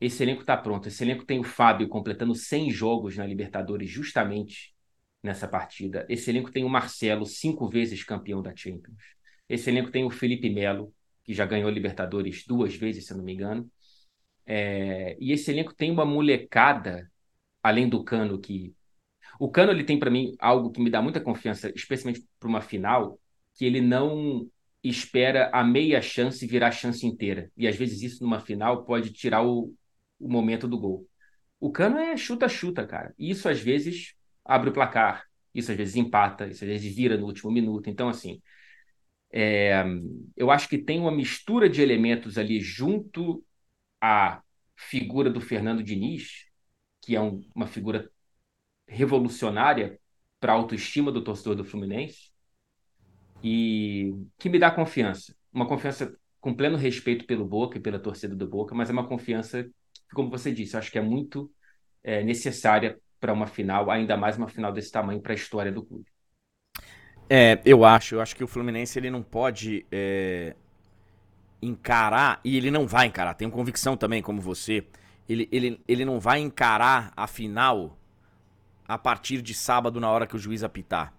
esse 0.00 0.22
elenco 0.22 0.42
está 0.42 0.56
pronto. 0.56 0.88
Esse 0.88 1.02
elenco 1.04 1.24
tem 1.24 1.38
o 1.40 1.44
Fábio 1.44 1.88
completando 1.88 2.34
100 2.34 2.70
jogos 2.70 3.16
na 3.16 3.26
Libertadores 3.26 3.90
justamente 3.90 4.74
nessa 5.22 5.48
partida. 5.48 6.06
Esse 6.08 6.30
elenco 6.30 6.50
tem 6.50 6.64
o 6.64 6.68
Marcelo, 6.68 7.24
cinco 7.26 7.68
vezes 7.68 8.04
campeão 8.04 8.42
da 8.42 8.54
Champions. 8.54 8.98
Esse 9.48 9.70
elenco 9.70 9.90
tem 9.90 10.04
o 10.04 10.10
Felipe 10.10 10.50
Melo, 10.50 10.92
que 11.24 11.34
já 11.34 11.46
ganhou 11.46 11.70
Libertadores 11.70 12.44
duas 12.46 12.74
vezes, 12.76 13.06
se 13.06 13.14
não 13.14 13.24
me 13.24 13.32
engano. 13.32 13.70
É... 14.44 15.16
E 15.20 15.32
esse 15.32 15.50
elenco 15.50 15.74
tem 15.74 15.90
uma 15.90 16.04
molecada, 16.04 17.10
além 17.62 17.88
do 17.88 18.04
Cano, 18.04 18.38
que. 18.40 18.74
O 19.38 19.50
Cano 19.50 19.72
ele 19.72 19.84
tem 19.84 19.98
para 19.98 20.10
mim 20.10 20.34
algo 20.38 20.70
que 20.70 20.80
me 20.80 20.90
dá 20.90 21.02
muita 21.02 21.20
confiança, 21.20 21.70
especialmente 21.74 22.24
para 22.38 22.48
uma 22.48 22.60
final, 22.60 23.18
que 23.54 23.64
ele 23.64 23.80
não 23.80 24.48
espera 24.82 25.50
a 25.52 25.64
meia 25.64 26.00
chance 26.00 26.46
virar 26.46 26.68
a 26.68 26.72
chance 26.72 27.06
inteira. 27.06 27.50
E 27.56 27.66
às 27.66 27.76
vezes 27.76 28.02
isso 28.02 28.22
numa 28.22 28.40
final 28.40 28.84
pode 28.84 29.12
tirar 29.12 29.42
o, 29.44 29.74
o 30.18 30.28
momento 30.28 30.68
do 30.68 30.78
gol. 30.78 31.06
O 31.58 31.70
Cano 31.72 31.98
é 31.98 32.16
chuta-chuta, 32.16 32.86
cara. 32.86 33.14
E 33.18 33.30
isso 33.30 33.48
às 33.48 33.60
vezes 33.60 34.14
abre 34.44 34.70
o 34.70 34.72
placar, 34.72 35.24
isso 35.54 35.70
às 35.70 35.76
vezes 35.76 35.96
empata, 35.96 36.46
isso 36.46 36.64
às 36.64 36.70
vezes 36.70 36.94
vira 36.94 37.16
no 37.16 37.26
último 37.26 37.50
minuto. 37.50 37.88
Então, 37.90 38.08
assim, 38.08 38.40
é, 39.32 39.84
eu 40.36 40.50
acho 40.50 40.68
que 40.68 40.78
tem 40.78 41.00
uma 41.00 41.12
mistura 41.12 41.68
de 41.68 41.82
elementos 41.82 42.38
ali 42.38 42.60
junto 42.60 43.44
à 44.00 44.42
figura 44.76 45.30
do 45.30 45.40
Fernando 45.40 45.82
Diniz, 45.82 46.46
que 47.02 47.16
é 47.16 47.20
um, 47.20 47.40
uma 47.54 47.66
figura 47.66 48.10
revolucionária 48.86 49.98
para 50.40 50.52
a 50.52 50.56
autoestima 50.56 51.10
do 51.10 51.22
torcedor 51.22 51.54
do 51.54 51.64
Fluminense, 51.64 52.30
e 53.42 54.14
que 54.38 54.48
me 54.48 54.58
dá 54.58 54.70
confiança. 54.70 55.34
Uma 55.52 55.66
confiança 55.66 56.16
com 56.40 56.54
pleno 56.54 56.76
respeito 56.76 57.26
pelo 57.26 57.44
Boca 57.44 57.78
e 57.78 57.80
pela 57.80 57.98
torcida 57.98 58.34
do 58.34 58.46
Boca, 58.46 58.74
mas 58.74 58.88
é 58.88 58.92
uma 58.92 59.06
confiança 59.06 59.64
que, 59.64 60.14
como 60.14 60.30
você 60.30 60.52
disse, 60.52 60.76
acho 60.76 60.90
que 60.90 60.98
é 60.98 61.02
muito 61.02 61.50
é, 62.02 62.22
necessária 62.22 62.98
para 63.18 63.32
uma 63.32 63.46
final, 63.46 63.90
ainda 63.90 64.16
mais 64.16 64.36
uma 64.36 64.48
final 64.48 64.72
desse 64.72 64.92
tamanho 64.92 65.20
para 65.20 65.32
a 65.32 65.34
história 65.34 65.72
do 65.72 65.84
clube. 65.84 66.06
É, 67.28 67.60
eu 67.64 67.84
acho. 67.84 68.14
Eu 68.14 68.20
acho 68.20 68.36
que 68.36 68.44
o 68.44 68.46
Fluminense 68.46 68.98
ele 68.98 69.10
não 69.10 69.22
pode 69.22 69.84
é, 69.90 70.54
encarar, 71.60 72.40
e 72.44 72.56
ele 72.56 72.70
não 72.70 72.86
vai 72.86 73.06
encarar, 73.06 73.34
tenho 73.34 73.50
convicção 73.50 73.96
também, 73.96 74.22
como 74.22 74.40
você, 74.40 74.86
ele, 75.28 75.48
ele, 75.50 75.80
ele 75.88 76.04
não 76.04 76.20
vai 76.20 76.40
encarar 76.40 77.12
a 77.16 77.26
final 77.26 77.98
a 78.86 78.96
partir 78.96 79.42
de 79.42 79.54
sábado, 79.54 80.00
na 80.00 80.10
hora 80.10 80.26
que 80.26 80.36
o 80.36 80.38
juiz 80.38 80.62
apitar. 80.62 81.12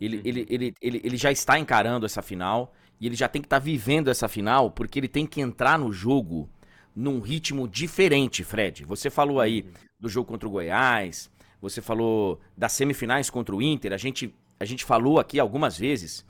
Ele, 0.00 0.16
uhum. 0.16 0.22
ele, 0.24 0.46
ele, 0.48 0.74
ele, 0.80 1.00
ele 1.04 1.16
já 1.16 1.30
está 1.30 1.58
encarando 1.58 2.06
essa 2.06 2.22
final 2.22 2.72
e 3.00 3.06
ele 3.06 3.14
já 3.14 3.28
tem 3.28 3.42
que 3.42 3.46
estar 3.46 3.60
tá 3.60 3.64
vivendo 3.64 4.08
essa 4.08 4.28
final 4.28 4.70
porque 4.70 4.98
ele 4.98 5.08
tem 5.08 5.26
que 5.26 5.40
entrar 5.40 5.78
no 5.78 5.92
jogo 5.92 6.48
num 6.94 7.20
ritmo 7.20 7.68
diferente, 7.68 8.42
Fred. 8.42 8.84
Você 8.84 9.10
falou 9.10 9.40
aí 9.40 9.62
uhum. 9.62 9.72
do 10.00 10.08
jogo 10.08 10.28
contra 10.28 10.48
o 10.48 10.52
Goiás, 10.52 11.30
você 11.60 11.80
falou 11.80 12.40
das 12.56 12.72
semifinais 12.72 13.28
contra 13.28 13.54
o 13.54 13.60
Inter. 13.62 13.92
A 13.92 13.98
gente, 13.98 14.34
a 14.58 14.64
gente 14.64 14.84
falou 14.84 15.20
aqui 15.20 15.38
algumas 15.38 15.78
vezes. 15.78 16.24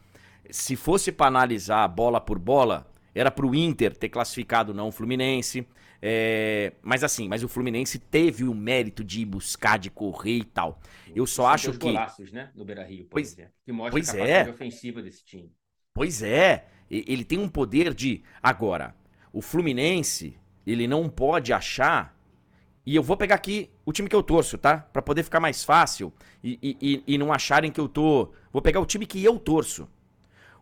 Se 0.50 0.74
fosse 0.74 1.12
para 1.12 1.26
analisar 1.26 1.86
bola 1.88 2.20
por 2.20 2.38
bola, 2.38 2.90
era 3.14 3.30
para 3.30 3.46
o 3.46 3.54
Inter 3.54 3.96
ter 3.96 4.08
classificado 4.08 4.74
não 4.74 4.88
o 4.88 4.92
Fluminense. 4.92 5.66
É, 6.02 6.72
mas 6.82 7.04
assim, 7.04 7.28
mas 7.28 7.44
o 7.44 7.48
Fluminense 7.48 7.98
teve 7.98 8.44
o 8.44 8.54
mérito 8.54 9.04
de 9.04 9.20
ir 9.20 9.26
buscar, 9.26 9.78
de 9.78 9.90
correr 9.90 10.38
e 10.38 10.44
tal. 10.44 10.80
Eu 11.14 11.26
só 11.26 11.46
acho 11.48 11.72
que. 11.72 11.78
golaços, 11.78 12.32
né? 12.32 12.50
No 12.54 12.64
Beira 12.64 12.84
Rio, 12.84 13.04
por 13.04 13.12
pois, 13.12 13.32
exemplo. 13.32 13.52
Que 13.64 13.72
mostra 13.72 13.92
pois 13.92 14.08
a 14.08 14.12
capacidade 14.12 14.48
é. 14.48 14.52
ofensiva 14.52 15.02
desse 15.02 15.24
time. 15.24 15.52
Pois 15.92 16.22
é. 16.22 16.66
Ele 16.90 17.24
tem 17.24 17.38
um 17.38 17.48
poder 17.48 17.94
de. 17.94 18.22
Agora, 18.42 18.94
o 19.32 19.40
Fluminense, 19.40 20.36
ele 20.66 20.88
não 20.88 21.08
pode 21.08 21.52
achar. 21.52 22.18
E 22.84 22.96
eu 22.96 23.02
vou 23.02 23.16
pegar 23.16 23.36
aqui 23.36 23.70
o 23.84 23.92
time 23.92 24.08
que 24.08 24.16
eu 24.16 24.22
torço, 24.22 24.56
tá? 24.56 24.78
Para 24.78 25.02
poder 25.02 25.22
ficar 25.22 25.38
mais 25.38 25.62
fácil 25.62 26.12
e, 26.42 26.58
e, 26.80 27.04
e 27.06 27.18
não 27.18 27.32
acharem 27.32 27.70
que 27.70 27.78
eu 27.78 27.88
tô. 27.88 28.32
Vou 28.50 28.62
pegar 28.62 28.80
o 28.80 28.86
time 28.86 29.06
que 29.06 29.22
eu 29.22 29.38
torço. 29.38 29.86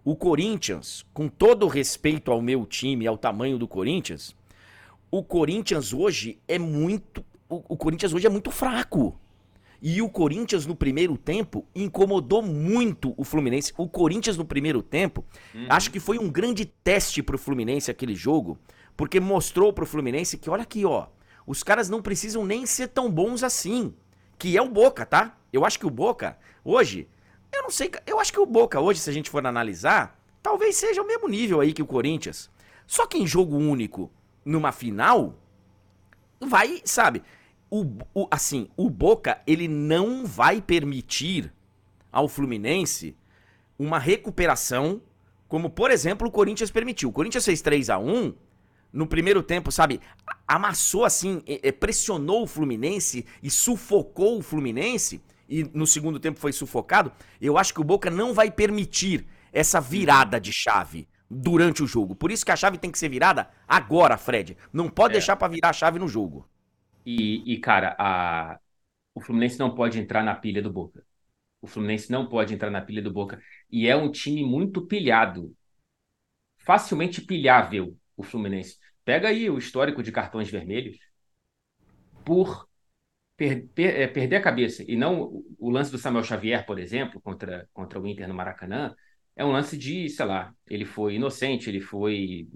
O 0.05 0.17
Corinthians, 0.17 1.07
com 1.13 1.29
todo 1.29 1.65
o 1.65 1.69
respeito 1.69 2.31
ao 2.31 2.43
meu 2.43 2.67
time, 2.67 3.07
ao 3.07 3.17
tamanho 3.17 3.59
do 3.59 3.69
Corinthians, 3.69 4.35
o 5.11 5.23
Corinthians 5.23 5.93
hoje 5.93 6.39
é 6.47 6.59
muito. 6.59 7.25
O, 7.49 7.75
o 7.75 7.77
Corinthians 7.77 8.13
hoje 8.13 8.27
é 8.27 8.31
muito 8.31 8.51
fraco. 8.51 9.19
E 9.81 10.03
o 10.03 10.09
Corinthians 10.09 10.67
no 10.67 10.75
primeiro 10.75 11.17
tempo 11.17 11.65
incomodou 11.75 12.43
muito 12.43 13.15
o 13.17 13.23
Fluminense. 13.23 13.73
O 13.77 13.89
Corinthians 13.89 14.37
no 14.37 14.45
primeiro 14.45 14.83
tempo, 14.83 15.25
uhum. 15.55 15.67
acho 15.69 15.91
que 15.91 16.01
foi 16.01 16.19
um 16.19 16.29
grande 16.29 16.65
teste 16.65 17.23
pro 17.23 17.39
Fluminense 17.39 17.91
aquele 17.91 18.15
jogo, 18.15 18.59
porque 18.97 19.21
mostrou 19.21 19.73
pro 19.73 19.87
Fluminense 19.87 20.37
que 20.37 20.51
olha 20.51 20.63
aqui, 20.63 20.85
ó, 20.85 21.07
os 21.47 21.63
caras 21.63 21.89
não 21.89 22.03
precisam 22.03 22.45
nem 22.45 22.67
ser 22.67 22.89
tão 22.89 23.09
bons 23.09 23.45
assim, 23.45 23.95
que 24.37 24.57
é 24.57 24.63
o 24.63 24.69
Boca, 24.69 25.07
tá? 25.07 25.39
Eu 25.53 25.65
acho 25.65 25.79
que 25.79 25.87
o 25.87 25.91
Boca 25.91 26.37
hoje, 26.65 27.09
eu 27.53 27.63
não 27.63 27.71
sei, 27.71 27.91
eu 28.05 28.19
acho 28.19 28.33
que 28.33 28.41
o 28.41 28.47
Boca 28.47 28.81
hoje, 28.81 28.99
se 28.99 29.09
a 29.09 29.13
gente 29.13 29.31
for 29.31 29.47
analisar, 29.47 30.21
talvez 30.43 30.77
seja 30.77 31.01
o 31.01 31.07
mesmo 31.07 31.29
nível 31.29 31.61
aí 31.61 31.73
que 31.73 31.83
o 31.83 31.87
Corinthians. 31.87 32.51
Só 32.85 33.07
que 33.07 33.17
em 33.17 33.27
jogo 33.27 33.57
único, 33.57 34.11
numa 34.49 34.73
final, 34.73 35.39
vai, 36.41 36.81
sabe? 36.83 37.23
O, 37.71 37.85
o, 38.15 38.27
assim, 38.31 38.69
o 38.79 38.89
Boca, 38.89 39.43
ele 39.47 39.69
não 39.69 40.25
vai 40.25 40.63
permitir 40.63 41.53
ao 42.11 42.27
Fluminense 42.29 43.15
uma 43.79 43.99
recuperação, 43.99 45.03
como, 45.47 45.69
por 45.69 45.91
exemplo, 45.91 46.27
o 46.27 46.31
Corinthians 46.31 46.71
permitiu. 46.71 47.11
O 47.11 47.13
Corinthians 47.13 47.45
fez 47.45 47.61
3 47.61 47.91
a 47.91 47.99
1 47.99 48.35
no 48.91 49.07
primeiro 49.07 49.43
tempo, 49.43 49.71
sabe? 49.71 50.01
Amassou 50.47 51.05
assim, 51.05 51.43
pressionou 51.79 52.45
o 52.45 52.47
Fluminense 52.47 53.27
e 53.43 53.51
sufocou 53.51 54.39
o 54.39 54.43
Fluminense, 54.43 55.21
e 55.47 55.63
no 55.75 55.87
segundo 55.87 56.19
tempo 56.19 56.41
foi 56.41 56.55
sufocado. 56.55 57.13
Eu 57.39 57.59
acho 57.59 57.75
que 57.75 57.81
o 57.83 57.85
Boca 57.85 58.11
não 58.11 58.33
vai 58.33 58.51
permitir 58.51 59.27
essa 59.53 59.79
virada 59.79 60.41
de 60.41 60.53
chave 60.55 61.07
durante 61.31 61.83
o 61.83 61.87
jogo. 61.87 62.15
Por 62.15 62.31
isso 62.31 62.45
que 62.45 62.51
a 62.51 62.57
chave 62.57 62.79
tem 62.79 62.91
que 62.91 62.99
ser 62.99 63.09
virada 63.09 63.51
agora, 63.67 64.17
Fred. 64.17 64.57
Não 64.73 64.89
pode 64.89 65.13
é. 65.13 65.17
deixar 65.19 65.37
para 65.37 65.49
virar 65.49 65.71
a 65.71 65.73
chave 65.73 65.99
no 65.99 66.09
jogo. 66.09 66.49
E, 67.05 67.55
e 67.55 67.59
cara, 67.59 67.97
a... 67.99 68.59
o 69.15 69.21
Fluminense 69.21 69.59
não 69.59 69.75
pode 69.75 69.99
entrar 69.99 70.23
na 70.23 70.35
pilha 70.35 70.63
do 70.63 70.73
Boca. 70.73 71.05
O 71.61 71.67
Fluminense 71.67 72.11
não 72.11 72.29
pode 72.29 72.55
entrar 72.55 72.71
na 72.71 72.81
pilha 72.81 73.03
do 73.03 73.13
Boca. 73.13 73.41
E 73.71 73.89
é 73.89 73.97
um 73.97 74.11
time 74.11 74.45
muito 74.45 74.87
pilhado. 74.87 75.55
Facilmente 76.57 77.21
pilhável, 77.21 77.97
o 78.17 78.23
Fluminense. 78.23 78.79
Pega 79.05 79.29
aí 79.29 79.49
o 79.49 79.59
histórico 79.59 80.03
de 80.03 80.13
cartões 80.13 80.51
vermelhos 80.51 80.99
por 82.25 82.69
per 83.37 83.67
per 83.69 84.01
é, 84.01 84.07
perder 84.07 84.37
a 84.37 84.43
cabeça. 84.43 84.85
E 84.87 84.97
não 84.97 85.43
o 85.59 85.71
lance 85.71 85.91
do 85.91 85.99
Samuel 85.99 86.25
Xavier, 86.25 86.67
por 86.67 86.79
exemplo, 86.79 87.21
contra, 87.21 87.69
contra 87.73 88.01
o 88.01 88.07
Inter 88.07 88.29
no 88.29 88.35
Maracanã, 88.35 88.95
é 89.39 89.45
um 89.45 89.53
lance 89.53 89.79
de, 89.79 90.09
sei 90.11 90.27
lá, 90.27 90.53
ele 90.69 90.85
foi 90.85 91.15
inocente, 91.15 91.71
ele 91.71 91.81
foi. 91.81 92.49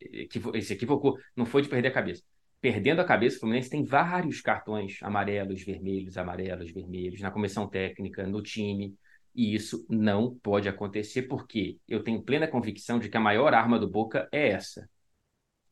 Ele 0.00 0.62
se 0.62 0.72
equivocou, 0.74 1.18
não 1.36 1.44
foi 1.44 1.62
de 1.62 1.68
perder 1.68 1.88
a 1.88 1.92
cabeça. 1.92 2.22
Perdendo 2.60 3.00
a 3.00 3.04
cabeça, 3.04 3.36
o 3.36 3.40
Fluminense 3.40 3.70
tem 3.70 3.84
vários 3.84 4.40
cartões 4.40 5.02
amarelos, 5.02 5.62
vermelhos, 5.62 6.16
amarelos, 6.16 6.70
vermelhos, 6.72 7.20
na 7.20 7.30
comissão 7.30 7.68
técnica, 7.68 8.26
no 8.26 8.42
time. 8.42 8.94
E 9.34 9.54
isso 9.54 9.84
não 9.90 10.34
pode 10.36 10.68
acontecer, 10.68 11.22
porque 11.22 11.78
eu 11.88 12.02
tenho 12.02 12.22
plena 12.22 12.46
convicção 12.48 12.98
de 12.98 13.08
que 13.08 13.16
a 13.16 13.20
maior 13.20 13.52
arma 13.54 13.78
do 13.78 13.88
Boca 13.88 14.28
é 14.32 14.50
essa. 14.50 14.88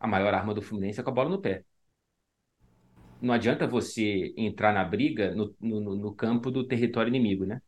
A 0.00 0.06
maior 0.08 0.34
arma 0.34 0.54
do 0.54 0.62
Fluminense 0.62 1.00
é 1.00 1.02
com 1.04 1.10
a 1.10 1.12
bola 1.14 1.30
no 1.30 1.40
pé. 1.40 1.64
Não 3.20 3.34
adianta 3.34 3.66
você 3.66 4.32
entrar 4.36 4.72
na 4.72 4.84
briga 4.84 5.34
no, 5.34 5.54
no, 5.60 5.96
no 5.96 6.14
campo 6.14 6.50
do 6.50 6.66
território 6.66 7.08
inimigo, 7.10 7.44
né? 7.46 7.60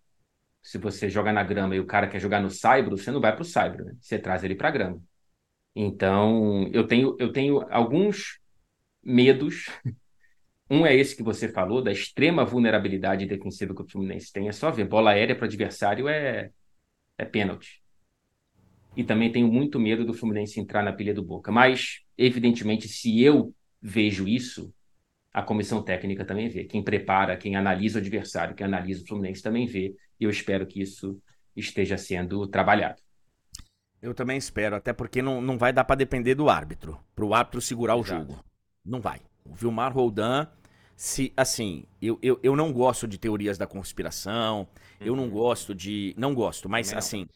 Se 0.62 0.78
você 0.78 1.08
joga 1.08 1.32
na 1.32 1.42
grama 1.42 1.74
e 1.74 1.80
o 1.80 1.86
cara 1.86 2.08
quer 2.08 2.20
jogar 2.20 2.40
no 2.40 2.50
saibro, 2.50 2.96
você 2.96 3.10
não 3.10 3.20
vai 3.20 3.32
para 3.32 3.42
o 3.42 3.44
saibro, 3.44 3.84
né? 3.84 3.94
você 4.00 4.18
traz 4.18 4.44
ele 4.44 4.54
para 4.54 4.68
a 4.68 4.72
grama. 4.72 5.02
Então, 5.74 6.68
eu 6.72 6.86
tenho, 6.86 7.16
eu 7.18 7.32
tenho 7.32 7.60
alguns 7.70 8.40
medos. 9.02 9.66
Um 10.72 10.86
é 10.86 10.94
esse 10.94 11.16
que 11.16 11.22
você 11.24 11.48
falou, 11.48 11.82
da 11.82 11.90
extrema 11.90 12.44
vulnerabilidade 12.44 13.26
defensiva 13.26 13.74
que 13.74 13.82
o 13.82 13.88
Fluminense 13.88 14.32
tem. 14.32 14.46
É 14.46 14.52
só 14.52 14.70
ver, 14.70 14.86
bola 14.86 15.10
aérea 15.10 15.34
para 15.34 15.46
adversário 15.46 16.06
é, 16.08 16.52
é 17.18 17.24
pênalti. 17.24 17.82
E 18.96 19.02
também 19.02 19.32
tenho 19.32 19.48
muito 19.48 19.80
medo 19.80 20.04
do 20.04 20.14
Fluminense 20.14 20.60
entrar 20.60 20.84
na 20.84 20.92
pilha 20.92 21.12
do 21.12 21.24
Boca. 21.24 21.50
Mas, 21.50 22.02
evidentemente, 22.16 22.86
se 22.86 23.20
eu 23.20 23.52
vejo 23.82 24.28
isso, 24.28 24.72
a 25.32 25.42
comissão 25.42 25.82
técnica 25.82 26.24
também 26.24 26.48
vê. 26.48 26.64
Quem 26.64 26.82
prepara, 26.82 27.36
quem 27.36 27.56
analisa 27.56 27.98
o 27.98 28.00
adversário, 28.00 28.54
quem 28.54 28.66
analisa 28.66 29.02
o 29.02 29.06
Fluminense 29.06 29.42
também 29.42 29.66
vê. 29.66 29.94
E 30.18 30.24
eu 30.24 30.30
espero 30.30 30.66
que 30.66 30.80
isso 30.80 31.20
esteja 31.56 31.96
sendo 31.96 32.46
trabalhado. 32.48 33.00
Eu 34.02 34.14
também 34.14 34.38
espero, 34.38 34.76
até 34.76 34.92
porque 34.92 35.20
não, 35.20 35.42
não 35.42 35.58
vai 35.58 35.72
dar 35.72 35.84
para 35.84 35.96
depender 35.96 36.34
do 36.34 36.48
árbitro, 36.48 36.98
para 37.14 37.24
o 37.24 37.34
árbitro 37.34 37.60
segurar 37.60 37.98
Exato. 37.98 38.12
o 38.12 38.18
jogo. 38.18 38.44
Não 38.84 39.00
vai. 39.00 39.20
O 39.44 39.54
Vilmar 39.54 39.92
Roldan, 39.92 40.48
se 40.96 41.32
assim, 41.36 41.84
eu, 42.00 42.18
eu, 42.22 42.40
eu 42.42 42.56
não 42.56 42.72
gosto 42.72 43.06
de 43.06 43.18
teorias 43.18 43.58
da 43.58 43.66
conspiração, 43.66 44.60
uhum. 45.00 45.06
eu 45.06 45.16
não 45.16 45.24
uhum. 45.24 45.30
gosto 45.30 45.74
de. 45.74 46.14
Não 46.16 46.34
gosto, 46.34 46.68
mas 46.68 46.92
assim, 46.94 47.26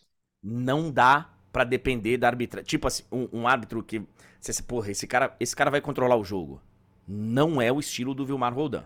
não 0.43 0.91
dá 0.91 1.31
para 1.53 1.65
depender 1.65 2.17
da 2.17 2.29
arbitragem. 2.29 2.67
Tipo 2.67 2.87
assim, 2.87 3.05
um, 3.13 3.29
um 3.33 3.49
árbitro 3.49 3.83
que. 3.83 4.03
Você, 4.41 4.63
porra, 4.63 4.91
esse 4.91 5.07
cara, 5.07 5.37
esse 5.39 5.55
cara 5.55 5.71
vai 5.71 5.81
controlar 5.81 6.17
o 6.17 6.25
jogo. 6.25 6.61
Não 7.07 7.61
é 7.61 7.71
o 7.71 7.81
estilo 7.81 8.15
do 8.15 8.25
Vilmar 8.25 8.55
Roldan. 8.55 8.85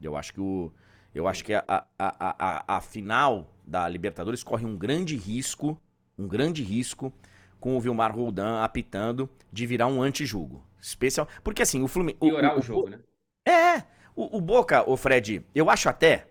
Eu 0.00 0.16
acho 0.16 0.32
que 0.32 0.40
o. 0.40 0.72
Eu 1.14 1.26
acho 1.26 1.44
que 1.44 1.52
a, 1.52 1.64
a, 1.66 1.84
a, 1.98 2.76
a, 2.76 2.80
final 2.80 3.52
da 3.66 3.88
Libertadores 3.88 4.44
corre 4.44 4.64
um 4.64 4.76
grande 4.76 5.16
risco, 5.16 5.80
um 6.16 6.28
grande 6.28 6.62
risco, 6.62 7.12
com 7.58 7.76
o 7.76 7.80
Vilmar 7.80 8.14
Roldan 8.14 8.62
apitando 8.62 9.28
de 9.52 9.66
virar 9.66 9.88
um 9.88 10.00
antijogo. 10.00 10.64
Especial. 10.80 11.28
Porque 11.42 11.62
assim, 11.62 11.82
o 11.82 11.88
Fluminense. 11.88 12.20
Piorar 12.20 12.52
o, 12.52 12.56
o, 12.56 12.58
o 12.60 12.62
jogo, 12.62 12.90
né? 12.90 13.00
É. 13.46 13.82
O, 14.14 14.38
o 14.38 14.40
Boca, 14.40 14.88
o 14.88 14.96
Fred, 14.96 15.44
eu 15.54 15.68
acho 15.68 15.88
até. 15.88 16.28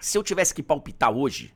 Se 0.00 0.18
eu 0.18 0.22
tivesse 0.22 0.54
que 0.54 0.62
palpitar 0.62 1.10
hoje, 1.10 1.54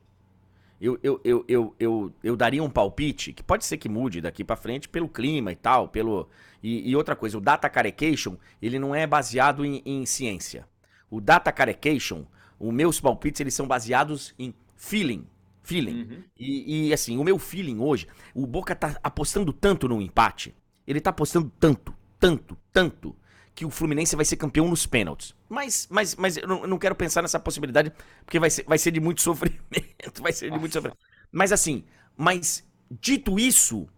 eu, 0.80 0.98
eu, 1.02 1.20
eu, 1.22 1.44
eu, 1.46 1.76
eu, 1.78 2.14
eu 2.24 2.36
daria 2.36 2.62
um 2.62 2.70
palpite, 2.70 3.34
que 3.34 3.42
pode 3.42 3.66
ser 3.66 3.76
que 3.76 3.88
mude 3.88 4.22
daqui 4.22 4.42
para 4.42 4.56
frente 4.56 4.88
pelo 4.88 5.08
clima 5.08 5.52
e 5.52 5.56
tal, 5.56 5.88
pelo. 5.88 6.28
E, 6.62 6.90
e, 6.90 6.96
outra 6.96 7.14
coisa, 7.14 7.36
o 7.36 7.40
Data 7.40 7.68
Carecation, 7.68 8.36
ele 8.62 8.78
não 8.78 8.94
é 8.94 9.06
baseado 9.06 9.64
em, 9.64 9.82
em 9.84 10.06
ciência. 10.06 10.66
O 11.10 11.20
Data 11.20 11.52
Carecation, 11.52 12.24
os 12.58 12.72
meus 12.72 12.98
palpites, 12.98 13.40
eles 13.40 13.52
são 13.52 13.68
baseados 13.68 14.34
em 14.38 14.54
feeling. 14.74 15.26
Feeling. 15.62 16.02
Uhum. 16.02 16.24
E, 16.38 16.88
e, 16.88 16.94
assim, 16.94 17.18
o 17.18 17.24
meu 17.24 17.38
feeling 17.38 17.78
hoje, 17.78 18.06
o 18.34 18.46
Boca 18.46 18.74
tá 18.74 18.98
apostando 19.02 19.52
tanto 19.52 19.86
no 19.86 20.00
empate. 20.00 20.54
Ele 20.86 21.00
tá 21.00 21.10
apostando 21.10 21.52
tanto, 21.60 21.94
tanto, 22.18 22.56
tanto, 22.72 23.14
que 23.54 23.64
o 23.64 23.70
Fluminense 23.70 24.16
vai 24.16 24.24
ser 24.24 24.36
campeão 24.36 24.68
nos 24.68 24.86
pênaltis. 24.86 25.34
Mas, 25.48 25.86
mas, 25.90 26.14
mas 26.16 26.36
eu 26.36 26.48
não, 26.48 26.62
eu 26.62 26.68
não 26.68 26.78
quero 26.78 26.94
pensar 26.94 27.22
nessa 27.22 27.38
possibilidade, 27.38 27.92
porque 28.24 28.38
vai 28.38 28.50
ser, 28.50 28.64
vai 28.64 28.78
ser 28.78 28.90
de 28.90 29.00
muito 29.00 29.20
sofrimento. 29.22 30.22
Vai 30.22 30.32
ser 30.32 30.46
de 30.46 30.50
Nossa. 30.50 30.60
muito 30.60 30.72
sofrimento. 30.72 30.98
Mas 31.32 31.52
assim, 31.52 31.84
mas 32.16 32.64
dito 32.90 33.38
isso, 33.38 33.88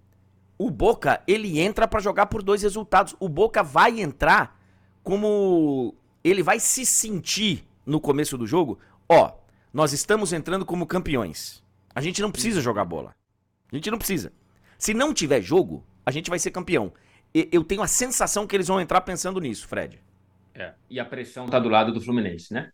o 0.58 0.70
Boca, 0.70 1.22
ele 1.26 1.58
entra 1.60 1.88
para 1.88 2.00
jogar 2.00 2.26
por 2.26 2.42
dois 2.42 2.62
resultados. 2.62 3.16
O 3.18 3.28
Boca 3.28 3.62
vai 3.62 4.00
entrar 4.00 4.60
como. 5.02 5.94
Ele 6.22 6.42
vai 6.42 6.60
se 6.60 6.86
sentir 6.86 7.66
no 7.84 8.00
começo 8.00 8.38
do 8.38 8.46
jogo. 8.46 8.78
Ó, 9.08 9.32
nós 9.72 9.92
estamos 9.92 10.32
entrando 10.32 10.64
como 10.64 10.86
campeões. 10.86 11.62
A 11.94 12.00
gente 12.00 12.22
não 12.22 12.30
precisa 12.30 12.60
jogar 12.60 12.84
bola. 12.84 13.14
A 13.70 13.74
gente 13.74 13.90
não 13.90 13.98
precisa. 13.98 14.32
Se 14.78 14.94
não 14.94 15.12
tiver 15.12 15.42
jogo, 15.42 15.84
a 16.04 16.10
gente 16.10 16.30
vai 16.30 16.38
ser 16.38 16.50
campeão. 16.50 16.92
Eu 17.34 17.64
tenho 17.64 17.82
a 17.82 17.86
sensação 17.86 18.46
que 18.46 18.54
eles 18.54 18.68
vão 18.68 18.80
entrar 18.80 19.00
pensando 19.00 19.40
nisso, 19.40 19.66
Fred. 19.66 19.98
É. 20.54 20.74
E 20.90 21.00
a 21.00 21.04
pressão 21.04 21.46
tá 21.46 21.58
do 21.58 21.68
lado 21.68 21.92
do 21.92 22.00
Fluminense, 22.00 22.52
né? 22.52 22.70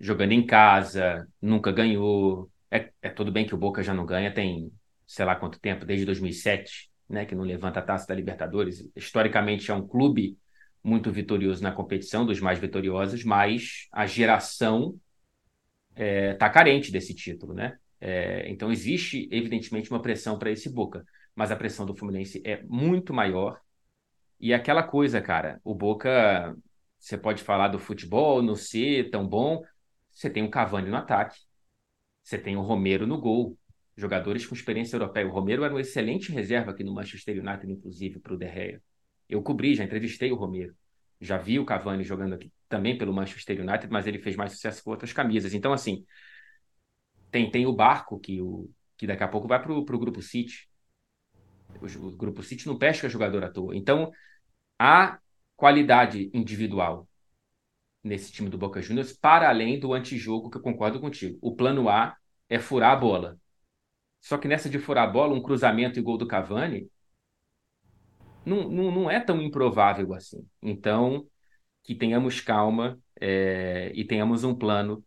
Jogando 0.00 0.32
em 0.32 0.44
casa, 0.44 1.28
nunca 1.40 1.70
ganhou. 1.70 2.50
É, 2.70 2.90
é 3.00 3.08
tudo 3.08 3.30
bem 3.30 3.46
que 3.46 3.54
o 3.54 3.58
Boca 3.58 3.82
já 3.82 3.94
não 3.94 4.04
ganha, 4.04 4.32
tem 4.32 4.72
sei 5.06 5.24
lá 5.24 5.36
quanto 5.36 5.60
tempo, 5.60 5.84
desde 5.84 6.06
2007, 6.06 6.90
né? 7.08 7.24
Que 7.24 7.34
não 7.34 7.44
levanta 7.44 7.78
a 7.78 7.82
taça 7.82 8.06
da 8.06 8.14
Libertadores. 8.14 8.84
Historicamente 8.96 9.70
é 9.70 9.74
um 9.74 9.86
clube 9.86 10.36
muito 10.82 11.12
vitorioso 11.12 11.62
na 11.62 11.70
competição, 11.70 12.26
dos 12.26 12.40
mais 12.40 12.58
vitoriosos, 12.58 13.22
mas 13.22 13.86
a 13.92 14.06
geração 14.06 14.98
é, 15.94 16.34
tá 16.34 16.50
carente 16.50 16.90
desse 16.90 17.14
título, 17.14 17.54
né? 17.54 17.76
É, 18.00 18.50
então 18.50 18.72
existe, 18.72 19.28
evidentemente, 19.30 19.90
uma 19.90 20.02
pressão 20.02 20.38
para 20.38 20.50
esse 20.50 20.68
Boca, 20.72 21.04
mas 21.34 21.50
a 21.50 21.56
pressão 21.56 21.86
do 21.86 21.94
Fluminense 21.94 22.42
é 22.44 22.62
muito 22.64 23.12
maior. 23.12 23.60
E 24.38 24.52
aquela 24.52 24.82
coisa, 24.82 25.20
cara, 25.20 25.60
o 25.64 25.74
Boca 25.74 26.56
você 27.02 27.18
pode 27.18 27.42
falar 27.42 27.66
do 27.66 27.80
futebol 27.80 28.40
não 28.40 28.54
ser 28.54 29.10
tão 29.10 29.26
bom. 29.26 29.64
Você 30.12 30.30
tem 30.30 30.44
o 30.44 30.50
Cavani 30.50 30.88
no 30.88 30.96
ataque. 30.96 31.36
Você 32.22 32.38
tem 32.38 32.56
o 32.56 32.60
Romero 32.60 33.08
no 33.08 33.20
gol. 33.20 33.58
Jogadores 33.96 34.46
com 34.46 34.54
experiência 34.54 34.94
europeia. 34.94 35.26
O 35.26 35.32
Romero 35.32 35.64
era 35.64 35.74
um 35.74 35.80
excelente 35.80 36.30
reserva 36.30 36.70
aqui 36.70 36.84
no 36.84 36.94
Manchester 36.94 37.44
United, 37.44 37.72
inclusive, 37.72 38.20
para 38.20 38.34
o 38.34 38.36
De 38.36 38.46
Gea. 38.46 38.80
Eu 39.28 39.42
cobri, 39.42 39.74
já 39.74 39.82
entrevistei 39.82 40.30
o 40.30 40.36
Romero. 40.36 40.76
Já 41.20 41.38
vi 41.38 41.58
o 41.58 41.64
Cavani 41.64 42.04
jogando 42.04 42.34
aqui 42.34 42.52
também 42.68 42.96
pelo 42.96 43.12
Manchester 43.12 43.60
United, 43.60 43.92
mas 43.92 44.06
ele 44.06 44.20
fez 44.20 44.36
mais 44.36 44.52
sucesso 44.52 44.84
com 44.84 44.90
outras 44.90 45.12
camisas. 45.12 45.54
Então, 45.54 45.72
assim, 45.72 46.04
tem, 47.32 47.50
tem 47.50 47.66
o 47.66 47.72
Barco, 47.72 48.20
que, 48.20 48.40
o, 48.40 48.70
que 48.96 49.08
daqui 49.08 49.24
a 49.24 49.28
pouco 49.28 49.48
vai 49.48 49.60
para 49.60 49.72
o 49.72 49.98
Grupo 49.98 50.22
City. 50.22 50.68
O, 51.80 52.10
Grupo 52.16 52.42
City 52.42 52.66
não 52.66 52.78
pesca 52.78 53.08
jogador 53.08 53.44
à 53.44 53.50
toa. 53.50 53.76
Então, 53.76 54.10
há 54.78 55.18
qualidade 55.56 56.30
individual 56.32 57.08
nesse 58.02 58.32
time 58.32 58.48
do 58.48 58.58
Boca 58.58 58.82
Juniors, 58.82 59.12
para 59.12 59.48
além 59.48 59.78
do 59.78 59.92
antijogo, 59.92 60.50
que 60.50 60.58
eu 60.58 60.62
concordo 60.62 61.00
contigo. 61.00 61.38
O 61.40 61.54
plano 61.54 61.88
A 61.88 62.16
é 62.48 62.58
furar 62.58 62.92
a 62.92 62.96
bola. 62.96 63.38
Só 64.20 64.38
que 64.38 64.48
nessa 64.48 64.68
de 64.68 64.78
furar 64.78 65.08
a 65.08 65.10
bola, 65.10 65.34
um 65.34 65.42
cruzamento 65.42 65.98
e 65.98 66.02
gol 66.02 66.18
do 66.18 66.26
Cavani 66.26 66.88
não, 68.44 68.68
não, 68.68 68.90
não 68.90 69.10
é 69.10 69.20
tão 69.20 69.40
improvável 69.40 70.12
assim. 70.14 70.44
Então, 70.60 71.26
que 71.82 71.94
tenhamos 71.94 72.40
calma 72.40 72.98
é, 73.20 73.92
e 73.94 74.04
tenhamos 74.04 74.44
um 74.44 74.54
plano, 74.54 75.04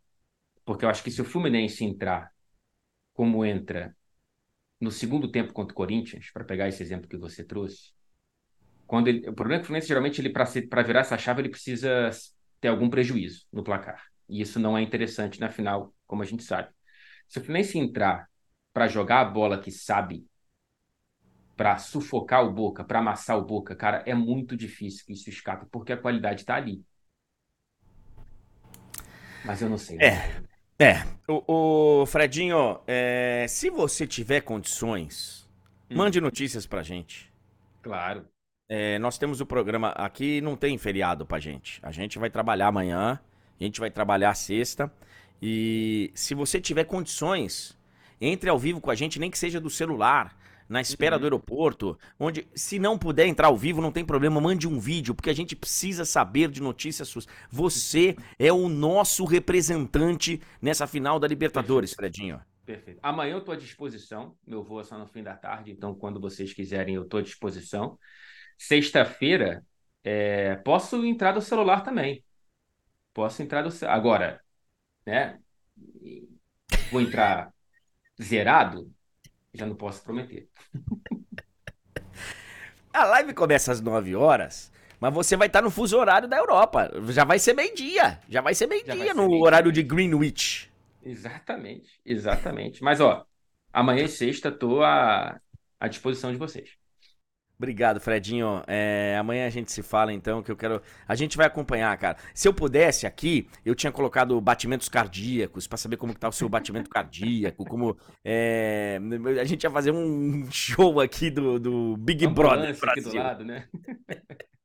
porque 0.66 0.86
eu 0.86 0.90
acho 0.90 1.04
que 1.04 1.12
se 1.12 1.22
o 1.22 1.26
Fluminense 1.26 1.84
entrar 1.84 2.32
como 3.14 3.46
entra 3.46 3.96
no 4.86 4.92
segundo 4.92 5.28
tempo 5.28 5.52
contra 5.52 5.74
o 5.74 5.76
Corinthians, 5.76 6.30
para 6.32 6.46
pegar 6.46 6.68
esse 6.68 6.82
exemplo 6.84 7.10
que 7.10 7.18
você 7.18 7.44
trouxe, 7.44 7.92
quando 8.86 9.08
ele, 9.08 9.28
o 9.28 9.34
problema 9.34 9.56
é 9.56 9.60
que 9.60 9.64
o 9.64 9.66
Fluminense, 9.66 9.88
geralmente, 9.88 10.22
ele 10.22 10.30
para 10.30 10.84
virar 10.84 11.00
essa 11.00 11.18
chave, 11.18 11.42
ele 11.42 11.50
precisa 11.50 12.12
ter 12.62 12.68
algum 12.68 12.88
prejuízo 12.88 13.48
no 13.52 13.64
placar. 13.64 14.06
E 14.30 14.40
isso 14.40 14.60
não 14.60 14.78
é 14.78 14.84
interessante 14.84 15.40
na 15.40 15.50
final, 15.50 15.92
como 16.06 16.22
a 16.22 16.26
gente 16.26 16.44
sabe. 16.44 16.70
Se 17.28 17.40
o 17.40 17.44
Fluminense 17.44 17.80
entrar 17.80 18.30
para 18.72 18.88
jogar 18.88 19.22
a 19.22 19.26
bola 19.26 19.60
que 19.60 19.72
sabe, 19.72 20.24
para 21.58 21.80
sufocar 21.80 22.46
o 22.46 22.54
Boca, 22.54 22.84
para 22.84 23.00
amassar 23.00 23.40
o 23.40 23.44
Boca, 23.44 23.76
cara, 23.76 24.04
é 24.06 24.14
muito 24.14 24.56
difícil 24.56 25.04
que 25.04 25.14
isso 25.14 25.32
escape, 25.32 25.66
porque 25.72 25.94
a 25.94 25.98
qualidade 25.98 26.42
está 26.42 26.56
ali. 26.56 26.86
Mas 29.44 29.64
eu 29.64 29.70
não 29.70 29.80
sei. 29.80 29.98
É. 29.98 30.44
É. 30.78 31.04
O, 31.28 32.02
o 32.02 32.06
Fredinho, 32.06 32.80
é, 32.86 33.46
se 33.48 33.70
você 33.70 34.06
tiver 34.06 34.42
condições, 34.42 35.48
hum. 35.90 35.96
mande 35.96 36.20
notícias 36.20 36.66
pra 36.66 36.84
gente. 36.84 37.32
Claro. 37.82 38.26
É, 38.68 38.98
nós 39.00 39.18
temos 39.18 39.40
o 39.42 39.46
programa 39.46 39.90
aqui, 39.90 40.42
não 40.42 40.56
tem 40.56 40.78
feriado 40.78 41.26
pra 41.26 41.40
gente. 41.40 41.80
A 41.84 41.92
gente 41.92 42.18
vai 42.18 42.30
trabalhar 42.30 42.68
amanhã, 42.68 43.20
a 43.60 43.64
gente 43.64 43.80
vai 43.80 43.92
trabalhar 43.92 44.34
sexta. 44.34 44.92
E 45.42 46.12
se 46.16 46.34
você 46.34 46.60
tiver 46.60 46.86
condições, 46.86 47.78
entre 48.20 48.50
ao 48.50 48.58
vivo 48.58 48.82
com 48.82 48.90
a 48.90 48.96
gente, 48.96 49.20
nem 49.20 49.30
que 49.30 49.38
seja 49.38 49.62
do 49.62 49.70
celular, 49.70 50.36
na 50.68 50.82
espera 50.82 51.16
uhum. 51.16 51.20
do 51.20 51.26
aeroporto, 51.26 51.98
onde, 52.20 52.48
se 52.56 52.80
não 52.80 52.98
puder 52.98 53.26
entrar 53.26 53.48
ao 53.48 53.58
vivo, 53.58 53.82
não 53.82 53.92
tem 53.92 54.06
problema, 54.06 54.42
mande 54.42 54.68
um 54.68 54.80
vídeo, 54.80 55.14
porque 55.14 55.30
a 55.30 55.36
gente 55.36 55.56
precisa 55.56 56.06
saber 56.06 56.50
de 56.50 56.62
notícias 56.62 57.08
suas. 57.08 57.28
Você 57.50 58.16
é 58.40 58.52
o 58.52 58.68
nosso 58.68 59.26
representante 59.26 60.42
nessa 60.62 60.88
final 60.88 61.20
da 61.20 61.28
Libertadores, 61.28 61.94
Perfeito. 61.94 62.16
Fredinho. 62.16 62.42
Perfeito. 62.66 63.00
Amanhã 63.04 63.34
eu 63.34 63.40
estou 63.40 63.54
à 63.54 63.58
disposição, 63.58 64.36
meu 64.46 64.64
voo 64.64 64.82
é 64.82 64.84
só 64.84 64.98
no 64.98 65.06
fim 65.06 65.22
da 65.22 65.36
tarde, 65.36 65.72
então 65.72 65.94
quando 65.94 66.20
vocês 66.20 66.52
quiserem 66.52 66.96
eu 66.96 67.04
estou 67.04 67.20
à 67.20 67.24
disposição. 67.24 68.00
Sexta-feira, 68.58 69.64
é, 70.04 70.56
posso 70.58 71.06
entrar 71.06 71.34
do 71.34 71.42
celular 71.42 71.82
também. 71.82 72.24
Posso 73.14 73.42
entrar 73.42 73.62
do 73.62 73.72
celular. 73.72 73.96
Agora, 73.96 74.42
né? 75.06 75.40
Vou 76.92 77.02
entrar 77.02 77.54
zerado? 78.22 78.92
Já 79.56 79.66
não 79.66 79.76
posso 79.76 80.04
prometer. 80.04 80.50
A 82.94 83.04
live 83.06 83.34
começa 83.34 83.72
às 83.72 83.82
9 83.82 84.16
horas, 84.16 84.72
mas 85.00 85.14
você 85.14 85.36
vai 85.36 85.48
estar 85.48 85.62
no 85.62 85.70
fuso 85.70 85.98
horário 85.98 86.28
da 86.30 86.38
Europa. 86.38 86.90
Já 87.10 87.26
vai 87.26 87.40
ser 87.40 87.54
meio-dia. 87.54 88.22
Já 88.30 88.42
vai 88.42 88.56
ser 88.56 88.68
meio-dia 88.68 89.14
no 89.14 89.28
meio 89.28 89.44
horário 89.44 89.72
de 89.72 89.84
Greenwich. 89.84 90.72
Exatamente, 91.02 92.00
exatamente. 92.06 92.84
Mas, 92.84 93.00
ó, 93.02 93.26
amanhã 93.74 94.06
e 94.06 94.10
sexta 94.10 94.52
tô 94.52 94.82
à, 94.82 95.40
à 95.80 95.88
disposição 95.88 96.32
de 96.32 96.38
vocês. 96.38 96.78
Obrigado, 97.58 98.02
Fredinho. 98.02 98.62
É, 98.68 99.16
amanhã 99.18 99.48
a 99.48 99.50
gente 99.50 99.72
se 99.72 99.82
fala 99.82 100.12
então, 100.12 100.44
que 100.44 100.52
eu 100.52 100.58
quero. 100.58 100.82
A 101.08 101.16
gente 101.16 101.38
vai 101.38 101.46
acompanhar, 101.46 101.98
cara. 101.98 102.18
Se 102.34 102.48
eu 102.48 102.54
pudesse 102.54 103.08
aqui, 103.08 103.48
eu 103.66 103.74
tinha 103.74 103.92
colocado 103.92 104.40
batimentos 104.42 104.90
cardíacos 104.90 105.66
para 105.66 105.78
saber 105.78 105.96
como 105.96 106.14
que 106.14 106.20
tá 106.20 106.28
o 106.28 106.34
seu 106.34 106.50
batimento 106.50 106.90
cardíaco, 106.90 107.64
como 107.66 107.96
é... 108.24 109.00
a 109.40 109.46
gente 109.46 109.64
ia 109.64 109.72
fazer 109.72 109.92
um 109.92 110.46
show 110.52 111.00
aqui 111.00 111.30
do, 111.30 111.58
do 111.58 111.98
Big 111.98 112.28
Brother 112.28 112.78
Brasil. 112.78 112.90
Aqui 112.90 113.02
do 113.02 113.16
lado, 113.16 113.46
né? 113.46 113.66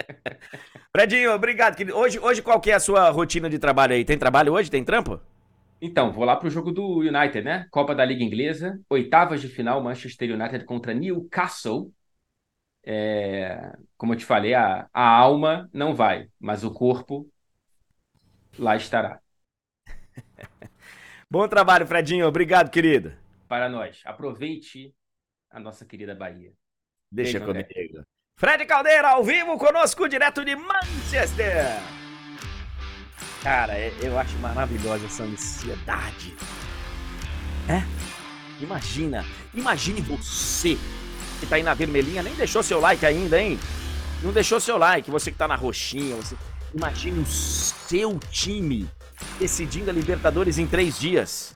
Fredinho, 0.94 1.32
obrigado. 1.32 1.76
Hoje, 1.94 2.18
hoje 2.18 2.42
qual 2.42 2.60
que 2.60 2.72
é 2.72 2.74
a 2.74 2.80
sua 2.80 3.08
rotina 3.10 3.48
de 3.48 3.58
trabalho 3.58 3.94
aí? 3.94 4.04
Tem 4.04 4.18
trabalho 4.18 4.52
hoje? 4.52 4.68
Tem 4.68 4.82
trampo? 4.82 5.20
Então, 5.80 6.12
vou 6.12 6.24
lá 6.24 6.36
pro 6.36 6.50
jogo 6.50 6.72
do 6.72 6.98
United, 6.98 7.42
né? 7.42 7.66
Copa 7.70 7.94
da 7.94 8.04
Liga 8.04 8.22
Inglesa, 8.22 8.78
oitavas 8.90 9.40
de 9.40 9.48
final, 9.48 9.82
Manchester 9.82 10.34
United 10.34 10.64
contra 10.64 10.92
Newcastle. 10.92 11.90
É, 12.82 13.72
como 13.96 14.14
eu 14.14 14.18
te 14.18 14.24
falei, 14.24 14.54
a, 14.54 14.88
a 14.92 15.06
alma 15.06 15.68
não 15.72 15.94
vai, 15.94 16.28
mas 16.38 16.64
o 16.64 16.72
corpo 16.72 17.30
lá 18.58 18.76
estará. 18.76 19.20
Bom 21.30 21.46
trabalho, 21.46 21.86
Fredinho. 21.86 22.26
Obrigado, 22.26 22.70
querido. 22.70 23.12
Para 23.46 23.68
nós. 23.68 24.00
Aproveite 24.04 24.94
a 25.50 25.60
nossa 25.60 25.84
querida 25.84 26.14
Bahia. 26.14 26.52
Deixa 27.10 27.38
Beijo, 27.38 27.52
comigo. 27.52 28.04
Fred 28.36 28.64
Caldeira 28.64 29.10
ao 29.10 29.22
vivo 29.22 29.58
conosco, 29.58 30.08
direto 30.08 30.44
de 30.44 30.56
Manchester. 30.56 31.64
Cara, 33.42 33.76
é, 33.76 33.92
eu 34.02 34.18
acho 34.18 34.36
maravilhosa 34.38 35.06
essa 35.06 35.24
ansiedade. 35.24 36.34
É? 37.68 37.82
Imagina, 38.62 39.24
imagine 39.54 40.00
você 40.00 40.76
que 41.40 41.46
tá 41.46 41.56
aí 41.56 41.62
na 41.62 41.74
vermelhinha, 41.74 42.22
nem 42.22 42.34
deixou 42.34 42.62
seu 42.62 42.78
like 42.78 43.04
ainda, 43.04 43.40
hein? 43.40 43.58
Não 44.22 44.32
deixou 44.32 44.60
seu 44.60 44.76
like, 44.76 45.10
você 45.10 45.32
que 45.32 45.38
tá 45.38 45.48
na 45.48 45.56
roxinha, 45.56 46.14
você... 46.16 46.36
imagine 46.74 47.20
o 47.20 47.26
seu 47.26 48.18
time 48.30 48.88
decidindo 49.38 49.90
a 49.90 49.92
Libertadores 49.92 50.58
em 50.58 50.66
três 50.66 50.98
dias. 50.98 51.54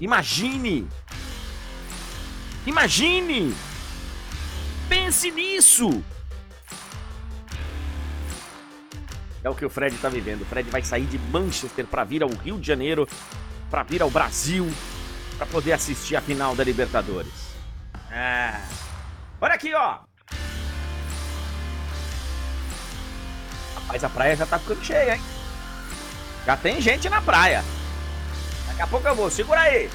Imagine! 0.00 0.88
Imagine! 2.66 3.54
Pense 4.88 5.30
nisso! 5.30 6.02
É 9.42 9.48
o 9.48 9.54
que 9.54 9.64
o 9.64 9.70
Fred 9.70 9.96
tá 9.96 10.08
vivendo. 10.08 10.42
O 10.42 10.44
Fred 10.44 10.68
vai 10.68 10.82
sair 10.82 11.06
de 11.06 11.18
Manchester 11.18 11.86
para 11.86 12.04
vir 12.04 12.22
ao 12.22 12.28
Rio 12.28 12.58
de 12.58 12.66
Janeiro, 12.66 13.08
para 13.70 13.82
vir 13.82 14.02
ao 14.02 14.10
Brasil, 14.10 14.70
para 15.38 15.46
poder 15.46 15.72
assistir 15.72 16.16
a 16.16 16.20
final 16.20 16.54
da 16.54 16.62
Libertadores. 16.62 17.32
Ah. 18.10 18.89
Olha 19.40 19.54
aqui, 19.54 19.72
ó. 19.74 19.98
Rapaz, 23.74 24.04
a 24.04 24.08
praia 24.10 24.36
já 24.36 24.46
tá 24.46 24.58
ficando 24.58 24.84
cheia, 24.84 25.14
hein? 25.14 25.22
Já 26.44 26.56
tem 26.56 26.80
gente 26.80 27.08
na 27.08 27.22
praia. 27.22 27.64
Daqui 28.66 28.82
a 28.82 28.86
pouco 28.86 29.08
eu 29.08 29.14
vou. 29.14 29.30
Segura 29.30 29.60
aí. 29.60 29.90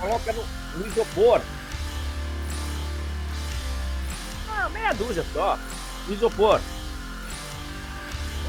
Coloca 0.00 0.32
no, 0.32 0.44
no 0.78 0.86
isopor. 0.86 1.40
Ah, 4.48 4.68
meia 4.70 4.92
dúzia 4.94 5.24
só. 5.32 5.58
No 6.08 6.14
isopor. 6.14 6.60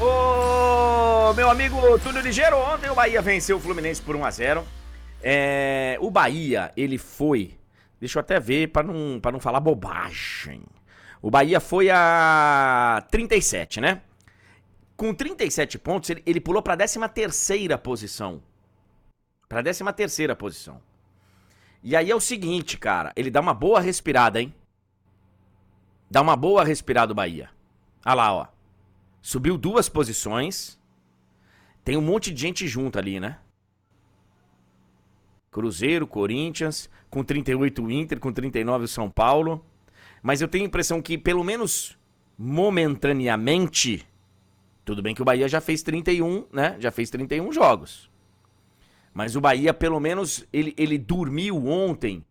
Ô, 0.00 1.32
meu 1.34 1.50
amigo 1.50 1.98
Túlio 2.00 2.22
Ligeiro, 2.22 2.56
ontem 2.56 2.90
o 2.90 2.94
Bahia 2.94 3.20
venceu 3.20 3.58
o 3.58 3.60
Fluminense 3.60 4.00
por 4.00 4.16
1 4.16 4.24
a 4.24 4.30
0 4.30 4.66
é, 5.22 5.96
O 6.00 6.10
Bahia, 6.10 6.72
ele 6.76 6.98
foi. 6.98 7.61
Deixa 8.02 8.18
eu 8.18 8.20
até 8.20 8.40
ver 8.40 8.66
para 8.72 8.82
não, 8.82 9.20
pra 9.20 9.30
não 9.30 9.38
falar 9.38 9.60
bobagem. 9.60 10.64
O 11.22 11.30
Bahia 11.30 11.60
foi 11.60 11.88
a 11.88 13.06
37, 13.12 13.80
né? 13.80 14.02
Com 14.96 15.14
37 15.14 15.78
pontos, 15.78 16.10
ele, 16.10 16.20
ele 16.26 16.40
pulou 16.40 16.60
para 16.60 16.74
a 16.74 16.76
13 16.76 16.98
posição. 17.80 18.42
Para 19.48 19.60
a 19.60 19.92
13 19.92 20.34
posição. 20.36 20.82
E 21.80 21.94
aí 21.94 22.10
é 22.10 22.16
o 22.16 22.18
seguinte, 22.18 22.76
cara, 22.76 23.12
ele 23.14 23.30
dá 23.30 23.40
uma 23.40 23.54
boa 23.54 23.78
respirada, 23.78 24.42
hein? 24.42 24.52
Dá 26.10 26.20
uma 26.22 26.34
boa 26.34 26.64
respirada 26.64 27.12
o 27.12 27.14
Bahia. 27.14 27.50
Olha 28.04 28.14
lá, 28.16 28.34
ó. 28.34 28.46
Subiu 29.20 29.56
duas 29.56 29.88
posições. 29.88 30.76
Tem 31.84 31.96
um 31.96 32.02
monte 32.02 32.32
de 32.32 32.40
gente 32.40 32.66
junto 32.66 32.98
ali, 32.98 33.20
né? 33.20 33.38
Cruzeiro, 35.52 36.04
Corinthians, 36.06 36.90
com 37.12 37.22
38 37.22 37.84
o 37.84 37.90
Inter, 37.90 38.18
com 38.18 38.32
39 38.32 38.86
o 38.86 38.88
São 38.88 39.10
Paulo. 39.10 39.62
Mas 40.22 40.40
eu 40.40 40.48
tenho 40.48 40.64
a 40.64 40.66
impressão 40.66 41.02
que, 41.02 41.18
pelo 41.18 41.44
menos 41.44 41.98
momentaneamente, 42.38 44.06
tudo 44.82 45.02
bem 45.02 45.14
que 45.14 45.20
o 45.20 45.24
Bahia 45.24 45.46
já 45.46 45.60
fez 45.60 45.82
31, 45.82 46.46
né? 46.50 46.74
Já 46.80 46.90
fez 46.90 47.10
31 47.10 47.52
jogos. 47.52 48.10
Mas 49.12 49.36
o 49.36 49.42
Bahia, 49.42 49.74
pelo 49.74 50.00
menos, 50.00 50.46
ele, 50.50 50.74
ele 50.78 50.96
dormiu 50.96 51.66
ontem 51.66 52.24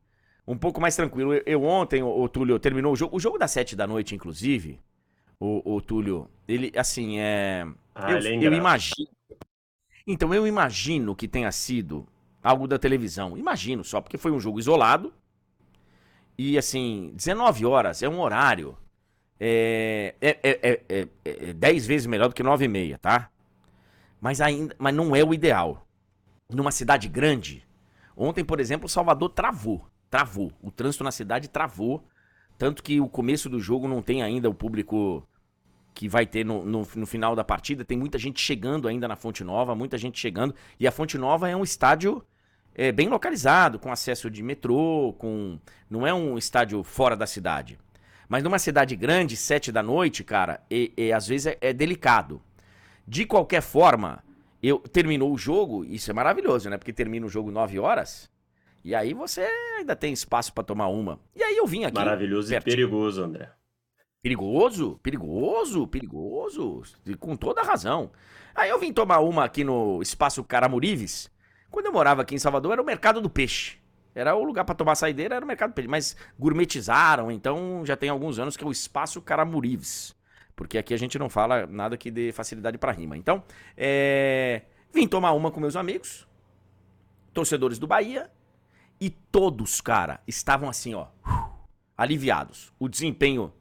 um 0.47 0.57
pouco 0.57 0.81
mais 0.81 0.95
tranquilo. 0.95 1.35
Eu, 1.35 1.43
eu 1.45 1.63
ontem, 1.63 2.01
o, 2.01 2.19
o 2.19 2.27
Túlio, 2.27 2.57
terminou 2.57 2.93
o 2.93 2.95
jogo. 2.95 3.15
O 3.15 3.19
jogo 3.19 3.37
das 3.37 3.51
7 3.51 3.75
da 3.75 3.85
noite, 3.85 4.15
inclusive, 4.15 4.79
o, 5.39 5.75
o 5.75 5.79
Túlio, 5.79 6.27
ele, 6.47 6.71
assim, 6.75 7.19
é. 7.19 7.67
Ah, 7.93 8.13
eu, 8.13 8.17
é 8.17 8.47
eu 8.47 8.51
imagino. 8.51 9.11
Então, 10.07 10.33
eu 10.33 10.47
imagino 10.47 11.15
que 11.15 11.27
tenha 11.27 11.51
sido 11.51 12.07
algo 12.43 12.67
da 12.67 12.79
televisão. 12.79 13.37
Imagino 13.37 13.83
só, 13.83 14.01
porque 14.01 14.17
foi 14.17 14.31
um 14.31 14.39
jogo 14.39 14.59
isolado. 14.59 15.13
E, 16.37 16.57
assim, 16.57 17.11
19 17.15 17.65
horas 17.65 18.01
é 18.01 18.09
um 18.09 18.19
horário. 18.19 18.77
É, 19.39 20.15
é, 20.21 20.39
é, 20.43 20.81
é, 20.89 21.07
é 21.25 21.53
10 21.53 21.85
vezes 21.87 22.07
melhor 22.07 22.29
do 22.29 22.35
que 22.35 22.43
9 22.43 22.65
e 22.65 22.67
meia, 22.67 22.97
tá? 22.97 23.29
Mas 24.19 24.39
ainda, 24.39 24.75
mas 24.77 24.93
não 24.93 25.15
é 25.15 25.23
o 25.23 25.33
ideal. 25.33 25.87
Numa 26.49 26.71
cidade 26.71 27.07
grande, 27.07 27.65
ontem, 28.15 28.43
por 28.43 28.59
exemplo, 28.59 28.87
Salvador 28.87 29.29
travou. 29.29 29.87
Travou. 30.09 30.51
O 30.61 30.69
trânsito 30.69 31.03
na 31.03 31.11
cidade 31.11 31.47
travou. 31.47 32.05
Tanto 32.57 32.83
que 32.83 33.01
o 33.01 33.09
começo 33.09 33.49
do 33.49 33.59
jogo 33.59 33.87
não 33.87 34.01
tem 34.01 34.21
ainda 34.21 34.49
o 34.49 34.53
público 34.53 35.27
que 35.93 36.07
vai 36.07 36.25
ter 36.25 36.45
no, 36.45 36.63
no, 36.63 36.87
no, 36.95 37.05
final 37.05 37.35
da 37.35 37.43
partida. 37.43 37.83
Tem 37.83 37.97
muita 37.97 38.17
gente 38.17 38.39
chegando 38.39 38.87
ainda 38.87 39.07
na 39.07 39.15
Fonte 39.15 39.43
Nova, 39.43 39.75
muita 39.75 39.97
gente 39.97 40.19
chegando. 40.19 40.53
E 40.79 40.87
a 40.87 40.91
Fonte 40.91 41.17
Nova 41.17 41.49
é 41.49 41.55
um 41.55 41.63
estádio 41.63 42.23
é, 42.75 42.91
bem 42.91 43.09
localizado, 43.09 43.79
com 43.79 43.91
acesso 43.91 44.29
de 44.29 44.41
metrô, 44.41 45.13
com 45.17 45.59
não 45.89 46.05
é 46.05 46.13
um 46.13 46.37
estádio 46.37 46.83
fora 46.83 47.15
da 47.15 47.27
cidade. 47.27 47.77
Mas 48.29 48.43
numa 48.43 48.59
cidade 48.59 48.95
grande, 48.95 49.35
sete 49.35 49.71
da 49.71 49.83
noite, 49.83 50.23
cara, 50.23 50.61
e, 50.71 50.93
e 50.95 51.11
às 51.11 51.27
vezes 51.27 51.47
é, 51.47 51.57
é, 51.59 51.73
delicado. 51.73 52.41
De 53.05 53.25
qualquer 53.25 53.61
forma, 53.61 54.23
eu 54.63 54.79
terminou 54.79 55.33
o 55.33 55.37
jogo, 55.37 55.83
isso 55.83 56.09
é 56.09 56.13
maravilhoso, 56.13 56.69
né? 56.69 56.77
Porque 56.77 56.93
termina 56.93 57.25
o 57.25 57.29
jogo 57.29 57.51
nove 57.51 57.77
horas. 57.77 58.29
E 58.83 58.95
aí 58.95 59.13
você 59.13 59.41
ainda 59.77 59.95
tem 59.95 60.13
espaço 60.13 60.53
para 60.53 60.63
tomar 60.63 60.87
uma. 60.87 61.19
E 61.35 61.43
aí 61.43 61.57
eu 61.57 61.67
vim 61.67 61.83
aqui. 61.83 61.95
Maravilhoso 61.95 62.49
pertinho. 62.49 62.73
e 62.73 62.75
perigoso, 62.75 63.21
André. 63.21 63.49
Perigoso, 64.23 64.99
perigoso, 65.03 65.87
perigoso, 65.87 66.83
com 67.19 67.35
toda 67.35 67.63
razão. 67.63 68.11
Aí 68.55 68.69
eu 68.69 68.79
vim 68.79 68.93
tomar 68.93 69.19
uma 69.19 69.43
aqui 69.43 69.63
no 69.63 70.01
Espaço 70.01 70.43
Caramurives. 70.43 71.29
Quando 71.71 71.85
eu 71.85 71.93
morava 71.93 72.21
aqui 72.21 72.35
em 72.35 72.39
Salvador, 72.39 72.73
era 72.73 72.81
o 72.81 72.85
Mercado 72.85 73.21
do 73.21 73.29
Peixe. 73.29 73.77
Era 74.13 74.35
o 74.35 74.43
lugar 74.43 74.65
para 74.65 74.75
tomar 74.75 74.95
saideira, 74.95 75.35
era 75.35 75.45
o 75.45 75.47
Mercado 75.47 75.71
do 75.71 75.73
Peixe. 75.73 75.87
Mas 75.87 76.17
gourmetizaram, 76.37 77.31
então 77.31 77.83
já 77.85 77.95
tem 77.95 78.09
alguns 78.09 78.37
anos 78.37 78.57
que 78.57 78.63
é 78.63 78.67
o 78.67 78.71
Espaço 78.71 79.21
Caramurives. 79.21 80.13
Porque 80.55 80.77
aqui 80.77 80.93
a 80.93 80.97
gente 80.97 81.17
não 81.17 81.29
fala 81.29 81.65
nada 81.65 81.97
que 81.97 82.11
dê 82.11 82.31
facilidade 82.33 82.77
para 82.77 82.91
rima. 82.91 83.17
Então, 83.17 83.41
é... 83.75 84.63
vim 84.93 85.07
tomar 85.07 85.31
uma 85.31 85.49
com 85.49 85.61
meus 85.61 85.77
amigos, 85.77 86.27
torcedores 87.33 87.79
do 87.79 87.87
Bahia, 87.87 88.29
e 88.99 89.09
todos, 89.09 89.81
cara, 89.81 90.19
estavam 90.27 90.69
assim, 90.69 90.93
ó, 90.93 91.07
aliviados. 91.97 92.71
O 92.77 92.87
desempenho 92.87 93.51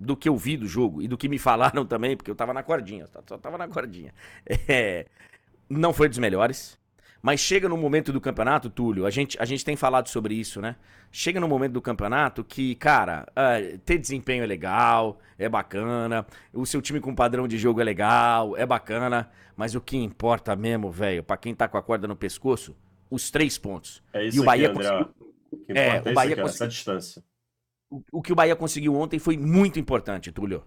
do 0.00 0.16
que 0.16 0.28
eu 0.28 0.36
vi 0.36 0.56
do 0.56 0.66
jogo 0.66 1.00
e 1.00 1.06
do 1.06 1.16
que 1.16 1.28
me 1.28 1.38
falaram 1.38 1.84
também, 1.86 2.16
porque 2.16 2.30
eu 2.30 2.34
tava 2.34 2.52
na 2.52 2.62
cordinha, 2.62 3.06
só 3.06 3.38
tava 3.38 3.58
na 3.58 3.68
cordinha. 3.68 4.12
É, 4.66 5.06
não 5.68 5.92
foi 5.92 6.08
dos 6.08 6.18
melhores. 6.18 6.78
Mas 7.24 7.40
chega 7.40 7.66
no 7.70 7.76
momento 7.78 8.12
do 8.12 8.20
campeonato, 8.20 8.68
Túlio, 8.68 9.06
a 9.06 9.10
gente, 9.10 9.40
a 9.40 9.46
gente 9.46 9.64
tem 9.64 9.76
falado 9.76 10.08
sobre 10.08 10.34
isso, 10.34 10.60
né? 10.60 10.76
Chega 11.10 11.40
no 11.40 11.48
momento 11.48 11.72
do 11.72 11.80
campeonato 11.80 12.44
que, 12.44 12.74
cara, 12.74 13.26
uh, 13.30 13.78
ter 13.78 13.96
desempenho 13.96 14.44
é 14.44 14.46
legal, 14.46 15.18
é 15.38 15.48
bacana, 15.48 16.26
o 16.52 16.66
seu 16.66 16.82
time 16.82 17.00
com 17.00 17.14
padrão 17.14 17.48
de 17.48 17.56
jogo 17.56 17.80
é 17.80 17.84
legal, 17.84 18.54
é 18.58 18.66
bacana, 18.66 19.30
mas 19.56 19.74
o 19.74 19.80
que 19.80 19.96
importa 19.96 20.54
mesmo, 20.54 20.90
velho, 20.90 21.22
para 21.22 21.38
quem 21.38 21.54
tá 21.54 21.66
com 21.66 21.78
a 21.78 21.82
corda 21.82 22.06
no 22.06 22.14
pescoço, 22.14 22.76
os 23.10 23.30
três 23.30 23.56
pontos. 23.56 24.02
É 24.12 24.26
isso 24.26 24.36
e 24.36 24.40
o 24.40 24.44
Bahia 24.44 24.68
aqui, 24.68 24.78
André. 24.78 24.98
Conseguiu... 24.98 25.76
É, 25.76 26.00
o 26.00 26.14
Bahia 26.14 26.32
aqui, 26.34 26.42
conseguiu... 26.42 26.44
essa 26.44 26.68
distância 26.68 27.24
o 28.10 28.22
que 28.22 28.32
o 28.32 28.34
Bahia 28.34 28.56
conseguiu 28.56 28.94
ontem 28.94 29.18
foi 29.18 29.36
muito 29.36 29.78
importante, 29.78 30.32
Túlio. 30.32 30.62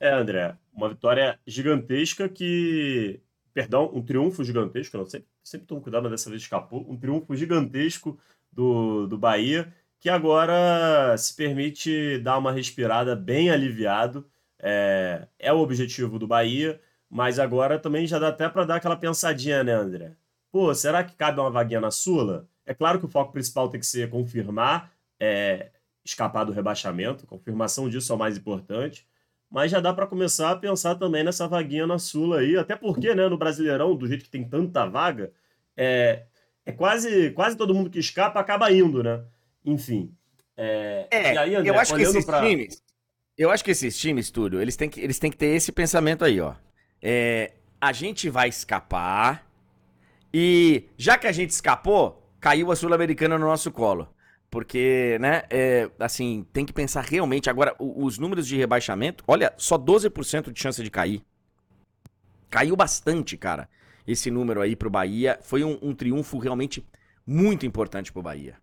É, 0.00 0.10
André, 0.12 0.56
uma 0.72 0.88
vitória 0.88 1.38
gigantesca 1.46 2.28
que. 2.28 3.20
Perdão, 3.54 3.90
um 3.94 4.02
triunfo 4.02 4.42
gigantesco, 4.42 4.98
não 4.98 5.06
sei, 5.06 5.24
sempre 5.42 5.66
tomo 5.66 5.80
cuidado, 5.80 6.02
mas 6.02 6.12
dessa 6.12 6.28
vez 6.28 6.42
escapou. 6.42 6.84
Um 6.90 6.96
triunfo 6.96 7.36
gigantesco 7.36 8.18
do, 8.52 9.06
do 9.06 9.16
Bahia, 9.16 9.72
que 10.00 10.10
agora 10.10 11.16
se 11.16 11.34
permite 11.34 12.18
dar 12.18 12.36
uma 12.36 12.50
respirada 12.52 13.14
bem 13.14 13.50
aliviado. 13.50 14.28
É, 14.58 15.28
é 15.38 15.52
o 15.52 15.58
objetivo 15.58 16.18
do 16.18 16.26
Bahia, 16.26 16.80
mas 17.08 17.38
agora 17.38 17.78
também 17.78 18.06
já 18.06 18.18
dá 18.18 18.28
até 18.28 18.48
para 18.48 18.64
dar 18.64 18.76
aquela 18.76 18.96
pensadinha, 18.96 19.62
né, 19.62 19.72
André? 19.72 20.16
Pô, 20.50 20.74
será 20.74 21.04
que 21.04 21.16
cabe 21.16 21.40
uma 21.40 21.50
vaguinha 21.50 21.80
na 21.80 21.90
Sula? 21.90 22.48
É 22.66 22.74
claro 22.74 22.98
que 22.98 23.06
o 23.06 23.08
foco 23.08 23.32
principal 23.32 23.68
tem 23.68 23.78
que 23.78 23.86
ser 23.86 24.10
confirmar 24.10 24.92
é, 25.20 25.70
escapar 26.04 26.44
do 26.44 26.52
rebaixamento. 26.52 27.26
Confirmação 27.26 27.88
disso 27.88 28.12
é 28.12 28.16
o 28.16 28.18
mais 28.18 28.36
importante. 28.36 29.06
Mas 29.54 29.70
já 29.70 29.78
dá 29.78 29.94
para 29.94 30.08
começar 30.08 30.50
a 30.50 30.56
pensar 30.56 30.96
também 30.96 31.22
nessa 31.22 31.46
vaguinha 31.46 31.86
na 31.86 31.96
Sula 31.96 32.40
aí, 32.40 32.56
até 32.56 32.74
porque, 32.74 33.14
né, 33.14 33.28
no 33.28 33.38
Brasileirão, 33.38 33.94
do 33.94 34.04
jeito 34.04 34.24
que 34.24 34.28
tem 34.28 34.42
tanta 34.42 34.84
vaga, 34.84 35.30
é, 35.76 36.24
é 36.66 36.72
quase, 36.72 37.30
quase 37.30 37.56
todo 37.56 37.72
mundo 37.72 37.88
que 37.88 38.00
escapa 38.00 38.40
acaba 38.40 38.72
indo, 38.72 39.00
né? 39.00 39.22
Enfim. 39.64 40.12
É, 40.56 41.06
é 41.08 41.38
aí, 41.38 41.54
André, 41.54 41.70
eu 41.70 41.78
acho 41.78 41.94
que 41.94 42.02
esses 42.02 42.24
pra... 42.24 42.40
times, 42.40 42.82
eu 43.38 43.48
acho 43.48 43.62
que 43.62 43.70
esses 43.70 43.96
times, 43.96 44.28
Túlio, 44.28 44.60
eles 44.60 44.74
têm 44.74 44.90
que, 44.90 45.00
eles 45.00 45.20
têm 45.20 45.30
que 45.30 45.36
ter 45.36 45.54
esse 45.54 45.70
pensamento 45.70 46.24
aí, 46.24 46.40
ó. 46.40 46.54
É, 47.00 47.52
a 47.80 47.92
gente 47.92 48.28
vai 48.28 48.48
escapar 48.48 49.48
e 50.32 50.88
já 50.98 51.16
que 51.16 51.28
a 51.28 51.32
gente 51.32 51.50
escapou, 51.50 52.28
caiu 52.40 52.72
a 52.72 52.76
Sul-Americana 52.76 53.38
no 53.38 53.46
nosso 53.46 53.70
colo 53.70 54.12
Porque, 54.54 55.18
né, 55.20 55.42
é, 55.50 55.90
assim, 55.98 56.46
tem 56.52 56.64
que 56.64 56.72
pensar 56.72 57.00
realmente. 57.00 57.50
Agora, 57.50 57.74
os 57.76 58.18
números 58.18 58.46
de 58.46 58.56
rebaixamento, 58.56 59.24
olha, 59.26 59.52
só 59.56 59.76
12% 59.76 60.52
de 60.52 60.62
chance 60.62 60.80
de 60.80 60.88
cair. 60.92 61.24
Caiu 62.48 62.76
bastante, 62.76 63.36
cara, 63.36 63.68
esse 64.06 64.30
número 64.30 64.60
aí 64.60 64.76
pro 64.76 64.88
Bahia. 64.88 65.40
Foi 65.42 65.64
um, 65.64 65.76
um 65.82 65.92
triunfo 65.92 66.38
realmente 66.38 66.86
muito 67.26 67.66
importante 67.66 68.12
pro 68.12 68.22
Bahia. 68.22 68.54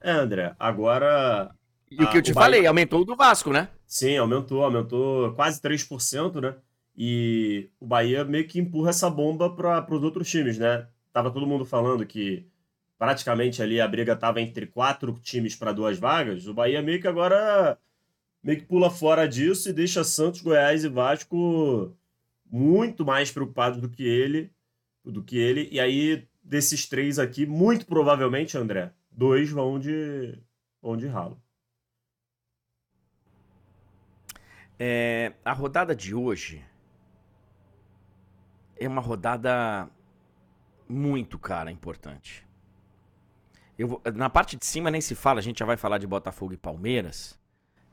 É, 0.00 0.10
André, 0.10 0.56
agora. 0.58 1.54
E 1.88 2.02
o 2.02 2.10
que 2.10 2.18
eu 2.18 2.22
te 2.22 2.34
falei, 2.34 2.62
Bahia... 2.62 2.70
aumentou 2.70 3.02
o 3.02 3.04
do 3.04 3.14
Vasco, 3.14 3.52
né? 3.52 3.68
Sim, 3.86 4.16
aumentou, 4.16 4.64
aumentou 4.64 5.32
quase 5.34 5.62
3%, 5.62 6.40
né? 6.40 6.56
E 6.96 7.70
o 7.78 7.86
Bahia 7.86 8.24
meio 8.24 8.48
que 8.48 8.58
empurra 8.58 8.90
essa 8.90 9.08
bomba 9.08 9.54
para 9.54 9.86
os 9.94 10.02
outros 10.02 10.28
times, 10.28 10.58
né? 10.58 10.88
Tava 11.12 11.30
todo 11.30 11.46
mundo 11.46 11.64
falando 11.64 12.04
que 12.04 12.44
praticamente 13.00 13.62
ali 13.62 13.80
a 13.80 13.88
briga 13.88 14.12
estava 14.12 14.42
entre 14.42 14.66
quatro 14.66 15.18
times 15.22 15.56
para 15.56 15.72
duas 15.72 15.98
vagas. 15.98 16.46
O 16.46 16.52
Bahia 16.52 16.82
meio 16.82 17.00
que 17.00 17.08
agora 17.08 17.78
meio 18.42 18.58
que 18.58 18.66
pula 18.66 18.90
fora 18.90 19.26
disso 19.26 19.70
e 19.70 19.72
deixa 19.72 20.04
Santos, 20.04 20.42
Goiás 20.42 20.84
e 20.84 20.88
Vasco 20.90 21.96
muito 22.44 23.02
mais 23.02 23.32
preocupados 23.32 23.80
do 23.80 23.88
que 23.88 24.02
ele, 24.02 24.52
do 25.02 25.24
que 25.24 25.38
ele. 25.38 25.66
E 25.72 25.80
aí 25.80 26.28
desses 26.44 26.86
três 26.86 27.18
aqui, 27.18 27.46
muito 27.46 27.86
provavelmente, 27.86 28.58
André, 28.58 28.92
dois 29.10 29.48
vão 29.48 29.78
de 29.78 30.38
vão 30.82 30.94
de 30.94 31.06
ralo. 31.06 31.40
É, 34.78 35.32
a 35.42 35.54
rodada 35.54 35.96
de 35.96 36.14
hoje 36.14 36.62
é 38.76 38.86
uma 38.86 39.00
rodada 39.00 39.88
muito, 40.86 41.38
cara, 41.38 41.70
importante. 41.70 42.49
Eu, 43.80 43.98
na 44.14 44.28
parte 44.28 44.58
de 44.58 44.66
cima 44.66 44.90
nem 44.90 45.00
se 45.00 45.14
fala, 45.14 45.38
a 45.38 45.42
gente 45.42 45.60
já 45.60 45.64
vai 45.64 45.74
falar 45.74 45.96
de 45.96 46.06
Botafogo 46.06 46.52
e 46.52 46.56
Palmeiras. 46.58 47.40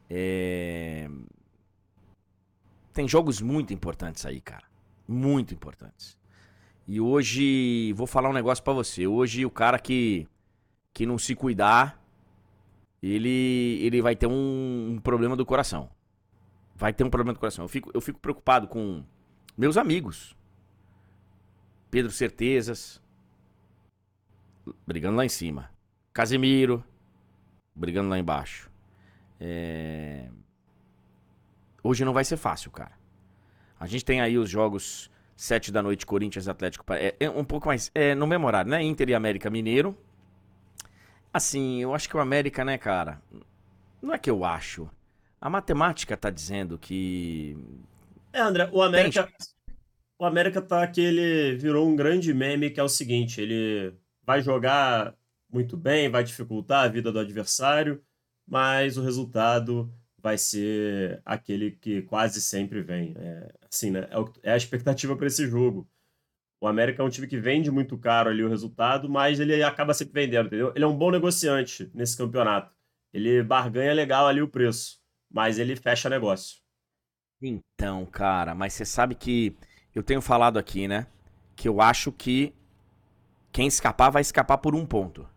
É... 0.09 1.09
Tem 2.91 3.07
jogos 3.07 3.39
muito 3.39 3.73
importantes 3.73 4.25
aí, 4.25 4.41
cara. 4.41 4.65
Muito 5.07 5.53
importantes. 5.53 6.19
E 6.85 6.99
hoje, 6.99 7.93
vou 7.93 8.05
falar 8.05 8.29
um 8.29 8.33
negócio 8.33 8.61
para 8.61 8.73
você. 8.73 9.07
Hoje, 9.07 9.45
o 9.45 9.49
cara 9.49 9.79
que, 9.79 10.27
que 10.93 11.05
não 11.05 11.17
se 11.17 11.33
cuidar, 11.33 11.97
ele, 13.01 13.79
ele 13.81 14.01
vai 14.01 14.13
ter 14.13 14.27
um, 14.27 14.89
um 14.91 14.99
problema 14.99 15.37
do 15.37 15.45
coração. 15.45 15.89
Vai 16.75 16.91
ter 16.91 17.05
um 17.05 17.09
problema 17.09 17.33
do 17.33 17.39
coração. 17.39 17.63
Eu 17.63 17.69
fico, 17.69 17.89
eu 17.93 18.01
fico 18.01 18.19
preocupado 18.19 18.67
com 18.67 19.05
meus 19.57 19.77
amigos. 19.77 20.35
Pedro 21.89 22.11
Certezas, 22.11 23.01
brigando 24.85 25.15
lá 25.15 25.23
em 25.23 25.29
cima. 25.29 25.76
Casemiro, 26.17 26.83
brigando 27.75 28.09
lá 28.09 28.17
embaixo. 28.17 28.71
É... 29.39 30.27
Hoje 31.83 32.03
não 32.03 32.11
vai 32.11 32.25
ser 32.25 32.37
fácil, 32.37 32.71
cara. 32.71 32.93
A 33.79 33.85
gente 33.85 34.03
tem 34.03 34.19
aí 34.19 34.35
os 34.35 34.49
jogos 34.49 35.11
sete 35.35 35.71
da 35.71 35.83
noite, 35.83 36.07
Corinthians 36.07 36.47
Atlético. 36.47 36.91
É, 36.91 37.15
é 37.19 37.29
um 37.29 37.43
pouco 37.43 37.67
mais. 37.67 37.91
É 37.93 38.15
no 38.15 38.25
mesmo 38.25 38.47
horário, 38.47 38.71
né? 38.71 38.81
Inter 38.81 39.09
e 39.09 39.13
América 39.13 39.51
Mineiro. 39.51 39.95
Assim, 41.31 41.83
eu 41.83 41.93
acho 41.93 42.09
que 42.09 42.17
o 42.17 42.19
América, 42.19 42.65
né, 42.65 42.79
cara? 42.79 43.21
Não 44.01 44.11
é 44.11 44.17
que 44.17 44.31
eu 44.31 44.43
acho. 44.43 44.89
A 45.39 45.51
matemática 45.51 46.17
tá 46.17 46.31
dizendo 46.31 46.79
que. 46.79 47.55
É, 48.33 48.41
André, 48.41 48.67
o 48.73 48.81
América. 48.81 49.21
Tem... 49.21 49.35
O 50.17 50.25
América 50.25 50.63
tá 50.63 50.87
que 50.87 50.99
ele 50.99 51.55
virou 51.57 51.87
um 51.87 51.95
grande 51.95 52.33
meme 52.33 52.71
que 52.71 52.79
é 52.79 52.83
o 52.83 52.89
seguinte: 52.89 53.39
ele 53.39 53.93
vai 54.25 54.41
jogar 54.41 55.13
muito 55.49 55.77
bem, 55.77 56.09
vai 56.09 56.23
dificultar 56.23 56.85
a 56.85 56.87
vida 56.87 57.11
do 57.11 57.19
adversário, 57.19 58.03
mas 58.47 58.97
o 58.97 59.01
resultado 59.01 59.93
vai 60.17 60.37
ser 60.37 61.21
aquele 61.25 61.71
que 61.71 62.01
quase 62.03 62.41
sempre 62.41 62.81
vem. 62.81 63.13
É, 63.17 63.53
assim, 63.71 63.91
né? 63.91 64.07
É, 64.43 64.49
é 64.49 64.53
a 64.53 64.57
expectativa 64.57 65.15
para 65.15 65.27
esse 65.27 65.47
jogo. 65.47 65.89
O 66.59 66.67
América 66.67 67.03
é 67.03 67.05
um 67.05 67.09
time 67.09 67.27
que 67.27 67.39
vende 67.39 67.69
muito 67.69 67.97
caro 67.97 68.29
ali 68.29 68.43
o 68.43 68.49
resultado, 68.49 69.09
mas 69.09 69.39
ele 69.39 69.61
acaba 69.63 69.93
sempre 69.93 70.21
vendendo, 70.21 70.47
entendeu? 70.47 70.73
Ele 70.75 70.83
é 70.83 70.87
um 70.87 70.97
bom 70.97 71.11
negociante 71.11 71.89
nesse 71.93 72.17
campeonato. 72.17 72.75
Ele 73.13 73.43
barganha 73.43 73.93
legal 73.93 74.27
ali 74.27 74.41
o 74.41 74.47
preço 74.47 74.99
mas 75.29 75.59
ele 75.59 75.75
fecha 75.75 76.09
negócio. 76.09 76.57
Então, 77.41 78.05
cara, 78.05 78.55
mas 78.55 78.73
você 78.73 78.85
sabe 78.85 79.15
que 79.15 79.55
eu 79.93 80.01
tenho 80.01 80.21
falado 80.21 80.57
aqui, 80.57 80.87
né? 80.87 81.07
Que 81.55 81.67
eu 81.67 81.81
acho 81.81 82.11
que 82.11 82.53
quem 83.51 83.67
escapar 83.67 84.09
vai 84.09 84.21
escapar 84.21 84.57
por 84.57 84.75
um 84.75 84.85
ponto. 84.85 85.27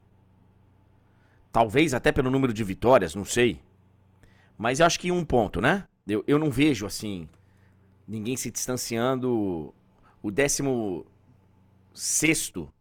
Talvez 1.53 1.95
até 1.95 2.13
pelo 2.13 2.31
número 2.31 2.53
de 2.53 2.63
vitórias, 2.63 3.15
não 3.15 3.25
sei. 3.25 3.61
Mas 4.57 4.81
eu 4.81 4.87
acho 4.87 5.01
que 5.01 5.11
um 5.11 5.25
ponto, 5.25 5.61
né? 5.61 5.87
Eu, 6.07 6.23
eu 6.27 6.39
não 6.39 6.51
vejo, 6.51 6.87
assim, 6.87 7.29
ninguém 8.07 8.37
se 8.37 8.51
distanciando. 8.51 9.75
O 10.23 10.31
décimo 10.31 11.07
sexto 11.95 12.73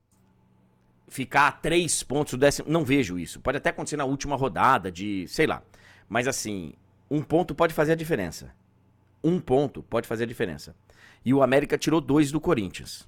ficar 1.07 1.47
a 1.47 1.51
três 1.51 2.03
pontos. 2.03 2.33
O 2.33 2.37
décimo, 2.37 2.69
não 2.69 2.85
vejo 2.85 3.17
isso. 3.17 3.39
Pode 3.39 3.57
até 3.57 3.69
acontecer 3.69 3.97
na 3.97 4.05
última 4.05 4.35
rodada 4.35 4.91
de, 4.91 5.27
sei 5.27 5.47
lá. 5.47 5.63
Mas 6.07 6.27
assim, 6.27 6.73
um 7.09 7.21
ponto 7.21 7.55
pode 7.55 7.73
fazer 7.73 7.93
a 7.93 7.95
diferença. 7.95 8.53
Um 9.23 9.39
ponto 9.39 9.83
pode 9.83 10.07
fazer 10.07 10.23
a 10.23 10.27
diferença. 10.27 10.75
E 11.25 11.33
o 11.33 11.43
América 11.43 11.77
tirou 11.77 11.99
dois 11.99 12.31
do 12.31 12.39
Corinthians. 12.39 13.07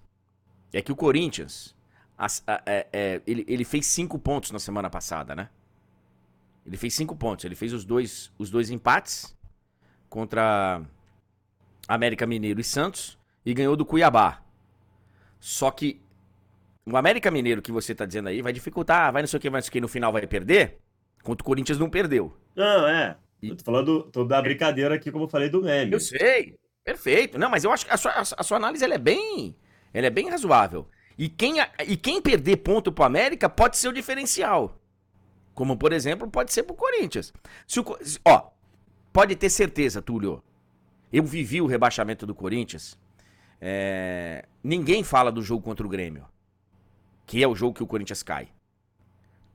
É 0.73 0.81
que 0.81 0.91
o 0.91 0.95
Corinthians, 0.95 1.75
a, 2.21 2.27
a, 2.45 2.61
é, 2.67 2.87
é, 2.93 3.21
ele, 3.25 3.43
ele 3.47 3.65
fez 3.65 3.87
cinco 3.87 4.19
pontos 4.19 4.51
na 4.51 4.59
semana 4.59 4.91
passada, 4.91 5.33
né? 5.33 5.49
Ele 6.63 6.77
fez 6.77 6.93
cinco 6.93 7.15
pontos. 7.15 7.45
Ele 7.45 7.55
fez 7.55 7.73
os 7.73 7.83
dois, 7.83 8.31
os 8.37 8.51
dois 8.51 8.69
empates 8.69 9.35
contra 10.07 10.83
América 11.87 12.27
Mineiro 12.27 12.61
e 12.61 12.63
Santos 12.63 13.17
e 13.43 13.55
ganhou 13.55 13.75
do 13.75 13.83
Cuiabá. 13.83 14.43
Só 15.39 15.71
que 15.71 15.99
o 16.85 16.95
América 16.95 17.31
Mineiro 17.31 17.59
que 17.59 17.71
você 17.71 17.95
tá 17.95 18.05
dizendo 18.05 18.29
aí 18.29 18.43
vai 18.43 18.53
dificultar, 18.53 19.11
vai 19.11 19.23
não 19.23 19.27
sei 19.27 19.37
o 19.37 19.41
que, 19.41 19.49
vai 19.49 19.59
não 19.59 19.63
sei 19.63 19.69
o 19.69 19.71
que, 19.71 19.81
no 19.81 19.87
final 19.87 20.11
vai 20.11 20.27
perder, 20.27 20.77
enquanto 21.19 21.41
o 21.41 21.43
Corinthians 21.43 21.79
não 21.79 21.89
perdeu. 21.89 22.37
Não, 22.55 22.87
é. 22.87 23.17
Eu 23.41 23.55
tô 23.55 23.63
falando 23.63 24.03
tô 24.11 24.23
da 24.23 24.39
brincadeira 24.39 24.93
aqui, 24.93 25.11
como 25.11 25.23
eu 25.23 25.29
falei, 25.29 25.49
do 25.49 25.63
meme. 25.63 25.91
Eu 25.91 25.99
sei. 25.99 26.55
Perfeito. 26.83 27.39
Não, 27.39 27.49
mas 27.49 27.63
eu 27.63 27.71
acho 27.71 27.87
que 27.87 27.91
a 27.91 27.97
sua, 27.97 28.11
a 28.11 28.43
sua 28.43 28.57
análise 28.57 28.83
ela 28.83 28.93
é 28.93 28.99
bem. 28.99 29.55
Ela 29.91 30.05
é 30.05 30.11
bem 30.11 30.29
razoável. 30.29 30.87
E 31.21 31.29
quem, 31.29 31.57
e 31.87 31.95
quem 31.95 32.19
perder 32.19 32.57
ponto 32.57 32.91
pro 32.91 33.03
América 33.03 33.47
pode 33.47 33.77
ser 33.77 33.87
o 33.87 33.93
diferencial. 33.93 34.79
Como, 35.53 35.77
por 35.77 35.93
exemplo, 35.93 36.27
pode 36.27 36.51
ser 36.51 36.63
pro 36.63 36.73
Corinthians. 36.73 37.31
Se 37.67 37.79
o, 37.79 37.85
ó, 38.25 38.49
pode 39.13 39.35
ter 39.35 39.51
certeza, 39.51 40.01
Túlio. 40.01 40.43
Eu 41.13 41.23
vivi 41.23 41.61
o 41.61 41.67
rebaixamento 41.67 42.25
do 42.25 42.33
Corinthians. 42.33 42.97
É, 43.61 44.47
ninguém 44.63 45.03
fala 45.03 45.31
do 45.31 45.43
jogo 45.43 45.63
contra 45.63 45.85
o 45.85 45.89
Grêmio. 45.89 46.25
Que 47.27 47.43
é 47.43 47.47
o 47.47 47.53
jogo 47.53 47.75
que 47.75 47.83
o 47.83 47.87
Corinthians 47.87 48.23
cai. 48.23 48.49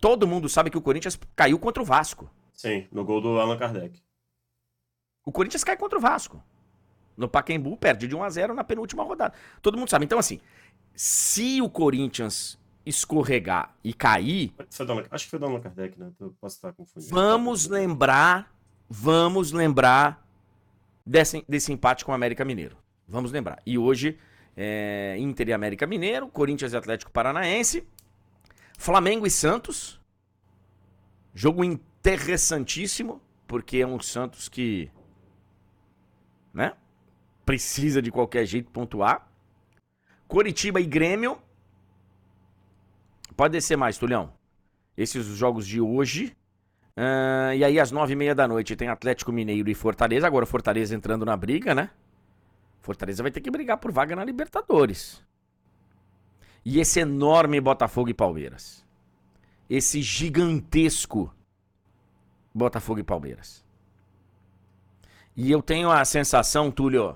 Todo 0.00 0.24
mundo 0.24 0.48
sabe 0.48 0.70
que 0.70 0.78
o 0.78 0.82
Corinthians 0.82 1.18
caiu 1.34 1.58
contra 1.58 1.82
o 1.82 1.84
Vasco. 1.84 2.30
Sim, 2.52 2.86
no 2.92 3.04
gol 3.04 3.20
do 3.20 3.40
Allan 3.40 3.58
Kardec. 3.58 4.00
O 5.24 5.32
Corinthians 5.32 5.64
cai 5.64 5.76
contra 5.76 5.98
o 5.98 6.00
Vasco. 6.00 6.40
No 7.16 7.28
Pacaembu, 7.28 7.76
perde 7.76 8.06
de 8.06 8.14
1 8.14 8.22
a 8.22 8.30
0 8.30 8.54
na 8.54 8.62
penúltima 8.62 9.02
rodada. 9.02 9.34
Todo 9.62 9.78
mundo 9.78 9.88
sabe. 9.88 10.04
Então, 10.04 10.18
assim, 10.18 10.38
se 10.96 11.60
o 11.60 11.68
Corinthians 11.68 12.58
escorregar 12.86 13.74
e 13.84 13.92
cair. 13.92 14.52
acho 15.10 15.24
que 15.24 15.30
foi 15.30 15.38
do 15.38 15.44
Allan 15.44 15.60
Kardec, 15.60 15.98
né? 15.98 16.10
Eu 16.18 16.34
posso 16.40 16.56
estar 16.56 16.72
confundindo. 16.72 17.14
Vamos 17.14 17.68
lembrar. 17.68 18.54
Vamos 18.88 19.52
lembrar 19.52 20.24
desse, 21.04 21.44
desse 21.48 21.72
empate 21.72 22.04
com 22.04 22.12
o 22.12 22.14
América 22.14 22.44
Mineiro. 22.44 22.76
Vamos 23.06 23.32
lembrar. 23.32 23.60
E 23.66 23.76
hoje, 23.76 24.18
é, 24.56 25.16
Inter 25.18 25.48
e 25.48 25.52
América 25.52 25.86
Mineiro, 25.86 26.28
Corinthians 26.28 26.72
e 26.72 26.76
Atlético 26.76 27.10
Paranaense, 27.10 27.86
Flamengo 28.78 29.26
e 29.26 29.30
Santos. 29.30 30.00
Jogo 31.34 31.62
interessantíssimo, 31.62 33.20
porque 33.46 33.78
é 33.78 33.86
um 33.86 34.00
Santos 34.00 34.48
que, 34.48 34.90
né, 36.54 36.72
precisa 37.44 38.00
de 38.00 38.10
qualquer 38.10 38.46
jeito 38.46 38.70
pontuar. 38.70 39.25
Coritiba 40.28 40.80
e 40.80 40.86
Grêmio. 40.86 41.38
Pode 43.36 43.52
descer 43.52 43.76
mais, 43.76 43.98
Tulhão. 43.98 44.32
Esses 44.96 45.26
os 45.26 45.36
jogos 45.36 45.66
de 45.66 45.80
hoje. 45.80 46.36
Uh, 46.96 47.52
e 47.54 47.64
aí, 47.64 47.78
às 47.78 47.90
nove 47.90 48.14
e 48.14 48.16
meia 48.16 48.34
da 48.34 48.48
noite, 48.48 48.74
tem 48.74 48.88
Atlético 48.88 49.30
Mineiro 49.30 49.68
e 49.68 49.74
Fortaleza. 49.74 50.26
Agora, 50.26 50.46
Fortaleza 50.46 50.94
entrando 50.94 51.24
na 51.26 51.36
briga, 51.36 51.74
né? 51.74 51.90
Fortaleza 52.80 53.22
vai 53.22 53.30
ter 53.30 53.40
que 53.40 53.50
brigar 53.50 53.76
por 53.78 53.92
vaga 53.92 54.16
na 54.16 54.24
Libertadores. 54.24 55.22
E 56.64 56.80
esse 56.80 57.00
enorme 57.00 57.60
Botafogo 57.60 58.08
e 58.08 58.14
Palmeiras. 58.14 58.84
Esse 59.68 60.00
gigantesco 60.00 61.32
Botafogo 62.54 63.00
e 63.00 63.04
Palmeiras. 63.04 63.62
E 65.36 65.50
eu 65.50 65.60
tenho 65.60 65.90
a 65.90 66.02
sensação, 66.06 66.70
Túlio, 66.70 67.14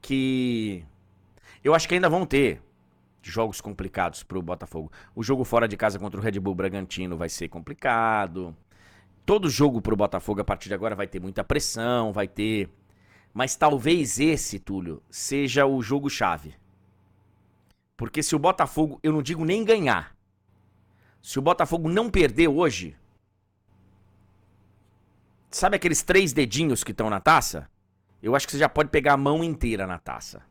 que 0.00 0.82
eu 1.62 1.74
acho 1.74 1.88
que 1.88 1.94
ainda 1.94 2.08
vão 2.08 2.24
ter 2.24 2.62
jogos 3.22 3.60
complicados 3.60 4.22
pro 4.22 4.42
Botafogo. 4.42 4.90
O 5.14 5.22
jogo 5.22 5.44
fora 5.44 5.68
de 5.68 5.76
casa 5.76 5.98
contra 5.98 6.18
o 6.18 6.22
Red 6.22 6.38
Bull 6.40 6.54
Bragantino 6.54 7.16
vai 7.16 7.28
ser 7.28 7.48
complicado. 7.48 8.56
Todo 9.26 9.50
jogo 9.50 9.82
pro 9.82 9.96
Botafogo 9.96 10.40
a 10.40 10.44
partir 10.44 10.68
de 10.68 10.74
agora 10.74 10.94
vai 10.94 11.06
ter 11.06 11.20
muita 11.20 11.44
pressão, 11.44 12.12
vai 12.12 12.26
ter. 12.26 12.70
Mas 13.34 13.56
talvez 13.56 14.18
esse, 14.18 14.58
Túlio, 14.58 15.02
seja 15.10 15.66
o 15.66 15.82
jogo-chave. 15.82 16.54
Porque 17.96 18.22
se 18.22 18.34
o 18.34 18.38
Botafogo, 18.38 18.98
eu 19.02 19.12
não 19.12 19.22
digo 19.22 19.44
nem 19.44 19.64
ganhar. 19.64 20.16
Se 21.20 21.38
o 21.38 21.42
Botafogo 21.42 21.88
não 21.88 22.08
perder 22.08 22.48
hoje. 22.48 22.96
Sabe 25.50 25.76
aqueles 25.76 26.02
três 26.02 26.32
dedinhos 26.32 26.84
que 26.84 26.92
estão 26.92 27.10
na 27.10 27.20
taça? 27.20 27.68
Eu 28.22 28.34
acho 28.34 28.46
que 28.46 28.52
você 28.52 28.58
já 28.58 28.68
pode 28.68 28.90
pegar 28.90 29.14
a 29.14 29.16
mão 29.16 29.42
inteira 29.42 29.86
na 29.86 29.98
taça. 29.98 30.42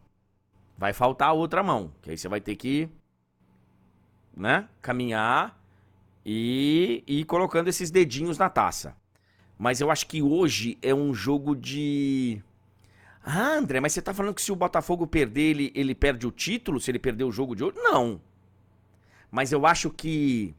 Vai 0.77 0.93
faltar 0.93 1.29
a 1.29 1.33
outra 1.33 1.63
mão, 1.63 1.91
que 2.01 2.11
aí 2.11 2.17
você 2.17 2.27
vai 2.27 2.39
ter 2.39 2.55
que, 2.55 2.87
né, 4.35 4.69
caminhar 4.81 5.59
e 6.23 7.03
ir 7.07 7.23
colocando 7.25 7.67
esses 7.67 7.89
dedinhos 7.89 8.37
na 8.37 8.49
taça. 8.49 8.95
Mas 9.57 9.81
eu 9.81 9.89
acho 9.89 10.05
que 10.05 10.21
hoje 10.21 10.77
é 10.81 10.93
um 10.93 11.13
jogo 11.13 11.55
de. 11.55 12.43
Ah, 13.23 13.55
André, 13.55 13.79
mas 13.79 13.93
você 13.93 14.01
tá 14.01 14.13
falando 14.13 14.35
que 14.35 14.41
se 14.41 14.51
o 14.51 14.55
Botafogo 14.55 15.07
perder, 15.07 15.49
ele, 15.49 15.71
ele 15.73 15.95
perde 15.95 16.27
o 16.27 16.31
título? 16.31 16.79
Se 16.79 16.91
ele 16.91 16.99
perder 16.99 17.23
o 17.23 17.31
jogo 17.31 17.55
de 17.55 17.63
hoje? 17.63 17.77
Não. 17.77 18.21
Mas 19.31 19.51
eu 19.51 19.65
acho 19.65 19.89
que 19.89 20.55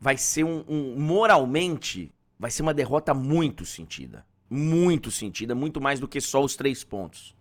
vai 0.00 0.16
ser 0.16 0.44
um, 0.44 0.64
um 0.68 0.98
moralmente, 0.98 2.12
vai 2.38 2.50
ser 2.50 2.62
uma 2.62 2.74
derrota 2.74 3.14
muito 3.14 3.64
sentida. 3.64 4.26
Muito 4.48 5.10
sentida, 5.10 5.54
muito 5.54 5.80
mais 5.80 6.00
do 6.00 6.08
que 6.08 6.20
só 6.20 6.42
os 6.42 6.56
três 6.56 6.82
pontos. 6.82 7.34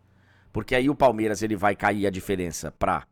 Porque 0.51 0.75
aí 0.75 0.89
o 0.89 0.95
Palmeiras 0.95 1.41
ele 1.41 1.55
vai 1.55 1.75
cair 1.75 2.07
a 2.07 2.09
diferença 2.09 2.71
para 2.71 3.05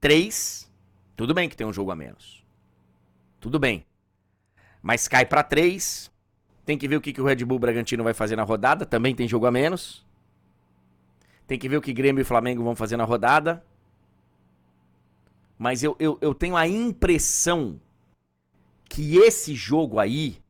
3. 0.00 0.70
Tudo 1.16 1.34
bem 1.34 1.48
que 1.48 1.56
tem 1.56 1.66
um 1.66 1.72
jogo 1.72 1.90
a 1.90 1.96
menos. 1.96 2.44
Tudo 3.40 3.58
bem. 3.58 3.86
Mas 4.82 5.08
cai 5.08 5.24
para 5.24 5.42
3. 5.42 6.10
Tem 6.64 6.76
que 6.78 6.86
ver 6.86 6.96
o 6.96 7.00
que, 7.00 7.12
que 7.12 7.20
o 7.20 7.24
Red 7.24 7.44
Bull 7.44 7.58
Bragantino 7.58 8.04
vai 8.04 8.14
fazer 8.14 8.36
na 8.36 8.42
rodada. 8.42 8.84
Também 8.84 9.14
tem 9.14 9.26
jogo 9.26 9.46
a 9.46 9.50
menos. 9.50 10.06
Tem 11.46 11.58
que 11.58 11.68
ver 11.68 11.76
o 11.76 11.82
que 11.82 11.92
Grêmio 11.92 12.22
e 12.22 12.24
Flamengo 12.24 12.62
vão 12.62 12.76
fazer 12.76 12.96
na 12.96 13.04
rodada. 13.04 13.64
Mas 15.58 15.82
eu, 15.82 15.96
eu, 15.98 16.18
eu 16.20 16.34
tenho 16.34 16.56
a 16.56 16.66
impressão 16.66 17.80
que 18.88 19.16
esse 19.16 19.54
jogo 19.54 19.98
aí, 19.98 20.42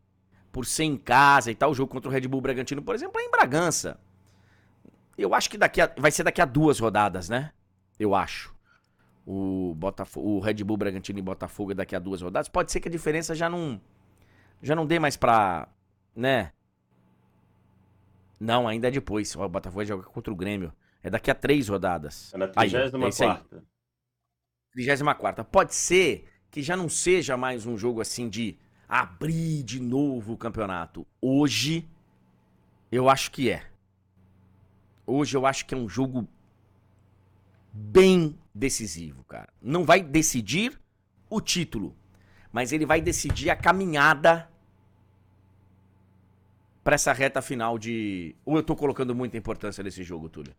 por 0.50 0.66
ser 0.66 0.84
em 0.84 0.96
casa 0.96 1.50
e 1.50 1.54
tal, 1.54 1.70
o 1.70 1.74
jogo 1.74 1.92
contra 1.92 2.08
o 2.08 2.12
Red 2.12 2.26
Bull 2.26 2.40
Bragantino, 2.40 2.82
por 2.82 2.94
exemplo, 2.94 3.20
é 3.20 3.24
em 3.24 3.30
Bragança. 3.30 4.00
Eu 5.16 5.34
acho 5.34 5.50
que 5.50 5.58
daqui 5.58 5.80
a, 5.80 5.92
vai 5.96 6.10
ser 6.10 6.22
daqui 6.22 6.40
a 6.40 6.44
duas 6.44 6.78
rodadas, 6.78 7.28
né? 7.28 7.52
Eu 7.98 8.14
acho. 8.14 8.54
O, 9.24 9.74
Botafogo, 9.76 10.26
o 10.28 10.40
Red 10.40 10.64
Bull 10.64 10.76
Bragantino 10.76 11.18
e 11.18 11.22
Botafogo 11.22 11.74
daqui 11.74 11.94
a 11.94 11.98
duas 11.98 12.22
rodadas. 12.22 12.48
Pode 12.48 12.72
ser 12.72 12.80
que 12.80 12.88
a 12.88 12.90
diferença 12.90 13.34
já 13.34 13.48
não 13.48 13.80
já 14.62 14.74
não 14.74 14.86
dê 14.86 14.98
mais 14.98 15.16
pra, 15.16 15.68
né? 16.14 16.52
Não, 18.38 18.66
ainda 18.66 18.88
é 18.88 18.90
depois. 18.90 19.34
O 19.36 19.48
Botafogo 19.48 19.76
vai 19.76 19.86
jogar 19.86 20.04
contra 20.04 20.32
o 20.32 20.36
Grêmio. 20.36 20.72
É 21.02 21.10
daqui 21.10 21.30
a 21.30 21.34
três 21.34 21.68
rodadas. 21.68 22.32
É 22.34 22.38
na 22.38 22.48
34 22.48 23.58
é 23.58 23.62
34 24.72 25.44
Pode 25.44 25.74
ser 25.74 26.28
que 26.50 26.62
já 26.62 26.76
não 26.76 26.88
seja 26.88 27.36
mais 27.36 27.66
um 27.66 27.76
jogo 27.76 28.00
assim 28.00 28.28
de 28.28 28.56
abrir 28.88 29.62
de 29.62 29.80
novo 29.80 30.34
o 30.34 30.36
campeonato. 30.36 31.06
Hoje, 31.20 31.88
eu 32.90 33.08
acho 33.08 33.30
que 33.30 33.50
é. 33.50 33.71
Hoje 35.12 35.36
eu 35.36 35.44
acho 35.44 35.66
que 35.66 35.74
é 35.74 35.76
um 35.76 35.86
jogo 35.86 36.26
bem 37.70 38.38
decisivo, 38.54 39.22
cara. 39.24 39.52
Não 39.60 39.84
vai 39.84 40.02
decidir 40.02 40.80
o 41.28 41.38
título, 41.38 41.94
mas 42.50 42.72
ele 42.72 42.86
vai 42.86 42.98
decidir 42.98 43.50
a 43.50 43.56
caminhada 43.56 44.48
para 46.82 46.94
essa 46.94 47.12
reta 47.12 47.42
final 47.42 47.78
de. 47.78 48.34
Ou 48.42 48.56
eu 48.56 48.62
tô 48.62 48.74
colocando 48.74 49.14
muita 49.14 49.36
importância 49.36 49.84
nesse 49.84 50.02
jogo, 50.02 50.30
Túlio? 50.30 50.54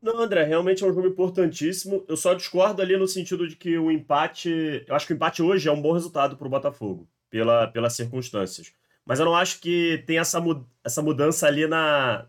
Não, 0.00 0.20
André, 0.20 0.44
realmente 0.44 0.84
é 0.84 0.86
um 0.86 0.94
jogo 0.94 1.08
importantíssimo. 1.08 2.04
Eu 2.06 2.16
só 2.16 2.32
discordo 2.32 2.80
ali 2.80 2.96
no 2.96 3.08
sentido 3.08 3.48
de 3.48 3.56
que 3.56 3.76
o 3.76 3.90
empate. 3.90 4.84
Eu 4.86 4.94
acho 4.94 5.04
que 5.04 5.12
o 5.12 5.16
empate 5.16 5.42
hoje 5.42 5.68
é 5.68 5.72
um 5.72 5.82
bom 5.82 5.94
resultado 5.94 6.36
pro 6.36 6.48
Botafogo, 6.48 7.08
pela, 7.28 7.66
pelas 7.66 7.94
circunstâncias. 7.94 8.72
Mas 9.04 9.18
eu 9.18 9.24
não 9.24 9.34
acho 9.34 9.60
que 9.60 10.04
tem 10.06 10.18
essa, 10.18 10.40
essa 10.84 11.02
mudança 11.02 11.48
ali 11.48 11.66
na, 11.66 12.28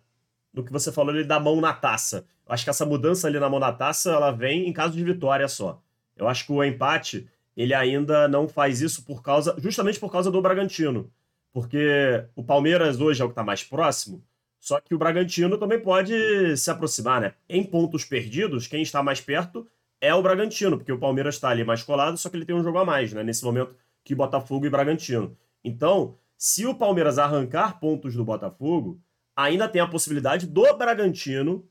do 0.53 0.63
que 0.63 0.71
você 0.71 0.91
falou 0.91 1.13
ali 1.13 1.23
da 1.23 1.39
mão 1.39 1.59
na 1.61 1.73
taça. 1.73 2.25
Eu 2.47 2.53
acho 2.53 2.63
que 2.63 2.69
essa 2.69 2.85
mudança 2.85 3.27
ali 3.27 3.39
na 3.39 3.49
mão 3.49 3.59
na 3.59 3.71
taça, 3.71 4.11
ela 4.11 4.31
vem 4.31 4.67
em 4.67 4.73
caso 4.73 4.95
de 4.95 5.03
vitória 5.03 5.47
só. 5.47 5.81
Eu 6.15 6.27
acho 6.27 6.45
que 6.45 6.51
o 6.51 6.63
empate, 6.63 7.27
ele 7.55 7.73
ainda 7.73 8.27
não 8.27 8.47
faz 8.47 8.81
isso 8.81 9.03
por 9.05 9.21
causa, 9.21 9.55
justamente 9.59 9.99
por 9.99 10.11
causa 10.11 10.29
do 10.29 10.41
Bragantino. 10.41 11.11
Porque 11.53 12.23
o 12.35 12.43
Palmeiras 12.43 12.99
hoje 12.99 13.21
é 13.21 13.25
o 13.25 13.27
que 13.27 13.33
está 13.33 13.43
mais 13.43 13.63
próximo, 13.63 14.23
só 14.59 14.79
que 14.79 14.93
o 14.93 14.97
Bragantino 14.97 15.57
também 15.57 15.79
pode 15.79 16.55
se 16.55 16.69
aproximar, 16.69 17.19
né? 17.19 17.33
Em 17.49 17.63
pontos 17.63 18.05
perdidos, 18.05 18.67
quem 18.67 18.81
está 18.81 19.01
mais 19.01 19.19
perto 19.19 19.67
é 19.99 20.13
o 20.13 20.21
Bragantino, 20.21 20.77
porque 20.77 20.91
o 20.91 20.99
Palmeiras 20.99 21.35
está 21.35 21.49
ali 21.49 21.63
mais 21.63 21.83
colado, 21.83 22.17
só 22.17 22.29
que 22.29 22.37
ele 22.37 22.45
tem 22.45 22.55
um 22.55 22.63
jogo 22.63 22.77
a 22.77 22.85
mais, 22.85 23.11
né? 23.11 23.23
Nesse 23.23 23.43
momento 23.43 23.75
que 24.03 24.15
Botafogo 24.15 24.65
e 24.65 24.69
Bragantino. 24.69 25.35
Então, 25.63 26.15
se 26.37 26.65
o 26.65 26.73
Palmeiras 26.73 27.17
arrancar 27.17 27.79
pontos 27.79 28.15
do 28.15 28.23
Botafogo, 28.23 28.99
ainda 29.35 29.67
tem 29.67 29.81
a 29.81 29.87
possibilidade 29.87 30.47
do 30.47 30.75
Bragantino 30.75 31.67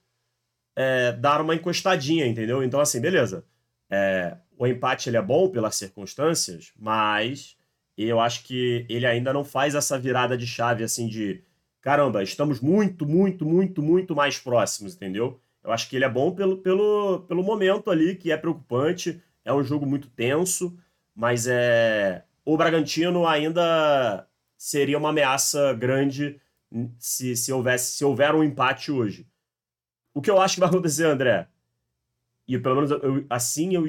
é, 0.76 1.12
dar 1.12 1.40
uma 1.40 1.54
encostadinha, 1.54 2.26
entendeu? 2.26 2.62
Então, 2.62 2.80
assim, 2.80 3.00
beleza. 3.00 3.44
É, 3.90 4.36
o 4.56 4.66
empate 4.66 5.08
ele 5.08 5.16
é 5.16 5.22
bom 5.22 5.48
pelas 5.48 5.74
circunstâncias, 5.76 6.72
mas 6.78 7.56
eu 7.96 8.20
acho 8.20 8.44
que 8.44 8.86
ele 8.88 9.06
ainda 9.06 9.32
não 9.32 9.44
faz 9.44 9.74
essa 9.74 9.98
virada 9.98 10.36
de 10.36 10.46
chave 10.46 10.84
assim 10.84 11.08
de 11.08 11.42
caramba, 11.80 12.22
estamos 12.22 12.60
muito, 12.60 13.06
muito, 13.06 13.44
muito, 13.44 13.82
muito 13.82 14.14
mais 14.14 14.38
próximos, 14.38 14.94
entendeu? 14.94 15.40
Eu 15.62 15.72
acho 15.72 15.88
que 15.88 15.96
ele 15.96 16.04
é 16.04 16.08
bom 16.08 16.32
pelo, 16.32 16.58
pelo, 16.58 17.20
pelo 17.20 17.42
momento 17.42 17.90
ali, 17.90 18.14
que 18.14 18.30
é 18.30 18.36
preocupante. 18.36 19.22
É 19.44 19.52
um 19.52 19.62
jogo 19.62 19.86
muito 19.86 20.08
tenso, 20.08 20.78
mas 21.14 21.46
é 21.46 22.22
o 22.44 22.56
Bragantino 22.56 23.26
ainda 23.26 24.26
seria 24.56 24.98
uma 24.98 25.10
ameaça 25.10 25.72
grande 25.74 26.40
se, 26.98 27.36
se, 27.36 27.52
houvesse, 27.52 27.96
se 27.96 28.04
houver 28.04 28.34
um 28.34 28.44
empate 28.44 28.92
hoje. 28.92 29.28
O 30.14 30.20
que 30.20 30.30
eu 30.30 30.40
acho 30.40 30.54
que 30.54 30.60
vai 30.60 30.68
acontecer, 30.68 31.04
André? 31.04 31.48
E 32.46 32.58
pelo 32.58 32.76
menos 32.76 32.90
eu, 32.90 33.26
assim, 33.28 33.74
eu, 33.74 33.86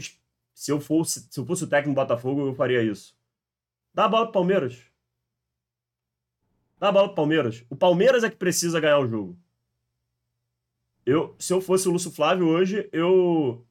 se, 0.53 0.71
eu 0.71 0.79
fosse, 0.79 1.27
se 1.29 1.39
eu 1.39 1.45
fosse 1.45 1.63
o 1.63 1.67
técnico 1.67 1.95
do 1.95 2.01
Botafogo, 2.01 2.47
eu 2.47 2.53
faria 2.53 2.83
isso. 2.83 3.15
Dá 3.93 4.05
a 4.05 4.07
bola 4.07 4.25
pro 4.25 4.33
Palmeiras. 4.33 4.79
Dá 6.77 6.89
a 6.89 6.91
bola 6.91 7.07
pro 7.07 7.15
Palmeiras. 7.15 7.65
O 7.69 7.75
Palmeiras 7.75 8.23
é 8.23 8.29
que 8.29 8.35
precisa 8.35 8.79
ganhar 8.79 8.99
o 8.99 9.07
jogo. 9.07 9.37
Eu, 11.05 11.35
se 11.39 11.53
eu 11.53 11.61
fosse 11.61 11.87
o 11.87 11.91
Lúcio 11.91 12.11
Flávio 12.11 12.47
hoje, 12.47 12.87
eu. 12.91 13.65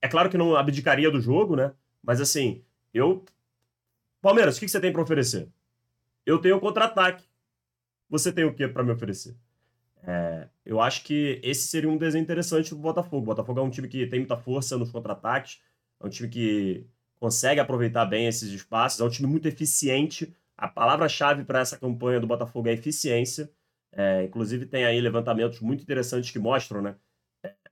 É 0.00 0.08
claro 0.08 0.28
que 0.28 0.36
não 0.36 0.56
abdicaria 0.56 1.10
do 1.10 1.20
jogo, 1.20 1.56
né? 1.56 1.72
Mas 2.02 2.20
assim, 2.20 2.64
eu. 2.92 3.24
Palmeiras, 4.20 4.56
o 4.56 4.60
que 4.60 4.68
você 4.68 4.80
tem 4.80 4.92
para 4.92 5.02
oferecer? 5.02 5.48
Eu 6.24 6.40
tenho 6.40 6.60
contra-ataque 6.60 7.24
você 8.08 8.32
tem 8.32 8.44
o 8.44 8.54
que 8.54 8.66
para 8.68 8.84
me 8.84 8.92
oferecer? 8.92 9.36
É, 10.02 10.48
eu 10.64 10.80
acho 10.80 11.02
que 11.02 11.40
esse 11.42 11.66
seria 11.66 11.90
um 11.90 11.96
desenho 11.96 12.22
interessante 12.22 12.70
do 12.70 12.80
Botafogo. 12.80 13.22
O 13.22 13.26
Botafogo 13.26 13.58
é 13.58 13.62
um 13.62 13.70
time 13.70 13.88
que 13.88 14.06
tem 14.06 14.20
muita 14.20 14.36
força 14.36 14.78
nos 14.78 14.90
contra-ataques, 14.90 15.60
é 16.00 16.06
um 16.06 16.08
time 16.08 16.28
que 16.28 16.86
consegue 17.18 17.60
aproveitar 17.60 18.04
bem 18.04 18.26
esses 18.26 18.50
espaços, 18.50 19.00
é 19.00 19.04
um 19.04 19.08
time 19.08 19.28
muito 19.28 19.48
eficiente. 19.48 20.34
A 20.56 20.68
palavra-chave 20.68 21.44
para 21.44 21.60
essa 21.60 21.76
campanha 21.76 22.20
do 22.20 22.26
Botafogo 22.26 22.68
é 22.68 22.72
eficiência. 22.72 23.50
É, 23.92 24.24
inclusive, 24.24 24.66
tem 24.66 24.84
aí 24.84 25.00
levantamentos 25.00 25.60
muito 25.60 25.82
interessantes 25.82 26.30
que 26.30 26.38
mostram 26.38 26.82
né, 26.82 26.96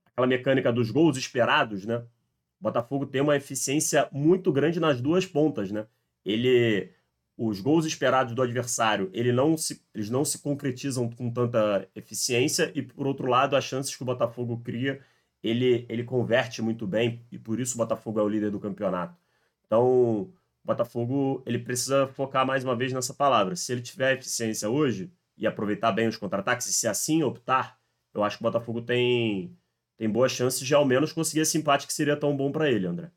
aquela 0.07 0.27
mecânica 0.27 0.73
dos 0.73 0.91
gols 0.91 1.17
esperados. 1.17 1.85
Né? 1.87 1.97
O 1.97 2.63
Botafogo 2.63 3.07
tem 3.07 3.21
uma 3.21 3.37
eficiência 3.37 4.09
muito 4.11 4.53
grande 4.53 4.81
nas 4.81 5.01
duas 5.01 5.25
pontas. 5.25 5.71
Né? 5.71 5.87
Ele 6.25 6.91
os 7.37 7.61
gols 7.61 7.85
esperados 7.85 8.35
do 8.35 8.43
adversário 8.43 9.11
ele 9.13 9.33
não 9.33 9.57
se, 9.57 9.83
eles 9.95 10.09
não 10.09 10.25
se 10.25 10.39
concretizam 10.39 11.11
com 11.11 11.31
tanta 11.31 11.89
eficiência 11.95 12.71
e 12.75 12.83
por 12.83 13.07
outro 13.07 13.27
lado 13.27 13.57
as 13.57 13.65
chances 13.65 13.95
que 13.95 14.03
o 14.03 14.07
Botafogo 14.07 14.61
cria 14.65 15.01
ele, 15.43 15.85
ele 15.89 16.05
converte 16.05 16.63
muito 16.63 16.87
bem 16.87 17.25
e 17.31 17.39
por 17.39 17.61
isso 17.61 17.75
o 17.75 17.79
Botafogo 17.79 18.19
é 18.21 18.23
o 18.23 18.29
líder 18.29 18.51
do 18.51 18.61
campeonato. 18.61 19.19
Então 19.67 19.85
o 19.85 20.35
Botafogo 20.65 21.43
ele 21.45 21.59
precisa 21.59 22.07
focar 22.07 22.47
mais 22.47 22.65
uma 22.65 22.77
vez 22.77 22.93
nessa 22.93 23.13
palavra. 23.13 23.55
Se 23.57 23.73
ele 23.73 23.83
tiver 23.83 24.15
eficiência 24.15 24.71
hoje 24.71 25.13
e 25.37 25.47
aproveitar 25.47 25.93
bem 25.93 26.09
os 26.09 26.17
contra-ataques 26.17 26.69
e 26.69 26.73
se 26.73 26.87
assim 26.89 27.23
optar 27.23 27.79
eu 28.15 28.23
acho 28.23 28.39
que 28.39 28.43
o 28.43 28.49
Botafogo 28.49 28.81
tem 28.81 29.57
tem 29.97 30.09
boas 30.09 30.33
chances 30.33 30.61
de 30.61 30.75
ao 30.75 30.85
menos 30.85 31.13
conseguir 31.13 31.41
esse 31.41 31.59
empate 31.59 31.87
que 31.87 31.93
seria 31.93 32.17
tão 32.17 32.37
bom 32.37 32.53
para 32.53 32.71
ele 32.71 32.87
André 32.87 33.11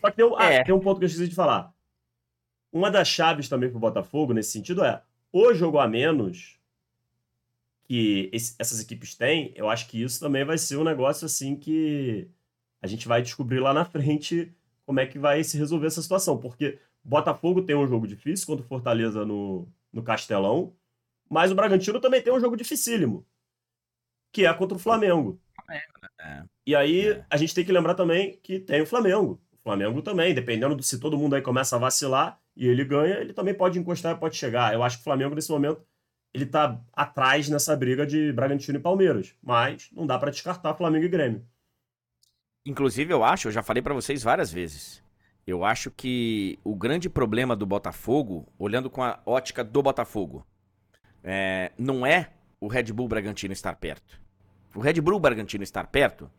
só 0.00 0.10
que 0.10 0.16
tem 0.16 0.24
um, 0.24 0.36
ah, 0.36 0.50
é. 0.50 0.60
ah, 0.60 0.64
tem 0.64 0.74
um 0.74 0.80
ponto 0.80 0.98
que 0.98 1.04
eu 1.04 1.08
esqueci 1.08 1.28
de 1.28 1.34
falar. 1.34 1.74
Uma 2.72 2.90
das 2.90 3.08
chaves 3.08 3.48
também 3.48 3.68
para 3.68 3.76
o 3.76 3.80
Botafogo 3.80 4.32
nesse 4.32 4.52
sentido 4.52 4.84
é 4.84 5.02
o 5.32 5.52
jogo 5.52 5.78
a 5.78 5.88
menos 5.88 6.58
que 7.84 8.30
esse, 8.32 8.54
essas 8.58 8.80
equipes 8.80 9.16
têm, 9.16 9.52
eu 9.56 9.68
acho 9.68 9.88
que 9.88 10.00
isso 10.00 10.20
também 10.20 10.44
vai 10.44 10.56
ser 10.56 10.76
um 10.76 10.84
negócio 10.84 11.26
assim 11.26 11.56
que 11.56 12.28
a 12.80 12.86
gente 12.86 13.08
vai 13.08 13.20
descobrir 13.20 13.58
lá 13.58 13.74
na 13.74 13.84
frente 13.84 14.54
como 14.86 15.00
é 15.00 15.06
que 15.06 15.18
vai 15.18 15.42
se 15.42 15.58
resolver 15.58 15.88
essa 15.88 16.00
situação. 16.00 16.38
Porque 16.38 16.78
Botafogo 17.02 17.62
tem 17.62 17.76
um 17.76 17.88
jogo 17.88 18.06
difícil 18.06 18.46
contra 18.46 18.64
o 18.64 18.68
Fortaleza 18.68 19.24
no, 19.24 19.68
no 19.92 20.02
Castelão, 20.02 20.72
mas 21.28 21.50
o 21.50 21.54
Bragantino 21.54 22.00
também 22.00 22.22
tem 22.22 22.32
um 22.32 22.40
jogo 22.40 22.56
dificílimo, 22.56 23.26
que 24.32 24.46
é 24.46 24.54
contra 24.54 24.76
o 24.76 24.80
Flamengo. 24.80 25.40
É. 26.20 26.44
E 26.66 26.74
aí 26.74 27.08
é. 27.08 27.26
a 27.28 27.36
gente 27.36 27.54
tem 27.54 27.64
que 27.64 27.72
lembrar 27.72 27.94
também 27.94 28.38
que 28.42 28.60
tem 28.60 28.82
o 28.82 28.86
Flamengo. 28.86 29.40
Flamengo 29.62 30.02
também, 30.02 30.34
dependendo 30.34 30.74
de 30.74 30.84
se 30.84 30.98
todo 30.98 31.18
mundo 31.18 31.34
aí 31.34 31.42
começa 31.42 31.76
a 31.76 31.78
vacilar 31.78 32.40
e 32.56 32.66
ele 32.66 32.84
ganha, 32.84 33.16
ele 33.16 33.32
também 33.32 33.54
pode 33.54 33.78
encostar 33.78 34.18
pode 34.18 34.36
chegar. 34.36 34.72
Eu 34.72 34.82
acho 34.82 34.96
que 34.96 35.02
o 35.02 35.04
Flamengo 35.04 35.34
nesse 35.34 35.50
momento 35.50 35.82
ele 36.32 36.46
tá 36.46 36.80
atrás 36.92 37.48
nessa 37.48 37.76
briga 37.76 38.06
de 38.06 38.32
Bragantino 38.32 38.78
e 38.78 38.82
Palmeiras, 38.82 39.34
mas 39.42 39.88
não 39.92 40.06
dá 40.06 40.18
para 40.18 40.30
descartar 40.30 40.74
Flamengo 40.74 41.04
e 41.04 41.08
Grêmio. 41.08 41.44
Inclusive 42.64 43.12
eu 43.12 43.24
acho, 43.24 43.48
eu 43.48 43.52
já 43.52 43.62
falei 43.62 43.82
para 43.82 43.94
vocês 43.94 44.22
várias 44.22 44.52
vezes. 44.52 45.02
Eu 45.46 45.64
acho 45.64 45.90
que 45.90 46.58
o 46.62 46.74
grande 46.74 47.08
problema 47.08 47.56
do 47.56 47.66
Botafogo, 47.66 48.46
olhando 48.58 48.88
com 48.88 49.02
a 49.02 49.18
ótica 49.26 49.64
do 49.64 49.82
Botafogo, 49.82 50.46
é, 51.24 51.72
não 51.76 52.06
é 52.06 52.30
o 52.60 52.68
Red 52.68 52.92
Bull 52.92 53.08
Bragantino 53.08 53.52
estar 53.52 53.74
perto. 53.76 54.20
O 54.74 54.80
Red 54.80 55.00
Bull 55.00 55.18
Bragantino 55.18 55.64
estar 55.64 55.86
perto 55.86 56.30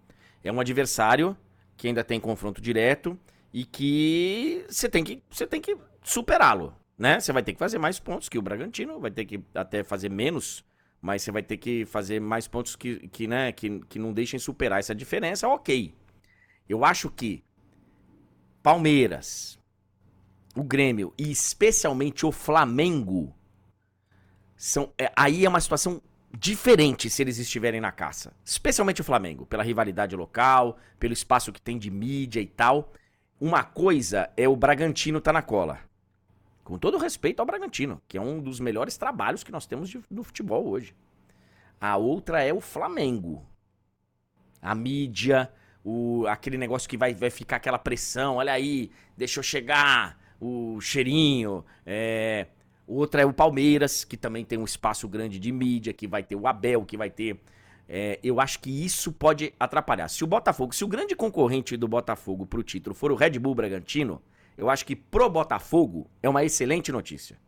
é 0.44 0.52
um 0.52 0.60
adversário 0.60 1.36
que 1.82 1.88
ainda 1.88 2.04
tem 2.04 2.20
confronto 2.20 2.62
direto 2.62 3.18
e 3.52 3.66
que 3.66 4.64
você 4.70 4.88
tem 4.88 5.04
que, 5.04 5.24
você 5.32 5.48
tem 5.48 5.60
que 5.60 5.76
superá-lo, 6.04 6.76
né? 6.96 7.20
Você 7.20 7.34
vai 7.34 7.42
ter 7.42 7.54
que 7.54 7.58
fazer 7.58 7.80
mais 7.80 8.00
pontos 8.00 8.30
que 8.30 8.38
o 8.38 8.42
Bragantino, 8.42 9.00
vai 9.00 9.10
ter 9.10 9.26
que 9.26 9.44
até 9.56 9.84
fazer 9.84 10.08
menos, 10.08 10.64
mas 11.02 11.24
você 11.24 11.32
vai 11.32 11.42
ter 11.42 11.58
que 11.58 11.84
fazer 11.88 12.20
mais 12.20 12.48
pontos 12.48 12.76
que, 12.76 13.08
que, 13.08 13.26
né, 13.26 13.52
que, 13.52 13.80
que 13.90 13.98
não 13.98 14.14
deixem 14.14 14.40
superar 14.40 14.78
essa 14.78 14.94
diferença, 14.94 15.48
ok. 15.48 15.92
Eu 16.70 16.86
acho 16.86 17.10
que 17.10 17.44
Palmeiras, 18.62 19.58
o 20.56 20.64
Grêmio 20.64 21.12
e 21.18 21.32
especialmente 21.32 22.28
o 22.28 22.32
Flamengo 22.32 23.36
são 24.56 24.94
é, 25.00 25.12
aí 25.16 25.46
é 25.46 25.50
uma 25.50 25.60
situação 25.60 26.00
diferente 26.38 27.10
se 27.10 27.22
eles 27.22 27.38
estiverem 27.38 27.82
na 27.82 27.92
caça. 27.92 28.34
Especialmente 28.44 29.02
o 29.02 29.04
Flamengo, 29.04 29.46
pela 29.46 29.64
rivalidade 29.64 30.16
local, 30.16 30.78
pelo 31.00 31.14
espaço 31.14 31.52
que 31.52 31.62
tem 31.62 31.78
de 31.78 31.92
mídia 31.92 32.40
e 32.40 32.48
tal. 32.48 32.94
Uma 33.40 33.64
coisa 33.64 34.30
é 34.38 34.48
o 34.48 34.56
Bragantino 34.56 35.20
tá 35.20 35.34
na 35.34 35.42
cola. 35.42 35.80
Com 36.64 36.78
todo 36.78 36.98
respeito 36.98 37.40
ao 37.40 37.46
Bragantino, 37.46 38.02
que 38.08 38.18
é 38.18 38.22
um 38.22 38.40
dos 38.40 38.60
melhores 38.60 38.98
trabalhos 38.98 39.44
que 39.44 39.52
nós 39.52 39.66
temos 39.66 39.90
de, 39.90 40.02
no 40.10 40.24
futebol 40.24 40.68
hoje. 40.68 40.96
A 41.80 41.98
outra 41.98 42.44
é 42.44 42.54
o 42.54 42.62
Flamengo. 42.62 43.46
A 44.62 44.76
mídia, 44.76 45.52
o, 45.84 46.26
aquele 46.28 46.58
negócio 46.58 46.88
que 46.88 46.98
vai, 46.98 47.14
vai 47.14 47.32
ficar 47.32 47.56
aquela 47.58 47.80
pressão. 47.80 48.36
Olha 48.36 48.54
aí, 48.54 48.92
deixa 49.18 49.40
eu 49.40 49.44
chegar, 49.44 50.18
o 50.40 50.80
cheirinho. 50.80 51.66
É, 51.86 52.48
Outra 52.94 53.22
é 53.22 53.26
o 53.26 53.32
Palmeiras, 53.32 54.04
que 54.04 54.18
também 54.18 54.44
tem 54.44 54.60
um 54.60 54.66
espaço 54.66 55.08
grande 55.08 55.40
de 55.40 55.50
mídia, 55.50 55.94
que 55.94 56.06
vai 56.06 56.22
ter 56.22 56.36
o 56.36 56.46
Abel, 56.46 56.84
que 56.84 56.98
vai 56.98 57.10
ter. 57.10 57.40
É, 57.88 58.20
eu 58.22 58.38
acho 58.42 58.60
que 58.60 58.70
isso 58.70 59.14
pode 59.14 59.54
atrapalhar. 59.58 60.10
Se 60.10 60.26
o 60.26 60.28
Botafogo, 60.28 60.76
se 60.76 60.84
o 60.84 60.90
grande 60.90 61.16
concorrente 61.16 61.78
do 61.78 61.88
Botafogo 61.88 62.46
pro 62.46 62.62
título 62.62 62.94
for 62.94 63.10
o 63.10 63.16
Red 63.16 63.40
Bull 63.40 63.56
Bragantino, 63.56 64.22
eu 64.58 64.70
acho 64.70 64.86
que 64.86 64.94
pro 64.94 65.30
Botafogo 65.30 66.12
é 66.22 66.28
uma 66.28 66.44
excelente 66.44 66.92
notícia. 66.92 67.40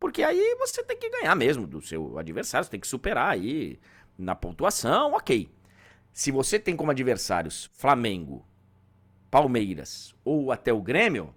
Porque 0.00 0.24
aí 0.24 0.56
você 0.58 0.82
tem 0.82 0.98
que 0.98 1.10
ganhar 1.10 1.36
mesmo 1.36 1.64
do 1.64 1.80
seu 1.80 2.18
adversário, 2.18 2.64
você 2.64 2.70
tem 2.72 2.80
que 2.80 2.88
superar 2.88 3.28
aí 3.28 3.78
na 4.18 4.34
pontuação, 4.34 5.12
ok. 5.12 5.48
Se 6.12 6.32
você 6.32 6.58
tem 6.58 6.74
como 6.74 6.90
adversários 6.90 7.70
Flamengo, 7.72 8.44
Palmeiras 9.30 10.12
ou 10.24 10.50
até 10.50 10.72
o 10.72 10.82
Grêmio, 10.82 11.32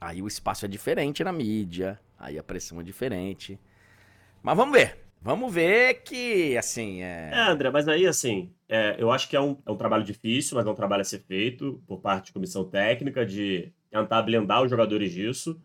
aí 0.00 0.20
o 0.20 0.26
espaço 0.26 0.64
é 0.64 0.68
diferente 0.68 1.22
na 1.22 1.32
mídia, 1.32 2.00
Aí 2.22 2.38
a 2.38 2.42
pressão 2.42 2.80
é 2.80 2.84
diferente. 2.84 3.58
Mas 4.40 4.56
vamos 4.56 4.72
ver. 4.72 4.96
Vamos 5.20 5.52
ver 5.52 6.02
que, 6.02 6.56
assim. 6.56 7.02
É, 7.02 7.30
é 7.32 7.40
André, 7.50 7.68
mas 7.70 7.88
aí, 7.88 8.06
assim, 8.06 8.52
é, 8.68 8.94
eu 8.96 9.10
acho 9.10 9.28
que 9.28 9.34
é 9.34 9.40
um, 9.40 9.56
é 9.66 9.70
um 9.70 9.76
trabalho 9.76 10.04
difícil, 10.04 10.56
mas 10.56 10.64
é 10.64 10.70
um 10.70 10.74
trabalho 10.74 11.02
a 11.02 11.04
ser 11.04 11.18
feito 11.18 11.82
por 11.84 12.00
parte 12.00 12.26
de 12.26 12.32
comissão 12.32 12.64
técnica, 12.64 13.26
de 13.26 13.72
tentar 13.90 14.22
blindar 14.22 14.62
os 14.62 14.70
jogadores 14.70 15.12
disso. 15.12 15.60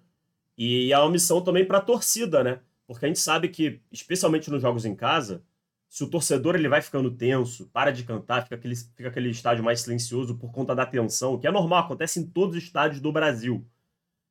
E 0.57 0.91
é 0.91 0.97
uma 0.97 1.11
missão 1.11 1.41
também 1.41 1.63
para 1.63 1.77
a 1.77 1.81
torcida, 1.81 2.43
né? 2.43 2.59
Porque 2.87 3.05
a 3.05 3.07
gente 3.07 3.19
sabe 3.19 3.49
que, 3.49 3.79
especialmente 3.91 4.49
nos 4.49 4.61
jogos 4.61 4.83
em 4.83 4.95
casa, 4.95 5.43
se 5.87 6.03
o 6.03 6.09
torcedor 6.09 6.55
ele 6.55 6.67
vai 6.67 6.81
ficando 6.81 7.11
tenso, 7.11 7.69
para 7.71 7.91
de 7.91 8.03
cantar, 8.03 8.43
fica 8.43 8.55
aquele, 8.55 8.75
fica 8.75 9.09
aquele 9.09 9.29
estádio 9.29 9.63
mais 9.63 9.81
silencioso 9.81 10.37
por 10.37 10.51
conta 10.51 10.75
da 10.75 10.87
tensão, 10.87 11.37
que 11.37 11.45
é 11.45 11.51
normal, 11.51 11.83
acontece 11.83 12.19
em 12.19 12.25
todos 12.25 12.55
os 12.55 12.63
estádios 12.63 12.99
do 12.99 13.11
Brasil 13.11 13.63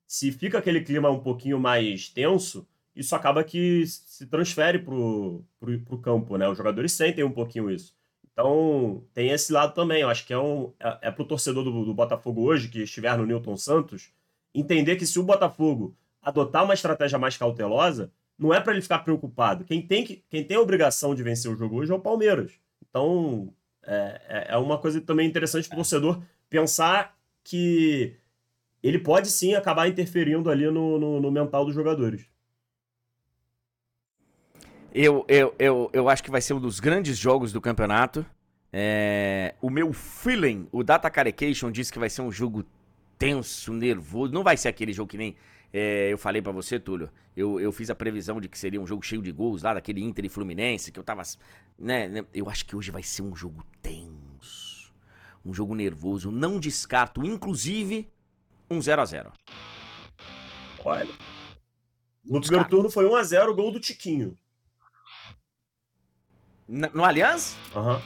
se 0.06 0.30
fica 0.32 0.58
aquele 0.58 0.80
clima 0.80 1.10
um 1.10 1.20
pouquinho 1.20 1.58
mais 1.58 2.08
tenso, 2.08 2.66
isso 2.94 3.14
acaba 3.14 3.44
que 3.44 3.84
se 3.86 4.26
transfere 4.26 4.78
pro, 4.78 5.44
pro 5.58 5.98
campo, 5.98 6.36
né? 6.36 6.48
Os 6.48 6.56
jogadores 6.56 6.92
sentem 6.92 7.24
um 7.24 7.30
pouquinho 7.30 7.70
isso. 7.70 7.94
Então, 8.32 9.02
tem 9.12 9.30
esse 9.30 9.52
lado 9.52 9.74
também. 9.74 10.02
Eu 10.02 10.08
acho 10.08 10.26
que 10.26 10.32
é, 10.32 10.38
um, 10.38 10.72
é, 10.78 10.98
é 11.02 11.10
pro 11.10 11.24
torcedor 11.24 11.64
do, 11.64 11.84
do 11.84 11.94
Botafogo 11.94 12.42
hoje, 12.42 12.68
que 12.68 12.82
estiver 12.82 13.16
no 13.16 13.26
Newton 13.26 13.56
Santos, 13.56 14.10
entender 14.54 14.96
que 14.96 15.06
se 15.06 15.18
o 15.18 15.22
Botafogo 15.22 15.96
adotar 16.22 16.64
uma 16.64 16.74
estratégia 16.74 17.18
mais 17.18 17.36
cautelosa, 17.36 18.10
não 18.38 18.52
é 18.52 18.60
para 18.60 18.72
ele 18.72 18.82
ficar 18.82 19.00
preocupado. 19.00 19.64
Quem 19.64 19.80
tem, 19.80 20.04
que, 20.04 20.24
quem 20.28 20.44
tem 20.44 20.56
a 20.56 20.60
obrigação 20.60 21.14
de 21.14 21.22
vencer 21.22 21.50
o 21.50 21.56
jogo 21.56 21.76
hoje 21.76 21.92
é 21.92 21.94
o 21.94 22.00
Palmeiras. 22.00 22.52
Então, 22.88 23.52
é, 23.82 24.20
é, 24.28 24.46
é 24.50 24.56
uma 24.56 24.78
coisa 24.78 25.00
também 25.00 25.26
interessante 25.26 25.68
para 25.68 25.76
o 25.76 25.78
torcedor 25.78 26.20
pensar 26.48 27.16
que 27.42 28.16
ele 28.86 29.00
pode 29.00 29.28
sim 29.28 29.54
acabar 29.54 29.88
interferindo 29.88 30.48
ali 30.48 30.70
no, 30.70 30.96
no, 30.96 31.20
no 31.20 31.30
mental 31.30 31.64
dos 31.64 31.74
jogadores. 31.74 32.28
Eu, 34.94 35.24
eu, 35.28 35.54
eu, 35.58 35.90
eu 35.92 36.08
acho 36.08 36.22
que 36.22 36.30
vai 36.30 36.40
ser 36.40 36.54
um 36.54 36.60
dos 36.60 36.78
grandes 36.78 37.18
jogos 37.18 37.52
do 37.52 37.60
campeonato. 37.60 38.24
É, 38.72 39.54
o 39.60 39.68
meu 39.68 39.92
feeling, 39.92 40.68
o 40.70 40.84
Data 40.84 41.10
Carecation 41.10 41.72
disse 41.72 41.92
que 41.92 41.98
vai 41.98 42.08
ser 42.08 42.22
um 42.22 42.30
jogo 42.30 42.64
tenso, 43.18 43.72
nervoso. 43.72 44.32
Não 44.32 44.44
vai 44.44 44.56
ser 44.56 44.68
aquele 44.68 44.92
jogo 44.92 45.10
que 45.10 45.18
nem 45.18 45.34
é, 45.72 46.12
eu 46.12 46.16
falei 46.16 46.40
para 46.40 46.52
você, 46.52 46.78
Túlio. 46.78 47.10
Eu, 47.36 47.58
eu 47.58 47.72
fiz 47.72 47.90
a 47.90 47.94
previsão 47.94 48.40
de 48.40 48.48
que 48.48 48.56
seria 48.56 48.80
um 48.80 48.86
jogo 48.86 49.04
cheio 49.04 49.20
de 49.20 49.32
gols 49.32 49.64
lá, 49.64 49.74
daquele 49.74 50.00
Inter 50.00 50.24
e 50.24 50.28
Fluminense, 50.28 50.92
que 50.92 51.00
eu 51.00 51.04
tava. 51.04 51.22
Né, 51.76 52.08
né 52.08 52.24
eu 52.32 52.48
acho 52.48 52.64
que 52.64 52.76
hoje 52.76 52.92
vai 52.92 53.02
ser 53.02 53.22
um 53.22 53.34
jogo 53.34 53.64
tenso. 53.82 54.94
Um 55.44 55.52
jogo 55.52 55.74
nervoso. 55.74 56.30
Não 56.30 56.60
descarto, 56.60 57.24
inclusive, 57.24 58.08
um 58.70 58.80
0 58.80 59.02
a 59.02 59.04
0 59.04 59.32
Olha. 60.84 61.12
No 62.24 62.40
primeiro 62.40 62.68
turno 62.68 62.90
foi 62.90 63.04
1x0 63.04 63.48
o 63.48 63.54
gol 63.54 63.72
do 63.72 63.80
Tiquinho. 63.80 64.36
No, 66.68 66.88
no 66.90 67.04
Aliança? 67.04 67.56
Aham. 67.74 67.96
Uhum. 67.96 68.02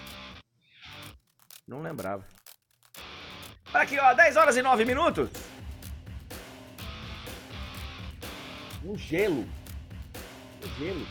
Não 1.67 1.83
lembrava. 1.83 2.25
Aqui, 3.73 3.99
ó, 3.99 4.13
10 4.13 4.37
horas 4.37 4.57
e 4.57 4.63
9 4.63 4.85
minutos. 4.85 5.31
Um 8.85 8.97
gelo. 8.97 9.47
Um 10.65 10.79
gelo. 10.79 11.07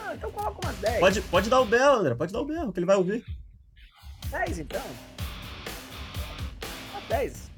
Ah, 0.00 0.14
então 0.14 0.30
coloca 0.32 0.66
umas 0.66 0.76
10. 0.78 0.98
Pode, 0.98 1.20
pode 1.22 1.50
dar 1.50 1.60
o 1.60 1.66
berro, 1.66 2.00
André. 2.00 2.14
Pode 2.14 2.32
dar 2.32 2.40
o 2.40 2.46
berro, 2.46 2.72
que 2.72 2.78
ele 2.80 2.86
vai 2.86 2.96
ouvir. 2.96 3.24
10 4.30 4.58
então. 4.58 4.82
10. 7.08 7.50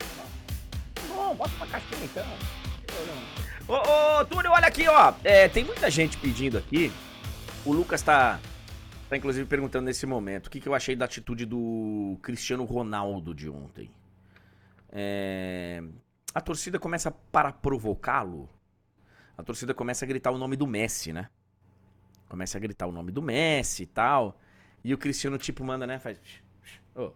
Bom, 1.09 1.35
bota 1.35 1.55
uma 1.57 1.67
caixinha 1.67 2.05
então. 2.05 2.27
Ô, 3.69 4.21
ô, 4.21 4.25
Túlio, 4.25 4.51
olha 4.51 4.67
aqui, 4.67 4.87
ó. 4.89 5.13
É, 5.25 5.49
tem 5.49 5.65
muita 5.65 5.91
gente 5.91 6.17
pedindo 6.17 6.59
aqui. 6.59 6.93
O 7.65 7.73
Lucas 7.73 8.03
tá, 8.03 8.41
tá 9.09 9.17
inclusive 9.17 9.47
perguntando 9.47 9.85
nesse 9.85 10.07
momento 10.07 10.47
o 10.47 10.51
que, 10.51 10.61
que 10.61 10.69
eu 10.69 10.75
achei 10.75 10.97
da 10.97 11.05
atitude 11.05 11.45
do 11.45 12.19
Cristiano 12.23 12.65
Ronaldo 12.65 13.35
de 13.35 13.49
ontem. 13.49 13.91
É, 14.91 15.83
a 16.35 16.41
torcida 16.41 16.79
começa 16.79 17.11
para 17.11 17.53
provocá-lo. 17.53 18.49
A 19.37 19.43
torcida 19.43 19.75
começa 19.75 20.05
a 20.05 20.09
gritar 20.09 20.31
o 20.31 20.39
nome 20.39 20.57
do 20.57 20.67
Messi, 20.67 21.13
né? 21.13 21.29
Começa 22.29 22.57
a 22.57 22.61
gritar 22.61 22.87
o 22.87 22.93
nome 22.93 23.11
do 23.11 23.23
Messi 23.23 23.83
e 23.83 23.87
tal. 23.87 24.39
E 24.85 24.95
o 24.95 24.99
Cristiano, 24.99 25.39
tipo, 25.39 25.65
manda, 25.65 25.87
né? 25.87 25.99
Faz. 25.99 26.19
Oh, 26.95 27.13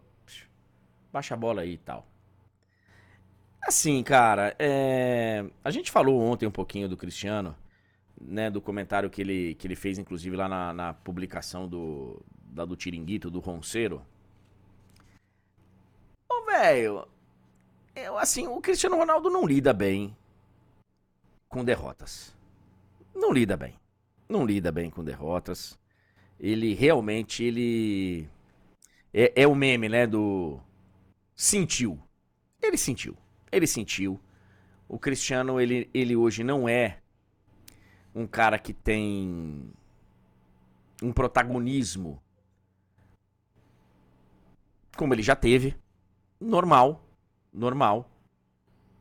baixa 1.12 1.34
a 1.34 1.36
bola 1.36 1.62
aí 1.62 1.74
e 1.74 1.78
tal. 1.78 2.06
Assim, 3.66 4.02
cara, 4.02 4.54
é... 4.58 5.44
a 5.64 5.70
gente 5.70 5.90
falou 5.90 6.20
ontem 6.20 6.46
um 6.46 6.50
pouquinho 6.50 6.86
do 6.88 6.98
Cristiano, 6.98 7.56
né, 8.20 8.50
do 8.50 8.60
comentário 8.60 9.08
que 9.08 9.22
ele, 9.22 9.54
que 9.54 9.66
ele 9.66 9.74
fez, 9.74 9.98
inclusive, 9.98 10.36
lá 10.36 10.46
na, 10.48 10.74
na 10.74 10.92
publicação 10.92 11.66
do, 11.66 12.22
da, 12.30 12.64
do 12.66 12.76
Tiringuito, 12.76 13.30
do 13.30 13.40
Ronceiro. 13.40 14.04
Ô, 16.30 16.44
velho, 16.44 17.08
assim, 18.18 18.46
o 18.46 18.60
Cristiano 18.60 18.96
Ronaldo 18.96 19.30
não 19.30 19.46
lida 19.46 19.72
bem 19.72 20.14
com 21.48 21.64
derrotas. 21.64 22.36
Não 23.14 23.32
lida 23.32 23.56
bem. 23.56 23.74
não 24.28 24.44
lida 24.44 24.70
bem 24.72 24.90
com 24.90 25.02
derrotas. 25.02 25.78
Ele 26.38 26.74
realmente, 26.74 27.42
ele 27.44 28.28
é, 29.12 29.42
é 29.42 29.46
o 29.46 29.54
meme, 29.54 29.88
né, 29.88 30.06
do 30.06 30.60
sentiu. 31.34 31.98
Ele 32.60 32.76
sentiu. 32.76 33.16
Ele 33.56 33.66
sentiu. 33.66 34.20
O 34.88 34.98
Cristiano, 34.98 35.60
ele, 35.60 35.88
ele 35.94 36.14
hoje 36.14 36.44
não 36.44 36.68
é 36.68 36.98
um 38.14 38.26
cara 38.26 38.58
que 38.58 38.72
tem 38.72 39.72
um 41.02 41.12
protagonismo 41.12 42.22
como 44.96 45.12
ele 45.14 45.22
já 45.22 45.34
teve. 45.34 45.76
Normal. 46.40 47.04
Normal. 47.52 48.10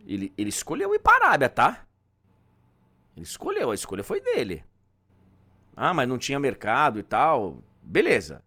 Ele, 0.05 0.34
ele 0.38 0.49
escolheu 0.49 0.93
ir 0.93 0.99
para 0.99 1.25
a 1.25 1.27
Arábia, 1.30 1.49
tá? 1.49 1.85
Ele 3.15 3.25
escolheu, 3.25 3.71
a 3.71 3.75
escolha 3.75 4.03
foi 4.03 4.19
dele. 4.19 4.63
Ah, 5.75 5.93
mas 5.93 6.07
não 6.07 6.17
tinha 6.17 6.39
mercado 6.39 6.99
e 6.99 7.03
tal. 7.03 7.63
Beleza. 7.81 8.43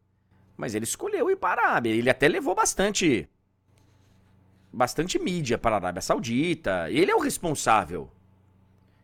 Mas 0.57 0.75
ele 0.75 0.85
escolheu 0.85 1.31
ir 1.31 1.37
para 1.37 1.63
a 1.63 1.69
Arábia. 1.69 1.91
Ele 1.91 2.11
até 2.11 2.29
levou 2.29 2.55
bastante. 2.55 3.29
Bastante 4.77 5.19
mídia 5.19 5.57
para 5.57 5.77
a 5.77 5.79
Arábia 5.79 6.03
Saudita. 6.03 6.91
Ele 6.91 7.11
é 7.11 7.17
o 7.17 7.21
responsável. 7.21 8.13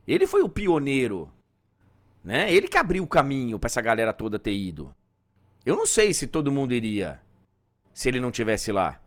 Ele 0.06 0.26
foi 0.26 0.42
o 0.42 0.48
pioneiro. 0.48 1.32
Né? 2.22 2.52
Ele 2.52 2.68
que 2.68 2.76
abriu 2.76 3.02
o 3.02 3.06
caminho 3.06 3.58
para 3.58 3.68
essa 3.68 3.80
galera 3.80 4.12
toda 4.12 4.38
ter 4.38 4.52
ido. 4.52 4.94
Eu 5.64 5.74
não 5.74 5.86
sei 5.86 6.12
se 6.12 6.26
todo 6.26 6.52
mundo 6.52 6.74
iria. 6.74 7.22
Se 7.94 8.06
ele 8.10 8.20
não 8.20 8.30
tivesse 8.30 8.70
lá. 8.70 9.00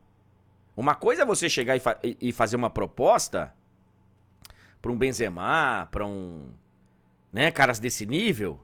Uma 0.76 0.96
coisa 0.96 1.22
é 1.22 1.26
você 1.26 1.48
chegar 1.48 1.76
e, 1.76 1.80
fa 1.80 2.00
e 2.04 2.32
fazer 2.32 2.56
uma 2.56 2.72
proposta 2.72 3.54
para 4.82 4.92
um 4.92 4.98
Benzema, 4.98 5.88
para 5.92 6.04
um, 6.04 6.50
né, 7.32 7.52
caras 7.52 7.78
desse 7.78 8.08
nível 8.08 8.60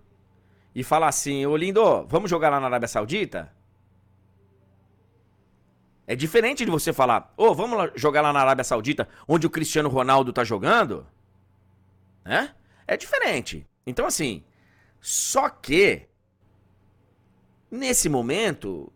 e 0.74 0.84
falar 0.84 1.10
assim, 1.10 1.46
ô 1.46 1.56
lindo, 1.56 2.04
vamos 2.08 2.32
jogar 2.32 2.50
lá 2.50 2.60
na 2.60 2.66
Arábia 2.66 2.88
Saudita? 2.88 3.54
É 6.08 6.16
diferente 6.16 6.66
de 6.66 6.72
você 6.72 6.92
falar, 6.92 7.34
ô, 7.38 7.48
oh, 7.48 7.56
vamos 7.56 7.78
lá 7.78 7.92
jogar 7.96 8.22
lá 8.22 8.34
na 8.34 8.42
Arábia 8.42 8.64
Saudita, 8.64 9.08
onde 9.28 9.48
o 9.48 9.50
Cristiano 9.50 9.90
Ronaldo 9.90 10.34
tá 10.34 10.44
jogando? 10.44 11.06
Né? 12.26 12.54
É 12.88 12.98
diferente. 12.98 13.68
Então, 13.86 14.06
assim, 14.06 14.44
só 15.00 15.50
que, 15.50 16.08
nesse 17.70 18.10
momento, 18.10 18.92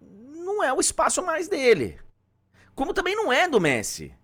não 0.00 0.62
é 0.62 0.72
o 0.72 0.80
espaço 0.80 1.22
mais 1.22 1.48
dele. 1.48 1.98
Como 2.74 2.94
também 2.94 3.16
não 3.16 3.32
é 3.32 3.48
do 3.48 3.60
Messi. 3.60 4.14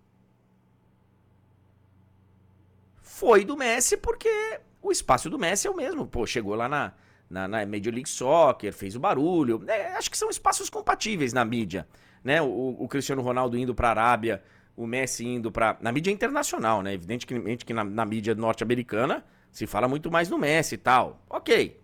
Foi 3.01 3.43
do 3.43 3.57
Messi 3.57 3.97
porque 3.97 4.59
o 4.81 4.91
espaço 4.91 5.29
do 5.29 5.39
Messi 5.39 5.67
é 5.67 5.71
o 5.71 5.75
mesmo. 5.75 6.05
Pô, 6.05 6.25
chegou 6.27 6.53
lá 6.55 6.69
na, 6.69 6.93
na, 7.29 7.47
na 7.47 7.65
Major 7.65 7.93
League 7.93 8.09
Soccer, 8.09 8.73
fez 8.73 8.95
o 8.95 8.99
barulho. 8.99 9.63
É, 9.67 9.95
acho 9.95 10.09
que 10.09 10.17
são 10.17 10.29
espaços 10.29 10.69
compatíveis 10.69 11.33
na 11.33 11.43
mídia. 11.43 11.87
Né? 12.23 12.41
O, 12.41 12.75
o 12.79 12.87
Cristiano 12.87 13.21
Ronaldo 13.21 13.57
indo 13.57 13.73
para 13.73 13.87
a 13.87 13.91
Arábia, 13.91 14.43
o 14.75 14.85
Messi 14.85 15.25
indo 15.25 15.51
para. 15.51 15.77
Na 15.79 15.91
mídia 15.91 16.11
internacional, 16.11 16.81
né? 16.81 16.93
Evidentemente 16.93 17.65
que 17.65 17.73
na, 17.73 17.83
na 17.83 18.05
mídia 18.05 18.35
norte-americana 18.35 19.23
se 19.51 19.65
fala 19.65 19.87
muito 19.87 20.11
mais 20.11 20.29
no 20.29 20.37
Messi 20.37 20.75
e 20.75 20.77
tal. 20.77 21.23
Ok. 21.29 21.79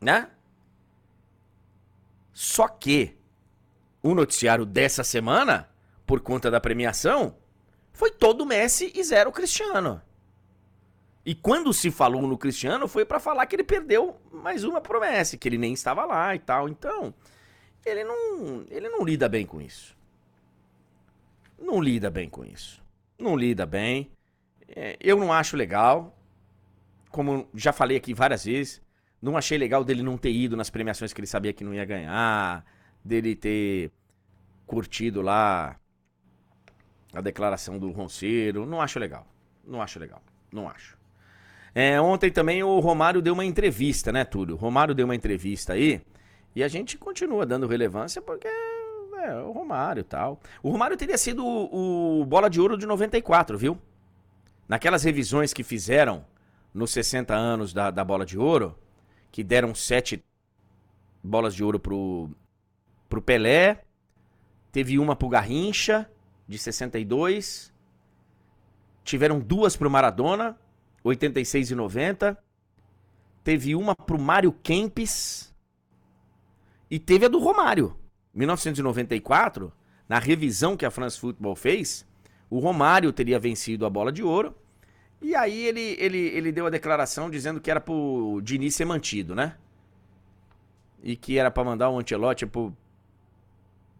Né? 0.00 0.28
Só 2.32 2.68
que 2.68 3.16
o 4.02 4.14
noticiário 4.14 4.66
dessa 4.66 5.02
semana, 5.02 5.68
por 6.04 6.20
conta 6.20 6.50
da 6.50 6.60
premiação, 6.60 7.36
foi 7.92 8.10
todo 8.10 8.44
Messi 8.44 8.92
e 8.94 9.02
zero 9.02 9.32
Cristiano. 9.32 10.02
E 11.26 11.34
quando 11.34 11.72
se 11.72 11.90
falou 11.90 12.22
no 12.22 12.36
Cristiano, 12.36 12.86
foi 12.86 13.04
para 13.04 13.18
falar 13.18 13.46
que 13.46 13.56
ele 13.56 13.64
perdeu 13.64 14.16
mais 14.30 14.62
uma 14.62 14.80
promessa, 14.80 15.38
que 15.38 15.48
ele 15.48 15.56
nem 15.56 15.72
estava 15.72 16.04
lá 16.04 16.34
e 16.34 16.38
tal. 16.38 16.68
Então, 16.68 17.14
ele 17.84 18.04
não, 18.04 18.66
ele 18.70 18.88
não 18.90 19.02
lida 19.02 19.28
bem 19.28 19.46
com 19.46 19.60
isso. 19.60 19.96
Não 21.58 21.80
lida 21.80 22.10
bem 22.10 22.28
com 22.28 22.44
isso. 22.44 22.82
Não 23.18 23.36
lida 23.36 23.64
bem. 23.64 24.10
É, 24.68 24.98
eu 25.00 25.16
não 25.16 25.32
acho 25.32 25.56
legal. 25.56 26.14
Como 27.10 27.48
já 27.54 27.72
falei 27.72 27.96
aqui 27.96 28.12
várias 28.12 28.44
vezes, 28.44 28.82
não 29.22 29.36
achei 29.36 29.56
legal 29.56 29.82
dele 29.82 30.02
não 30.02 30.18
ter 30.18 30.32
ido 30.32 30.56
nas 30.56 30.68
premiações 30.68 31.12
que 31.12 31.20
ele 31.20 31.26
sabia 31.26 31.52
que 31.52 31.64
não 31.64 31.72
ia 31.72 31.84
ganhar 31.84 32.66
dele 33.02 33.34
ter 33.34 33.90
curtido 34.66 35.22
lá 35.22 35.78
a 37.14 37.20
declaração 37.22 37.78
do 37.78 37.90
Ronceiro. 37.92 38.66
Não 38.66 38.80
acho 38.80 38.98
legal. 38.98 39.26
Não 39.64 39.80
acho 39.80 39.98
legal. 39.98 40.22
Não 40.52 40.68
acho. 40.68 40.98
É, 41.74 42.00
ontem 42.00 42.30
também 42.30 42.62
o 42.62 42.78
Romário 42.78 43.20
deu 43.20 43.34
uma 43.34 43.44
entrevista, 43.44 44.12
né, 44.12 44.24
Túlio? 44.24 44.54
O 44.54 44.58
Romário 44.58 44.94
deu 44.94 45.06
uma 45.06 45.14
entrevista 45.14 45.72
aí 45.72 46.00
e 46.54 46.62
a 46.62 46.68
gente 46.68 46.96
continua 46.96 47.44
dando 47.44 47.66
relevância 47.66 48.22
porque 48.22 48.46
é 48.46 49.34
o 49.42 49.52
Romário 49.52 50.00
e 50.00 50.04
tal. 50.04 50.40
O 50.62 50.70
Romário 50.70 50.96
teria 50.96 51.18
sido 51.18 51.44
o, 51.44 52.20
o 52.20 52.24
bola 52.26 52.48
de 52.48 52.60
ouro 52.60 52.76
de 52.76 52.86
94, 52.86 53.58
viu? 53.58 53.78
Naquelas 54.68 55.02
revisões 55.02 55.52
que 55.52 55.64
fizeram 55.64 56.24
nos 56.72 56.90
60 56.92 57.34
anos 57.34 57.72
da, 57.72 57.90
da 57.90 58.04
bola 58.04 58.24
de 58.24 58.38
ouro, 58.38 58.78
que 59.32 59.42
deram 59.42 59.74
sete 59.74 60.24
bolas 61.22 61.54
de 61.54 61.64
ouro 61.64 61.80
pro 61.80 62.30
pro 63.08 63.22
Pelé, 63.22 63.84
teve 64.72 64.98
uma 64.98 65.14
pro 65.14 65.28
Garrincha, 65.28 66.10
de 66.48 66.58
62. 66.58 67.72
Tiveram 69.04 69.38
duas 69.38 69.76
pro 69.76 69.90
Maradona, 69.90 70.58
86 71.04 71.70
e 71.70 71.74
90. 71.74 72.38
Teve 73.44 73.76
uma 73.76 73.94
pro 73.94 74.18
Mário 74.18 74.52
Kempis. 74.52 75.54
E 76.90 76.98
teve 76.98 77.26
a 77.26 77.28
do 77.28 77.38
Romário. 77.38 77.96
1994, 78.34 79.72
na 80.08 80.18
revisão 80.18 80.76
que 80.76 80.84
a 80.84 80.90
France 80.90 81.20
Football 81.20 81.54
fez, 81.54 82.06
o 82.50 82.58
Romário 82.58 83.12
teria 83.12 83.38
vencido 83.38 83.86
a 83.86 83.90
bola 83.90 84.10
de 84.10 84.22
ouro. 84.22 84.56
E 85.20 85.34
aí 85.34 85.66
ele, 85.66 85.96
ele, 85.98 86.18
ele 86.18 86.52
deu 86.52 86.66
a 86.66 86.70
declaração 86.70 87.30
dizendo 87.30 87.60
que 87.60 87.70
era 87.70 87.80
pro 87.80 88.40
Diniz 88.42 88.74
ser 88.74 88.84
mantido, 88.84 89.34
né? 89.34 89.56
E 91.02 91.16
que 91.16 91.38
era 91.38 91.50
para 91.50 91.64
mandar 91.64 91.90
o 91.90 91.98
Ancelotti 91.98 92.46
pro, 92.46 92.76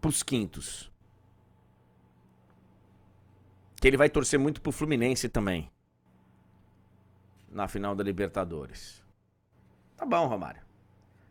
pros 0.01 0.23
quintos. 0.23 0.91
Que 3.81 3.89
ele 3.89 3.97
vai 3.97 4.09
torcer 4.09 4.39
muito 4.39 4.61
pro 4.61 4.73
Fluminense 4.73 5.29
também. 5.29 5.71
Na 7.55 7.69
final 7.69 7.95
da 7.95 8.03
Libertadores. 8.03 9.01
Tá 9.97 10.05
bom, 10.05 10.27
Romário. 10.27 10.61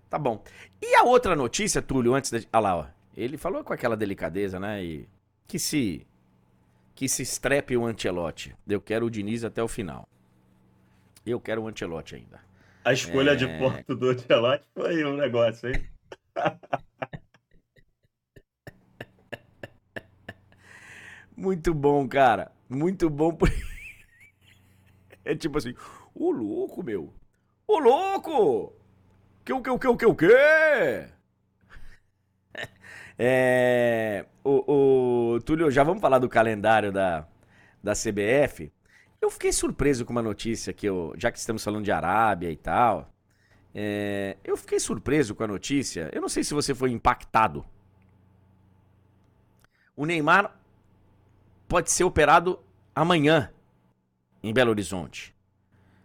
Tá 0.10 0.18
bom. 0.18 0.42
E 0.82 0.96
a 0.96 1.04
outra 1.04 1.36
notícia, 1.36 1.82
Túlio, 1.82 2.16
antes 2.16 2.32
da. 2.32 2.38
Olha 2.54 2.60
lá, 2.62 2.78
ó. 2.78 2.86
Ele 3.16 3.38
falou 3.38 3.62
com 3.64 3.74
aquela 3.74 3.98
delicadeza, 3.98 4.58
né? 4.60 4.84
E 4.84 5.08
que 5.46 5.60
se. 5.60 6.08
Que 6.96 7.10
se 7.10 7.24
estrepe 7.24 7.76
o 7.76 7.86
Antelote. 7.86 8.56
Eu 8.66 8.80
quero 8.80 9.06
o 9.08 9.10
Diniz 9.10 9.44
até 9.44 9.62
o 9.62 9.68
final. 9.68 10.08
Eu 11.26 11.42
quero 11.42 11.62
o 11.64 11.68
Antelote 11.68 12.16
ainda. 12.16 12.40
A 12.86 12.94
escolha 12.94 13.32
é... 13.32 13.36
de 13.36 13.48
porto 13.58 13.94
do 13.96 14.12
Antelote 14.12 14.66
foi 14.74 15.04
um 15.04 15.18
negócio, 15.18 15.70
hein? 15.70 15.84
Muito 21.36 21.74
bom, 21.74 22.08
cara. 22.08 22.50
Muito 22.70 23.10
bom. 23.10 23.38
É 25.26 25.34
tipo 25.34 25.58
assim, 25.58 25.74
ô 26.16 26.32
louco, 26.32 26.84
meu. 26.84 27.14
Ô 27.68 27.80
louco! 27.80 28.74
Que 29.46 29.54
o 29.54 29.62
que 29.62 29.70
o 29.70 29.80
que 29.80 29.88
o 29.88 29.98
que 29.98 30.06
o 30.06 30.16
que? 30.16 30.28
É, 33.16 34.26
o, 34.44 35.36
o 35.36 35.42
Túlio, 35.42 35.70
já 35.70 35.84
vamos 35.84 36.02
falar 36.02 36.18
do 36.18 36.28
calendário 36.28 36.92
da, 36.92 37.28
da 37.82 37.94
CBF. 37.94 38.72
Eu 39.22 39.30
fiquei 39.30 39.54
surpreso 39.54 40.04
com 40.04 40.12
uma 40.12 40.22
notícia 40.22 40.74
que 40.74 40.88
eu, 40.88 41.14
já 41.16 41.32
que 41.32 41.38
estamos 41.38 41.64
falando 41.64 41.86
de 41.86 41.92
Arábia 41.92 42.50
e 42.50 42.58
tal, 42.58 43.14
é, 43.74 44.36
eu 44.44 44.58
fiquei 44.58 44.80
surpreso 44.80 45.36
com 45.36 45.44
a 45.44 45.48
notícia. 45.48 46.10
Eu 46.12 46.22
não 46.22 46.28
sei 46.28 46.44
se 46.44 46.54
você 46.54 46.74
foi 46.74 46.92
impactado. 46.92 47.64
O 49.96 50.06
Neymar 50.06 50.56
pode 51.68 51.92
ser 51.92 52.04
operado 52.04 52.60
amanhã 52.96 53.52
em 54.42 54.54
Belo 54.54 54.72
Horizonte. 54.72 55.33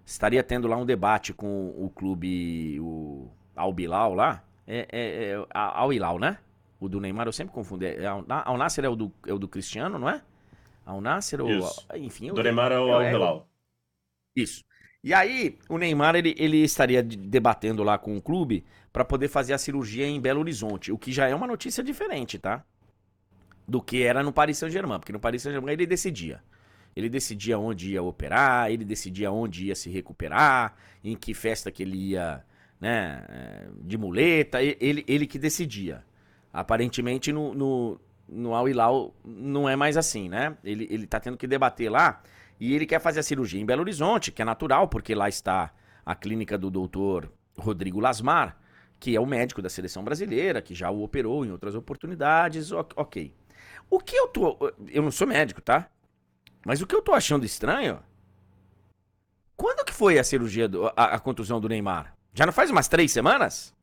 Estaria 0.09 0.43
tendo 0.43 0.67
lá 0.67 0.75
um 0.75 0.87
debate 0.87 1.35
com 1.35 1.69
o 1.77 1.91
clube, 1.91 2.81
o 2.81 3.31
Al 3.55 3.73
Bilal 3.75 4.15
lá. 4.15 4.43
É, 4.67 4.89
é, 4.91 5.33
é 5.33 5.47
Al 5.53 5.93
Hilal, 5.93 6.19
né? 6.19 6.39
O 6.81 6.89
do 6.89 6.99
Neymar, 6.99 7.27
eu 7.27 7.33
sempre 7.33 7.53
confundo. 7.53 7.85
É, 7.85 8.07
Al 8.07 8.57
Nasser 8.57 8.87
é 8.87 8.89
o 8.89 8.97
do, 8.97 9.13
é 9.27 9.35
o 9.35 9.39
do 9.39 9.47
Cristiano, 9.47 9.99
não 9.99 10.09
é? 10.09 10.23
Al 10.87 11.03
Nasser 11.03 11.43
ou. 11.43 11.51
Enfim. 11.95 12.33
Do 12.33 12.43
Neymar 12.43 12.73
é 12.73 12.79
o 12.79 12.91
Al 12.91 13.03
Hilal. 13.03 13.49
Isso. 14.35 14.65
E 15.05 15.13
aí, 15.13 15.59
o 15.69 15.77
Neymar 15.77 16.17
ele, 16.17 16.35
ele 16.39 16.65
estaria 16.65 17.03
debatendo 17.03 17.85
lá 17.85 17.99
com 17.99 18.17
o 18.17 18.23
clube 18.23 18.65
para 18.91 19.05
poder 19.05 19.29
fazer 19.29 19.53
a 19.53 19.59
cirurgia 19.59 20.07
em 20.07 20.19
Belo 20.19 20.41
Horizonte, 20.41 20.91
o 20.91 20.97
que 20.97 21.13
já 21.13 21.29
é 21.29 21.35
uma 21.35 21.47
notícia 21.47 21.85
diferente, 21.85 22.39
tá? 22.39 22.65
do 23.69 23.83
que 23.83 24.03
era 24.03 24.23
no 24.23 24.33
Paris 24.33 24.57
Saint-Germain, 24.57 24.99
porque 24.99 25.13
no 25.13 25.21
Paris 25.21 25.43
Saint-Germain 25.43 25.75
ele 25.75 25.87
decidia. 25.87 26.43
Ele 26.99 27.09
decidia 27.09 27.57
onde 27.57 27.93
ia 27.93 28.03
operar, 28.03 28.73
ele 28.73 28.85
decidia 28.85 29.31
onde 29.31 29.67
ia 29.67 29.77
se 29.77 29.89
recuperar, 29.89 30.75
em 31.05 31.15
que 31.15 31.33
festa 31.33 31.71
que 31.71 31.85
ele 31.85 31.97
ia, 31.97 32.45
né, 32.81 33.25
eh, 33.29 33.69
de 33.83 33.97
muleta, 33.97 34.61
ele, 34.61 35.05
ele 35.07 35.25
que 35.25 35.39
decidia. 35.39 36.05
Aparentemente 36.53 37.31
no, 37.31 37.55
no, 37.55 38.01
no 38.29 38.53
Al 38.53 38.69
Hilal 38.69 39.15
não 39.25 39.69
é 39.69 39.77
mais 39.77 39.97
assim, 39.97 40.29
né? 40.29 40.57
Ele, 40.65 40.89
ele 40.91 41.07
tá 41.07 41.21
tendo 41.21 41.37
que 41.37 41.47
debater 41.47 41.89
lá 41.89 42.21
e 42.59 42.75
ele 42.75 42.85
quer 42.85 43.01
fazer 43.01 43.21
a 43.21 43.23
cirurgia 43.23 43.61
em 43.61 43.65
Belo 43.65 43.83
Horizonte, 43.83 44.33
que 44.33 44.43
é 44.43 44.45
natural, 44.45 44.89
porque 44.89 45.15
lá 45.15 45.29
está 45.29 45.73
a 46.05 46.17
clínica 46.17 46.59
do 46.59 46.69
doutor 46.69 47.31
Rodrigo 47.57 48.01
Lasmar, 48.01 48.59
que 48.99 49.15
é 49.15 49.21
o 49.21 49.27
médico 49.27 49.63
da 49.63 49.69
seleção 49.69 50.03
brasileira, 50.03 50.61
que 50.61 50.75
já 50.75 50.91
o 50.91 51.05
operou 51.05 51.47
em 51.47 51.53
outras 51.53 51.77
oportunidades, 51.77 52.73
ok. 52.73 53.33
O 53.89 54.01
que 54.01 54.17
eu 54.17 54.27
tô. 54.27 54.59
Eu 54.89 55.05
não 55.05 55.13
sou 55.13 55.29
médico, 55.29 55.61
tá? 55.61 55.89
Mas 56.65 56.81
o 56.81 56.87
que 56.87 56.95
eu 56.95 57.03
tô 57.03 57.13
achando 57.13 57.47
estranho. 57.47 58.03
Quando 59.57 59.85
que 59.85 59.93
foi 59.93 60.19
a 60.19 60.25
cirurgia, 60.25 60.69
do, 60.69 60.87
a, 60.89 61.15
a 61.15 61.19
contusão 61.19 61.61
do 61.61 61.69
Neymar? 61.69 62.17
Já 62.33 62.47
não 62.47 62.53
faz 62.53 62.71
umas 62.71 62.89
três 62.89 63.11
semanas? 63.11 63.75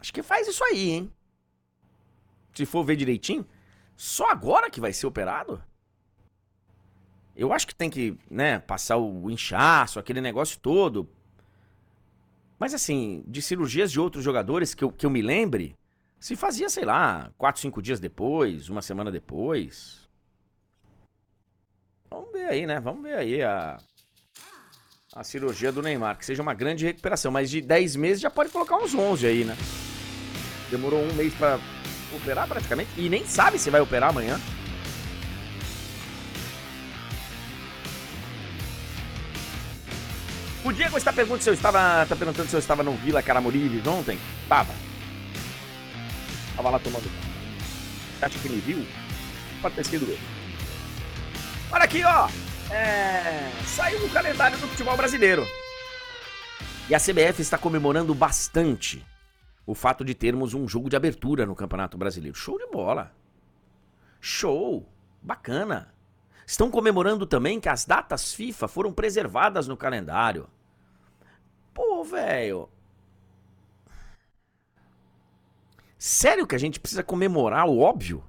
Acho 0.00 0.12
que 0.12 0.22
faz 0.22 0.48
isso 0.48 0.64
aí, 0.64 0.90
hein? 0.90 1.12
Se 2.54 2.66
for 2.66 2.84
ver 2.84 2.96
direitinho. 2.96 3.46
Só 3.96 4.30
agora 4.30 4.70
que 4.70 4.80
vai 4.80 4.92
ser 4.92 5.06
operado? 5.06 5.62
Eu 7.36 7.52
acho 7.52 7.66
que 7.66 7.74
tem 7.74 7.88
que, 7.88 8.18
né, 8.30 8.58
passar 8.58 8.96
o 8.96 9.30
inchaço, 9.30 9.98
aquele 9.98 10.20
negócio 10.20 10.58
todo. 10.58 11.08
Mas 12.58 12.74
assim, 12.74 13.24
de 13.26 13.40
cirurgias 13.40 13.90
de 13.90 13.98
outros 13.98 14.22
jogadores 14.22 14.74
que 14.74 14.84
eu, 14.84 14.92
que 14.92 15.06
eu 15.06 15.10
me 15.10 15.22
lembre, 15.22 15.76
se 16.18 16.36
fazia, 16.36 16.68
sei 16.68 16.84
lá, 16.84 17.32
quatro, 17.36 17.60
cinco 17.60 17.82
dias 17.82 17.98
depois, 17.98 18.68
uma 18.68 18.82
semana 18.82 19.10
depois. 19.10 20.01
Vamos 22.12 22.30
ver 22.30 22.44
aí, 22.44 22.66
né? 22.66 22.78
Vamos 22.78 23.02
ver 23.02 23.14
aí 23.14 23.42
a, 23.42 23.78
a 25.14 25.24
cirurgia 25.24 25.72
do 25.72 25.80
Neymar, 25.80 26.18
que 26.18 26.26
seja 26.26 26.42
uma 26.42 26.52
grande 26.52 26.84
recuperação. 26.84 27.32
Mas 27.32 27.50
de 27.50 27.62
10 27.62 27.96
meses 27.96 28.20
já 28.20 28.28
pode 28.30 28.50
colocar 28.50 28.76
uns 28.76 28.94
11 28.94 29.26
aí, 29.26 29.44
né? 29.44 29.56
Demorou 30.70 31.00
um 31.02 31.14
mês 31.14 31.32
para 31.34 31.58
operar 32.14 32.46
praticamente 32.46 32.90
e 32.98 33.08
nem 33.08 33.26
sabe 33.26 33.58
se 33.58 33.70
vai 33.70 33.80
operar 33.80 34.10
amanhã. 34.10 34.38
O 40.64 40.70
Diego 40.70 40.96
está 40.96 41.12
perguntando 41.12 41.42
se 41.42 41.50
eu 41.50 41.54
estava. 41.54 42.06
Tá 42.06 42.14
perguntando 42.14 42.48
se 42.48 42.54
eu 42.54 42.60
estava 42.60 42.82
no 42.82 42.92
Vila 42.92 43.22
Caramurives 43.22 43.86
ontem. 43.86 44.18
Tava. 44.48 44.72
Tava 46.54 46.70
lá 46.70 46.78
tomando. 46.78 47.10
Você 48.18 48.24
acha 48.24 48.38
que 48.38 48.48
me 48.48 48.60
viu? 48.60 48.86
Pode 49.60 49.74
ter 49.74 49.84
sido 49.86 50.08
eu. 50.08 50.31
Olha 51.72 51.84
aqui, 51.84 52.04
ó. 52.04 52.28
É... 52.70 53.50
Saiu 53.64 54.04
o 54.04 54.10
calendário 54.10 54.58
do 54.58 54.68
futebol 54.68 54.94
brasileiro. 54.94 55.42
E 56.86 56.94
a 56.94 56.98
CBF 56.98 57.40
está 57.40 57.56
comemorando 57.56 58.14
bastante 58.14 59.02
o 59.64 59.74
fato 59.74 60.04
de 60.04 60.14
termos 60.14 60.52
um 60.52 60.68
jogo 60.68 60.90
de 60.90 60.96
abertura 60.96 61.46
no 61.46 61.54
Campeonato 61.54 61.96
Brasileiro. 61.96 62.36
Show 62.36 62.58
de 62.58 62.66
bola. 62.66 63.10
Show. 64.20 64.86
Bacana. 65.22 65.94
Estão 66.46 66.70
comemorando 66.70 67.26
também 67.26 67.58
que 67.58 67.70
as 67.70 67.86
datas 67.86 68.34
FIFA 68.34 68.68
foram 68.68 68.92
preservadas 68.92 69.66
no 69.66 69.76
calendário. 69.76 70.48
Pô, 71.72 72.04
velho. 72.04 72.68
Sério 75.96 76.46
que 76.46 76.54
a 76.54 76.58
gente 76.58 76.78
precisa 76.78 77.02
comemorar 77.02 77.66
o 77.66 77.78
óbvio? 77.78 78.22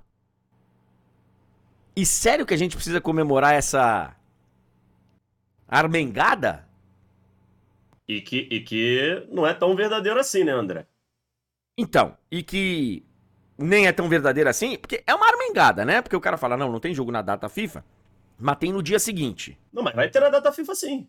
E 1.96 2.06
sério 2.06 2.46
que 2.46 2.54
a 2.54 2.58
gente 2.58 2.76
precisa 2.76 3.00
comemorar 3.00 3.54
essa 3.54 4.16
armengada? 5.68 6.68
E 8.08 8.22
que, 8.22 8.48
e 8.52 8.60
que 8.62 9.28
não 9.32 9.46
é 9.46 9.54
tão 9.54 9.76
verdadeiro 9.76 10.20
assim, 10.20 10.44
né, 10.44 10.52
André? 10.52 10.88
Então, 11.78 12.18
e 12.30 12.44
que 12.44 13.06
nem 13.58 13.88
é 13.88 13.92
tão 13.92 14.10
verdadeiro 14.10 14.50
assim, 14.50 14.78
porque 14.78 15.04
é 15.06 15.14
uma 15.14 15.28
armengada, 15.28 15.86
né? 15.86 16.02
Porque 16.02 16.16
o 16.16 16.22
cara 16.22 16.38
fala, 16.38 16.58
não, 16.58 16.72
não 16.72 16.80
tem 16.80 16.94
jogo 16.94 17.12
na 17.12 17.22
data 17.22 17.48
FIFA. 17.48 17.86
Mas 18.38 18.58
tem 18.58 18.72
no 18.72 18.84
dia 18.84 19.00
seguinte. 19.00 19.58
Não, 19.72 19.84
mas 19.84 19.96
vai 19.96 20.10
ter 20.10 20.22
a 20.24 20.30
data 20.30 20.52
FIFA 20.52 20.76
sim. 20.76 21.08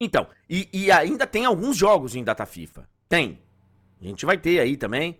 Então, 0.00 0.26
e, 0.48 0.68
e 0.72 0.90
ainda 0.90 1.26
tem 1.26 1.44
alguns 1.44 1.76
jogos 1.76 2.14
em 2.14 2.22
data 2.22 2.44
FIFA. 2.44 2.88
Tem. 3.08 3.40
A 4.00 4.04
gente 4.04 4.26
vai 4.26 4.36
ter 4.36 4.60
aí 4.60 4.76
também. 4.76 5.18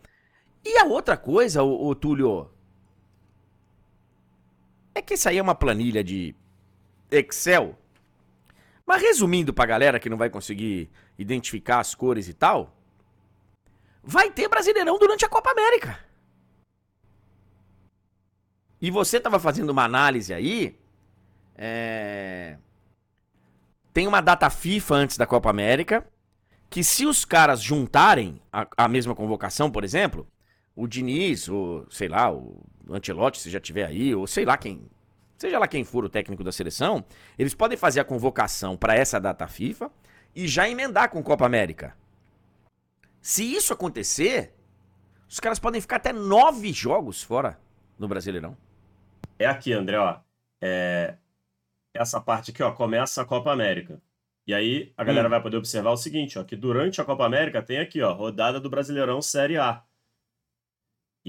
E 0.65 0.79
a 0.79 0.85
outra 0.85 1.17
coisa, 1.17 1.63
o, 1.63 1.89
o 1.89 1.95
Túlio, 1.95 2.51
é 4.99 5.03
que 5.03 5.15
isso 5.15 5.29
aí 5.29 5.39
é 5.39 5.43
uma 5.43 5.55
planilha 5.55 6.03
de 6.03 6.35
Excel. 7.11 7.77
Mas 8.87 9.03
resumindo 9.03 9.53
pra 9.53 9.67
galera 9.67 9.99
que 9.99 10.09
não 10.09 10.17
vai 10.17 10.31
conseguir 10.31 10.91
identificar 11.19 11.81
as 11.81 11.95
cores 11.95 12.29
e 12.29 12.35
tal, 12.35 12.77
vai 14.03 14.31
ter 14.31 14.49
Brasileirão 14.49 14.99
durante 14.99 15.25
a 15.25 15.29
Copa 15.29 15.51
América. 15.51 15.99
E 18.81 18.91
você 18.91 19.19
tava 19.19 19.41
fazendo 19.41 19.71
uma 19.71 19.85
análise 19.85 20.33
aí 20.33 20.79
é... 21.57 22.59
Tem 23.93 24.07
uma 24.07 24.21
data 24.21 24.51
FIFA 24.51 24.95
antes 24.95 25.17
da 25.17 25.27
Copa 25.27 25.49
América. 25.49 26.07
Que 26.69 26.83
se 26.83 27.07
os 27.07 27.25
caras 27.25 27.63
juntarem 27.63 28.43
a, 28.53 28.67
a 28.77 28.89
mesma 28.89 29.15
convocação, 29.15 29.71
por 29.71 29.85
exemplo, 29.85 30.27
o 30.77 30.87
Diniz, 30.87 31.49
ou 31.49 31.87
sei 31.91 32.07
lá, 32.07 32.31
o 32.31 32.63
Antelote, 32.91 33.41
se 33.41 33.51
já 33.51 33.59
tiver 33.59 33.87
aí, 33.87 34.15
ou 34.15 34.27
sei 34.27 34.45
lá 34.45 34.59
quem, 34.59 34.89
seja 35.39 35.59
lá 35.59 35.67
quem 35.67 35.83
for 35.83 36.05
o 36.05 36.09
técnico 36.09 36.45
da 36.45 36.53
seleção, 36.53 37.03
eles 37.39 37.55
podem 37.55 37.79
fazer 37.79 37.99
a 37.99 38.05
convocação 38.05 38.77
para 38.77 38.95
essa 38.95 39.19
data 39.19 39.49
FIFA 39.49 39.91
e 40.35 40.47
já 40.47 40.69
emendar 40.69 41.09
com 41.11 41.23
Copa 41.23 41.47
América. 41.47 41.97
Se 43.23 43.43
isso 43.43 43.73
acontecer, 43.73 44.55
os 45.27 45.41
caras 45.41 45.59
podem 45.59 45.81
ficar 45.81 45.97
até 45.97 46.13
nove 46.13 46.73
jogos 46.73 47.23
fora 47.23 47.59
no 47.99 48.07
Brasileirão. 48.07 48.57
É 49.39 49.47
aqui, 49.47 49.73
André, 49.73 49.99
ó. 49.99 50.21
É, 50.61 51.17
essa 51.95 52.21
parte 52.21 52.51
aqui, 52.51 52.63
ó, 52.63 52.71
começa 52.71 53.23
a 53.23 53.25
Copa 53.25 53.51
América. 53.51 54.01
E 54.47 54.55
aí 54.55 54.93
a 54.97 55.03
galera 55.03 55.27
hum. 55.27 55.31
vai 55.31 55.43
poder 55.43 55.57
observar 55.57 55.91
o 55.91 55.97
seguinte, 55.97 56.39
ó, 56.39 56.45
que 56.45 56.55
durante 56.55 57.01
a 57.01 57.05
Copa 57.05 57.25
América 57.27 57.63
tem 57.63 57.79
aqui, 57.79 58.01
ó, 58.01 58.13
rodada 58.13 58.61
do 58.61 58.71
Brasileirão 58.71 59.21
Série 59.21 59.57
A. 59.57 59.83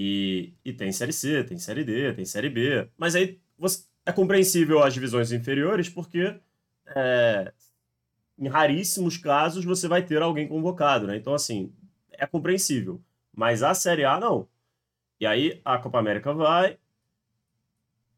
E, 0.00 0.54
e 0.64 0.72
tem 0.72 0.92
Série 0.92 1.12
C, 1.12 1.42
tem 1.42 1.58
Série 1.58 1.82
D, 1.82 2.12
tem 2.12 2.24
Série 2.24 2.48
B. 2.48 2.88
Mas 2.96 3.16
aí 3.16 3.40
você, 3.58 3.82
é 4.06 4.12
compreensível 4.12 4.80
as 4.80 4.94
divisões 4.94 5.32
inferiores, 5.32 5.88
porque 5.88 6.38
é, 6.86 7.52
em 8.38 8.46
raríssimos 8.46 9.16
casos 9.16 9.64
você 9.64 9.88
vai 9.88 10.04
ter 10.04 10.22
alguém 10.22 10.46
convocado, 10.46 11.08
né? 11.08 11.16
Então, 11.16 11.34
assim, 11.34 11.74
é 12.12 12.24
compreensível. 12.28 13.02
Mas 13.34 13.64
a 13.64 13.74
Série 13.74 14.04
A, 14.04 14.20
não. 14.20 14.48
E 15.18 15.26
aí 15.26 15.60
a 15.64 15.76
Copa 15.78 15.98
América 15.98 16.32
vai. 16.32 16.78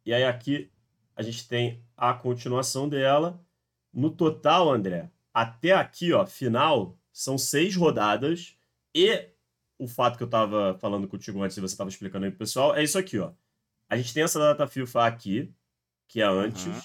E 0.05 0.13
aí 0.13 0.25
aqui 0.25 0.71
a 1.17 1.23
gente 1.23 1.49
tem 1.49 1.83
a 1.97 2.13
continuação 2.13 2.91
dela. 2.91 3.41
No 3.91 4.11
total, 4.11 4.71
André, 4.71 5.11
até 5.33 5.73
aqui, 5.73 6.13
ó, 6.13 6.27
final, 6.27 6.99
são 7.11 7.39
seis 7.39 7.75
rodadas. 7.75 8.55
E 8.95 9.30
o 9.81 9.89
fato 9.89 10.19
que 10.19 10.23
eu 10.23 10.29
tava 10.29 10.77
falando 10.79 11.09
contigo 11.09 11.43
antes 11.43 11.57
e 11.57 11.61
você 11.61 11.75
tava 11.75 11.89
explicando 11.89 12.27
aí 12.27 12.31
pro 12.31 12.41
pessoal 12.41 12.77
é 12.77 12.85
isso 12.85 12.99
aqui, 12.99 13.19
ó. 13.19 13.33
A 13.89 13.97
gente 13.97 14.13
tem 14.13 14.23
essa 14.23 14.39
data 14.39 14.67
FIFA 14.67 15.07
aqui, 15.07 15.53
que 16.07 16.21
é 16.21 16.27
antes. 16.27 16.67
Uhum. 16.67 16.81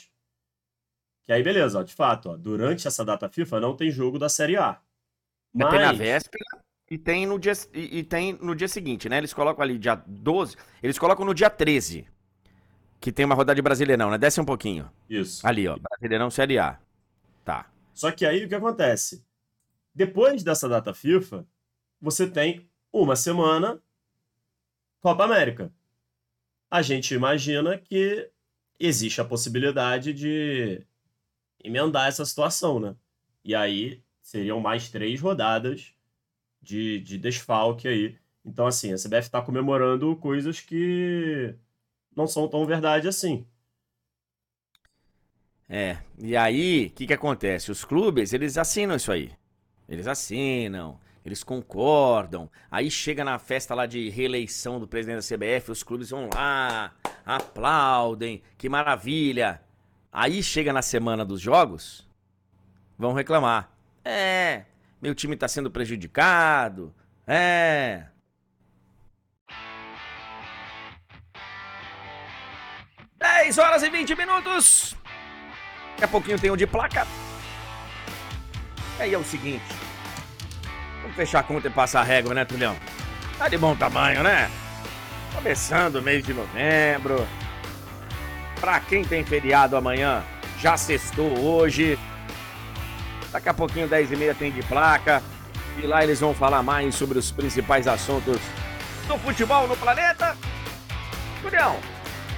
Que 1.24 1.34
aí, 1.34 1.44
beleza, 1.44 1.78
ó, 1.78 1.84
de 1.84 1.94
fato, 1.94 2.30
ó, 2.30 2.38
durante 2.38 2.88
essa 2.88 3.04
data 3.04 3.28
FIFA 3.28 3.60
não 3.60 3.76
tem 3.76 3.92
jogo 3.92 4.18
da 4.18 4.30
Série 4.30 4.56
A. 4.56 4.80
Mas... 5.54 5.70
Tem 5.70 5.80
na 5.80 5.92
véspera 5.92 6.46
e 6.90 6.98
tem, 6.98 7.26
no 7.26 7.38
dia, 7.38 7.52
e, 7.74 8.00
e, 8.00 8.04
tem 8.04 8.34
no 8.34 8.56
dia 8.56 8.68
seguinte, 8.68 9.10
né? 9.10 9.18
Eles 9.18 9.34
colocam 9.34 9.62
ali 9.62 9.78
dia 9.78 9.96
12, 10.08 10.56
eles 10.82 10.98
colocam 10.98 11.26
no 11.26 11.34
dia 11.34 11.50
13. 11.50 12.08
Que 13.02 13.12
tem 13.12 13.26
uma 13.26 13.36
rodada 13.36 13.56
de 13.56 13.62
Brasileirão, 13.62 14.10
né? 14.10 14.18
Desce 14.18 14.40
um 14.40 14.46
pouquinho. 14.46 14.90
Isso. 15.10 15.46
Ali, 15.46 15.68
ó. 15.68 15.78
Brasileirão 15.78 16.30
Série 16.30 16.58
A. 16.58 16.80
Tá. 17.44 17.70
Só 17.94 18.10
que 18.12 18.26
aí 18.26 18.46
o 18.46 18.48
que 18.48 18.56
acontece? 18.56 19.24
Depois 19.94 20.44
dessa 20.44 20.70
data 20.70 20.94
FIFA, 20.94 21.46
você 22.00 22.26
tem 22.28 22.70
uma 23.02 23.16
semana 23.18 23.82
Copa 25.02 25.26
América. 25.26 25.70
A 26.72 26.82
gente 26.82 27.14
imagina 27.14 27.78
que 27.78 28.32
existe 28.80 29.20
a 29.20 29.26
possibilidade 29.26 30.14
de 30.14 30.82
emendar 31.62 32.08
essa 32.08 32.26
situação, 32.26 32.80
né? 32.80 32.96
E 33.44 33.54
aí 33.54 34.02
seriam 34.22 34.62
mais 34.62 34.90
três 34.90 35.20
rodadas 35.20 35.94
de, 36.62 37.02
de 37.02 37.18
desfalque 37.18 37.88
aí. 37.88 38.18
Então, 38.46 38.66
assim, 38.66 38.94
a 38.94 38.96
CBF 38.96 39.28
está 39.28 39.42
comemorando 39.42 40.16
coisas 40.16 40.62
que 40.62 41.54
não 42.16 42.28
são 42.28 42.48
tão 42.48 42.66
verdade 42.66 43.10
assim. 43.10 43.46
É, 45.68 45.98
e 46.18 46.38
aí, 46.38 46.88
o 46.88 46.92
que, 46.92 47.08
que 47.08 47.14
acontece? 47.14 47.72
Os 47.72 47.84
clubes, 47.84 48.32
eles 48.32 48.58
assinam 48.58 48.96
isso 48.96 49.12
aí. 49.12 49.32
Eles 49.90 50.08
assinam, 50.08 51.00
eles 51.26 51.44
concordam. 51.44 52.50
Aí 52.70 52.92
chega 52.92 53.24
na 53.24 53.40
festa 53.40 53.74
lá 53.74 53.88
de 53.88 54.10
reeleição 54.10 54.80
do 54.80 54.88
presidente 54.88 55.28
da 55.28 55.36
CBF, 55.36 55.72
os 55.72 55.82
clubes 55.82 56.12
vão 56.12 56.30
lá, 56.32 56.94
aplaudem, 57.26 58.44
que 58.58 58.70
maravilha. 58.70 59.60
Aí 60.12 60.44
chega 60.44 60.72
na 60.72 60.84
semana 60.84 61.26
dos 61.26 61.42
jogos, 61.42 62.08
vão 62.96 63.14
reclamar. 63.14 63.72
É, 64.04 64.66
meu 65.02 65.16
time 65.16 65.36
tá 65.36 65.48
sendo 65.48 65.72
prejudicado. 65.72 66.94
É. 67.26 68.06
Dez 73.18 73.58
horas 73.58 73.82
e 73.82 73.90
20 73.90 74.16
minutos. 74.16 74.96
Daqui 75.94 76.04
a 76.04 76.08
pouquinho 76.08 76.40
tem 76.40 76.52
um 76.52 76.58
de 76.58 76.68
placa. 76.68 77.08
Aí 79.00 79.14
é 79.14 79.18
o 79.18 79.24
seguinte. 79.24 79.85
Vamos 81.06 81.18
fechar 81.18 81.42
a 81.42 81.44
conta 81.44 81.68
e 81.68 81.70
passar 81.70 82.02
a 82.02 82.04
régua, 82.04 82.34
né, 82.34 82.44
Tulhão? 82.44 82.76
Tá 83.38 83.48
de 83.48 83.60
bom 83.60 83.76
tamanho, 83.76 84.24
né? 84.24 84.50
Começando 85.36 85.98
o 85.98 86.02
mês 86.02 86.26
de 86.26 86.34
novembro. 86.34 87.28
Pra 88.60 88.80
quem 88.80 89.06
tem 89.06 89.24
feriado 89.24 89.78
amanhã, 89.78 90.24
já 90.60 90.76
sextou 90.76 91.38
hoje. 91.38 92.00
Daqui 93.32 93.48
a 93.48 93.54
pouquinho, 93.54 93.88
10 93.88 94.14
e 94.14 94.16
meia, 94.16 94.34
tem 94.34 94.52
de 94.52 94.64
placa. 94.64 95.22
E 95.78 95.86
lá 95.86 96.04
eles 96.04 96.22
vão 96.22 96.34
falar 96.34 96.64
mais 96.64 96.96
sobre 96.96 97.20
os 97.20 97.30
principais 97.30 97.88
assuntos 97.88 98.40
do 99.08 99.18
futebol 99.20 99.68
no 99.68 99.78
planeta. 99.78 100.36
Julião, 101.44 101.78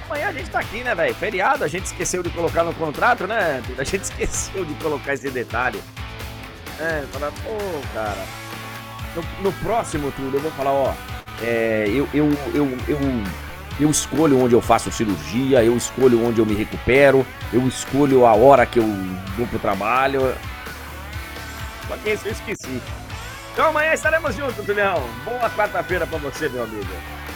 amanhã 0.04 0.28
a 0.28 0.32
gente 0.32 0.50
tá 0.50 0.58
aqui, 0.58 0.84
né, 0.84 0.94
velho? 0.94 1.14
Feriado, 1.14 1.64
a 1.64 1.68
gente 1.68 1.86
esqueceu 1.86 2.22
de 2.22 2.28
colocar 2.28 2.64
no 2.64 2.74
contrato, 2.74 3.26
né? 3.26 3.62
A 3.78 3.84
gente 3.84 4.02
esqueceu 4.04 4.62
de 4.62 4.74
colocar 4.74 5.14
esse 5.14 5.30
detalhe. 5.30 5.82
É, 6.78 7.06
falar, 7.10 7.32
pô, 7.32 7.80
cara. 7.94 8.47
No, 9.14 9.44
no 9.44 9.52
próximo 9.60 10.12
tudo, 10.12 10.36
eu 10.36 10.40
vou 10.40 10.50
falar, 10.52 10.72
ó. 10.72 10.94
É, 11.42 11.86
eu, 11.88 12.08
eu, 12.12 12.28
eu, 12.54 12.66
eu, 12.88 12.98
eu 13.80 13.90
escolho 13.90 14.38
onde 14.40 14.54
eu 14.54 14.60
faço 14.60 14.90
cirurgia, 14.90 15.62
eu 15.64 15.76
escolho 15.76 16.26
onde 16.26 16.40
eu 16.40 16.46
me 16.46 16.54
recupero, 16.54 17.24
eu 17.52 17.66
escolho 17.66 18.26
a 18.26 18.34
hora 18.34 18.66
que 18.66 18.78
eu 18.78 18.86
vou 19.36 19.46
pro 19.46 19.58
trabalho. 19.58 20.34
Só 21.86 21.96
que 21.96 22.10
isso 22.10 22.26
eu 22.26 22.32
esqueci. 22.32 22.82
Então 23.52 23.68
amanhã 23.68 23.92
estaremos 23.92 24.34
juntos, 24.34 24.64
Julião. 24.64 25.02
Boa 25.24 25.50
quarta-feira 25.50 26.06
pra 26.06 26.18
você, 26.18 26.48
meu 26.48 26.64
amigo. 26.64 26.86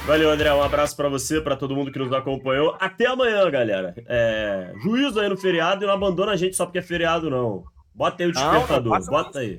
Valeu, 0.07 0.31
André. 0.31 0.53
Um 0.53 0.63
abraço 0.63 0.97
para 0.97 1.09
você, 1.09 1.41
para 1.41 1.57
todo 1.57 1.77
mundo 1.77 1.93
que 1.93 1.99
nos 1.99 2.13
acompanhou. 2.13 2.77
Até 2.81 3.07
amanhã, 3.07 3.49
galera. 3.51 3.95
É... 4.09 4.73
Juízo 4.83 5.21
aí 5.21 5.29
no 5.29 5.37
feriado 5.37 5.85
e 5.85 5.87
não 5.87 5.95
abandona 5.95 6.33
a 6.33 6.37
gente 6.37 6.57
só 6.57 6.65
porque 6.67 6.79
é 6.79 6.83
feriado, 6.83 7.31
não. 7.31 7.65
Bota 7.95 8.23
aí 8.23 8.29
o 8.29 8.33
despertador, 8.33 8.93
não, 8.93 9.01
não 9.01 9.07
bota 9.07 9.39
aí. 9.39 9.59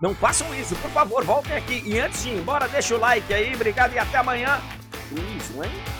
Não 0.00 0.14
façam 0.14 0.54
isso, 0.54 0.76
por 0.76 0.90
favor, 0.90 1.24
voltem 1.24 1.56
aqui. 1.56 1.82
E 1.84 1.98
antes 1.98 2.22
de 2.22 2.30
ir 2.30 2.38
embora, 2.38 2.68
deixa 2.68 2.94
o 2.94 3.00
like 3.00 3.32
aí. 3.34 3.54
Obrigado 3.54 3.94
e 3.94 3.98
até 3.98 4.18
amanhã. 4.18 4.60
Juízo, 5.10 5.64
hein? 5.64 5.97